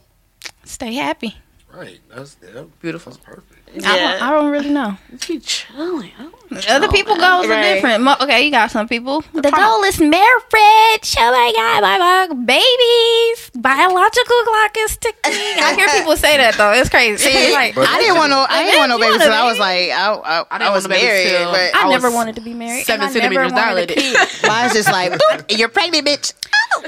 Stay 0.65 0.95
happy. 0.95 1.37
Right. 1.73 2.01
That's 2.09 2.37
yeah, 2.43 2.65
Beautiful. 2.81 3.13
That's 3.13 3.25
perfect. 3.25 3.48
I, 3.77 3.79
don't, 3.81 4.23
I 4.23 4.31
don't 4.31 4.51
really 4.51 4.71
know. 4.71 4.97
Let's 5.11 5.27
be 5.27 5.39
chilling. 5.41 6.11
I 6.19 6.23
don't 6.23 6.51
wanna 6.51 6.63
Other 6.69 6.89
people 6.89 7.17
man. 7.17 7.43
goals 7.43 7.51
are 7.51 7.63
different. 7.63 8.03
Mo- 8.03 8.17
Okay, 8.21 8.45
you 8.45 8.51
got 8.51 8.71
some 8.71 8.89
people. 8.89 9.21
The, 9.33 9.43
problem- 9.43 9.63
goal 9.63 9.85
is 9.85 10.01
marriage. 10.01 11.15
Oh 11.19 11.31
my 11.31 11.53
god, 11.55 11.83
my, 11.83 11.99
my 12.29 12.45
babies. 12.45 13.51
Biological 13.55 14.43
clock 14.45 14.77
is 14.79 14.97
ticking. 14.97 15.19
I 15.25 15.75
hear 15.77 15.89
people 15.89 16.17
say 16.17 16.37
that 16.39 16.55
though. 16.55 16.73
It's 16.73 16.89
crazy. 16.89 17.17
See, 17.31 17.53
like, 17.53 17.77
I 17.77 17.99
didn't 18.01 18.17
want 18.17 18.31
no. 18.31 18.47
I 18.49 18.65
didn't 18.65 18.79
want 18.79 18.89
no 18.91 18.97
You 18.97 19.03
baby 19.13 19.19
want 19.19 19.33
I 19.33 19.45
was 19.49 19.59
like, 19.59 19.91
I, 19.91 20.13
I, 20.15 20.45
I, 20.51 20.59
didn't 20.59 20.73
was 20.73 20.85
want 20.85 20.87
a 20.87 20.89
baby 20.89 21.07
married, 21.07 21.29
till- 21.29 21.51
but 21.53 21.75
I, 21.77 21.87
I 21.87 21.91
never 21.91 22.09
was 22.09 22.15
wanted 22.15 22.35
to 22.37 22.41
be 22.41 22.55
married. 22.55 22.85
seven 22.85 23.07
and 23.07 23.11
I 23.11 23.13
centimeters 23.13 23.53
wanted 23.53 23.91
a 23.91 23.95
dilated. 23.95 23.97
kid. 23.99 24.29
mine's 24.49 24.73
just 24.73 24.91
like, 24.91 25.21
you're 25.51 25.69
pregnant, 25.69 26.07
bitch. 26.07 26.33
Oh, 26.71 26.83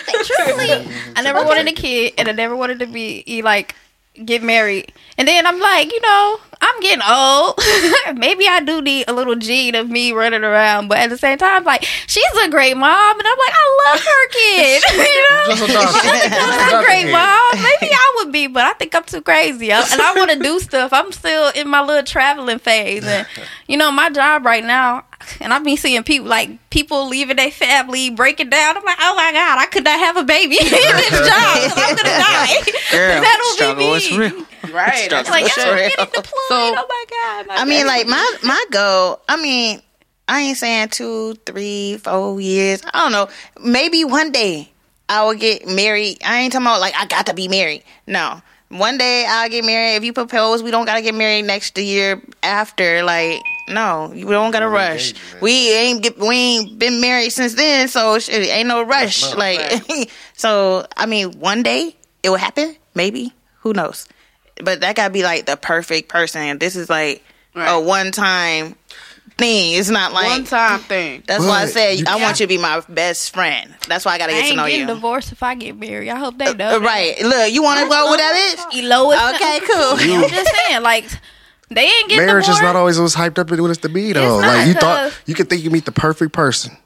Truly, 0.46 0.70
I 1.16 1.22
never 1.22 1.42
wanted 1.42 1.66
a 1.66 1.72
kid, 1.72 2.12
and 2.18 2.28
I 2.28 2.32
never 2.32 2.54
wanted 2.54 2.80
to 2.80 2.86
be 2.86 3.24
e- 3.26 3.40
like 3.42 3.74
get 4.26 4.42
married. 4.42 4.92
And 5.16 5.26
then 5.26 5.46
I'm 5.46 5.58
like, 5.58 5.90
you 5.90 6.00
know, 6.02 6.38
I'm 6.60 6.80
getting 6.80 7.02
old. 7.08 7.58
Maybe 8.18 8.46
I 8.46 8.60
do 8.60 8.82
need 8.82 9.06
a 9.08 9.12
little 9.12 9.36
gene 9.36 9.74
of 9.74 9.90
me 9.90 10.12
running 10.12 10.44
around, 10.44 10.88
but 10.88 10.98
at 10.98 11.10
the 11.10 11.18
same 11.18 11.38
time, 11.38 11.64
like 11.64 11.84
she's 11.84 12.36
a 12.44 12.48
great 12.48 12.76
mom, 12.76 13.18
and 13.18 13.26
I'm 13.26 13.38
like, 13.38 13.54
I 13.54 13.69
love 13.86 14.00
her 14.00 14.28
kid. 14.30 14.82
you 14.92 14.98
know, 15.30 15.44
Just 15.48 15.62
a 15.62 15.72
doctor. 15.72 16.08
Just 16.08 16.26
a 16.26 16.40
I'm 16.40 16.52
a 16.52 16.70
doctor 16.70 16.86
great 16.86 17.10
mom. 17.12 17.50
Maybe 17.54 17.92
I 17.92 18.12
would 18.18 18.32
be, 18.32 18.46
but 18.46 18.64
I 18.64 18.72
think 18.74 18.94
I'm 18.94 19.04
too 19.04 19.20
crazy. 19.22 19.72
I- 19.72 19.80
And 19.92 20.00
I 20.00 20.14
want 20.16 20.30
to 20.32 20.38
do 20.38 20.58
stuff. 20.60 20.92
I'm 20.92 21.12
still 21.12 21.50
in 21.54 21.68
my 21.68 21.82
little 21.82 22.02
traveling 22.04 22.58
phase, 22.58 23.04
and 23.04 23.26
you 23.66 23.76
know, 23.76 23.90
my 23.90 24.10
job 24.10 24.44
right 24.44 24.64
now. 24.64 25.04
And 25.40 25.52
I've 25.52 25.62
been 25.62 25.76
seeing 25.76 26.02
people 26.02 26.28
like 26.28 26.48
people 26.70 27.06
leaving 27.08 27.36
their 27.36 27.50
family, 27.50 28.08
breaking 28.08 28.48
down. 28.48 28.76
I'm 28.78 28.84
like, 28.84 28.96
oh 29.00 29.14
my 29.16 29.32
god, 29.32 29.58
I 29.58 29.66
could 29.66 29.84
not 29.84 29.98
have 29.98 30.16
a 30.16 30.24
baby 30.24 30.56
in 30.60 30.66
this 30.70 31.10
job. 31.10 31.28
'cause 31.28 31.72
I'm 31.76 31.94
gonna 31.96 32.02
die. 32.08 32.62
Girl, 32.90 33.20
That'll 33.20 33.46
be 33.46 33.52
struggle 33.52 33.86
me. 33.90 33.96
is 33.96 34.16
real. 34.16 34.46
Right. 34.72 35.10
That's 35.10 35.28
Like, 35.28 35.42
like, 35.44 35.58
I'm 35.58 35.68
for 35.68 35.74
real. 35.74 35.88
getting 35.90 36.04
deployed. 36.06 36.24
So- 36.48 36.74
oh 36.76 36.86
my 36.88 37.04
god. 37.10 37.46
my 37.48 37.54
I 37.56 37.64
mean, 37.66 37.80
baby. 37.80 37.88
like 37.88 38.06
my 38.06 38.36
my 38.44 38.64
goal. 38.70 39.20
I 39.28 39.36
mean, 39.36 39.82
I 40.30 40.42
ain't 40.42 40.58
saying 40.58 40.90
two, 40.90 41.34
three, 41.44 41.96
four 41.96 42.40
years. 42.40 42.82
I 42.94 43.00
don't 43.00 43.10
know. 43.10 43.28
Maybe 43.60 44.04
one 44.04 44.30
day 44.30 44.70
I 45.08 45.24
will 45.24 45.34
get 45.34 45.66
married. 45.66 46.18
I 46.24 46.38
ain't 46.38 46.52
talking 46.52 46.68
about 46.68 46.80
like 46.80 46.94
I 46.96 47.06
got 47.06 47.26
to 47.26 47.34
be 47.34 47.48
married. 47.48 47.82
No. 48.06 48.40
One 48.68 48.96
day 48.96 49.26
I'll 49.28 49.48
get 49.48 49.64
married. 49.64 49.96
If 49.96 50.04
you 50.04 50.12
propose, 50.12 50.62
we 50.62 50.70
don't 50.70 50.86
gotta 50.86 51.02
get 51.02 51.16
married 51.16 51.42
next 51.42 51.76
year 51.76 52.22
after. 52.44 53.02
Like, 53.02 53.40
no, 53.68 54.12
we 54.14 54.22
don't 54.22 54.52
gotta 54.52 54.68
rush. 54.68 55.14
We 55.40 55.72
ain't 55.72 56.04
get, 56.04 56.16
we 56.16 56.36
ain't 56.36 56.78
been 56.78 57.00
married 57.00 57.30
since 57.30 57.54
then, 57.54 57.88
so 57.88 58.20
shit, 58.20 58.48
ain't 58.48 58.68
no 58.68 58.84
rush. 58.84 59.32
no. 59.32 59.36
like, 59.36 59.82
so 60.34 60.86
I 60.96 61.06
mean, 61.06 61.40
one 61.40 61.64
day 61.64 61.96
it 62.22 62.30
will 62.30 62.36
happen. 62.36 62.76
Maybe 62.94 63.32
who 63.62 63.72
knows? 63.72 64.06
But 64.62 64.82
that 64.82 64.94
gotta 64.94 65.12
be 65.12 65.24
like 65.24 65.46
the 65.46 65.56
perfect 65.56 66.08
person. 66.08 66.60
This 66.60 66.76
is 66.76 66.88
like 66.88 67.24
a 67.56 67.80
one 67.80 68.12
time 68.12 68.76
thing. 69.36 69.74
It's 69.78 69.88
not 69.90 70.12
like 70.12 70.26
one 70.26 70.44
time 70.44 70.80
thing. 70.80 71.22
that's 71.26 71.44
why 71.44 71.62
I 71.62 71.64
But 71.64 71.72
said 71.72 72.06
I 72.08 72.16
want 72.16 72.40
you 72.40 72.44
to 72.46 72.48
be 72.48 72.58
my 72.58 72.82
best 72.88 73.32
friend. 73.32 73.74
That's 73.88 74.04
why 74.04 74.12
I 74.12 74.18
gotta 74.18 74.32
I 74.34 74.40
get 74.42 74.50
to 74.50 74.56
know 74.56 74.66
getting 74.66 74.80
you. 74.80 74.86
divorced 74.86 75.32
if 75.32 75.42
I 75.42 75.54
get 75.54 75.78
married. 75.78 76.08
I 76.10 76.16
hope 76.18 76.36
they 76.38 76.46
Uh, 76.46 76.52
know. 76.52 76.78
that. 76.78 76.80
right. 76.86 77.20
Look, 77.22 77.52
you 77.52 77.62
wanna 77.62 77.88
go 77.88 78.10
with 78.10 78.20
that 78.20 78.34
bitch? 78.72 78.82
Elois. 78.82 79.34
Okay, 79.34 79.60
cool. 79.66 80.14
I'm 80.22 80.30
just 80.30 80.52
saying, 80.66 80.82
like, 80.82 81.04
they 81.70 81.82
ain't 81.86 82.08
getting 82.08 82.26
Marriage 82.26 82.44
divorced. 82.46 82.60
is 82.60 82.62
not 82.62 82.76
always 82.76 82.98
as 82.98 83.14
hyped 83.14 83.38
up 83.38 83.50
as 83.52 83.58
it's 83.58 83.78
to 83.80 83.88
be 83.88 84.12
though. 84.12 84.38
It's 84.40 84.46
like 84.46 84.58
not, 84.58 84.66
you 84.66 84.74
thought 84.74 85.20
you 85.26 85.34
could 85.34 85.48
think 85.48 85.62
you 85.64 85.70
meet 85.70 85.84
the 85.84 85.92
perfect 85.92 86.32
person. 86.32 86.76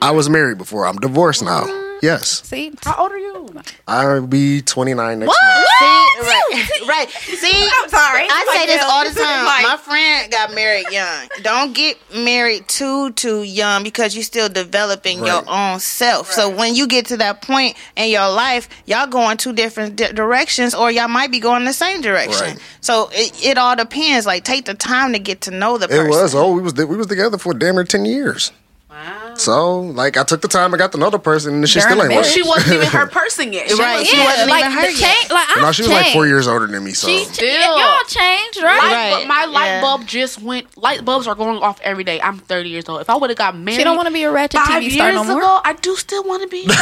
I 0.00 0.10
was 0.10 0.28
married 0.28 0.58
before. 0.58 0.86
I'm 0.86 0.96
divorced 0.98 1.42
now. 1.42 1.64
Yes. 2.02 2.42
See, 2.46 2.72
How 2.82 2.94
old 3.02 3.12
are 3.12 3.18
you? 3.18 3.48
I'll 3.88 4.26
be 4.26 4.62
29 4.62 5.18
next 5.18 5.28
What? 5.28 5.36
month. 5.42 5.66
See, 5.78 6.26
right, 6.26 6.80
right. 6.88 7.10
See, 7.10 7.68
I'm 7.74 7.88
sorry. 7.88 8.26
I 8.28 8.54
say 8.56 8.66
this 8.66 8.82
all 8.82 9.04
the 9.04 9.10
time. 9.18 9.44
My 9.44 9.76
friend 9.76 10.30
got 10.32 10.54
married 10.54 10.86
young. 10.90 11.28
Don't 11.42 11.74
get 11.74 11.98
married 12.14 12.66
too 12.68 13.12
too 13.12 13.42
young 13.42 13.82
because 13.82 14.14
you're 14.14 14.24
still 14.24 14.48
developing 14.48 15.24
your 15.24 15.42
own 15.48 15.80
self. 15.80 16.32
So 16.32 16.48
when 16.48 16.74
you 16.74 16.86
get 16.86 17.06
to 17.06 17.16
that 17.18 17.42
point 17.42 17.76
in 17.96 18.10
your 18.10 18.28
life, 18.30 18.68
y'all 18.86 19.06
going 19.06 19.36
two 19.36 19.52
different 19.52 19.96
di- 19.96 20.12
directions, 20.12 20.74
or 20.74 20.90
y'all 20.90 21.08
might 21.08 21.30
be 21.30 21.40
going 21.40 21.64
the 21.64 21.72
same 21.72 22.00
direction. 22.00 22.46
Right. 22.46 22.58
So 22.80 23.08
it, 23.12 23.44
it 23.44 23.58
all 23.58 23.76
depends. 23.76 24.26
Like 24.26 24.44
take 24.44 24.64
the 24.64 24.74
time 24.74 25.12
to 25.12 25.18
get 25.18 25.42
to 25.42 25.50
know 25.50 25.78
the 25.78 25.88
person. 25.88 26.06
It 26.06 26.10
was. 26.10 26.34
Oh, 26.34 26.52
we 26.52 26.62
was 26.62 26.74
we 26.74 26.84
was 26.96 27.06
together 27.06 27.38
for 27.38 27.52
damn 27.54 27.74
near 27.74 27.84
10 27.84 28.04
years. 28.04 28.52
Wow. 28.90 29.25
So 29.38 29.80
like 29.80 30.16
I 30.16 30.22
took 30.24 30.40
the 30.42 30.48
time, 30.48 30.74
I 30.74 30.76
got 30.78 30.92
to 30.92 30.98
know 30.98 31.10
the 31.10 31.18
person, 31.18 31.54
and 31.54 31.68
she 31.68 31.80
During 31.80 31.94
still 31.94 31.96
the 31.98 32.02
ain't 32.04 32.10
marriage. 32.10 32.26
working. 32.26 32.42
She 32.42 32.48
wasn't 32.48 32.72
even 32.74 32.88
her 32.88 33.06
person 33.20 33.52
yet. 33.52 33.68
She 33.68 33.74
Right. 33.74 33.98
was- 33.98 34.08
She 34.08 34.16
yeah, 34.16 34.24
wasn't 34.24 34.50
like 34.50 34.60
even 34.64 34.72
her 34.72 34.88
yet. 34.90 34.98
change. 35.16 35.30
Like 35.30 35.48
No, 35.58 35.66
I've 35.66 35.74
she 35.76 35.82
was 35.82 35.90
like 35.90 36.12
four 36.12 36.26
years 36.26 36.46
older 36.48 36.66
than 36.66 36.82
me. 36.84 36.92
So 36.92 37.08
She, 37.08 37.24
Still. 37.24 37.78
y'all 37.78 38.04
changed, 38.06 38.62
right? 38.62 38.78
Light, 38.78 39.12
Right, 39.16 39.26
my 39.26 39.44
light 39.44 39.66
yeah. 39.66 39.80
bulb 39.82 40.06
just 40.06 40.40
went. 40.40 40.66
Light 40.78 41.04
bulbs 41.04 41.26
are 41.26 41.34
going 41.34 41.58
off 41.58 41.80
every 41.82 42.04
day. 42.04 42.20
I'm 42.20 42.38
30 42.38 42.68
years 42.70 42.88
old. 42.88 43.00
If 43.00 43.10
I 43.10 43.16
would 43.16 43.30
have 43.30 43.38
got 43.38 43.56
married, 43.56 43.76
She 43.78 43.84
don't 43.84 43.96
want 43.96 44.06
to 44.08 44.12
be 44.12 44.22
a 44.24 44.30
ratchet 44.32 44.60
five 44.60 44.82
TV 44.82 44.92
star 44.92 45.10
years 45.12 45.16
no 45.22 45.24
more. 45.24 45.38
ago, 45.38 45.60
I 45.64 45.72
do 45.74 45.96
still 45.96 46.24
want 46.24 46.42
to 46.42 46.48
be. 46.48 46.66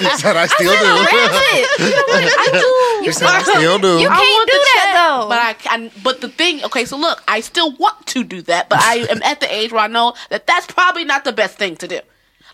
She 0.00 0.16
said 0.18 0.36
I 0.36 0.46
still 0.46 0.72
do. 0.72 0.78
I 0.80 2.48
do. 2.52 3.04
She 3.04 3.12
said 3.12 3.28
I 3.28 3.42
still 3.42 3.78
do. 3.78 3.98
You 3.98 4.08
can't 4.08 4.46
do 4.48 4.58
that, 4.74 4.92
though. 5.20 5.28
But 5.28 5.38
I 5.38 5.52
can. 5.54 5.90
But 6.02 6.20
the 6.20 6.28
thing, 6.28 6.64
okay, 6.64 6.84
so 6.84 6.96
look, 6.96 7.22
I 7.28 7.40
still 7.40 7.72
want 7.76 8.06
to 8.08 8.24
do 8.24 8.42
that, 8.42 8.68
but 8.68 8.78
I 8.80 9.06
am 9.10 9.22
at 9.22 9.40
the 9.40 9.52
age 9.52 9.72
where 9.72 9.82
I 9.82 9.86
know 9.88 10.14
that 10.30 10.46
that's 10.46 10.66
probably 10.66 10.79
not 11.04 11.24
the 11.24 11.32
best 11.32 11.56
thing 11.56 11.76
to 11.76 11.88
do. 11.88 12.00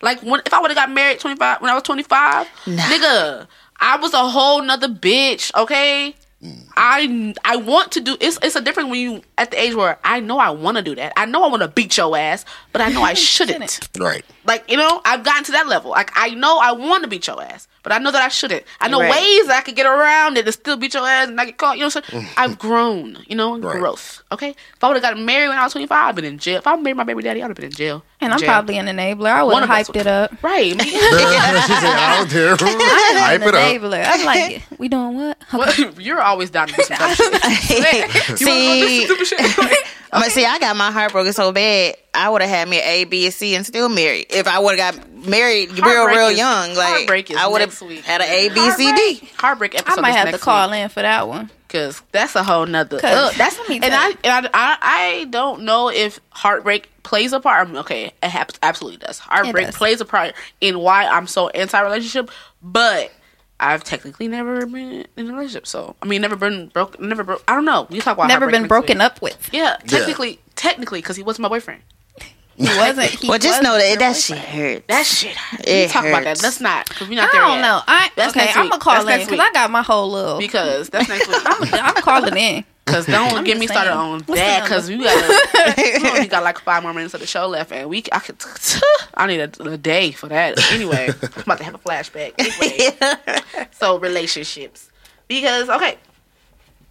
Like 0.02 0.20
when 0.22 0.40
if 0.44 0.52
I 0.52 0.60
would 0.60 0.70
have 0.70 0.76
got 0.76 0.90
married 0.90 1.20
twenty 1.20 1.36
five 1.36 1.60
when 1.60 1.70
I 1.70 1.74
was 1.74 1.82
twenty 1.82 2.02
five, 2.02 2.46
nigga, 2.64 3.46
I 3.80 3.96
was 3.96 4.12
a 4.14 4.28
whole 4.28 4.62
nother 4.62 4.88
bitch. 4.88 5.54
Okay. 5.54 6.14
Mm. 6.42 6.68
I 6.76 7.34
I 7.44 7.56
want 7.56 7.92
to 7.92 8.00
do 8.00 8.16
it's 8.20 8.38
it's 8.42 8.56
a 8.56 8.60
difference 8.60 8.90
when 8.90 9.00
you 9.00 9.22
at 9.38 9.50
the 9.50 9.60
age 9.60 9.74
where 9.74 9.98
I 10.04 10.20
know 10.20 10.38
I 10.38 10.50
want 10.50 10.76
to 10.76 10.82
do 10.82 10.94
that. 10.96 11.14
I 11.16 11.24
know 11.24 11.44
I 11.44 11.48
want 11.48 11.62
to 11.62 11.68
beat 11.68 11.96
your 11.96 12.14
ass, 12.16 12.44
but 12.72 12.82
I 12.82 12.90
know 12.90 13.02
I 13.02 13.14
shouldn't. 13.32 13.88
Right. 13.98 14.24
Like, 14.46 14.70
you 14.70 14.76
know, 14.76 15.00
I've 15.04 15.24
gotten 15.24 15.44
to 15.44 15.52
that 15.52 15.66
level. 15.66 15.90
Like, 15.90 16.10
I 16.14 16.30
know 16.30 16.58
I 16.58 16.72
want 16.72 17.02
to 17.02 17.08
beat 17.08 17.26
your 17.26 17.42
ass, 17.42 17.66
but 17.82 17.92
I 17.92 17.98
know 17.98 18.10
that 18.10 18.22
I 18.22 18.28
shouldn't. 18.28 18.64
I 18.80 18.88
know 18.88 19.00
Right. 19.00 19.10
ways 19.10 19.46
that 19.48 19.56
I 19.58 19.60
could 19.62 19.74
get 19.76 19.86
around 19.86 20.36
it 20.38 20.44
and 20.46 20.54
still 20.54 20.76
beat 20.76 20.94
your 20.94 21.06
ass 21.06 21.28
and 21.28 21.40
I 21.40 21.46
get 21.46 21.56
caught. 21.58 21.76
You 21.76 21.82
know 21.82 21.86
what 21.88 21.96
I'm 21.96 22.04
saying? 22.10 22.26
I've 22.36 22.58
grown, 22.58 23.18
you 23.26 23.34
know, 23.36 23.58
Right. 23.58 23.78
growth. 23.78 24.22
Okay? 24.32 24.50
If 24.50 24.84
I 24.84 24.88
would 24.88 24.94
have 24.94 25.02
gotten 25.02 25.24
married 25.24 25.48
when 25.48 25.58
I 25.58 25.64
was 25.64 25.72
25, 25.72 26.08
I'd 26.08 26.14
been 26.14 26.24
in 26.24 26.38
jail. 26.38 26.58
If 26.58 26.66
I 26.66 26.76
married 26.76 26.96
my 26.96 27.04
baby 27.04 27.22
daddy, 27.22 27.42
I'd 27.42 27.48
have 27.48 27.56
been 27.56 27.66
in 27.66 27.70
jail. 27.72 28.02
And 28.20 28.32
I'm 28.32 28.38
Jail. 28.38 28.48
probably 28.48 28.78
an 28.78 28.86
enabler. 28.86 29.28
I 29.30 29.42
would 29.42 29.52
One 29.52 29.62
have 29.68 29.86
hyped 29.88 29.96
it 29.96 30.06
up. 30.06 30.32
Right. 30.42 30.74
me- 30.78 30.84
she 30.84 30.98
said 30.98 31.96
out 31.96 32.28
there. 32.28 32.52
I'm 32.52 32.58
Hype 32.58 33.42
an 33.42 33.48
it 33.48 33.54
up. 33.54 33.60
enabler. 33.82 34.04
I'm 34.06 34.24
like, 34.24 34.62
we 34.78 34.88
doing 34.88 35.16
what? 35.16 35.38
Well, 35.52 35.72
You're 36.00 36.22
always 36.22 36.50
down 36.50 36.68
to 36.68 36.74
do 36.74 36.82
some 36.84 36.96
dumb 36.98 37.14
shit. 37.14 38.40
You 38.40 38.46
wanna 38.46 39.06
go 39.08 39.16
do 39.16 39.24
some 39.24 39.38
See, 39.38 39.76
stupid 40.16 40.16
shit? 40.16 40.16
I'm 40.16 40.20
like, 40.22 40.30
see, 40.32 40.44
I 40.44 40.58
got 40.58 40.76
my 40.76 40.90
heart 40.90 41.12
broken 41.12 41.32
so 41.32 41.52
bad. 41.52 41.96
I 42.14 42.28
would 42.30 42.40
have 42.42 42.50
had 42.50 42.68
me 42.68 42.78
an 42.78 42.84
A, 42.86 43.04
B, 43.04 43.26
and 43.26 43.34
C, 43.34 43.54
and 43.54 43.66
still 43.66 43.88
married. 43.88 44.26
If 44.30 44.46
I 44.48 44.58
would 44.58 44.78
have 44.78 44.96
got 44.96 45.08
married 45.26 45.70
real, 45.72 45.82
Heartbreak 45.84 46.16
real 46.16 46.28
is- 46.28 46.38
young, 46.38 46.74
like 46.74 46.88
heartbreak 46.88 47.30
is 47.30 47.36
I 47.36 47.46
would 47.46 47.60
have 47.60 47.78
had 47.78 48.20
an 48.22 48.28
A, 48.28 48.48
B, 48.48 48.70
C, 48.70 48.92
D. 48.92 49.28
Heartbreak 49.36 49.74
episode. 49.74 49.98
I 49.98 50.02
might 50.02 50.10
is 50.10 50.16
have 50.16 50.30
to 50.32 50.38
call 50.38 50.70
week. 50.70 50.80
in 50.80 50.88
for 50.88 51.02
that 51.02 51.28
one. 51.28 51.50
Cause 51.68 52.00
that's 52.12 52.36
a 52.36 52.44
whole 52.44 52.64
nother. 52.64 53.00
'Cause 53.00 53.10
Ugh, 53.32 53.34
that's 53.36 53.58
let 53.58 53.68
me 53.68 53.80
and 53.82 53.92
I, 53.92 54.10
and 54.10 54.46
I 54.46 54.48
I 54.54 54.78
I 54.80 55.24
don't 55.30 55.62
know 55.62 55.88
if 55.90 56.20
heartbreak 56.30 56.88
plays 57.02 57.32
a 57.32 57.40
part. 57.40 57.66
I 57.66 57.70
mean, 57.70 57.78
okay, 57.78 58.12
it 58.22 58.28
happens 58.28 58.58
absolutely 58.62 58.98
does. 59.04 59.18
Heartbreak 59.18 59.66
does. 59.66 59.76
plays 59.76 60.00
a 60.00 60.04
part 60.04 60.34
in 60.60 60.78
why 60.78 61.06
I'm 61.06 61.26
so 61.26 61.48
anti 61.48 61.78
relationship, 61.80 62.30
but 62.62 63.10
I've 63.58 63.84
technically 63.84 64.28
never 64.28 64.66
been 64.66 65.06
in 65.16 65.30
a 65.30 65.32
relationship. 65.32 65.66
So 65.66 65.96
I 66.02 66.06
mean, 66.06 66.20
never 66.22 66.36
been 66.36 66.68
broke. 66.68 67.00
Never 67.00 67.24
broke. 67.24 67.42
I 67.48 67.54
don't 67.54 67.64
know. 67.64 67.86
You 67.90 68.00
talk 68.00 68.16
about 68.18 68.28
Never 68.28 68.50
been 68.50 68.66
broken 68.66 68.98
week. 68.98 69.04
up 69.04 69.22
with. 69.22 69.48
Yeah, 69.52 69.76
technically, 69.86 70.40
technically, 70.56 71.00
because 71.00 71.16
he 71.16 71.22
wasn't 71.22 71.44
my 71.44 71.48
boyfriend. 71.48 71.82
He 72.58 72.64
wasn't. 72.64 73.10
He 73.10 73.28
Well, 73.28 73.38
just 73.38 73.62
know 73.62 73.76
that 73.76 73.98
that 73.98 74.14
boyfriend. 74.14 74.16
shit 74.16 74.38
hurts. 74.38 74.84
That 74.88 75.04
shit. 75.04 75.36
We 75.58 75.72
It 75.72 75.90
talk 75.90 76.06
about 76.06 76.24
that. 76.24 76.38
That's 76.38 76.58
not 76.58 76.88
because 76.88 77.06
we're 77.06 77.20
I 77.20 77.24
not 77.26 77.32
there 77.32 77.42
I 77.42 77.48
don't 77.48 77.56
yet. 77.58 77.62
know. 77.62 77.80
I 77.86 78.10
That's 78.16 78.34
okay. 78.34 78.46
next 78.46 78.56
I'm 78.56 78.68
gonna 78.70 78.80
call 78.80 79.04
That's 79.04 79.24
in 79.24 79.28
because. 79.30 79.46
I 79.46 79.52
got 79.52 79.70
my 79.70 79.82
whole 79.82 80.10
little. 80.10 80.38
Because 80.38 80.88
that's 80.88 81.06
next 81.06 81.28
week. 81.28 81.36
I'm, 81.44 81.84
I'm 81.84 81.94
calling 81.96 82.34
in. 82.34 82.64
Cause 82.86 83.06
don't 83.06 83.44
get 83.44 83.58
me 83.58 83.66
just 83.66 83.74
started 83.74 83.90
saying. 83.90 83.98
on 84.00 84.20
What's 84.26 84.40
that. 84.40 84.68
Cause 84.68 84.88
we 84.88 84.98
got 85.02 85.76
we 86.02 86.08
only 86.08 86.28
got 86.28 86.44
like 86.44 86.58
five 86.60 86.82
more 86.84 86.94
minutes 86.94 87.14
of 87.14 87.20
the 87.20 87.26
show 87.26 87.48
left, 87.48 87.72
and 87.72 87.88
we 87.90 88.04
I 88.12 88.20
could 88.20 88.36
I 89.14 89.26
need 89.26 89.40
a, 89.40 89.62
a 89.64 89.76
day 89.76 90.12
for 90.12 90.28
that. 90.28 90.72
Anyway, 90.72 91.08
I'm 91.22 91.42
about 91.42 91.58
to 91.58 91.64
have 91.64 91.74
a 91.74 91.78
flashback. 91.78 92.34
Anyway, 92.38 93.66
so 93.72 93.98
relationships 93.98 94.88
because 95.26 95.68
okay, 95.68 95.98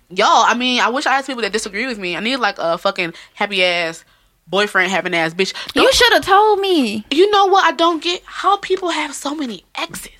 y'all. 0.09 0.43
I 0.45 0.53
mean, 0.53 0.81
I 0.81 0.89
wish 0.89 1.05
I 1.05 1.13
had 1.15 1.25
people 1.25 1.41
that 1.43 1.53
disagree 1.53 1.87
with 1.87 1.97
me. 1.97 2.17
I 2.17 2.19
need 2.19 2.37
like 2.37 2.55
a 2.59 2.77
fucking 2.77 3.13
happy 3.33 3.63
ass 3.63 4.03
boyfriend 4.47 4.91
having 4.91 5.15
ass 5.15 5.33
bitch. 5.33 5.53
You 5.75 5.81
Don't- 5.83 5.93
should 5.93 6.13
have 6.13 6.25
told 6.25 6.59
me. 6.59 7.05
you 7.09 7.31
know 7.31 7.45
what? 7.47 7.63
I 7.63 7.71
don't 7.71 8.03
get 8.03 8.21
how 8.25 8.57
people 8.57 8.89
have 8.89 9.15
so 9.15 9.33
many 9.33 9.63
exes. 9.75 10.11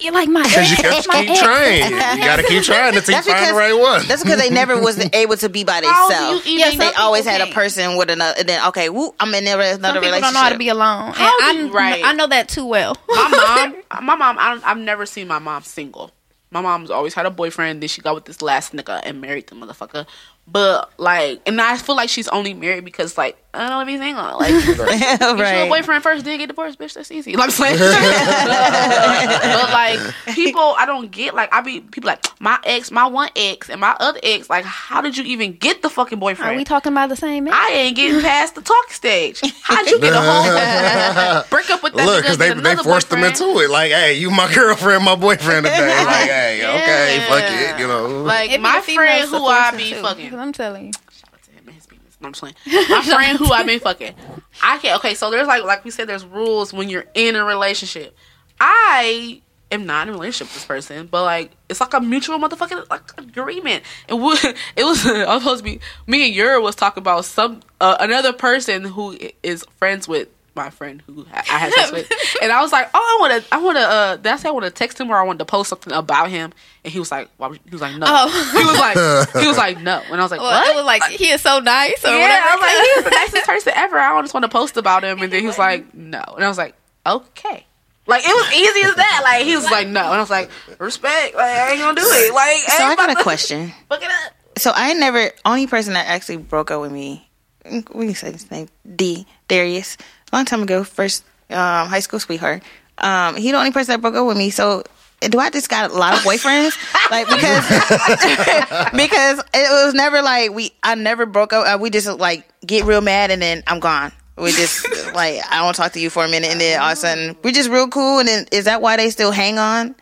You're 0.00 0.12
like 0.12 0.28
my 0.28 0.42
Because 0.42 0.70
you 0.70 0.76
ex, 0.78 1.06
got 1.06 1.12
to 1.12 1.20
keep 1.22 1.30
ex. 1.30 1.40
trying. 1.40 1.92
You 1.92 2.24
got 2.24 2.36
to 2.36 2.42
keep 2.44 2.62
trying 2.62 2.96
until 2.96 3.14
you 3.16 3.22
find 3.22 3.46
the 3.50 3.54
right 3.58 3.72
one. 3.72 4.06
That's 4.06 4.22
because 4.22 4.38
they 4.38 4.50
never 4.50 4.80
was 4.80 4.98
able 5.12 5.36
to 5.38 5.48
be 5.48 5.64
by 5.64 5.80
How 5.84 6.08
do 6.08 6.14
themselves. 6.14 6.46
you 6.46 6.58
Yeah, 6.58 6.66
even? 6.68 6.78
They 6.78 6.92
always 6.94 7.24
had 7.26 7.40
a 7.40 7.52
person 7.52 7.96
with 7.96 8.10
another. 8.10 8.34
And 8.38 8.48
then 8.48 8.66
okay, 8.68 8.88
woo, 8.88 9.14
I'm 9.20 9.34
in 9.34 9.46
another 9.46 9.72
Some 9.74 9.80
people 9.80 10.00
relationship. 10.00 10.22
don't 10.22 10.34
know 10.34 10.40
how 10.40 10.48
to 10.50 10.58
be 10.58 10.68
alone. 10.68 11.12
How 11.12 11.32
and 11.50 11.58
do 11.58 11.64
you- 11.66 11.70
I, 11.72 11.76
right. 11.76 12.02
I 12.04 12.12
know 12.12 12.26
that 12.28 12.48
too 12.48 12.64
well. 12.66 12.96
my 13.08 13.72
mom, 13.90 14.04
my 14.06 14.14
mom, 14.16 14.36
I 14.38 14.50
don't, 14.50 14.64
I've 14.66 14.78
never 14.78 15.04
seen 15.06 15.26
my 15.28 15.38
mom 15.38 15.62
single. 15.62 16.10
My 16.50 16.60
mom's 16.60 16.90
always 16.90 17.14
had 17.14 17.24
a 17.26 17.30
boyfriend. 17.30 17.80
Then 17.82 17.88
she 17.88 18.02
got 18.02 18.14
with 18.14 18.26
this 18.26 18.42
last 18.42 18.72
nigga 18.74 19.00
and 19.04 19.20
married 19.20 19.46
the 19.46 19.54
motherfucker. 19.54 20.06
But 20.46 20.92
like, 20.98 21.40
and 21.46 21.60
I 21.60 21.76
feel 21.78 21.96
like 21.96 22.08
she's 22.10 22.28
only 22.28 22.52
married 22.54 22.84
because 22.84 23.16
like 23.16 23.41
I 23.54 23.68
don't 23.68 23.76
want 23.76 23.88
to 23.88 23.92
be 23.92 23.98
single. 23.98 24.38
Like, 24.38 24.98
get 24.98 25.20
you 25.20 25.26
a 25.26 25.34
right. 25.36 25.68
boyfriend 25.68 26.02
first, 26.02 26.24
then 26.24 26.38
get 26.38 26.46
divorced, 26.48 26.78
bitch. 26.78 26.94
That's 26.94 27.10
easy. 27.12 27.32
Like, 27.36 27.50
know 27.50 27.54
what 27.58 27.60
I'm 27.60 27.76
saying? 27.76 27.78
but 29.52 29.70
like, 29.72 30.34
people, 30.34 30.74
I 30.78 30.86
don't 30.86 31.10
get. 31.10 31.34
Like, 31.34 31.52
I 31.52 31.60
be 31.60 31.80
people 31.80 32.08
like 32.08 32.24
my 32.40 32.58
ex, 32.64 32.90
my 32.90 33.06
one 33.06 33.28
ex, 33.36 33.68
and 33.68 33.80
my 33.80 33.94
other 34.00 34.20
ex. 34.22 34.48
Like, 34.48 34.64
how 34.64 35.00
did 35.02 35.16
you 35.18 35.24
even 35.24 35.52
get 35.54 35.82
the 35.82 35.90
fucking 35.90 36.18
boyfriend? 36.18 36.50
Are 36.52 36.56
we 36.56 36.64
talking 36.64 36.92
about 36.92 37.08
the 37.10 37.16
same 37.16 37.44
man? 37.44 37.52
I 37.54 37.68
ain't 37.72 37.96
getting 37.96 38.22
past 38.22 38.54
the 38.54 38.62
talk 38.62 38.90
stage. 38.90 39.40
How'd 39.62 39.86
you 39.90 40.00
get 40.00 40.14
a 40.14 40.20
whole 40.20 41.44
break 41.50 41.68
up 41.70 41.82
with 41.82 41.92
that 41.94 42.06
Look, 42.06 42.22
because 42.22 42.38
they, 42.38 42.46
they 42.48 42.58
another 42.58 42.82
forced 42.82 43.10
them 43.10 43.22
into 43.22 43.44
it. 43.60 43.68
Like, 43.70 43.92
hey, 43.92 44.14
you 44.14 44.30
my 44.30 44.52
girlfriend, 44.54 45.04
my 45.04 45.14
boyfriend 45.14 45.66
today. 45.66 46.04
Like, 46.04 46.30
hey, 46.30 46.60
okay, 46.64 47.16
Yeah. 47.18 47.28
fuck 47.28 47.76
it, 47.76 47.80
you 47.82 47.86
know. 47.86 48.22
Like 48.22 48.50
It 48.50 48.56
be 48.56 48.62
my 48.62 48.80
friend 48.80 49.28
who 49.28 49.44
I 49.46 49.76
be 49.76 49.90
too, 49.90 50.00
fucking. 50.02 50.30
'cause 50.30 50.38
I'm 50.38 50.52
telling 50.52 50.86
you. 50.86 50.92
Shout 51.10 51.30
out 51.34 51.42
to 51.42 51.50
him 51.50 51.62
and 51.66 51.74
his 51.74 51.86
penis. 51.86 52.11
No, 52.22 52.28
I'm 52.28 52.32
playing. 52.32 52.54
My 52.66 53.02
friend 53.04 53.38
who 53.38 53.52
I've 53.52 53.66
been 53.66 53.80
fucking. 53.80 54.14
I 54.62 54.78
can't. 54.78 54.98
Okay, 54.98 55.14
so 55.14 55.30
there's 55.30 55.48
like 55.48 55.64
like 55.64 55.84
we 55.84 55.90
said, 55.90 56.08
there's 56.08 56.24
rules 56.24 56.72
when 56.72 56.88
you're 56.88 57.06
in 57.14 57.36
a 57.36 57.44
relationship. 57.44 58.16
I 58.60 59.42
am 59.72 59.86
not 59.86 60.06
in 60.06 60.14
a 60.14 60.16
relationship 60.16 60.48
with 60.48 60.54
this 60.54 60.64
person, 60.64 61.08
but 61.10 61.24
like 61.24 61.50
it's 61.68 61.80
like 61.80 61.94
a 61.94 62.00
mutual 62.00 62.38
motherfucking 62.38 62.88
like 62.90 63.18
agreement. 63.18 63.82
And 64.08 64.22
we, 64.22 64.32
it 64.76 64.84
was 64.84 65.04
I 65.06 65.34
was 65.34 65.42
supposed 65.42 65.64
to 65.64 65.64
be 65.64 65.80
me 66.06 66.26
and 66.26 66.34
Yura 66.34 66.60
was 66.60 66.76
talking 66.76 67.00
about 67.00 67.24
some 67.24 67.60
uh, 67.80 67.96
another 67.98 68.32
person 68.32 68.84
who 68.84 69.18
is 69.42 69.64
friends 69.78 70.06
with 70.06 70.28
my 70.54 70.70
friend 70.70 71.02
who 71.06 71.26
I 71.32 71.38
I 71.38 71.58
had 71.58 71.72
sex 71.72 71.92
with, 71.92 72.10
and 72.42 72.52
I 72.52 72.60
was 72.60 72.72
like, 72.72 72.88
oh, 72.92 72.98
I 72.98 73.16
want 73.20 73.42
to, 73.44 73.54
I 73.54 73.58
want 73.58 73.78
to. 73.78 73.82
Uh, 73.82 74.16
that's 74.16 74.44
I 74.44 74.50
want 74.50 74.64
to 74.64 74.70
text 74.70 75.00
him 75.00 75.10
or 75.10 75.16
I 75.16 75.22
wanted 75.22 75.38
to 75.40 75.44
post 75.46 75.70
something 75.70 75.92
about 75.92 76.28
him, 76.30 76.52
and 76.84 76.92
he 76.92 76.98
was 76.98 77.10
like, 77.10 77.28
why 77.38 77.48
would 77.48 77.56
you- 77.58 77.62
he 77.70 77.70
was 77.74 77.80
like, 77.80 77.96
no, 77.96 78.06
Oh. 78.08 78.28
he 78.58 78.64
was 78.64 78.78
like, 78.78 79.42
he 79.42 79.48
was 79.48 79.56
like, 79.56 79.80
no, 79.80 80.02
and 80.10 80.20
I 80.20 80.22
was 80.22 80.30
like, 80.30 80.40
Well, 80.40 80.50
what? 80.50 80.70
it 80.70 80.76
was 80.76 80.84
like 80.84 81.02
he 81.10 81.30
is 81.30 81.40
so 81.40 81.58
nice 81.60 82.04
or 82.04 82.08
yeah, 82.08 82.18
whatever. 82.20 82.46
I 82.46 82.54
was 82.54 82.60
like, 82.60 82.86
he 82.86 82.92
was 82.96 83.04
the 83.04 83.10
nicest 83.10 83.46
person 83.46 83.72
ever. 83.76 83.98
I 83.98 84.20
just 84.22 84.34
want 84.34 84.44
to 84.44 84.48
post 84.50 84.76
about 84.76 85.04
him, 85.04 85.22
and 85.22 85.32
then 85.32 85.40
he 85.40 85.46
was 85.46 85.58
like, 85.58 85.94
no, 85.94 86.22
and 86.36 86.44
I 86.44 86.48
was 86.48 86.58
like, 86.58 86.74
okay. 87.06 87.66
Like 88.06 88.24
it 88.26 88.34
was 88.34 88.52
easy 88.52 88.82
as 88.88 88.96
that. 88.96 89.20
Like 89.22 89.44
he 89.44 89.54
was 89.54 89.70
like, 89.70 89.86
no, 89.86 90.00
and 90.00 90.14
I 90.14 90.20
was 90.20 90.28
like, 90.28 90.50
respect. 90.78 91.36
Like 91.36 91.44
I 91.56 91.70
ain't 91.70 91.80
gonna 91.80 91.94
do 92.00 92.04
it. 92.04 92.34
Like 92.34 92.58
So 92.76 92.82
I 92.84 92.96
got 92.96 93.10
a 93.10 93.22
question. 93.22 93.72
Fuck 93.88 94.02
it 94.02 94.08
up. 94.10 94.32
So 94.58 94.72
I 94.74 94.92
never 94.94 95.30
only 95.44 95.66
person 95.68 95.94
that 95.94 96.08
actually 96.08 96.38
broke 96.38 96.70
up 96.72 96.80
with 96.80 96.90
me. 96.92 97.28
We 97.64 98.06
can 98.06 98.14
say 98.16 98.32
his 98.32 98.50
name 98.50 98.68
D 98.96 99.24
Darius. 99.46 99.96
Long 100.32 100.44
time 100.44 100.62
ago, 100.62 100.84
first 100.84 101.24
um, 101.50 101.88
high 101.88 102.00
school 102.00 102.20
sweetheart. 102.20 102.62
Um, 102.98 103.36
he 103.36 103.50
the 103.50 103.58
only 103.58 103.72
person 103.72 103.92
that 103.92 104.00
broke 104.00 104.14
up 104.14 104.26
with 104.26 104.36
me. 104.36 104.50
So 104.50 104.84
do 105.20 105.38
I 105.38 105.50
just 105.50 105.68
got 105.68 105.90
a 105.90 105.94
lot 105.94 106.14
of 106.14 106.20
boyfriends? 106.20 106.76
like 107.10 107.26
because 107.28 108.90
because 108.92 109.44
it 109.54 109.84
was 109.84 109.94
never 109.94 110.22
like 110.22 110.52
we. 110.52 110.72
I 110.82 110.94
never 110.94 111.26
broke 111.26 111.52
up. 111.52 111.66
Uh, 111.66 111.78
we 111.78 111.90
just 111.90 112.08
like 112.18 112.48
get 112.64 112.84
real 112.84 113.00
mad 113.00 113.30
and 113.30 113.40
then 113.40 113.62
I'm 113.66 113.80
gone. 113.80 114.12
We 114.36 114.52
just 114.52 114.86
like 115.14 115.40
I 115.50 115.62
don't 115.62 115.74
talk 115.74 115.92
to 115.92 116.00
you 116.00 116.10
for 116.10 116.24
a 116.24 116.28
minute 116.28 116.50
and 116.50 116.60
then 116.60 116.80
all 116.80 116.88
of 116.88 116.92
a 116.94 116.96
sudden 116.96 117.36
we're 117.42 117.52
just 117.52 117.70
real 117.70 117.88
cool. 117.88 118.18
And 118.20 118.28
then 118.28 118.46
is 118.52 118.64
that 118.64 118.80
why 118.82 118.96
they 118.96 119.10
still 119.10 119.32
hang 119.32 119.58
on? 119.58 119.94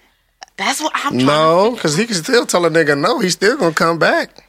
That's 0.57 0.81
what 0.81 0.93
I'm. 0.95 1.13
Trying 1.15 1.27
No, 1.27 1.73
because 1.75 1.97
he 1.97 2.07
can 2.07 2.17
still 2.17 2.47
tell 2.47 2.65
a 2.67 2.71
nigga 2.71 2.99
no. 2.99 3.19
He's 3.19 3.33
still 3.33 3.57
gonna 3.57 3.75
come 3.75 3.99
back 3.99 4.49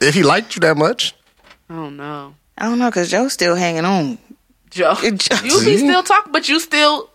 if 0.00 0.14
he 0.14 0.22
liked 0.22 0.56
you 0.56 0.60
that 0.60 0.76
much. 0.76 1.12
To, 1.12 1.16
oh 1.74 1.90
no, 1.90 2.34
I 2.58 2.64
don't 2.64 2.78
know 2.78 2.90
because 2.90 3.10
Joe's 3.10 3.32
still 3.32 3.54
hanging 3.54 3.84
on. 3.84 4.18
Joe. 4.72 4.94
Joe. 5.00 5.36
You 5.44 5.64
be 5.64 5.78
still 5.78 6.02
talk, 6.02 6.32
but 6.32 6.48
you 6.48 6.58
still. 6.58 7.08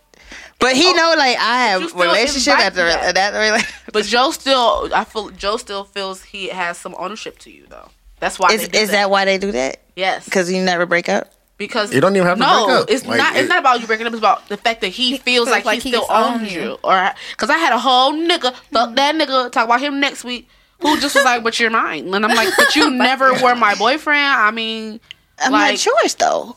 But 0.59 0.75
he 0.75 0.87
oh, 0.87 0.93
know 0.93 1.13
like 1.17 1.37
I 1.37 1.67
have 1.69 1.93
relationship 1.93 2.53
invite 2.53 2.65
after 2.67 2.83
that. 2.85 3.15
that 3.15 3.33
relationship. 3.37 3.75
But 3.93 4.05
Joe 4.05 4.31
still. 4.31 4.89
I 4.93 5.03
feel 5.03 5.29
Joe 5.31 5.57
still 5.57 5.83
feels 5.83 6.23
he 6.23 6.47
has 6.49 6.77
some 6.77 6.95
ownership 6.97 7.37
to 7.39 7.51
you 7.51 7.65
though. 7.69 7.89
That's 8.19 8.39
why. 8.39 8.49
Is 8.53 8.61
they 8.63 8.67
do 8.69 8.77
is 8.79 8.89
that 8.91 9.09
why 9.11 9.25
they 9.25 9.37
do 9.37 9.51
that? 9.51 9.81
Yes. 9.95 10.25
Because 10.25 10.51
you 10.51 10.61
never 10.63 10.85
break 10.87 11.09
up. 11.09 11.31
because 11.57 11.93
You 11.93 12.01
don't 12.01 12.15
even 12.15 12.27
have 12.27 12.37
to 12.37 12.43
no, 12.43 12.65
break 12.65 12.77
up. 12.81 12.89
it's 12.89 13.05
Like, 13.05 13.17
not. 13.17 13.35
It's 13.35 13.49
not 13.49 13.59
about 13.59 13.81
you 13.81 13.87
breaking 13.87 14.07
up. 14.07 14.13
It's 14.13 14.19
about 14.19 14.47
the 14.49 14.57
fact 14.57 14.81
that 14.81 14.89
he, 14.89 15.17
feels, 15.17 15.47
like, 15.49 15.63
he 15.81 15.89
still 15.91 16.05
owns 16.09 16.51
you. 16.53 16.77
Or 16.83 17.11
because 17.31 17.49
I 17.51 17.57
had 17.57 17.73
a 17.73 17.79
whole 17.79 18.13
nigga, 18.13 18.53
fuck 18.71 18.95
that 18.95 19.13
nigga, 19.15 19.51
talk 19.51 19.65
about 19.65 19.79
him 19.81 19.99
next 19.99 20.23
week, 20.23 20.47
who 20.81 20.99
just 20.99 21.15
was 21.15 21.23
like, 21.25 21.43
"But 21.43 21.59
you're 21.59 21.69
mine," 21.71 22.13
and 22.13 22.23
I'm 22.25 22.35
like, 22.35 22.49
"But 22.57 22.75
you 22.75 22.89
never 23.07 23.33
were 23.41 23.55
my 23.55 23.73
boyfriend." 23.75 24.25
I 24.25 24.49
mean, 24.51 24.99
I'm 25.39 25.51
Like- 25.51 25.73
not 25.73 25.85
yours 25.85 26.15
though. 26.15 26.55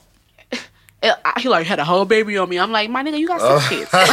It, 1.03 1.15
I- 1.25 1.41
he 1.41 1.49
like 1.49 1.67
had 1.67 1.79
a 1.79 1.85
whole 1.85 2.05
baby 2.05 2.37
on 2.39 2.49
me. 2.49 2.59
I'm 2.59 2.73
like, 2.73 2.91
"My 2.91 3.03
nigga, 3.03 3.19
you 3.19 3.27
got 3.27 3.41
six 3.41 3.53
oh. 3.53 3.67
kids." 3.69 3.91
But 3.93 4.09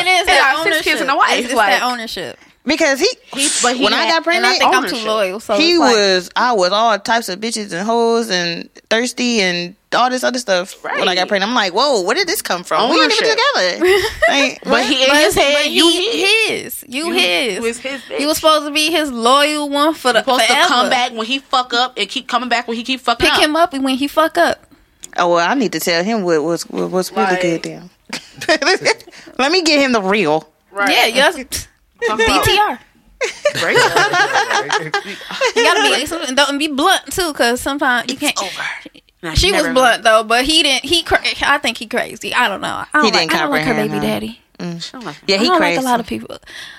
it 0.00 0.06
is 0.06 0.26
got 0.26 0.26
that 0.26 0.60
six 0.64 0.82
kids 0.82 1.00
and 1.00 1.10
a 1.10 1.16
wife, 1.16 1.38
It's, 1.38 1.46
it's 1.46 1.54
like- 1.54 1.70
that 1.70 1.82
ownership. 1.82 2.38
Because 2.64 3.00
he, 3.00 3.08
He- 3.34 3.48
but 3.62 3.76
he 3.76 3.84
when 3.84 3.94
I 3.94 4.02
had- 4.04 4.10
got 4.10 4.16
And 4.16 4.24
pregnant, 4.24 4.54
I 4.54 4.58
think 4.58 4.74
I'm 4.74 4.86
too 4.88 5.06
loyal. 5.06 5.40
So 5.40 5.56
he 5.56 5.78
like, 5.78 5.96
was 5.96 6.30
I 6.36 6.52
was 6.52 6.70
all 6.70 6.98
types 6.98 7.30
of 7.30 7.40
bitches 7.40 7.72
and 7.72 7.86
hoes 7.86 8.28
and 8.30 8.68
thirsty 8.90 9.40
and 9.40 9.74
all 9.94 10.10
this 10.10 10.22
other 10.24 10.38
stuff 10.38 10.82
when 10.84 11.08
I 11.08 11.14
got 11.14 11.28
pregnant. 11.28 11.48
I'm 11.50 11.54
like, 11.54 11.72
whoa, 11.72 12.02
where 12.02 12.14
did 12.14 12.28
this 12.28 12.42
come 12.42 12.62
from? 12.64 12.90
We 12.90 13.00
ain't 13.00 13.12
even 13.12 13.30
together. 13.30 13.98
Like, 14.28 14.60
but 14.64 14.84
he 14.84 15.02
in 15.02 15.08
But, 15.08 15.16
his 15.22 15.34
head, 15.34 15.54
but 15.62 15.70
you 15.70 15.88
he, 15.90 16.22
his. 16.22 16.80
his, 16.82 16.84
you, 16.88 17.06
You- 17.06 17.12
his. 17.14 17.54
you 17.56 17.62
was 17.62 17.78
his 17.78 18.00
bitch. 18.02 18.20
You 18.20 18.26
was 18.26 18.36
supposed 18.36 18.66
to 18.66 18.72
be 18.72 18.90
his 18.90 19.10
loyal 19.10 19.68
one 19.70 19.94
for 19.94 20.12
the 20.12 20.18
supposed 20.20 20.44
forever. 20.44 20.62
to 20.62 20.68
come 20.68 20.90
back 20.90 21.12
when 21.12 21.24
he 21.26 21.38
fuck 21.38 21.72
up 21.72 21.94
and 21.96 22.08
keep 22.08 22.28
coming 22.28 22.48
back 22.50 22.68
when 22.68 22.76
he 22.76 22.82
keep 22.84 23.00
fucking 23.00 23.24
Pick 23.26 23.34
up. 23.36 23.40
him 23.42 23.56
up 23.56 23.72
when 23.72 23.96
he 23.96 24.06
fuck 24.08 24.36
up. 24.36 24.66
oh 25.16 25.34
well, 25.34 25.48
I 25.50 25.54
need 25.54 25.72
to 25.72 25.80
tell 25.80 26.04
him 26.04 26.22
what 26.22 26.42
was 26.42 26.64
what 26.68 26.90
was 26.90 27.10
really 27.12 27.24
Like- 27.24 27.40
good 27.42 27.62
then. 27.62 27.90
Let 29.38 29.50
me 29.52 29.62
get 29.62 29.80
him 29.80 29.92
the 29.92 30.02
real. 30.02 30.48
Right. 30.70 30.90
Yeah, 30.90 31.06
yes. 31.06 31.34
Talk 32.06 32.20
about 32.20 32.44
DTR. 32.44 32.78
break 33.60 33.76
up. 33.78 35.04
You 35.56 35.64
gotta 35.64 36.06
be 36.06 36.26
and 36.28 36.36
don't 36.36 36.58
be 36.58 36.68
blunt 36.68 37.06
too, 37.10 37.32
because 37.32 37.60
sometimes 37.60 38.10
you 38.12 38.16
can't. 38.18 38.38
Nah, 39.22 39.34
She 39.34 39.50
was 39.52 39.66
blunt 39.68 40.04
though, 40.04 40.22
but 40.24 40.44
he 40.44 40.62
didn't. 40.62 40.84
He, 40.84 41.02
cra- 41.02 41.20
I 41.42 41.58
think 41.58 41.76
he 41.78 41.86
crazy. 41.86 42.32
I 42.34 42.48
don't 42.48 42.60
know. 42.60 42.68
I 42.68 42.86
don't 42.92 43.04
He 43.04 43.10
like, 43.10 43.20
didn't 43.28 43.34
I 43.34 43.42
don't 43.42 43.50
like 43.50 43.64
her 43.64 43.74
baby 43.74 43.94
her. 43.94 44.00
daddy. 44.00 44.40
She 44.60 44.90
don't 44.92 45.04
like 45.04 45.14
me. 45.22 45.28
Yeah, 45.28 45.36
I 45.36 45.38
he 45.38 45.44
don't 45.46 45.56
crazy. 45.58 45.76
like 45.76 45.84
a 45.84 45.88
lot 45.88 46.00
of 46.00 46.06
people. 46.06 46.36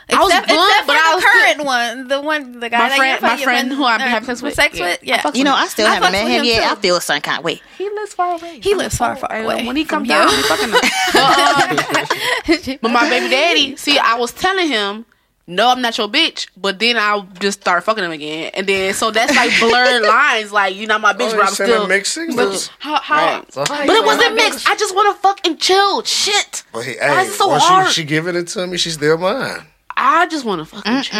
I 0.09 0.19
was 0.19 0.29
Except, 0.29 0.47
blunt, 0.47 0.69
except 0.69 0.87
but 0.87 0.93
for 0.93 0.99
I 0.99 1.09
the 1.11 1.15
was 1.15 1.23
current 1.23 1.65
one, 1.65 2.07
the 2.09 2.21
one, 2.21 2.59
the 2.59 2.69
guy 2.69 2.77
My 2.79 2.89
that 2.89 2.97
friend- 2.97 3.21
my 3.21 3.35
your 3.35 3.43
friend 3.43 3.71
who 3.71 3.85
I'm 3.85 3.99
having 4.01 4.25
sex 4.27 4.41
with? 4.41 4.53
sex 4.53 4.77
Yeah. 4.77 4.85
with, 4.85 4.99
yeah. 5.03 5.21
fuck 5.21 5.35
You 5.37 5.43
know, 5.45 5.55
I 5.55 5.67
still 5.67 5.87
I 5.87 5.93
haven't 5.95 6.09
fucks 6.09 6.11
met 6.11 6.23
with 6.25 6.31
him 6.33 6.39
him, 6.39 6.45
yet. 6.45 6.63
too. 6.67 6.69
I 6.71 6.75
feel 6.81 6.99
some 6.99 7.21
kind 7.21 7.37
of 7.39 7.45
way. 7.45 7.61
He 7.77 7.89
lives 7.89 8.13
far 8.13 8.33
away. 8.35 8.59
He 8.61 8.75
lives 8.75 8.97
far, 8.97 9.15
far 9.15 9.33
away. 9.43 9.65
When 9.65 9.77
he 9.77 9.85
from 9.85 10.05
comes 10.05 10.09
down, 10.09 10.27
he 10.29 10.41
fucking. 10.43 10.71
But, 10.71 10.83
um, 12.73 12.77
but 12.81 12.91
my 12.91 13.09
baby 13.09 13.29
daddy, 13.29 13.75
see, 13.77 13.97
I 13.97 14.15
was 14.15 14.31
telling 14.33 14.67
him 14.67 15.05
no, 15.49 15.69
I'm 15.69 15.81
not 15.81 15.97
your 15.97 16.07
bitch, 16.07 16.47
but 16.55 16.79
then 16.79 16.95
I'll 16.97 17.23
just 17.39 17.61
start 17.61 17.83
fucking 17.83 18.03
him 18.03 18.11
again, 18.11 18.51
and 18.53 18.65
then 18.67 18.93
so 18.93 19.11
that's 19.11 19.35
like 19.35 19.51
blurred 19.59 20.03
lines. 20.07 20.51
Like 20.51 20.75
you're 20.77 20.87
not 20.87 21.01
my 21.01 21.13
bitch, 21.13 21.33
Oh, 21.33 21.37
but 21.37 21.47
I'm 21.47 21.53
still. 21.53 21.87
mixed 21.87 22.13
signals. 22.13 22.69
How? 22.79 22.99
how 23.01 23.37
Right. 23.39 23.51
So- 23.53 23.63
but 23.67 23.89
it 23.89 24.05
wasn't 24.05 24.35
mixed. 24.35 24.69
I 24.69 24.75
just 24.75 24.95
want 24.95 25.15
to 25.15 25.21
fucking 25.21 25.57
chill. 25.57 26.03
Shit. 26.03 26.63
But 26.71 26.83
hey, 26.85 26.97
Why 26.99 27.15
hey 27.15 27.21
is 27.27 27.33
it 27.33 27.37
so 27.37 27.49
hard? 27.49 27.87
she, 27.87 28.01
she 28.01 28.03
giving 28.07 28.35
it 28.35 28.47
to 28.49 28.67
me, 28.67 28.77
she's 28.77 28.93
still 28.93 29.17
mine. 29.17 29.65
I 29.97 30.27
just 30.27 30.45
want 30.45 30.59
to 30.59 30.65
fucking 30.65 31.01
chill. 31.01 31.19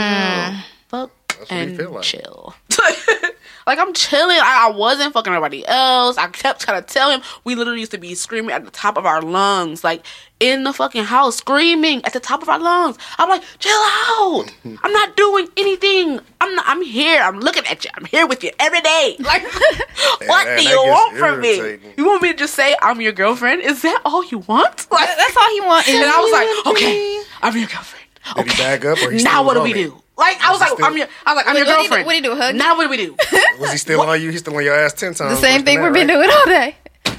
Fuck 0.88 1.12
what 1.40 1.52
you 1.52 1.58
and 1.58 1.76
feel 1.78 1.92
like. 1.92 2.04
chill. 2.04 2.54
like 3.70 3.78
I'm 3.80 3.94
chilling. 3.94 4.38
I, 4.40 4.68
I 4.68 4.72
wasn't 4.76 5.14
fucking 5.14 5.32
everybody 5.32 5.64
else. 5.68 6.18
I 6.18 6.28
kept 6.28 6.62
trying 6.62 6.82
to 6.84 6.88
tell 6.94 7.12
him. 7.12 7.22
We 7.44 7.54
literally 7.56 7.80
used 7.80 7.92
to 7.92 7.98
be 8.00 8.16
screaming 8.16 8.52
at 8.52 8.66
the 8.66 8.72
top 8.72 8.98
of 8.98 9.06
our 9.06 9.22
lungs, 9.22 9.84
like 9.84 10.04
in 10.40 10.64
the 10.64 10.74
fucking 10.74 11.04
house, 11.04 11.36
screaming 11.38 12.04
at 12.04 12.14
the 12.14 12.20
top 12.20 12.42
of 12.42 12.50
our 12.50 12.58
lungs. 12.60 12.98
I'm 13.20 13.30
like, 13.30 13.44
chill 13.60 13.72
out. 13.72 14.46
I'm 14.84 14.92
not 14.92 15.16
doing 15.16 15.48
anything. 15.56 16.20
I'm 16.42 16.56
not. 16.56 16.66
I'm 16.68 16.82
here. 16.82 17.22
I'm 17.22 17.40
looking 17.40 17.66
at 17.68 17.86
you. 17.86 17.92
I'm 17.94 18.06
here 18.06 18.26
with 18.26 18.44
you 18.44 18.52
every 18.60 18.82
day. 18.82 19.16
Like, 19.30 19.44
what 20.28 20.46
man, 20.46 20.58
do 20.58 20.64
you 20.64 20.70
gets 20.70 20.90
want 20.90 21.18
from 21.18 21.42
me? 21.42 21.78
You 21.98 22.06
want 22.06 22.24
me 22.24 22.32
to 22.32 22.38
just 22.40 22.56
say 22.56 22.76
I'm 22.82 23.00
your 23.02 23.12
girlfriend? 23.12 23.62
Is 23.62 23.84
that 23.84 24.02
all 24.04 24.26
you 24.26 24.40
want? 24.40 24.88
Like, 24.92 25.08
That's 25.16 25.38
all 25.38 25.50
he 25.52 25.62
wants. 25.62 25.88
and 25.90 26.04
I 26.04 26.20
was 26.20 26.32
like, 26.32 26.76
okay, 26.76 27.22
I'm 27.44 27.56
your 27.56 27.68
girlfriend. 27.68 28.06
Did 28.36 28.46
he 28.48 28.52
Okay. 28.52 28.64
back 28.64 28.86
up 28.86 28.98
or 29.04 29.12
he 29.12 29.24
now 29.24 29.44
what 29.44 29.54
do 29.54 29.60
on 29.60 29.66
we 29.66 29.72
it? 29.72 29.76
do? 29.76 30.02
Like 30.20 30.38
I 30.42 30.52
was 30.52 30.60
he 30.60 30.66
like, 30.66 30.74
still- 30.74 30.86
I'm 30.86 30.98
your, 30.98 31.08
I 31.26 31.34
was 31.34 31.38
like, 31.38 31.48
I'm 31.48 31.56
your 31.58 31.66
What 31.66 31.72
do 31.72 31.80
girlfriend. 31.82 32.06
what 32.06 32.12
do 32.12 32.18
you 32.18 32.24
do, 32.24 32.36
hug 32.36 32.56
Now 32.56 32.76
what 32.78 32.84
do 32.84 32.90
we 32.90 32.98
do? 32.98 33.16
Was 33.60 33.72
he 33.72 33.78
still 33.78 34.02
on 34.02 34.22
you? 34.22 34.30
He's 34.32 34.42
still 34.42 34.56
on 34.56 34.64
your 34.64 34.76
ass 34.76 34.94
ten 34.94 35.14
times. 35.14 35.32
the 35.32 35.36
same 35.48 35.64
thing 35.64 35.82
we've 35.82 35.94
been 35.94 36.08
right? 36.08 36.14
doing 36.14 36.30
all 36.30 36.46
day. 36.46 36.76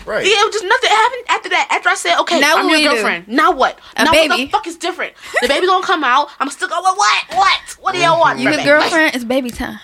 Right. 0.07 0.25
Yeah, 0.25 0.33
it 0.41 0.47
was 0.47 0.53
just 0.55 0.65
nothing 0.65 0.91
happened 0.91 1.25
after 1.29 1.49
that. 1.51 1.69
After 1.71 1.89
I 1.91 1.95
said, 1.95 2.21
okay, 2.23 2.41
Now 2.41 2.57
I'm 2.57 2.69
your 2.69 2.79
we 2.79 2.83
do? 2.85 2.91
girlfriend. 2.91 3.29
Now 3.29 3.53
what? 3.53 3.79
A 3.97 4.05
now 4.05 4.13
what 4.13 4.29
baby. 4.31 4.45
the 4.47 4.51
fuck 4.51 4.67
is 4.67 4.77
different? 4.77 5.13
The 5.43 5.49
baby 5.49 5.67
gonna 5.67 5.85
come 5.87 6.05
out. 6.05 6.29
I'm 6.41 6.49
still 6.51 6.69
going. 6.69 6.83
What? 6.83 7.25
What? 7.35 7.61
What 7.81 7.95
do 7.95 8.01
y'all 8.01 8.19
want? 8.21 8.39
You 8.39 8.45
from 8.45 8.53
his 8.55 8.59
me? 8.59 8.65
girlfriend? 8.65 9.15
It's 9.15 9.25
baby 9.25 9.51
time. 9.51 9.79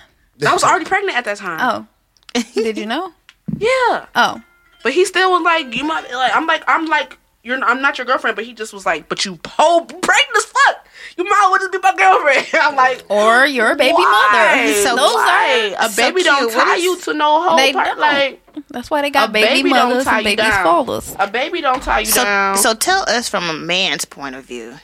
I 0.46 0.52
was 0.52 0.64
already 0.64 0.84
pregnant 0.84 1.16
at 1.16 1.24
that 1.26 1.36
time. 1.38 1.58
Oh, 1.60 2.40
did 2.54 2.76
you 2.78 2.86
know? 2.86 3.12
Yeah, 3.58 4.06
Oh, 4.14 4.42
but 4.82 4.92
he 4.92 5.04
still 5.06 5.30
was 5.30 5.42
like, 5.42 5.74
you 5.74 5.84
might 5.84 6.10
like. 6.12 6.34
I'm 6.36 6.46
like, 6.46 6.62
I'm 6.66 6.86
like, 6.86 7.16
you're. 7.46 7.62
I'm 7.64 7.80
not 7.80 7.96
your 7.98 8.04
girlfriend, 8.06 8.36
but 8.36 8.44
he 8.44 8.52
just 8.52 8.72
was 8.72 8.84
like, 8.84 9.08
but 9.08 9.24
you 9.24 9.38
whole 9.46 9.82
pregnant 9.84 10.36
as 10.36 10.44
fuck. 10.44 10.86
You 11.16 11.24
might 11.24 11.42
as 11.46 11.50
well 11.50 11.58
just 11.60 11.72
be 11.72 11.78
my 11.78 11.94
girlfriend. 11.96 12.46
I'm 12.62 12.76
like, 12.76 13.04
or 13.08 13.46
you're 13.46 13.72
a 13.72 13.76
baby 13.76 13.94
why? 13.94 14.62
mother. 14.64 14.72
So 14.82 14.96
those 14.96 15.14
Why? 15.14 15.74
are 15.78 15.86
a 15.86 15.88
so 15.88 16.02
baby 16.02 16.22
don't 16.22 16.52
tie 16.52 16.76
is- 16.76 16.82
you 16.84 17.00
to 17.00 17.14
no 17.14 17.42
whole 17.42 17.56
They 17.56 17.72
part. 17.72 17.86
don't. 17.86 17.98
Like 18.00 18.42
that's 18.68 18.90
why 18.90 19.00
they 19.02 19.10
got 19.10 19.30
a 19.30 19.32
baby, 19.32 19.46
baby 19.62 19.70
don't 19.70 19.88
mothers 19.90 20.04
tie 20.04 20.18
and 20.18 20.24
you 20.26 20.36
baby 20.36 20.42
down. 20.48 20.64
fathers. 20.64 21.16
A 21.18 21.26
baby 21.28 21.60
don't 21.62 21.82
tie 21.82 22.00
you 22.00 22.06
So, 22.06 22.24
down. 22.24 22.56
so 22.58 22.74
tell 22.74 23.08
us 23.08 23.28
from 23.28 23.48
a 23.48 23.54
man's 23.54 24.04
point 24.04 24.34
of 24.34 24.44
view. 24.44 24.76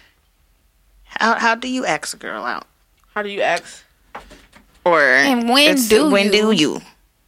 How 1.05 1.39
how 1.39 1.55
do 1.55 1.69
you 1.69 1.85
ask 1.85 2.15
a 2.15 2.17
girl 2.19 2.45
out? 2.45 2.67
how 3.15 3.23
do 3.23 3.29
you 3.29 3.43
ask? 3.43 3.85
Or 4.85 5.01
And 5.03 5.49
when 5.51 5.77
do 5.89 6.11
when 6.11 6.27
you? 6.27 6.33
do 6.33 6.51
you? 6.53 6.81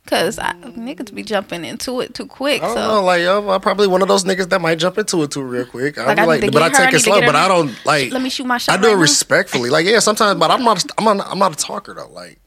Cause 0.07 0.39
I, 0.39 0.53
niggas 0.53 1.15
be 1.15 1.23
jumping 1.23 1.65
into 1.65 2.01
it 2.01 2.15
too 2.15 2.27
quick. 2.27 2.63
I 2.63 2.67
don't 2.67 2.77
so 2.77 2.89
know, 2.89 3.03
like 3.03 3.23
yo, 3.23 3.49
I'm 3.49 3.61
probably 3.63 3.87
one 3.87 4.03
of 4.03 4.09
those 4.09 4.25
niggas 4.25 4.51
that 4.51 4.61
might 4.61 4.79
jump 4.79 4.99
into 4.99 5.23
it 5.23 5.31
too 5.31 5.43
real 5.43 5.65
quick. 5.65 5.97
Like, 5.97 6.19
I'm 6.19 6.19
I 6.19 6.25
like, 6.27 6.53
but 6.53 6.61
I 6.61 6.67
I 6.67 6.69
take 6.87 6.95
it 6.95 7.01
slow. 7.01 7.21
But 7.23 7.35
I 7.35 7.49
don't 7.49 7.75
like. 7.87 8.13
let 8.13 8.21
me 8.21 8.29
shoot 8.29 8.45
my 8.45 8.59
shot. 8.59 8.79
I 8.79 8.83
do 8.83 8.89
right 8.89 8.97
it 8.99 9.01
respectfully. 9.01 9.71
Like 9.71 9.87
yeah, 9.87 10.01
sometimes, 10.01 10.39
but 10.39 10.51
I'm 10.51 10.63
not. 10.63 10.85
I'm 10.99 11.17
not. 11.17 11.27
I'm 11.27 11.39
not 11.39 11.53
a 11.55 11.57
talker 11.57 11.95
though. 11.95 12.09
Like 12.09 12.39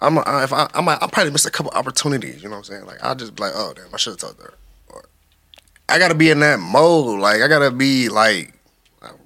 I'm. 0.00 0.16
A, 0.16 0.20
I- 0.22 0.44
if 0.44 0.52
I, 0.54 0.70
I 0.72 0.80
might. 0.80 0.96
I 1.02 1.08
probably 1.08 1.30
missed 1.30 1.44
a 1.44 1.50
couple 1.50 1.72
opportunities. 1.72 2.42
You 2.42 2.48
know 2.48 2.52
what 2.56 2.58
I'm 2.58 2.64
saying? 2.64 2.86
Like 2.86 3.04
I'll 3.04 3.14
just 3.14 3.36
be 3.36 3.42
like, 3.42 3.52
oh 3.54 3.74
damn, 3.76 3.92
I 3.92 3.98
should 3.98 4.12
have 4.12 4.20
talked 4.20 4.38
to 4.38 4.44
her. 4.44 4.54
Or, 4.88 5.04
I 5.90 5.98
gotta 5.98 6.14
be 6.14 6.30
in 6.30 6.40
that 6.40 6.58
mode. 6.58 7.20
Like 7.20 7.42
I 7.42 7.48
gotta 7.48 7.70
be 7.70 8.08
like 8.08 8.54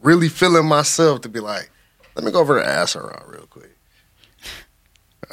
really 0.02 0.28
feeling 0.28 0.66
myself 0.66 1.20
to 1.20 1.28
be 1.28 1.38
like, 1.38 1.70
let 2.16 2.24
me 2.24 2.32
go 2.32 2.40
over 2.40 2.60
to 2.60 2.68
ask 2.68 2.94
her 2.96 3.14
out 3.16 3.28
real 3.28 3.38
quick. 3.38 3.41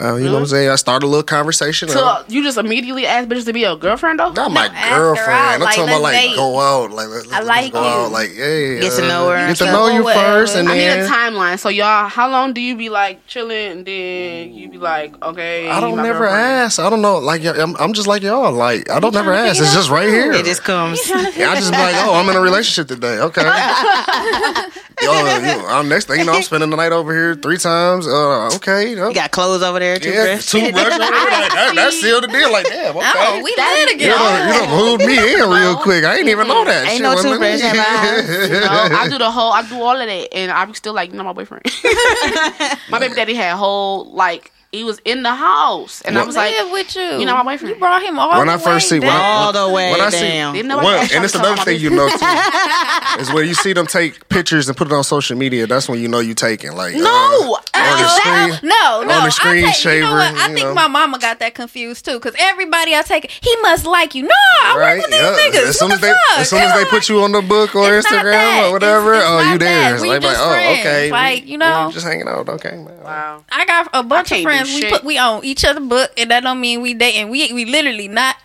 Uh, 0.02 0.16
you 0.16 0.26
know 0.26 0.34
what 0.34 0.40
I'm 0.40 0.46
saying? 0.48 0.70
I 0.70 0.76
start 0.76 1.04
a 1.04 1.08
little 1.08 1.24
conversation. 1.24 1.90
So 1.90 2.06
uh, 2.06 2.24
you 2.30 2.42
just 2.42 2.58
immediately 2.58 3.06
ask 3.06 3.28
bitches 3.28 3.46
to 3.46 3.54
be 3.54 3.62
your 3.62 3.76
girlfriend 3.76 4.20
though? 4.20 4.32
not 4.32 4.52
my 4.52 4.68
ask 4.68 4.90
her 4.92 4.98
girlfriend. 4.98 5.30
out, 5.30 5.54
I'm 5.56 5.60
like, 5.60 5.76
talking 5.76 5.90
about 5.90 6.02
let's 6.02 6.16
like 6.16 6.30
date. 6.30 6.36
go 6.38 6.60
out, 6.60 6.92
like 6.92 7.08
let's, 7.10 7.28
let's 7.28 7.46
like 7.48 7.74
go 7.74 7.82
you. 7.82 7.88
out, 7.88 8.12
like 8.12 8.30
hey, 8.32 8.80
Get 8.80 8.94
to 8.94 9.02
know 9.08 9.30
her 9.30 9.48
get 9.48 9.58
to 9.58 9.66
know 9.66 9.88
you 9.88 10.04
Whatever. 10.04 10.40
first, 10.40 10.56
and 10.56 10.70
I 10.70 10.76
need 10.76 10.86
a 10.88 10.96
then 11.04 11.10
timeline. 11.12 11.60
So 11.60 11.68
y'all, 11.70 12.08
how 12.08 12.30
long 12.30 12.54
do 12.54 12.62
you 12.62 12.78
be 12.78 12.88
like 12.90 13.26
chilling 13.28 13.72
and 13.72 13.86
then 13.86 14.54
you 14.54 14.70
be 14.70 14.78
like, 14.78 15.22
okay? 15.22 15.68
I 15.68 15.80
don't 15.82 15.98
my 15.98 16.04
never 16.04 16.20
girlfriend? 16.20 16.46
ask. 16.46 16.80
I 16.80 16.90
don't 16.90 17.02
know. 17.02 17.18
Like 17.18 17.44
I'm, 17.44 17.76
I'm 17.76 17.92
just 17.94 18.08
like 18.08 18.22
y'all. 18.24 18.54
Like 18.54 18.90
I 18.90 19.00
don't 19.02 19.14
never 19.14 19.32
trying 19.32 19.44
to 19.46 19.50
ask. 19.50 19.58
figure 19.58 19.66
It's 19.66 19.74
just 19.76 19.90
out 19.90 19.96
right 19.96 20.08
here. 20.08 20.32
It 20.32 20.46
just 20.46 20.64
comes. 20.64 21.00
Yeah, 21.40 21.52
I 21.52 21.56
just 21.56 21.72
be 21.72 21.78
like, 21.78 21.96
oh, 21.98 22.14
I'm 22.16 22.28
in 22.30 22.36
a 22.36 22.42
relationship 22.42 22.88
today. 22.88 23.20
Okay. 23.20 23.42
Yo, 25.02 25.12
you, 25.12 25.66
I'm 25.68 25.88
next 25.88 26.06
thing 26.06 26.20
you 26.20 26.26
know, 26.26 26.34
I'm 26.34 26.42
spending 26.42 26.70
the 26.70 26.76
night 26.76 26.92
over 26.92 27.14
here 27.14 27.36
three 27.36 27.58
times. 27.58 28.06
Uh, 28.08 28.50
okay. 28.56 28.90
You 28.92 29.14
got 29.14 29.32
clothes 29.32 29.64
over 29.64 29.80
there, 29.80 29.89
too, 29.98 30.10
yeah, 30.10 30.24
Chris? 30.36 30.52
toothbrush. 30.52 30.86
over 30.86 30.90
there, 30.90 31.00
like, 31.00 31.54
that, 31.54 31.72
that 31.76 31.94
sealed 31.94 32.24
the 32.24 32.28
deal. 32.28 32.52
Like 32.52 32.68
damn. 32.68 32.96
Okay. 32.98 33.06
Oh, 33.16 33.42
we 33.44 33.54
That- 33.56 33.86
lit 33.88 33.90
you 33.90 33.96
again. 33.96 34.18
done, 34.18 34.48
you 34.48 34.60
done 34.60 34.70
moved 34.78 35.06
me 35.06 35.18
in 35.18 35.50
real 35.50 35.76
quick. 35.78 36.04
I 36.04 36.18
ain't 36.18 36.28
even 36.30 36.48
know 36.48 36.66
that. 36.66 36.84
Ain't 36.86 36.94
shit, 36.94 37.02
no 37.02 37.16
toothbrush 37.16 37.62
in 37.62 37.78
my 37.78 38.60
No, 38.60 38.98
I 38.98 39.08
do 39.10 39.18
the 39.18 39.32
whole, 39.32 39.52
I 39.52 39.64
do 39.68 39.82
all 39.82 39.96
of 40.00 40.06
that, 40.08 40.34
and 40.34 40.52
I'm 40.52 40.74
still 40.74 40.94
like, 40.94 41.10
you're 41.10 41.18
not 41.18 41.26
my 41.26 41.34
boyfriend. 41.34 41.64
my 42.90 43.00
baby 43.00 43.16
daddy 43.16 43.34
had 43.34 43.54
a 43.54 43.58
whole 43.58 44.06
like, 44.12 44.52
he 44.72 44.84
was 44.84 45.00
in 45.04 45.24
the 45.24 45.34
house, 45.34 46.02
and 46.04 46.16
I 46.18 46.24
was 46.24 46.36
like, 46.36 46.56
live 46.56 46.72
with 46.72 46.96
you. 46.96 47.02
you 47.20 47.26
know 47.26 47.36
my 47.38 47.44
boyfriend. 47.56 47.74
You 47.74 47.80
brought 47.80 48.04
him 48.04 48.20
all 48.20 48.38
When 48.38 48.48
the 48.48 48.54
I 48.54 48.58
first 48.58 48.92
way 48.92 48.98
see 48.98 49.00
when 49.00 49.10
I, 49.10 49.18
down. 49.18 49.32
All 49.56 49.68
the 49.68 49.74
way 49.74 49.92
when 49.92 50.02
I 50.02 50.10
see- 50.12 50.22
down. 50.30 50.54
Didn't 50.54 50.68
nobody 50.70 50.86
Well, 50.88 51.08
and 51.14 51.26
it's 51.26 51.34
another 51.36 51.62
thing 51.64 51.80
you 51.80 51.90
know 51.90 52.08
too 52.08 53.22
is 53.22 53.32
when 53.34 53.48
you 53.48 53.54
see 53.56 53.74
them 53.74 53.88
take 53.88 54.28
pictures 54.30 54.68
and 54.68 54.78
put 54.78 54.88
it 54.88 54.94
on 54.94 55.04
social 55.04 55.36
media. 55.38 55.66
That's 55.68 55.90
when 55.90 56.00
you 56.00 56.08
know 56.08 56.20
you 56.20 56.34
taking 56.36 56.74
like 56.74 56.94
No, 56.96 57.58
uh, 57.74 57.80
on 57.80 58.02
the 58.02 58.08
screen. 58.10 58.70
No, 58.70 59.02
no. 59.02 59.02
on 59.02 59.06
the 59.06 59.14
I 59.14 59.30
screen 59.30 59.54
take, 59.54 59.84
you 59.86 60.02
know 60.02 60.06
shaver, 60.08 60.16
what? 60.18 60.36
I 60.36 60.48
think 60.54 60.68
know. 60.68 60.74
my 60.76 60.88
mama 60.88 61.18
got 61.20 61.40
that 61.40 61.56
confused 61.56 62.06
too, 62.06 62.14
because 62.20 62.36
everybody 62.38 62.96
I 62.96 63.02
take, 63.02 63.30
he 63.32 63.56
must 63.62 63.86
like 63.86 64.14
you. 64.16 64.24
No, 64.24 64.30
I 64.62 64.78
Right? 64.78 64.98
work 65.00 65.08
with 65.08 65.12
these 65.12 65.20
yeah. 65.20 65.62
niggas. 65.62 65.70
As 65.70 65.80
soon 65.80 65.92
as 65.92 66.00
the 66.00 66.08
they 66.08 66.42
as 66.42 66.50
soon 66.50 66.60
as 66.62 66.74
they 66.76 66.86
put 66.86 67.10
you 67.10 67.22
on 67.22 67.32
the 67.32 67.42
book 67.42 67.76
or 67.76 67.98
It's 67.98 68.06
Instagram 68.08 68.70
or 68.70 68.72
whatever, 68.74 69.14
It's- 69.16 69.24
it's 69.24 69.48
oh 69.48 69.52
you 69.54 69.58
there. 69.58 70.00
Like, 70.00 70.24
oh 70.26 70.52
okay. 70.80 71.12
Like, 71.12 71.48
you 71.48 71.58
know. 71.58 71.90
Just 71.92 72.06
hanging 72.06 72.28
out. 72.28 72.48
Okay. 72.48 72.78
Wow. 72.78 73.44
I 73.52 73.66
got 73.66 73.90
a 73.94 74.04
bunch 74.04 74.32
of 74.32 74.38
can't 74.38 74.44
do 74.44 74.50
friends. 74.68 74.76
We 74.76 74.82
shit. 74.82 74.92
put 74.92 75.04
we 75.04 75.18
on 75.18 75.44
each 75.46 75.66
other 75.66 75.80
book, 75.80 76.12
and 76.18 76.32
that 76.32 76.44
don't 76.44 76.60
mean 76.62 76.82
we 76.82 76.94
dating. 76.94 77.30
We 77.30 77.52
we 77.54 77.66
literally 77.66 78.08
not 78.08 78.36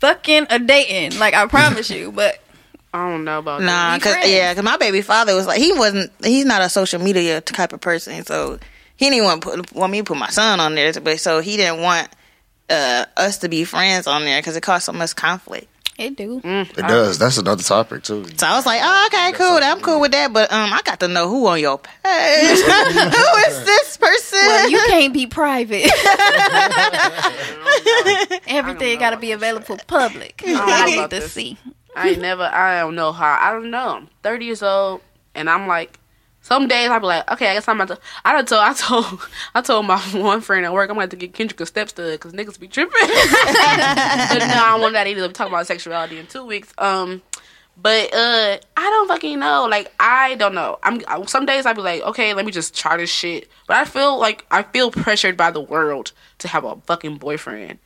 fucking 0.00 0.46
a 0.50 0.58
dating. 0.58 1.18
Like 1.18 1.34
I 1.34 1.46
promise 1.46 1.90
you, 1.90 2.12
but 2.16 2.38
I 2.92 3.08
don't 3.08 3.24
know 3.24 3.38
about 3.38 3.62
Nah, 3.62 3.94
We 3.94 4.00
cause 4.00 4.12
friends. 4.14 4.30
yeah, 4.30 4.54
cause 4.54 4.64
my 4.64 4.76
baby 4.76 5.02
father 5.02 5.34
was 5.34 5.46
like 5.46 5.60
he 5.60 5.72
wasn't 5.72 6.10
he's 6.24 6.44
not 6.44 6.62
a 6.62 6.68
social 6.68 7.00
media 7.00 7.40
type 7.40 7.72
of 7.72 7.80
person, 7.80 8.24
so 8.24 8.58
he 8.96 9.10
didn't 9.10 9.24
want 9.24 9.42
put 9.42 9.72
want 9.72 9.92
me 9.92 9.98
to 9.98 10.04
put 10.04 10.16
my 10.16 10.30
son 10.30 10.60
on 10.60 10.74
there, 10.74 10.92
but 11.00 11.20
so 11.20 11.40
he 11.40 11.56
didn't 11.56 11.80
want 11.82 12.08
uh, 12.68 13.04
us 13.16 13.38
to 13.38 13.48
be 13.48 13.64
friends 13.64 14.06
on 14.06 14.24
there 14.24 14.40
because 14.40 14.56
it 14.56 14.62
caused 14.62 14.84
so 14.84 14.92
much 14.92 15.14
conflict. 15.16 15.66
It 16.00 16.16
do. 16.16 16.40
It 16.42 16.76
does. 16.76 17.18
That's 17.18 17.38
another 17.38 17.62
topic 17.62 18.02
too. 18.02 18.24
So 18.36 18.46
I 18.46 18.56
was 18.56 18.66
like, 18.66 18.80
oh, 18.82 19.06
okay, 19.08 19.32
cool, 19.32 19.58
I'm 19.62 19.80
cool 19.80 20.00
with 20.00 20.10
that, 20.12 20.32
but 20.32 20.50
um, 20.52 20.72
I 20.72 20.80
got 20.82 21.00
to 21.00 21.08
know 21.08 21.28
who 21.28 21.46
on 21.46 21.60
your 21.60 21.78
page. 21.78 21.92
who 22.02 23.38
is 23.48 23.64
this 23.64 23.96
person? 23.98 24.38
Well, 24.38 24.70
you 24.70 24.78
can't 24.88 25.12
be 25.12 25.26
private. 25.26 25.84
Everything 28.48 28.98
got 28.98 29.10
to 29.10 29.18
be 29.18 29.32
available 29.32 29.78
public. 29.86 30.42
know 30.46 30.54
I 30.58 30.86
need 30.86 31.02
to 31.02 31.08
this. 31.08 31.32
see. 31.32 31.58
I 31.94 32.10
ain't 32.10 32.20
never. 32.20 32.44
I 32.44 32.80
don't 32.80 32.94
know 32.94 33.12
how. 33.12 33.36
I 33.40 33.52
don't 33.52 33.70
know. 33.70 33.96
I'm 33.96 34.08
30 34.22 34.44
years 34.46 34.62
old, 34.62 35.00
and 35.34 35.50
I'm 35.50 35.66
like, 35.66 35.98
some 36.50 36.66
days 36.66 36.90
I'll 36.90 36.98
be 36.98 37.06
like, 37.06 37.30
okay, 37.30 37.50
I 37.50 37.54
guess 37.54 37.68
I'm 37.68 37.80
about 37.80 37.94
to. 37.96 38.00
I 38.24 38.32
done 38.32 38.44
told. 38.44 38.62
I 38.62 38.72
told. 38.72 39.28
I 39.54 39.60
told 39.60 39.86
my 39.86 39.98
one 40.12 40.40
friend 40.40 40.66
at 40.66 40.72
work 40.72 40.90
I'm 40.90 40.96
have 40.96 41.10
to 41.10 41.16
get 41.16 41.32
Kendrick 41.32 41.60
a 41.60 41.66
step 41.66 41.88
stud 41.88 42.12
because 42.12 42.32
niggas 42.32 42.58
be 42.58 42.66
tripping. 42.66 42.92
but 43.00 43.08
no, 43.08 43.14
I 43.14 44.70
don't 44.72 44.80
want 44.80 44.94
that 44.94 45.06
either. 45.06 45.26
We 45.26 45.32
talking 45.32 45.52
about 45.52 45.66
sexuality 45.66 46.18
in 46.18 46.26
two 46.26 46.44
weeks. 46.44 46.72
Um. 46.78 47.22
But 47.82 48.12
uh, 48.12 48.58
I 48.76 48.90
don't 48.90 49.08
fucking 49.08 49.38
know. 49.38 49.66
Like 49.70 49.90
I 49.98 50.34
don't 50.34 50.54
know. 50.54 50.78
I'm 50.82 51.26
some 51.26 51.46
days 51.46 51.64
I 51.64 51.72
be 51.72 51.80
like, 51.80 52.02
okay, 52.02 52.34
let 52.34 52.44
me 52.44 52.52
just 52.52 52.76
try 52.76 52.98
this 52.98 53.10
shit. 53.10 53.48
But 53.66 53.78
I 53.78 53.84
feel 53.86 54.18
like 54.18 54.44
I 54.50 54.64
feel 54.64 54.90
pressured 54.90 55.36
by 55.36 55.50
the 55.50 55.60
world 55.62 56.12
to 56.38 56.48
have 56.48 56.64
a 56.64 56.76
fucking 56.84 57.16
boyfriend. 57.18 57.78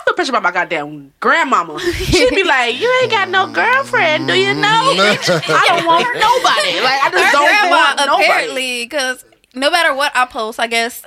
I 0.00 0.04
feel 0.04 0.14
pressured 0.14 0.32
by 0.32 0.40
my 0.40 0.50
goddamn 0.50 1.12
grandmama. 1.20 1.78
She'd 1.80 2.30
be 2.30 2.42
like, 2.44 2.80
"You 2.80 2.90
ain't 3.02 3.10
got 3.10 3.28
no 3.28 3.46
girlfriend, 3.52 4.28
do 4.28 4.34
you 4.34 4.54
know? 4.54 4.60
I 4.96 5.64
don't 5.68 5.86
want 5.86 6.06
nobody. 6.14 6.80
Like 6.80 7.02
I 7.02 7.10
just 7.12 7.24
Her 7.24 7.32
don't 7.32 7.46
grandma 7.46 7.76
want 7.76 7.98
nobody." 7.98 8.24
apparently, 8.24 8.84
because 8.84 9.24
no 9.54 9.70
matter 9.70 9.94
what 9.94 10.12
I 10.14 10.24
post, 10.26 10.58
I 10.58 10.66
guess. 10.66 11.04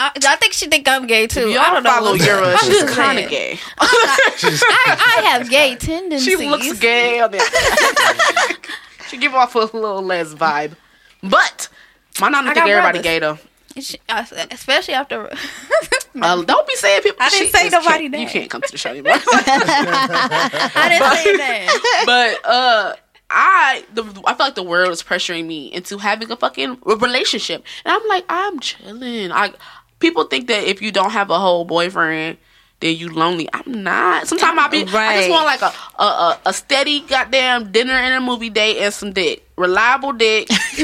I, 0.00 0.12
I 0.14 0.36
think 0.36 0.52
she 0.52 0.68
think 0.68 0.86
I'm 0.86 1.08
gay 1.08 1.26
too. 1.26 1.48
I 1.48 1.50
Y'all 1.54 1.74
don't 1.74 1.82
know. 1.82 1.90
follow 1.90 2.12
what's- 2.12 2.24
Yura. 2.24 2.52
I'm 2.52 2.58
She's 2.58 2.68
just 2.82 2.94
kind 2.94 3.18
of 3.18 3.28
gay. 3.28 3.58
I, 3.80 5.18
I 5.18 5.22
have 5.30 5.50
gay 5.50 5.74
tendencies. 5.74 6.38
she 6.38 6.48
looks 6.48 6.78
gay 6.78 7.20
on 7.20 7.32
there. 7.32 7.40
she 9.08 9.16
give 9.16 9.34
off 9.34 9.54
a 9.56 9.58
little 9.58 10.02
less 10.02 10.34
vibe, 10.34 10.76
but 11.22 11.68
my 12.20 12.28
nana 12.28 12.50
I 12.50 12.54
think 12.54 12.66
everybody 12.68 12.98
brothers. 12.98 13.02
gay 13.02 13.18
though. 13.18 13.38
She- 13.80 14.00
uh, 14.08 14.24
especially 14.50 14.94
after. 14.94 15.30
Uh, 16.20 16.42
don't 16.42 16.66
be 16.66 16.74
saying 16.74 17.02
people. 17.02 17.18
I 17.20 17.28
didn't 17.28 17.52
say 17.52 17.68
nobody 17.68 18.08
can't- 18.08 18.20
You 18.22 18.26
can't 18.28 18.50
come 18.50 18.60
to 18.62 18.72
the 18.72 18.78
show 18.78 18.90
anymore. 18.90 19.12
I 19.22 20.88
didn't 20.88 21.12
say 21.16 21.36
that. 21.36 22.02
but 22.06 22.48
uh 22.50 22.94
I 23.30 23.84
the 23.94 24.02
I 24.26 24.34
feel 24.34 24.46
like 24.46 24.54
the 24.54 24.62
world 24.62 24.90
is 24.90 25.02
pressuring 25.02 25.46
me 25.46 25.66
into 25.72 25.98
having 25.98 26.30
a 26.32 26.36
fucking 26.36 26.78
relationship, 26.84 27.62
and 27.84 27.92
I'm 27.92 28.08
like, 28.08 28.24
I'm 28.28 28.58
chilling. 28.58 29.30
I 29.30 29.52
people 30.00 30.24
think 30.24 30.48
that 30.48 30.64
if 30.64 30.80
you 30.82 30.90
don't 30.90 31.10
have 31.10 31.30
a 31.30 31.38
whole 31.38 31.64
boyfriend. 31.64 32.38
Then 32.80 32.94
you 32.96 33.08
lonely. 33.12 33.48
I'm 33.52 33.82
not. 33.82 34.28
Sometimes 34.28 34.56
I 34.60 34.68
be. 34.68 34.82
I 34.84 35.16
just 35.18 35.30
want 35.30 35.46
like 35.46 35.62
a, 35.62 35.72
a 36.00 36.04
a 36.04 36.40
a 36.46 36.52
steady 36.52 37.00
goddamn 37.00 37.72
dinner 37.72 37.92
and 37.92 38.14
a 38.14 38.20
movie 38.20 38.50
date 38.50 38.78
and 38.78 38.94
some 38.94 39.12
dick, 39.12 39.47
reliable 39.58 40.12
dick, 40.12 40.48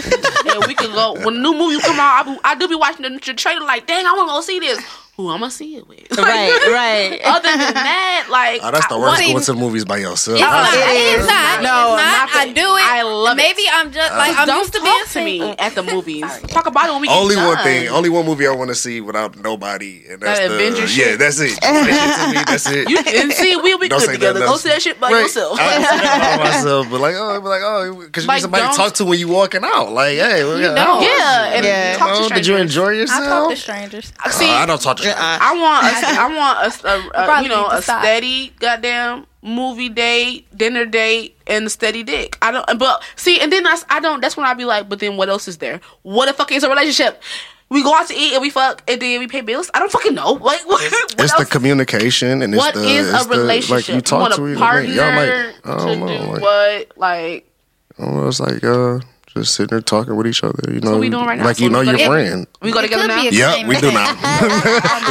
and 0.46 0.66
we 0.66 0.74
can 0.74 0.92
go 0.92 1.14
when 1.24 1.42
new 1.42 1.52
movie 1.54 1.80
come 1.80 1.98
out. 1.98 2.26
I, 2.26 2.34
be, 2.34 2.40
I 2.44 2.54
do 2.54 2.68
be 2.68 2.74
watching 2.74 3.02
the, 3.02 3.18
the 3.24 3.34
trailer 3.34 3.64
like, 3.64 3.86
dang, 3.86 4.06
I 4.06 4.12
want 4.12 4.28
to 4.28 4.32
go 4.32 4.40
see 4.40 4.58
this. 4.58 5.03
Who 5.16 5.30
I'm 5.30 5.38
gonna 5.38 5.50
see 5.52 5.76
it 5.76 5.86
with? 5.86 6.00
Right, 6.18 6.58
right. 6.74 7.20
Other 7.24 7.42
than 7.56 7.74
that, 7.74 8.26
like 8.30 8.60
Oh, 8.64 8.72
that's 8.72 8.88
the 8.88 8.96
I- 8.96 8.98
worst 8.98 9.22
what- 9.22 9.30
going 9.30 9.44
to 9.44 9.52
the 9.52 9.58
movies 9.58 9.84
by 9.84 9.98
yourself. 9.98 10.38
It's 10.38 10.40
not. 10.40 10.74
it 10.74 11.18
It's 11.20 11.26
not. 11.28 11.62
No, 11.62 11.94
it's 11.94 12.02
not. 12.02 12.28
not 12.34 12.34
I 12.34 12.52
do 12.52 12.60
it. 12.76 12.82
I 12.82 13.02
love 13.02 13.38
it. 13.38 13.42
Maybe 13.42 13.62
I'm 13.70 13.92
just 13.92 14.10
like 14.12 14.36
I'm 14.36 14.46
don't 14.48 14.58
used 14.58 14.72
to 14.72 14.80
talk 14.80 14.88
being 14.88 15.06
to 15.06 15.24
me 15.24 15.38
single. 15.38 15.54
at 15.60 15.74
the 15.76 15.82
movies. 15.94 16.24
Talk 16.48 16.66
about 16.66 16.88
it 16.88 16.92
when 16.92 17.02
we 17.02 17.06
get 17.06 17.16
Only 17.16 17.36
one 17.36 17.58
thing, 17.62 17.88
only 17.90 18.08
one 18.10 18.26
movie 18.26 18.46
I 18.48 18.50
want 18.50 18.70
to 18.70 18.74
see 18.74 19.00
without 19.00 19.38
nobody, 19.38 20.02
and 20.10 20.20
that's 20.20 20.40
That 20.40 20.48
the 20.48 20.54
Avengers 20.56 20.96
yeah, 20.98 21.04
shit. 21.14 21.18
that's 21.20 21.38
it. 21.38 21.60
That 21.60 22.34
me, 22.34 22.42
that's 22.46 22.66
it. 22.70 22.90
You 22.90 22.98
and 22.98 23.32
see, 23.32 23.54
we'll 23.54 23.78
be 23.78 23.88
Don't 23.88 24.00
good 24.00 24.14
together. 24.14 24.40
nothing 24.40 24.46
Go 24.48 24.52
else. 24.54 24.62
see 24.62 24.68
that 24.70 24.82
shit 24.82 24.98
by 24.98 25.12
Right. 25.12 25.20
yourself. 25.22 25.58
I 25.60 25.62
can 25.62 25.80
see 25.82 26.04
that 26.04 26.38
by 26.38 26.44
myself, 26.44 26.90
but 26.90 27.00
like, 27.00 27.14
oh, 27.16 27.40
but 27.40 27.48
like, 27.50 27.62
oh, 27.62 27.94
because 28.02 28.24
you 28.24 28.28
Like, 28.28 28.36
need 28.38 28.42
somebody 28.42 28.62
to 28.64 28.68
don't- 28.68 28.76
talk 28.76 28.94
to 28.94 29.04
when 29.04 29.18
you 29.20 29.28
walking 29.28 29.62
out. 29.62 29.92
Like, 29.92 30.18
hey, 30.18 30.42
well, 30.42 30.58
yeah, 30.58 30.74
don't. 30.74 31.02
yeah, 31.02 31.54
and 31.54 31.64
Yeah. 31.64 31.96
talk 31.98 32.18
to 32.18 32.24
oh, 32.24 32.28
did 32.34 32.46
you 32.48 32.56
enjoy 32.56 32.90
yourself? 32.90 33.22
I 33.22 33.26
talk 33.28 33.50
to 33.50 33.56
strangers. 33.56 34.12
See, 34.30 34.50
Uh, 34.50 34.54
I 34.54 34.66
don't 34.66 34.80
talk 34.82 34.96
to 34.96 35.02
strangers. 35.02 35.03
I 35.06 35.54
want 35.60 35.86
a, 35.86 36.06
I 36.20 36.36
want 36.36 36.84
a, 36.84 37.20
a, 37.20 37.38
a 37.38 37.42
you 37.42 37.48
know 37.48 37.66
a 37.68 37.82
stop. 37.82 38.02
steady 38.02 38.52
goddamn 38.60 39.26
movie 39.42 39.88
date, 39.90 40.46
dinner 40.56 40.86
date, 40.86 41.36
and 41.46 41.66
a 41.66 41.70
steady 41.70 42.02
dick. 42.02 42.38
I 42.42 42.50
don't. 42.50 42.78
But 42.78 43.02
see, 43.16 43.40
and 43.40 43.52
then 43.52 43.62
that's, 43.64 43.84
I 43.90 44.00
don't. 44.00 44.20
That's 44.20 44.36
when 44.36 44.46
I 44.46 44.54
be 44.54 44.64
like, 44.64 44.88
but 44.88 45.00
then 45.00 45.16
what 45.16 45.28
else 45.28 45.46
is 45.48 45.58
there? 45.58 45.80
What 46.02 46.26
the 46.26 46.32
fuck 46.32 46.50
is 46.52 46.62
a 46.64 46.68
relationship? 46.68 47.22
We 47.70 47.82
go 47.82 47.94
out 47.94 48.06
to 48.08 48.14
eat 48.14 48.34
and 48.34 48.42
we 48.42 48.50
fuck 48.50 48.82
and 48.86 49.00
then 49.00 49.18
we 49.18 49.26
pay 49.26 49.40
bills. 49.40 49.70
I 49.74 49.78
don't 49.80 49.90
fucking 49.90 50.14
know. 50.14 50.32
Like 50.34 50.66
what? 50.66 50.82
what 50.92 51.20
It's 51.20 51.34
the 51.34 51.46
communication 51.46 52.42
and 52.42 52.54
it's 52.54 52.62
What 52.62 52.74
the 52.74 52.84
is 52.84 53.12
it's 53.12 53.24
a 53.24 53.28
the, 53.28 53.38
relationship? 53.38 53.88
like 53.88 53.88
you 53.88 54.00
talk 54.00 54.20
want 54.20 54.34
to 54.34 54.44
a 54.46 54.52
each 54.52 54.58
partner 54.58 54.90
other. 54.90 54.92
Y'all 54.92 55.16
like 55.16 55.66
I 55.66 55.78
to 55.78 55.84
don't 55.86 56.00
know, 56.00 56.06
do 56.06 56.32
like, 56.32 56.42
what? 56.42 56.98
Like 56.98 57.50
I 57.98 58.04
don't 58.04 58.14
know, 58.16 58.28
it's 58.28 58.38
like 58.40 58.62
uh 58.62 59.00
just 59.34 59.54
sitting 59.54 59.70
there 59.70 59.80
talking 59.80 60.14
with 60.14 60.26
each 60.26 60.44
other. 60.44 60.72
You 60.72 60.80
know, 60.80 60.92
what 60.92 61.00
we 61.00 61.08
doing 61.08 61.26
right 61.26 61.38
now. 61.38 61.46
like 61.46 61.56
So 61.56 61.64
you 61.64 61.70
know 61.70 61.84
gonna 61.84 61.98
your 61.98 62.06
friend. 62.06 62.46
We 62.64 62.72
go 62.72 62.78
It 62.80 62.82
together 62.82 63.02
could 63.02 63.08
now. 63.08 63.20
be 63.22 63.28
a 63.28 63.32
Yep, 63.32 63.66
we 63.68 63.76
do 63.80 63.92
now. 63.92 64.10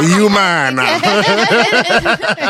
you 0.18 0.28
mine 0.28 0.74
now. 0.76 0.98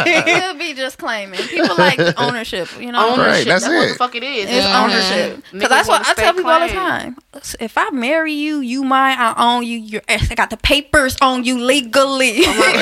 it 0.07 0.25
could 0.25 0.59
be 0.59 0.75
just 0.75 0.99
claiming. 0.99 1.41
People 1.41 1.77
like 1.77 1.99
ownership, 2.19 2.69
you 2.81 2.91
know. 2.93 3.11
Ownership. 3.13 3.27
Right, 3.27 3.47
that's 3.47 3.65
that's 3.65 3.75
what 3.75 3.85
it. 3.85 3.89
the 3.93 3.95
fuck 3.97 4.15
it 4.15 4.23
is. 4.23 4.47
It's 4.51 4.67
ownership. 4.67 5.45
Because 5.53 5.69
that's 5.69 5.89
what 5.89 6.07
I 6.07 6.15
tell 6.15 6.35
people 6.35 6.51
all 6.51 6.61
the 6.67 6.73
time. 6.73 7.17
If 7.61 7.77
I 7.77 7.91
marry 7.91 8.33
you, 8.33 8.61
you 8.61 8.85
mine. 8.85 9.19
I 9.19 9.35
own 9.37 9.65
you. 9.65 9.79
You're, 9.79 10.03
I 10.09 10.35
got 10.35 10.51
the 10.51 10.57
papers 10.57 11.17
on 11.21 11.45
you 11.45 11.63
legally. 11.63 12.33
Oh 12.47 12.55
But 12.59 12.77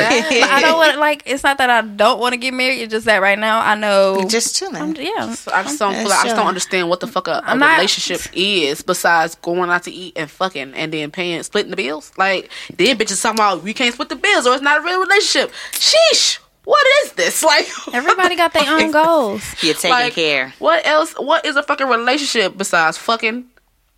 I 0.50 0.60
don't 0.60 0.76
want 0.76 0.98
like. 0.98 1.22
It's 1.26 1.42
not 1.42 1.58
that 1.58 1.70
I 1.70 1.80
don't 1.82 2.20
want 2.20 2.34
to 2.34 2.36
get 2.36 2.54
married. 2.54 2.80
It's 2.82 2.92
just 2.92 3.06
that 3.06 3.20
right 3.22 3.38
now 3.38 3.60
I 3.60 3.74
know. 3.74 4.24
Just 4.28 4.56
chilling. 4.56 4.76
I'm, 4.76 4.94
yeah. 4.96 5.34
I 5.52 5.62
just 5.64 5.78
don't 5.78 5.94
feel 5.94 6.08
like, 6.08 6.20
I 6.20 6.24
just 6.24 6.36
don't 6.36 6.46
understand 6.46 6.88
what 6.88 7.00
the 7.00 7.06
fuck 7.06 7.28
a, 7.28 7.32
a 7.32 7.42
I'm 7.44 7.58
not- 7.58 7.76
relationship 7.76 8.20
is 8.34 8.82
besides 8.82 9.34
going 9.36 9.70
out 9.70 9.84
to 9.84 9.90
eat 9.90 10.12
and 10.16 10.30
fucking 10.30 10.74
and 10.74 10.92
then 10.92 11.10
paying 11.10 11.42
splitting 11.42 11.70
the 11.70 11.76
bills. 11.76 12.11
Like 12.18 12.50
then 12.76 12.96
bitches 12.98 13.22
talking 13.22 13.38
about 13.38 13.62
we 13.62 13.72
can't 13.74 13.92
split 13.94 14.08
the 14.08 14.16
bills 14.16 14.46
or 14.46 14.54
it's 14.54 14.62
not 14.62 14.80
a 14.80 14.84
real 14.84 15.00
relationship. 15.00 15.52
Sheesh. 15.72 16.38
What 16.64 16.84
is 17.04 17.12
this? 17.12 17.42
Like 17.44 17.66
Everybody 17.92 18.36
got 18.36 18.52
their 18.52 18.72
own 18.72 18.90
goals. 18.92 19.42
You're 19.62 19.74
taking 19.74 19.90
like, 19.90 20.12
care. 20.14 20.52
What 20.58 20.86
else? 20.86 21.12
What 21.14 21.44
is 21.44 21.56
a 21.56 21.62
fucking 21.62 21.88
relationship 21.88 22.56
besides 22.56 22.96
fucking 22.98 23.46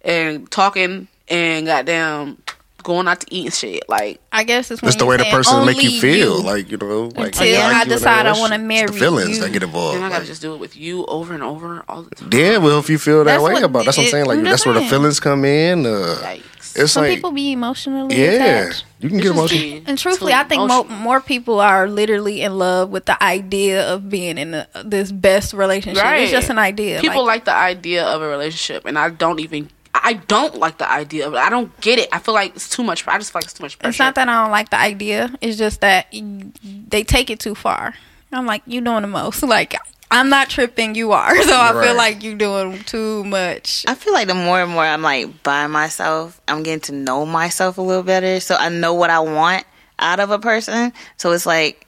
and 0.02 0.50
talking 0.50 1.08
and 1.28 1.66
goddamn 1.66 2.38
going 2.82 3.06
out 3.08 3.20
to 3.20 3.26
eat 3.34 3.44
and 3.46 3.54
shit? 3.54 3.86
Like 3.88 4.20
I 4.32 4.44
guess 4.44 4.70
it's 4.70 4.80
when 4.80 4.88
That's 4.88 4.96
the 4.96 5.04
way 5.06 5.16
the 5.18 5.24
person 5.24 5.66
make 5.66 5.82
you 5.82 5.88
only 5.90 6.00
feel. 6.00 6.42
Like 6.42 6.70
you 6.70 6.78
know, 6.78 7.02
like 7.14 7.26
Until 7.36 7.52
like 7.60 7.74
I 7.74 7.84
decide 7.84 8.26
I 8.26 8.38
wanna 8.38 8.54
It's 8.56 8.64
marry 8.64 8.86
the 8.86 8.92
feelings 8.94 9.36
you. 9.36 9.42
that 9.44 9.52
get 9.52 9.62
involved. 9.62 9.96
then 9.96 10.02
I 10.04 10.08
gotta 10.08 10.20
Like, 10.20 10.28
just 10.28 10.40
do 10.40 10.54
it 10.54 10.58
with 10.60 10.74
you 10.76 11.04
over 11.06 11.34
and 11.34 11.42
over 11.42 11.84
all 11.88 12.02
the 12.02 12.14
time. 12.14 12.30
yeah, 12.32 12.56
well, 12.58 12.78
if 12.78 12.88
you 12.88 12.96
feel 12.98 13.18
that 13.18 13.24
That's 13.24 13.42
way 13.42 13.52
what 13.54 13.62
about, 13.64 13.84
that's 13.84 13.98
what 13.98 14.04
I'm 14.04 14.10
saying. 14.10 14.26
Like 14.26 14.42
that's 14.42 14.64
where 14.64 14.74
the 14.74 14.86
feelings 14.86 15.20
come 15.20 15.44
in. 15.44 15.84
Uh, 15.84 16.16
Yikes. 16.22 16.42
It's 16.76 16.92
Some 16.92 17.04
like 17.04 17.14
people 17.14 17.32
be 17.32 17.52
emotionally 17.52 18.16
yeah, 18.16 18.30
attached. 18.64 18.84
you 19.00 19.08
can 19.08 19.18
It's 19.18 19.26
get 19.28 19.34
just 19.34 19.52
emotional. 19.52 19.82
And 19.86 19.98
truthfully, 19.98 20.32
I 20.32 20.44
think 20.44 20.66
mo- 20.68 20.84
more 20.84 21.20
people 21.20 21.60
are 21.60 21.88
literally 21.88 22.42
in 22.42 22.58
love 22.58 22.90
with 22.90 23.06
the 23.06 23.22
idea 23.22 23.92
of 23.92 24.08
being 24.08 24.38
in 24.38 24.54
a, 24.54 24.66
this 24.84 25.12
best 25.12 25.52
relationship. 25.54 26.02
Right. 26.02 26.22
It's 26.22 26.32
just 26.32 26.50
an 26.50 26.58
idea. 26.58 27.00
People 27.00 27.24
like, 27.24 27.40
like, 27.40 27.44
the 27.46 27.54
idea 27.54 28.04
of 28.04 28.22
a 28.22 28.28
relationship, 28.28 28.84
and 28.86 28.98
I 28.98 29.10
don't 29.10 29.40
even. 29.40 29.70
I 29.96 30.14
don't 30.14 30.56
like 30.56 30.78
the 30.78 30.90
idea 30.90 31.26
of 31.28 31.34
it. 31.34 31.38
I 31.38 31.48
don't 31.50 31.70
get 31.80 32.00
it. 32.00 32.08
I 32.12 32.18
feel 32.18 32.34
like 32.34 32.56
it's 32.56 32.68
too 32.68 32.82
much. 32.82 33.06
I 33.06 33.16
just 33.16 33.32
feel 33.32 33.38
like 33.38 33.44
it's 33.44 33.52
too 33.54 33.62
much 33.62 33.78
pressure. 33.78 33.90
it's 33.90 33.98
not 34.00 34.16
that 34.16 34.28
I 34.28 34.42
don't 34.42 34.50
like 34.50 34.70
the 34.70 34.78
idea. 34.78 35.32
It's 35.40 35.56
just 35.56 35.80
that 35.82 36.08
they 36.12 37.04
take 37.04 37.30
it 37.30 37.38
too 37.38 37.54
far. 37.54 37.94
I'm 38.32 38.44
like, 38.46 38.62
you 38.66 38.80
doing 38.80 39.02
the 39.02 39.08
most. 39.08 39.42
Like, 39.46 39.76
I'm 40.14 40.28
not 40.28 40.48
tripping. 40.48 40.94
You 40.94 41.12
are. 41.12 41.34
So 41.42 41.54
I 41.56 41.72
Right. 41.72 41.86
feel 41.88 41.96
like 41.96 42.22
you're 42.22 42.36
doing 42.36 42.82
too 42.84 43.24
much. 43.24 43.84
I 43.88 43.94
feel 43.94 44.12
like 44.12 44.28
the 44.28 44.34
more 44.34 44.60
and 44.62 44.70
more 44.72 44.84
I'm 44.84 45.02
like 45.02 45.42
by 45.42 45.66
myself, 45.66 46.40
I'm 46.48 46.62
getting 46.62 46.80
to 46.82 46.92
know 46.92 47.26
myself 47.26 47.76
a 47.78 47.82
little 47.82 48.02
better. 48.04 48.40
So 48.40 48.54
I 48.54 48.68
know 48.68 48.94
what 48.94 49.10
I 49.10 49.18
want 49.20 49.64
out 49.98 50.20
of 50.20 50.30
a 50.30 50.38
person. 50.38 50.92
So 51.16 51.32
it's 51.32 51.46
like, 51.46 51.86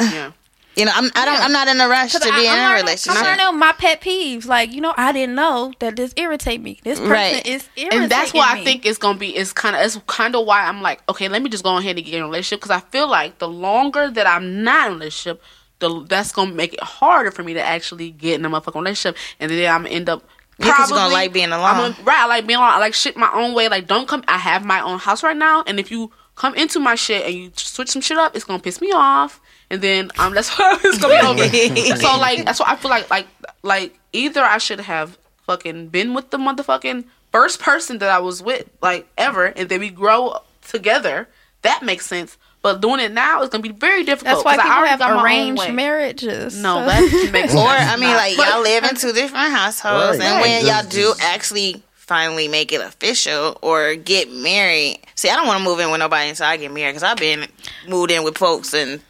Yeah. 0.00 0.32
you 0.76 0.84
know, 0.86 0.92
I'm 0.94 1.10
I 1.14 1.24
don't 1.26 1.40
I'm 1.40 1.52
not 1.52 1.68
in 1.68 1.80
a 1.80 1.88
rush 1.88 2.12
to 2.12 2.20
be 2.20 2.30
I, 2.30 2.40
in 2.40 2.48
I'm 2.48 2.58
a 2.58 2.62
learning- 2.68 2.84
relationship. 2.84 3.22
I'm 3.22 3.38
learning 3.38 3.58
my 3.58 3.72
pet 3.72 4.00
peeves. 4.00 4.46
Like, 4.46 4.72
you 4.72 4.80
know, 4.80 4.94
I 4.96 5.12
didn't 5.12 5.34
know 5.34 5.72
that 5.80 5.96
this 5.96 6.12
irritate 6.16 6.60
me. 6.62 6.78
This 6.84 6.98
person 6.98 7.10
Right. 7.12 7.46
is 7.46 7.68
irritating 7.76 8.02
and 8.04 8.10
that's 8.10 8.32
why 8.34 8.46
I 8.52 8.64
think 8.64 8.86
it's 8.86 8.98
gonna 8.98 9.18
be. 9.18 9.36
It's 9.36 9.52
kind 9.52 9.76
of. 9.76 9.82
It's 9.82 9.98
kind 10.06 10.34
of 10.36 10.46
why 10.46 10.64
I'm 10.66 10.80
like, 10.82 11.02
okay, 11.08 11.28
let 11.28 11.42
me 11.42 11.48
just 11.50 11.64
go 11.64 11.76
ahead 11.78 11.96
and 11.96 12.04
get 12.04 12.14
in 12.14 12.22
a 12.22 12.26
relationship 12.26 12.60
because 12.62 12.70
I 12.70 12.80
feel 12.90 13.08
like 13.08 13.38
the 13.38 13.48
longer 13.48 14.10
that 14.10 14.26
I'm 14.26 14.62
not 14.62 14.86
in 14.88 14.92
a 14.92 14.94
relationship, 14.96 15.42
the 15.82 16.04
that's 16.08 16.32
gonna 16.32 16.52
make 16.54 16.72
it 16.72 16.82
harder 16.82 17.30
for 17.30 17.42
me 17.42 17.52
to 17.54 17.62
actually 17.62 18.10
get 18.10 18.40
in 18.40 18.44
a 18.46 18.48
motherfucking 18.50 18.74
relationship, 18.76 19.18
and 19.38 19.50
then 19.50 19.70
I'm 19.70 19.82
gonna 19.82 19.94
end 19.94 20.08
up. 20.08 20.24
You're 20.58 20.72
gonna 20.72 20.86
probably- 20.88 21.12
like 21.12 21.32
being 21.32 21.52
I'm 21.52 21.60
alone. 21.60 21.92
gonna- 21.92 22.04
right, 22.04 22.18
I 22.20 22.26
like 22.26 22.46
being 22.46 22.58
alone. 22.58 22.70
I 22.72 22.78
like 22.78 22.94
shit 22.94 23.16
my 23.16 23.30
own 23.34 23.52
way. 23.54 23.68
Like, 23.68 23.86
don't 23.86 24.08
come. 24.08 24.24
I 24.28 24.38
have 24.38 24.64
my 24.64 24.80
own 24.80 24.98
house 24.98 25.22
right 25.22 25.36
now, 25.36 25.62
and 25.66 25.78
if 25.78 25.90
you 25.90 26.10
come 26.36 26.54
into 26.54 26.80
my 26.80 26.94
shit 26.94 27.26
and 27.26 27.34
you 27.34 27.52
switch 27.56 27.90
some 27.90 28.00
shit 28.00 28.16
up, 28.16 28.34
it's 28.34 28.44
gonna 28.44 28.58
piss 28.62 28.80
me 28.80 28.90
off, 28.94 29.40
and 29.70 29.82
then 29.82 30.10
um, 30.18 30.32
that's 30.34 30.50
why 30.58 30.78
it's 30.82 30.98
gonna 30.98 31.34
be 31.34 31.42
over. 31.42 31.96
so 31.96 32.16
like, 32.18 32.44
that's 32.46 32.60
why 32.60 32.66
I 32.72 32.76
feel 32.76 32.90
like 32.90 33.10
like 33.10 33.26
like 33.62 33.98
either 34.12 34.42
I 34.42 34.58
should 34.58 34.80
have 34.80 35.18
fucking 35.46 35.88
been 35.88 36.14
with 36.14 36.30
the 36.30 36.38
motherfucking 36.38 37.04
first 37.32 37.60
person 37.60 37.98
that 37.98 38.10
I 38.10 38.18
was 38.20 38.42
with 38.42 38.68
like 38.82 39.08
ever, 39.18 39.46
and 39.46 39.68
then 39.68 39.80
we 39.80 39.90
grow 39.90 40.38
together. 40.68 41.28
That 41.62 41.82
makes 41.82 42.06
sense. 42.06 42.36
But 42.62 42.80
doing 42.80 43.00
it 43.00 43.10
now 43.12 43.42
is 43.42 43.48
gonna 43.48 43.62
be 43.62 43.70
very 43.70 44.04
difficult. 44.04 44.36
That's 44.36 44.44
why 44.44 44.52
I 44.52 44.56
people 44.56 44.70
already 44.70 44.88
have 44.90 44.98
got 45.00 45.10
my 45.10 45.16
own 45.18 45.24
arranged 45.26 45.72
marriages. 45.74 46.56
No, 46.56 46.76
So- 46.78 46.86
that 46.86 47.30
makes 47.32 47.52
Or 47.54 47.66
sense. 47.68 47.90
I 47.90 47.96
mean, 47.96 48.14
like 48.14 48.36
But- 48.36 48.48
y'all 48.48 48.62
live 48.62 48.84
in 48.84 48.94
two 48.94 49.12
different 49.12 49.50
households, 49.52 50.18
Right. 50.18 50.26
and 50.28 50.40
when 50.40 50.64
Right. 50.64 50.72
y'all 50.72 50.88
do 50.88 51.08
just- 51.10 51.22
actually 51.22 51.82
finally 51.96 52.46
make 52.46 52.72
it 52.72 52.80
official 52.80 53.58
or 53.62 53.94
get 53.96 54.30
married. 54.30 55.00
See, 55.16 55.28
I 55.28 55.34
don't 55.36 55.46
want 55.46 55.58
to 55.58 55.64
move 55.64 55.80
in 55.80 55.90
with 55.90 55.98
nobody 56.00 56.28
until 56.30 56.46
I 56.46 56.56
get 56.56 56.70
married 56.72 56.92
because 56.94 57.02
I've 57.02 57.16
been 57.16 57.46
moved 57.88 58.10
in 58.12 58.22
with 58.22 58.38
folks 58.38 58.72
and 58.74 59.00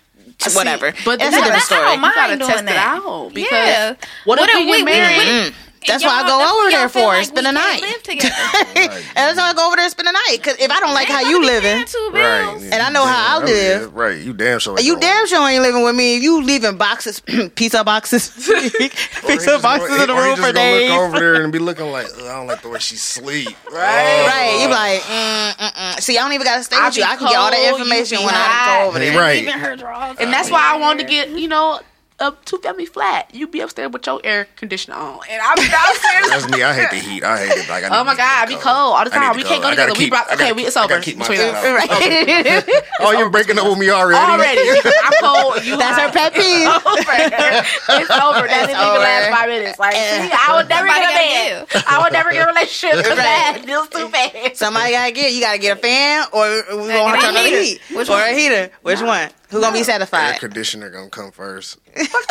See, 0.41 0.55
whatever. 0.57 0.95
but 1.05 1.19
that's 1.19 1.31
that- 1.35 1.41
a 1.41 1.45
different 1.45 1.53
that- 1.53 1.63
story. 1.67 1.81
I 1.83 1.85
don't 1.93 2.01
mind 2.01 2.15
You 2.17 2.21
gotta 2.23 2.37
doing 2.39 2.51
test 2.51 2.63
it 2.63 2.67
that. 2.67 2.97
out, 2.97 3.31
because 3.35 3.51
yeah. 3.53 3.95
what 4.25 4.39
if 4.41 4.47
we 4.47 4.53
get 4.53 4.65
we- 4.67 4.77
we- 4.79 4.83
married? 4.85 5.19
we- 5.19 5.25
Mm. 5.25 5.55
That's 5.87 6.05
why 6.05 6.23
I 6.23 6.27
go 6.27 6.39
over 6.61 6.71
there 6.71 6.89
for 6.89 7.07
like 7.07 7.25
spend 7.27 7.47
we 7.47 7.53
the 7.53 7.53
night. 7.53 7.81
Live 7.83 8.03
together. 8.03 8.35
and 8.77 9.15
that's 9.15 9.37
why 9.39 9.51
I 9.51 9.55
go 9.55 9.67
over 9.67 9.77
there 9.77 9.85
and 9.85 9.91
spend 9.93 10.09
the 10.09 10.13
night. 10.13 10.37
Because 10.39 10.57
if 10.59 10.71
I 10.71 10.81
don't 10.81 10.95
like 10.95 11.09
how 11.09 11.21
you 11.21 11.45
living, 11.45 11.85
Right, 12.13 12.59
And 12.73 12.83
I 12.83 12.91
know 12.91 13.05
how 13.05 13.39
I 13.39 13.41
Yeah, 13.41 13.53
live. 13.53 13.95
Right, 13.95 14.19
you 14.19 14.33
damn 14.33 14.59
sure. 14.59 14.79
you 14.81 14.99
damn 14.99 15.27
sure 15.27 15.47
ain't 15.49 15.63
living 15.63 15.83
with 15.85 15.95
me. 15.95 16.17
If 16.17 16.23
you 16.23 16.43
leaving 16.43 16.77
boxes, 16.77 17.21
pizza 17.55 17.83
boxes, 17.85 18.49
Or 18.51 18.61
he 18.61 18.89
pizza 18.89 19.59
boxes 19.59 19.89
gonna- 19.89 20.03
in 20.03 20.09
the 20.09 20.15
room 20.15 20.37
for 20.37 20.53
days. 20.53 20.91
Look 20.91 20.99
over 21.01 21.19
there 21.19 21.43
and 21.43 21.53
be 21.53 21.59
looking 21.59 21.91
like, 21.91 22.07
"Ugh, 22.07 22.21
I 22.25 22.35
don't 22.37 22.47
like 22.47 22.63
the 22.63 22.69
way 22.69 22.79
she 22.79 22.97
sleep. 22.97 23.49
Right. 23.71 24.27
Right, 24.27 24.59
you 24.63 24.69
like, 24.69 25.01
mm, 25.03 25.53
mm, 25.57 25.73
mm. 25.75 26.01
see, 26.01 26.19
I 26.19 26.23
don't 26.23 26.33
even 26.33 26.45
gotta 26.47 26.63
stay 26.63 26.77
I 26.77 26.87
with 26.87 26.97
you. 26.97 27.03
be 27.03 27.09
I 27.09 27.17
can 27.17 27.27
get 27.29 27.37
all 27.37 27.51
the 27.51 27.69
information 27.69 28.19
be 28.19 28.25
when 28.25 28.35
I 28.35 28.79
go 28.83 28.89
over 28.89 28.99
there. 28.99 29.19
right. 29.19 29.43
Even 29.43 29.59
her 29.59 29.77
drawers. 29.77 30.17
And 30.21 30.33
that's 30.33 30.51
why 30.51 30.63
I 30.75 30.79
wanted 30.79 31.07
to 31.07 31.09
get, 31.13 31.29
you 31.31 31.49
know, 31.49 31.81
a 32.23 32.37
two 32.45 32.59
family 32.59 32.87
flat. 32.87 33.35
You 33.35 33.47
be 33.49 33.61
upstairs 33.61 33.91
with 33.93 34.07
your 34.07 34.21
air 34.25 34.47
conditioner 34.57 34.97
on. 34.97 35.21
And 35.29 35.43
I'm 35.43 35.57
downstairs. 35.71 36.29
That's 36.31 36.49
me. 36.49 36.63
I 36.63 36.73
hate 36.73 36.91
the 36.91 36.97
heat. 36.97 37.25
I 37.25 37.39
hate 37.39 37.59
it. 37.59 37.69
Like, 37.69 37.85
I 37.85 37.89
need 37.89 37.97
Oh 37.97 38.05
my 38.05 38.13
to 38.13 38.17
god, 38.19 38.49
be 38.49 38.55
cold 38.55 38.65
all 38.97 39.05
the 39.05 39.11
time. 39.11 39.37
We 39.37 39.43
can't 39.43 39.61
go 39.63 39.69
I 39.69 39.75
gotta 39.77 39.93
together. 39.93 39.99
We 39.99 40.05
keep- 40.05 40.11
brought, 40.11 40.33
okay, 40.33 40.53
we, 40.53 40.59
keep- 40.63 40.69
it's 40.69 40.77
I 40.77 40.85
over 40.85 40.89
gotta 40.95 41.03
keep 41.05 41.17
my 41.19 41.27
between 41.29 41.41
us. 41.41 41.55
out. 41.55 42.01
Okay. 42.01 42.83
Oh, 43.05 43.11
you're 43.11 43.31
breaking 43.31 43.59
up 43.59 43.67
with 43.67 43.79
me 43.79 43.91
already. 43.91 44.15
Already, 44.19 44.61
I'm 45.05 45.13
cold. 45.21 45.65
You 45.65 45.77
That's 45.77 45.99
hot. 45.99 46.07
her 46.07 46.13
pet 46.13 46.33
peeve. 46.35 46.69
It's 46.69 46.87
over. 46.87 47.99
It's 47.99 48.11
over. 48.11 48.47
That 48.47 48.67
didn't 48.69 48.79
even 48.79 49.01
last 49.03 49.31
five 49.31 49.49
minutes. 49.49 49.79
Like, 49.79 49.95
see, 49.95 50.31
I 50.31 50.55
would 50.57 50.69
never 50.69 50.87
Somebody 50.87 51.01
get 51.01 51.11
a 51.11 51.67
man. 51.75 51.85
I 51.89 52.03
would 52.03 52.13
never 52.13 52.31
get 52.31 52.45
a 52.45 52.47
relationship 52.53 52.97
because 52.99 53.19
Right. 53.19 53.25
that 53.27 53.63
feels 53.65 53.89
too 53.89 54.09
bad. 54.09 54.57
Somebody 54.57 54.93
gotta 54.93 55.13
get 55.13 55.33
you 55.33 55.41
gotta 55.41 55.59
get 55.59 55.79
a 55.79 55.81
fan 55.81 56.27
or 56.33 56.43
we 56.71 56.89
gonna 56.89 57.17
get 57.17 57.19
a 57.19 57.21
turn 57.23 57.29
on 57.29 57.35
the 57.35 57.51
heat 57.51 57.81
Which 57.93 58.09
or 58.09 58.13
one? 58.13 58.29
a 58.29 58.33
heater. 58.39 58.71
Which 58.83 59.01
one? 59.03 59.31
Who 59.53 59.61
gonna 59.61 59.73
be 59.73 59.79
Air 59.81 59.85
satisfied? 59.85 60.41
conditioner 60.41 60.91
gonna 60.91 61.11
come 61.11 61.31
first. 61.31 61.79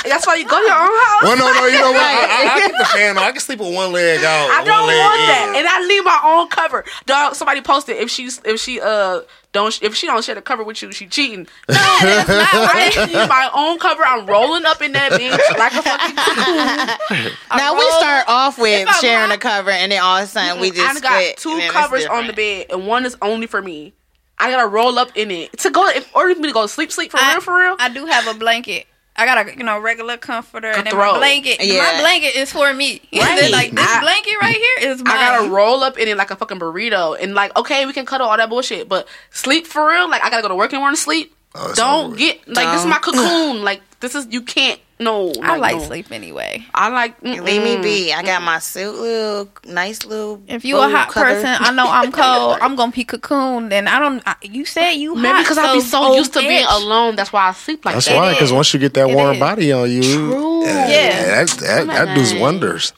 That's 0.04 0.26
why 0.28 0.36
you 0.36 0.46
go 0.48 0.58
to 0.60 0.66
your 0.68 0.76
own 0.76 0.88
house. 0.88 1.22
Well, 1.24 1.38
no, 1.38 1.52
no, 1.54 1.66
you 1.68 1.80
know 1.80 1.92
what? 1.92 2.02
I, 2.02 2.50
I, 2.50 2.56
I 2.56 2.62
keep 2.68 2.78
the 2.78 2.86
fan 2.86 3.18
on. 3.18 3.24
I 3.24 3.32
can 3.32 3.40
sleep 3.40 3.60
with 3.60 3.74
one 3.74 3.92
leg 3.92 4.24
out. 4.24 4.50
I 4.50 4.64
don't 4.64 4.88
leg 4.88 4.98
want 5.00 5.22
in. 5.22 5.28
that, 5.28 5.54
and 5.58 5.68
I 5.68 5.86
leave 5.88 6.04
my 6.04 6.20
own 6.24 6.48
cover. 6.50 6.84
Dog, 7.06 7.36
somebody 7.36 7.62
posted 7.62 7.98
if 7.98 8.10
she's 8.10 8.42
if 8.44 8.60
she 8.60 8.82
uh 8.82 9.22
don't 9.54 9.78
if 9.84 9.96
she 9.96 10.08
don't 10.08 10.24
share 10.24 10.36
the 10.36 10.42
cover 10.42 10.64
with 10.64 10.82
you, 10.82 10.92
she 10.92 11.08
cheating. 11.08 11.48
No, 11.70 11.76
that's 12.02 12.28
not. 12.28 12.48
I 12.54 13.06
leave 13.06 13.30
my 13.30 13.50
own 13.54 13.78
cover. 13.80 14.04
I'm 14.04 14.26
rolling 14.26 14.66
up 14.66 14.82
in 14.82 14.92
that 14.94 15.12
bitch 15.14 15.58
like 15.60 15.74
a 15.74 15.82
fucking 15.84 16.16
cocoon. 16.16 17.34
I 17.52 17.58
Now 17.58 17.76
we 17.78 17.86
start 17.92 18.26
off 18.28 18.58
with 18.58 18.90
sharing 19.00 19.30
not- 19.30 19.38
a 19.38 19.40
cover, 19.40 19.70
and 19.72 19.92
then 19.92 20.02
all 20.02 20.18
of 20.18 20.24
a 20.24 20.28
sudden 20.28 20.60
we 20.60 20.72
just 20.72 20.82
I 20.82 21.00
got 21.00 21.22
split, 21.22 21.38
two 21.38 21.50
and 21.52 21.60
then 21.60 21.66
it's 21.68 21.74
covers 21.76 22.06
on 22.08 22.28
the 22.28 22.34
bed, 22.34 22.68
and 22.72 22.88
one 22.88 23.06
is 23.06 23.16
only 23.22 23.46
for 23.48 23.62
me. 23.62 23.94
I 24.42 24.52
gotta 24.52 24.68
roll 24.68 24.98
up 25.00 25.10
in 25.16 25.32
it 25.32 25.58
to 25.60 25.70
go. 25.70 25.88
If 25.88 26.14
order 26.16 26.34
for 26.36 26.42
me 26.42 26.48
to 26.50 26.54
go 26.54 26.66
sleep, 26.68 26.92
sleep 26.92 27.12
for 27.12 27.18
I, 27.22 27.34
real, 27.34 27.42
for 27.42 27.58
real. 27.60 27.76
I 27.80 27.90
do 27.90 28.06
have 28.06 28.28
a 28.28 28.38
blanket. 28.38 28.88
I 29.16 29.26
got 29.26 29.46
a 29.46 29.58
you 29.58 29.64
know 29.64 29.80
regular 29.80 30.18
comforter 30.18 30.70
and 30.72 30.86
then 30.86 30.92
throw. 30.94 31.12
my 31.14 31.18
blanket. 31.20 31.58
Yeah. 31.62 31.78
My 31.80 32.00
blanket 32.00 32.36
is 32.36 32.52
for 32.52 32.74
me. 32.74 33.02
Right. 33.14 33.40
They're 33.40 33.50
like 33.52 33.72
this 33.72 33.88
I- 33.88 34.02
blanket 34.02 34.36
right 34.42 34.56
here 34.56 34.90
is 34.92 35.04
mine. 35.04 35.16
I 35.16 35.38
gotta 35.38 35.50
roll 35.50 35.84
up 35.84 35.98
in 35.98 36.08
it 36.08 36.18
like 36.18 36.32
a 36.32 36.36
fucking 36.36 36.60
burrito, 36.60 37.18
and 37.22 37.36
like, 37.36 37.56
okay, 37.56 37.86
we 37.86 37.94
can 37.94 38.06
cuddle 38.06 38.28
all 38.28 38.38
that 38.38 38.50
bullshit, 38.50 38.90
but 38.90 39.08
sleep 39.30 39.68
for 39.68 39.88
real. 39.88 40.10
Like, 40.10 40.24
I 40.24 40.30
gotta 40.30 40.42
go 40.42 40.48
to 40.48 40.56
work 40.56 40.72
in 40.72 40.78
the 40.78 40.80
morning, 40.80 40.96
to 40.96 41.02
sleep. 41.02 41.36
Oh, 41.54 41.74
Don't 41.76 42.18
get 42.18 42.48
like 42.48 42.72
this 42.72 42.82
is 42.82 42.88
my 42.88 42.98
cocoon. 43.00 43.64
like, 43.64 43.82
this 44.00 44.16
is 44.16 44.28
you 44.32 44.42
can't. 44.42 44.80
No, 45.02 45.34
I 45.42 45.58
like 45.58 45.78
no. 45.78 45.84
sleep 45.84 46.12
anyway. 46.12 46.64
I 46.74 46.90
like. 46.90 47.22
Leave 47.24 47.44
me 47.64 47.82
be. 47.82 48.14
I 48.14 48.22
got 48.24 48.42
my 48.44 48.60
suit, 48.60 48.94
little 48.96 49.50
nice 49.66 50.06
little. 50.06 50.42
If 50.48 50.64
you 50.64 50.78
a 50.78 50.88
hot 50.88 51.10
cover. 51.10 51.26
person, 51.26 51.56
I 51.60 51.72
know 51.72 51.86
I'm 51.90 52.12
cold. 52.22 52.60
I'm 52.62 52.76
gonna 52.76 52.92
be 52.92 53.04
cocooned, 53.04 53.72
and 53.74 53.90
I 53.90 54.00
don't. 54.00 54.22
I, 54.26 54.36
you 54.44 54.64
said 54.66 54.92
you 54.92 55.16
Maybe 55.16 55.28
hot, 55.30 55.44
because 55.44 55.58
I 55.58 55.74
be 55.74 55.82
so 55.82 56.16
used 56.16 56.34
to 56.34 56.40
being 56.40 56.66
alone. 56.70 57.16
That's 57.16 57.34
why 57.34 57.48
I 57.50 57.52
sleep 57.54 57.84
like 57.84 57.94
that. 57.94 57.98
That's 57.98 58.08
that. 58.08 58.16
why, 58.16 58.34
because 58.34 58.54
once 58.54 58.74
you 58.74 58.80
get 58.80 58.94
that 58.94 59.10
It 59.10 59.16
warm 59.16 59.34
is. 59.34 59.40
body 59.40 59.72
on 59.72 59.90
you, 59.90 60.04
True. 60.04 60.64
yeah, 60.66 60.88
Yeah. 60.90 61.26
that 61.46 61.48
that, 61.60 61.88
that 61.88 62.16
does 62.16 62.34
wonders. 62.36 62.94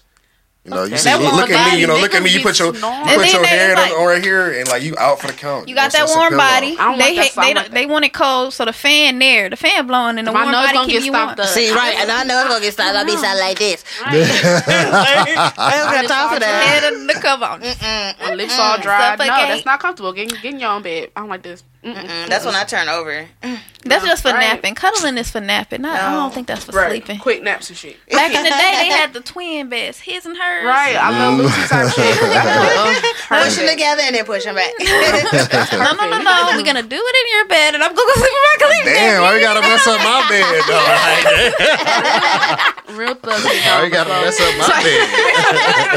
You 0.66 0.72
know, 0.72 0.86
you 0.86 0.96
see, 0.98 1.10
That 1.10 1.20
look 1.20 1.50
at 1.50 1.74
me. 1.74 1.82
You 1.82 1.88
know, 1.88 1.98
look 1.98 2.16
at 2.16 2.24
me. 2.24 2.32
You 2.32 2.40
put 2.42 2.58
your 2.58 2.72
be 2.72 2.78
you 2.78 2.84
put 2.84 3.34
your 3.34 3.42
then 3.42 3.42
they 3.44 3.48
head 3.50 3.76
like- 3.76 3.92
on 3.92 4.06
right 4.08 4.24
here, 4.24 4.50
and 4.58 4.66
like 4.70 4.82
you 4.82 4.96
out 4.98 5.20
for 5.20 5.28
the 5.28 5.34
count. 5.34 5.68
You 5.68 5.76
got 5.76 5.92
know, 5.94 6.00
that 6.00 6.08
so 6.10 6.16
warm 6.18 6.38
body. 6.38 6.78
I 6.80 6.86
don't 6.88 6.98
They 6.98 7.04
want 7.04 7.04
that 7.04 7.04
hate, 7.04 7.16
they 7.18 7.28
sound 7.28 7.56
don't, 7.56 7.64
like 7.64 7.72
they 7.74 7.86
want 7.86 8.06
it 8.06 8.14
cold, 8.14 8.54
so 8.54 8.64
the 8.64 8.72
fan 8.72 9.20
there, 9.20 9.50
the 9.50 9.58
fan 9.58 9.86
blowing, 9.88 10.18
and 10.20 10.26
the 10.26 10.32
My 10.32 10.44
warm 10.44 10.54
nose 10.54 10.66
body 10.68 10.74
gonna 10.78 10.88
keep 10.88 10.96
get 11.00 11.06
you 11.06 11.12
stopped 11.12 11.38
warm. 11.40 11.48
up. 11.50 11.54
See, 11.54 11.70
right, 11.70 11.96
and 12.00 12.10
I 12.10 12.24
know 12.24 12.40
it's 12.40 12.48
gonna 12.50 12.62
get 12.64 12.74
started. 12.74 12.98
I'll 12.98 13.06
be 13.06 13.18
sound 13.18 13.40
like 13.40 13.60
this. 13.60 13.84
Right. 14.06 14.14
I 14.16 15.72
don't 15.76 15.92
got 15.92 16.02
just 16.02 16.14
time 16.14 16.34
for 16.34 16.40
that. 16.40 16.64
Head 16.64 16.94
under 16.94 17.14
the 17.14 17.20
cover 17.20 17.44
on. 17.46 17.60
My 17.60 18.34
lips 18.36 18.58
all 18.58 18.78
dry. 18.80 19.16
No, 19.18 19.26
that's 19.26 19.66
not 19.66 19.82
comfortable. 19.82 20.14
Get, 20.14 20.30
get 20.42 20.46
in 20.54 20.60
your 20.62 20.72
own 20.72 20.82
bed. 20.82 21.12
I 21.14 21.20
don't 21.20 21.30
like 21.30 21.42
this. 21.44 21.64
Mm-mm. 21.84 21.96
Mm, 22.08 22.28
That's 22.30 22.46
when 22.46 22.56
I 22.56 22.64
turn 22.64 22.88
over. 22.88 23.28
That's 23.84 24.06
just 24.06 24.24
for 24.24 24.32
Right. 24.32 24.40
napping. 24.40 24.74
Cuddling 24.74 25.18
is 25.18 25.30
for 25.30 25.42
napping. 25.42 25.82
Not, 25.82 26.00
I 26.00 26.12
don't 26.14 26.34
think 26.34 26.48
that's 26.48 26.64
for 26.64 26.72
Right. 26.72 26.90
sleeping. 26.92 27.20
Quick 27.20 27.44
naps 27.44 27.68
and 27.70 27.78
shit. 27.78 28.00
Back 28.10 28.32
in 28.34 28.42
the 28.42 28.50
day, 28.50 28.74
they 28.80 28.88
had 28.96 29.12
the 29.12 29.20
twin 29.20 29.68
beds, 29.68 30.00
his 30.00 30.26
and 30.26 30.38
hers. 30.38 30.64
Right. 30.66 30.96
I 30.96 31.10
love 31.12 31.38
Lucy 31.40 31.62
type 31.68 31.92
shit. 31.92 32.18
Push 33.28 33.56
them 33.60 33.68
together 33.68 34.02
and 34.08 34.16
then 34.16 34.24
push 34.24 34.46
them 34.46 34.56
back. 34.56 34.72
No, 35.74 35.92
no, 35.92 36.08
no, 36.10 36.18
no. 36.24 36.52
We're 36.56 36.64
gonna 36.64 36.84
do 36.84 36.96
it 36.96 37.16
in 37.20 37.28
your 37.38 37.46
bed, 37.48 37.76
and 37.76 37.84
I'm 37.84 37.94
gonna 37.94 38.08
go 38.08 38.22
sleep 38.22 38.32
in 38.32 38.44
my 38.48 38.56
clean 38.68 38.86
Damn, 38.86 39.22
why 39.22 39.36
you 39.36 39.42
gotta 39.42 39.62
mess 39.62 39.86
up 39.88 40.00
my 40.00 40.24
bed 40.30 40.64
though? 42.88 42.96
Real 42.96 43.16
thugs 43.16 43.44
get 43.44 43.66
why 43.66 43.84
you 43.84 43.84
on 43.84 43.90
the 43.90 43.96
gotta 43.96 44.10
mess 44.24 44.40
up 44.40 44.56
my 44.58 44.68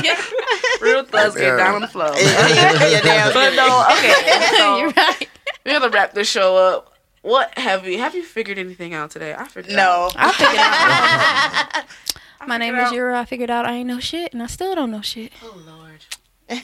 bed? 0.03 0.19
Real 0.81 1.05
thugs 1.05 1.35
get 1.37 1.57
down 1.57 1.75
on 1.77 1.83
the 1.83 1.89
floor. 1.89 2.09
Your 2.17 3.01
damn 3.03 3.33
But 3.33 3.55
no, 3.55 3.85
okay. 3.93 4.15
You're 4.81 4.91
right. 4.91 5.29
We're 5.67 5.81
gonna 5.81 5.91
wrap 5.91 6.15
this 6.15 6.29
show 6.29 6.57
up. 6.57 6.93
What 7.23 7.59
have 7.59 7.87
you 7.87 7.99
have 7.99 8.15
you 8.15 8.23
figured 8.23 8.59
anything 8.59 8.95
out 8.95 9.11
today? 9.11 9.35
I 9.35 9.47
figured 9.49 9.75
No. 9.75 10.11
I 10.15 10.33
figured 10.33 11.83
out. 11.83 11.85
My 12.49 12.59
name 12.59 12.75
figured 12.75 12.87
is 12.87 12.93
Yura. 12.93 13.21
I 13.21 13.25
figured 13.25 13.51
out 13.51 13.67
I 13.67 13.73
ain't 13.73 13.89
know 13.89 13.99
shit, 13.99 14.33
and 14.33 14.43
I 14.43 14.47
still 14.47 14.75
don't 14.77 14.91
know 14.91 15.03
shit. 15.03 15.33
Oh 15.43 15.61
Lord. 15.67 16.05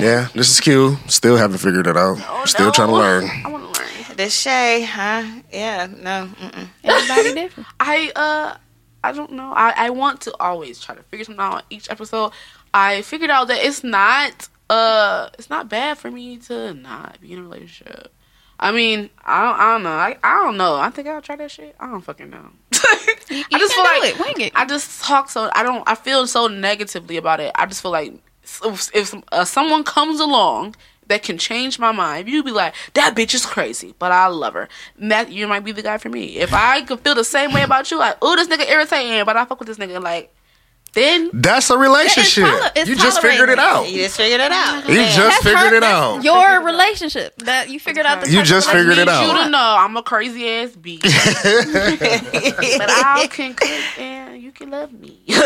Yeah, 0.00 0.28
this 0.34 0.50
is 0.50 0.60
Q. 0.60 0.96
Still 1.08 1.36
haven't 1.36 1.58
figured 1.58 1.88
it 1.88 1.96
out. 1.96 2.18
Still 2.46 2.66
no. 2.66 2.72
trying 2.72 2.88
to 2.88 2.94
learn. 2.94 3.24
I 3.44 3.48
want 3.48 3.74
to 3.74 3.80
learn. 3.80 3.88
This 4.16 4.38
Shay, 4.38 4.82
huh? 4.84 5.24
Yeah, 5.52 5.86
no. 5.86 6.28
Mm-mm. 6.40 6.68
Everybody 6.84 7.34
different. 7.40 7.66
I 7.80 8.12
uh 8.14 8.56
I 9.02 9.12
don't 9.12 9.32
know. 9.32 9.52
I, 9.52 9.72
I 9.76 9.90
want 9.90 10.20
to 10.22 10.34
always 10.38 10.80
try 10.80 10.94
to 10.94 11.02
figure 11.04 11.24
something 11.24 11.40
out 11.40 11.54
on 11.54 11.62
each 11.70 11.90
episode. 11.90 12.32
I 12.72 13.02
figured 13.02 13.30
out 13.30 13.48
that 13.48 13.64
it's 13.64 13.82
not 13.82 14.48
uh 14.68 15.30
it's 15.38 15.50
not 15.50 15.68
bad 15.68 15.98
for 15.98 16.10
me 16.10 16.38
to 16.38 16.74
not 16.74 17.20
be 17.20 17.32
in 17.32 17.38
a 17.38 17.42
relationship. 17.42 18.12
I 18.58 18.72
mean, 18.72 19.10
I 19.24 19.44
don't, 19.44 19.60
I 19.60 19.72
don't 19.72 19.82
know. 19.82 19.90
I, 19.90 20.16
I 20.24 20.42
don't 20.44 20.56
know. 20.56 20.76
I 20.76 20.88
think 20.88 21.08
I'll 21.08 21.20
try 21.20 21.36
that 21.36 21.50
shit. 21.50 21.76
I 21.78 21.90
don't 21.90 22.00
fucking 22.00 22.30
know. 22.30 22.50
You 23.28 23.42
I 23.52 23.58
just 23.58 23.74
can 23.74 23.84
feel 23.84 24.10
like. 24.10 24.18
Wing 24.20 24.46
it. 24.46 24.52
I 24.54 24.64
just 24.64 25.02
talk 25.02 25.28
so 25.30 25.50
I 25.52 25.64
don't. 25.64 25.82
I 25.88 25.96
feel 25.96 26.28
so 26.28 26.46
negatively 26.46 27.16
about 27.16 27.40
it. 27.40 27.50
I 27.56 27.66
just 27.66 27.82
feel 27.82 27.90
like 27.90 28.14
if, 28.64 28.94
if 28.94 29.14
uh, 29.32 29.44
someone 29.44 29.82
comes 29.82 30.20
along 30.20 30.76
that 31.08 31.22
can 31.24 31.36
change 31.36 31.78
my 31.78 31.90
mind, 31.90 32.28
you'd 32.28 32.44
be 32.44 32.52
like, 32.52 32.74
"That 32.94 33.16
bitch 33.16 33.34
is 33.34 33.44
crazy," 33.44 33.94
but 33.98 34.12
I 34.12 34.28
love 34.28 34.54
her. 34.54 34.68
And 34.98 35.10
that 35.10 35.30
you 35.32 35.48
might 35.48 35.64
be 35.64 35.72
the 35.72 35.82
guy 35.82 35.98
for 35.98 36.08
me. 36.08 36.36
If 36.36 36.54
I 36.54 36.82
could 36.82 37.00
feel 37.00 37.16
the 37.16 37.24
same 37.24 37.52
way 37.52 37.62
about 37.62 37.90
you, 37.90 37.98
like, 37.98 38.16
"Oh, 38.22 38.36
this 38.36 38.46
nigga 38.48 38.68
irritating," 38.70 39.24
but 39.24 39.36
I 39.36 39.44
fuck 39.44 39.58
with 39.58 39.68
this 39.68 39.78
nigga, 39.78 40.00
like, 40.00 40.32
then 40.96 41.30
That's 41.32 41.70
a 41.70 41.78
relationship. 41.78 42.44
tole- 42.48 42.70
it's 42.74 42.88
you 42.90 42.96
just 42.96 43.20
figured 43.22 43.48
it 43.50 43.58
out. 43.60 43.88
You 43.88 44.02
just 44.02 44.16
figured 44.16 44.40
it 44.40 44.50
out. 44.50 44.88
You 44.88 44.96
just 44.96 45.16
That's 45.16 45.36
figured 45.44 45.60
her- 45.70 45.76
it 45.76 45.80
that's 45.80 45.92
out. 45.92 46.24
Your 46.24 46.64
relationship 46.64 47.36
that 47.44 47.70
you 47.70 47.78
figured 47.78 48.04
out. 48.06 48.22
The 48.22 48.30
You 48.32 48.42
just 48.42 48.68
figured 48.68 48.98
it 48.98 49.06
need 49.06 49.06
relationship 49.06 49.28
out. 49.30 49.32
you 49.34 49.38
you 49.38 49.44
to 49.44 49.50
know 49.50 49.76
I'm 49.78 49.96
a 49.96 50.02
crazy 50.02 50.48
ass 50.48 50.70
bitch, 50.70 51.02
but 52.78 52.90
I 52.90 53.28
can 53.30 53.54
cook 53.54 53.98
and 54.00 54.42
you 54.42 54.50
can 54.52 54.70
love 54.70 54.92
me. 54.92 55.20
You 55.26 55.36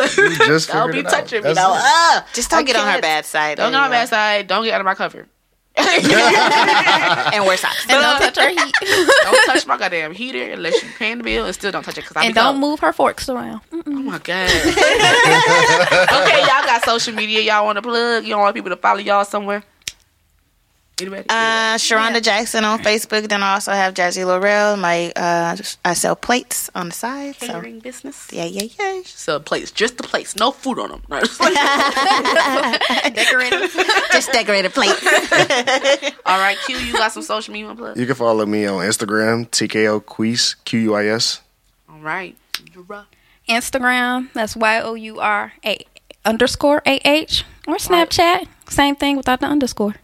just 0.46 0.68
Don't 0.72 0.92
be 0.92 1.00
it 1.00 1.06
out. 1.06 1.10
touching 1.12 1.42
me, 1.42 1.52
That's 1.52 1.58
though. 1.58 1.74
it. 1.74 1.82
Uh, 1.84 2.20
Just 2.32 2.50
don't 2.50 2.60
I 2.60 2.62
get 2.62 2.76
on 2.76 2.86
her 2.86 3.00
bad 3.00 3.24
side. 3.26 3.56
Don't 3.58 3.72
get 3.72 3.76
on 3.76 3.80
my 3.82 3.86
anyway. 3.86 3.96
bad 4.02 4.08
side. 4.08 4.46
Don't 4.46 4.64
get 4.64 4.74
out 4.74 4.80
of 4.80 4.84
my 4.86 4.94
cover. 4.94 5.26
And 7.32 7.44
wear 7.46 7.56
socks. 7.56 7.86
And 7.88 8.00
don't 8.00 8.18
touch 8.20 8.36
her 8.38 8.48
heat. 8.48 8.74
don't 9.22 9.46
touch 9.46 9.66
my 9.66 9.76
goddamn 9.78 10.12
heater 10.14 10.52
unless 10.52 10.82
you 10.82 10.88
paying 10.98 11.18
the 11.18 11.24
bill, 11.24 11.44
and 11.46 11.54
still 11.54 11.70
don't 11.72 11.82
touch 11.84 11.98
it 11.98 12.02
because 12.02 12.16
I 12.16 12.24
and 12.26 12.34
don't 12.34 12.54
cold. 12.54 12.60
move 12.60 12.80
her 12.80 12.92
forks 12.92 13.28
around. 13.28 13.60
Oh 13.72 13.82
my 13.86 14.18
god. 14.18 14.50
okay, 14.66 16.40
y'all 16.40 16.64
got 16.64 16.84
social 16.84 17.14
media. 17.14 17.40
Y'all 17.40 17.64
want 17.64 17.76
to 17.76 17.82
plug? 17.82 18.24
Y'all 18.24 18.40
want 18.40 18.54
people 18.54 18.70
to 18.70 18.76
follow 18.76 18.98
y'all 19.00 19.24
somewhere? 19.24 19.62
Anybody? 21.00 21.28
Uh, 21.28 21.76
Sharonda 21.76 22.22
Jackson 22.22 22.64
on 22.64 22.78
Facebook. 22.80 23.28
Then 23.28 23.42
I 23.42 23.54
also 23.54 23.72
have 23.72 23.94
Jazzy 23.94 24.24
Laurel. 24.26 24.76
My 24.76 25.12
uh, 25.16 25.56
I 25.84 25.94
sell 25.94 26.16
plates 26.16 26.70
on 26.74 26.88
the 26.88 26.94
side. 26.94 27.36
So 27.36 27.46
catering 27.46 27.80
business. 27.80 28.28
yeah, 28.32 28.44
yeah, 28.44 28.68
yeah. 28.78 29.02
So 29.04 29.40
plates, 29.40 29.70
just 29.70 29.96
the 29.96 30.02
plates, 30.02 30.36
no 30.36 30.50
food 30.50 30.78
on 30.78 30.90
them. 30.90 31.02
Decorated. 33.14 33.70
Just 34.12 34.32
decorated 34.32 34.72
plates. 34.72 35.00
All 36.26 36.38
right, 36.38 36.56
Q, 36.66 36.76
you 36.78 36.92
got 36.92 37.12
some 37.12 37.22
social 37.22 37.52
media 37.52 37.74
plug. 37.74 37.96
You 37.96 38.06
can 38.06 38.14
follow 38.14 38.44
me 38.46 38.66
on 38.66 38.84
Instagram, 38.84 39.48
TKO 39.48 40.04
Quis, 40.04 40.54
Q 40.64 40.80
U 40.80 40.94
I 40.94 41.06
S. 41.06 41.40
All 41.88 42.00
right, 42.00 42.36
Instagram. 43.48 44.32
That's 44.32 44.56
Y 44.56 44.80
O 44.80 44.94
U 44.94 45.20
R 45.20 45.52
A 45.64 45.78
underscore 46.24 46.82
A 46.86 47.00
H 47.04 47.44
or 47.66 47.76
Snapchat. 47.76 48.46
Same 48.68 48.96
thing 48.96 49.16
without 49.16 49.40
the 49.40 49.46
underscore. 49.46 49.94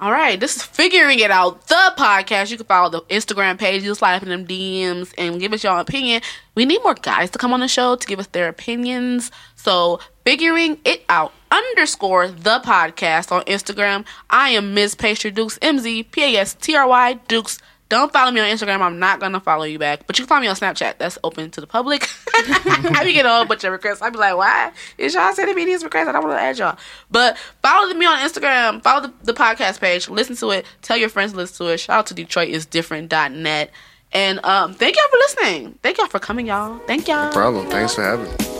All 0.00 0.10
right, 0.10 0.40
this 0.40 0.56
is 0.56 0.62
figuring 0.62 1.18
it 1.18 1.30
out. 1.30 1.66
The 1.68 1.92
podcast. 1.98 2.50
You 2.50 2.56
can 2.56 2.64
follow 2.64 2.88
the 2.88 3.02
Instagram 3.14 3.58
page. 3.58 3.82
You 3.82 3.94
slide 3.94 4.22
in 4.22 4.30
them 4.30 4.46
DMs 4.46 5.12
and 5.18 5.38
give 5.38 5.52
us 5.52 5.62
your 5.62 5.78
opinion. 5.78 6.22
We 6.54 6.64
need 6.64 6.82
more 6.82 6.94
guys 6.94 7.28
to 7.32 7.38
come 7.38 7.52
on 7.52 7.60
the 7.60 7.68
show 7.68 7.96
to 7.96 8.06
give 8.06 8.18
us 8.18 8.28
their 8.28 8.48
opinions. 8.48 9.30
So 9.56 10.00
figuring 10.24 10.78
it 10.86 11.04
out 11.10 11.34
underscore 11.50 12.28
the 12.28 12.60
podcast 12.60 13.30
on 13.30 13.42
Instagram. 13.42 14.06
I 14.30 14.48
am 14.50 14.72
Ms. 14.72 14.94
Pastry 14.94 15.32
Dukes 15.32 15.58
M 15.60 15.78
Z 15.78 16.04
P 16.04 16.34
A 16.34 16.40
S 16.40 16.54
T 16.54 16.74
R 16.74 16.88
Y 16.88 17.20
Dukes. 17.28 17.58
Don't 17.90 18.12
follow 18.12 18.30
me 18.30 18.40
on 18.40 18.46
Instagram. 18.46 18.80
I'm 18.80 18.98
not 19.00 19.18
gonna 19.20 19.40
follow 19.40 19.64
you 19.64 19.78
back. 19.78 20.06
But 20.06 20.18
you 20.18 20.24
can 20.24 20.28
follow 20.28 20.40
me 20.40 20.46
on 20.46 20.54
Snapchat. 20.54 20.98
That's 20.98 21.18
open 21.24 21.50
to 21.50 21.60
the 21.60 21.66
public. 21.66 22.08
I 22.34 23.02
be 23.04 23.12
getting 23.12 23.30
a 23.30 23.34
whole 23.34 23.44
bunch 23.44 23.64
of 23.64 23.72
requests. 23.72 24.00
I 24.00 24.10
be 24.10 24.16
like, 24.18 24.36
why 24.36 24.70
is 24.96 25.12
y'all 25.12 25.34
sending 25.34 25.56
me 25.56 25.64
these 25.64 25.82
requests? 25.82 26.08
I 26.08 26.12
don't 26.12 26.22
want 26.22 26.36
to 26.36 26.40
add 26.40 26.56
y'all. 26.56 26.78
But 27.10 27.36
follow 27.62 27.92
me 27.92 28.06
on 28.06 28.18
Instagram. 28.20 28.80
Follow 28.82 29.08
the, 29.08 29.14
the 29.24 29.34
podcast 29.34 29.80
page. 29.80 30.08
Listen 30.08 30.36
to 30.36 30.50
it. 30.50 30.66
Tell 30.82 30.96
your 30.96 31.08
friends 31.08 31.32
to 31.32 31.38
listen 31.38 31.66
to 31.66 31.72
it. 31.72 31.78
Shout 31.78 31.98
out 31.98 32.06
to 32.06 32.14
Detroit 32.14 32.48
is 32.48 32.64
DetroitisDifferent.net. 32.64 33.70
And 34.12 34.44
um, 34.44 34.74
thank 34.74 34.96
y'all 34.96 35.08
for 35.10 35.16
listening. 35.16 35.78
Thank 35.82 35.98
y'all 35.98 36.06
for 36.06 36.18
coming, 36.20 36.46
y'all. 36.46 36.78
Thank 36.86 37.08
y'all. 37.08 37.26
No 37.26 37.32
problem. 37.32 37.66
Thanks 37.70 37.94
for 37.94 38.02
having 38.02 38.26
me. 38.26 38.59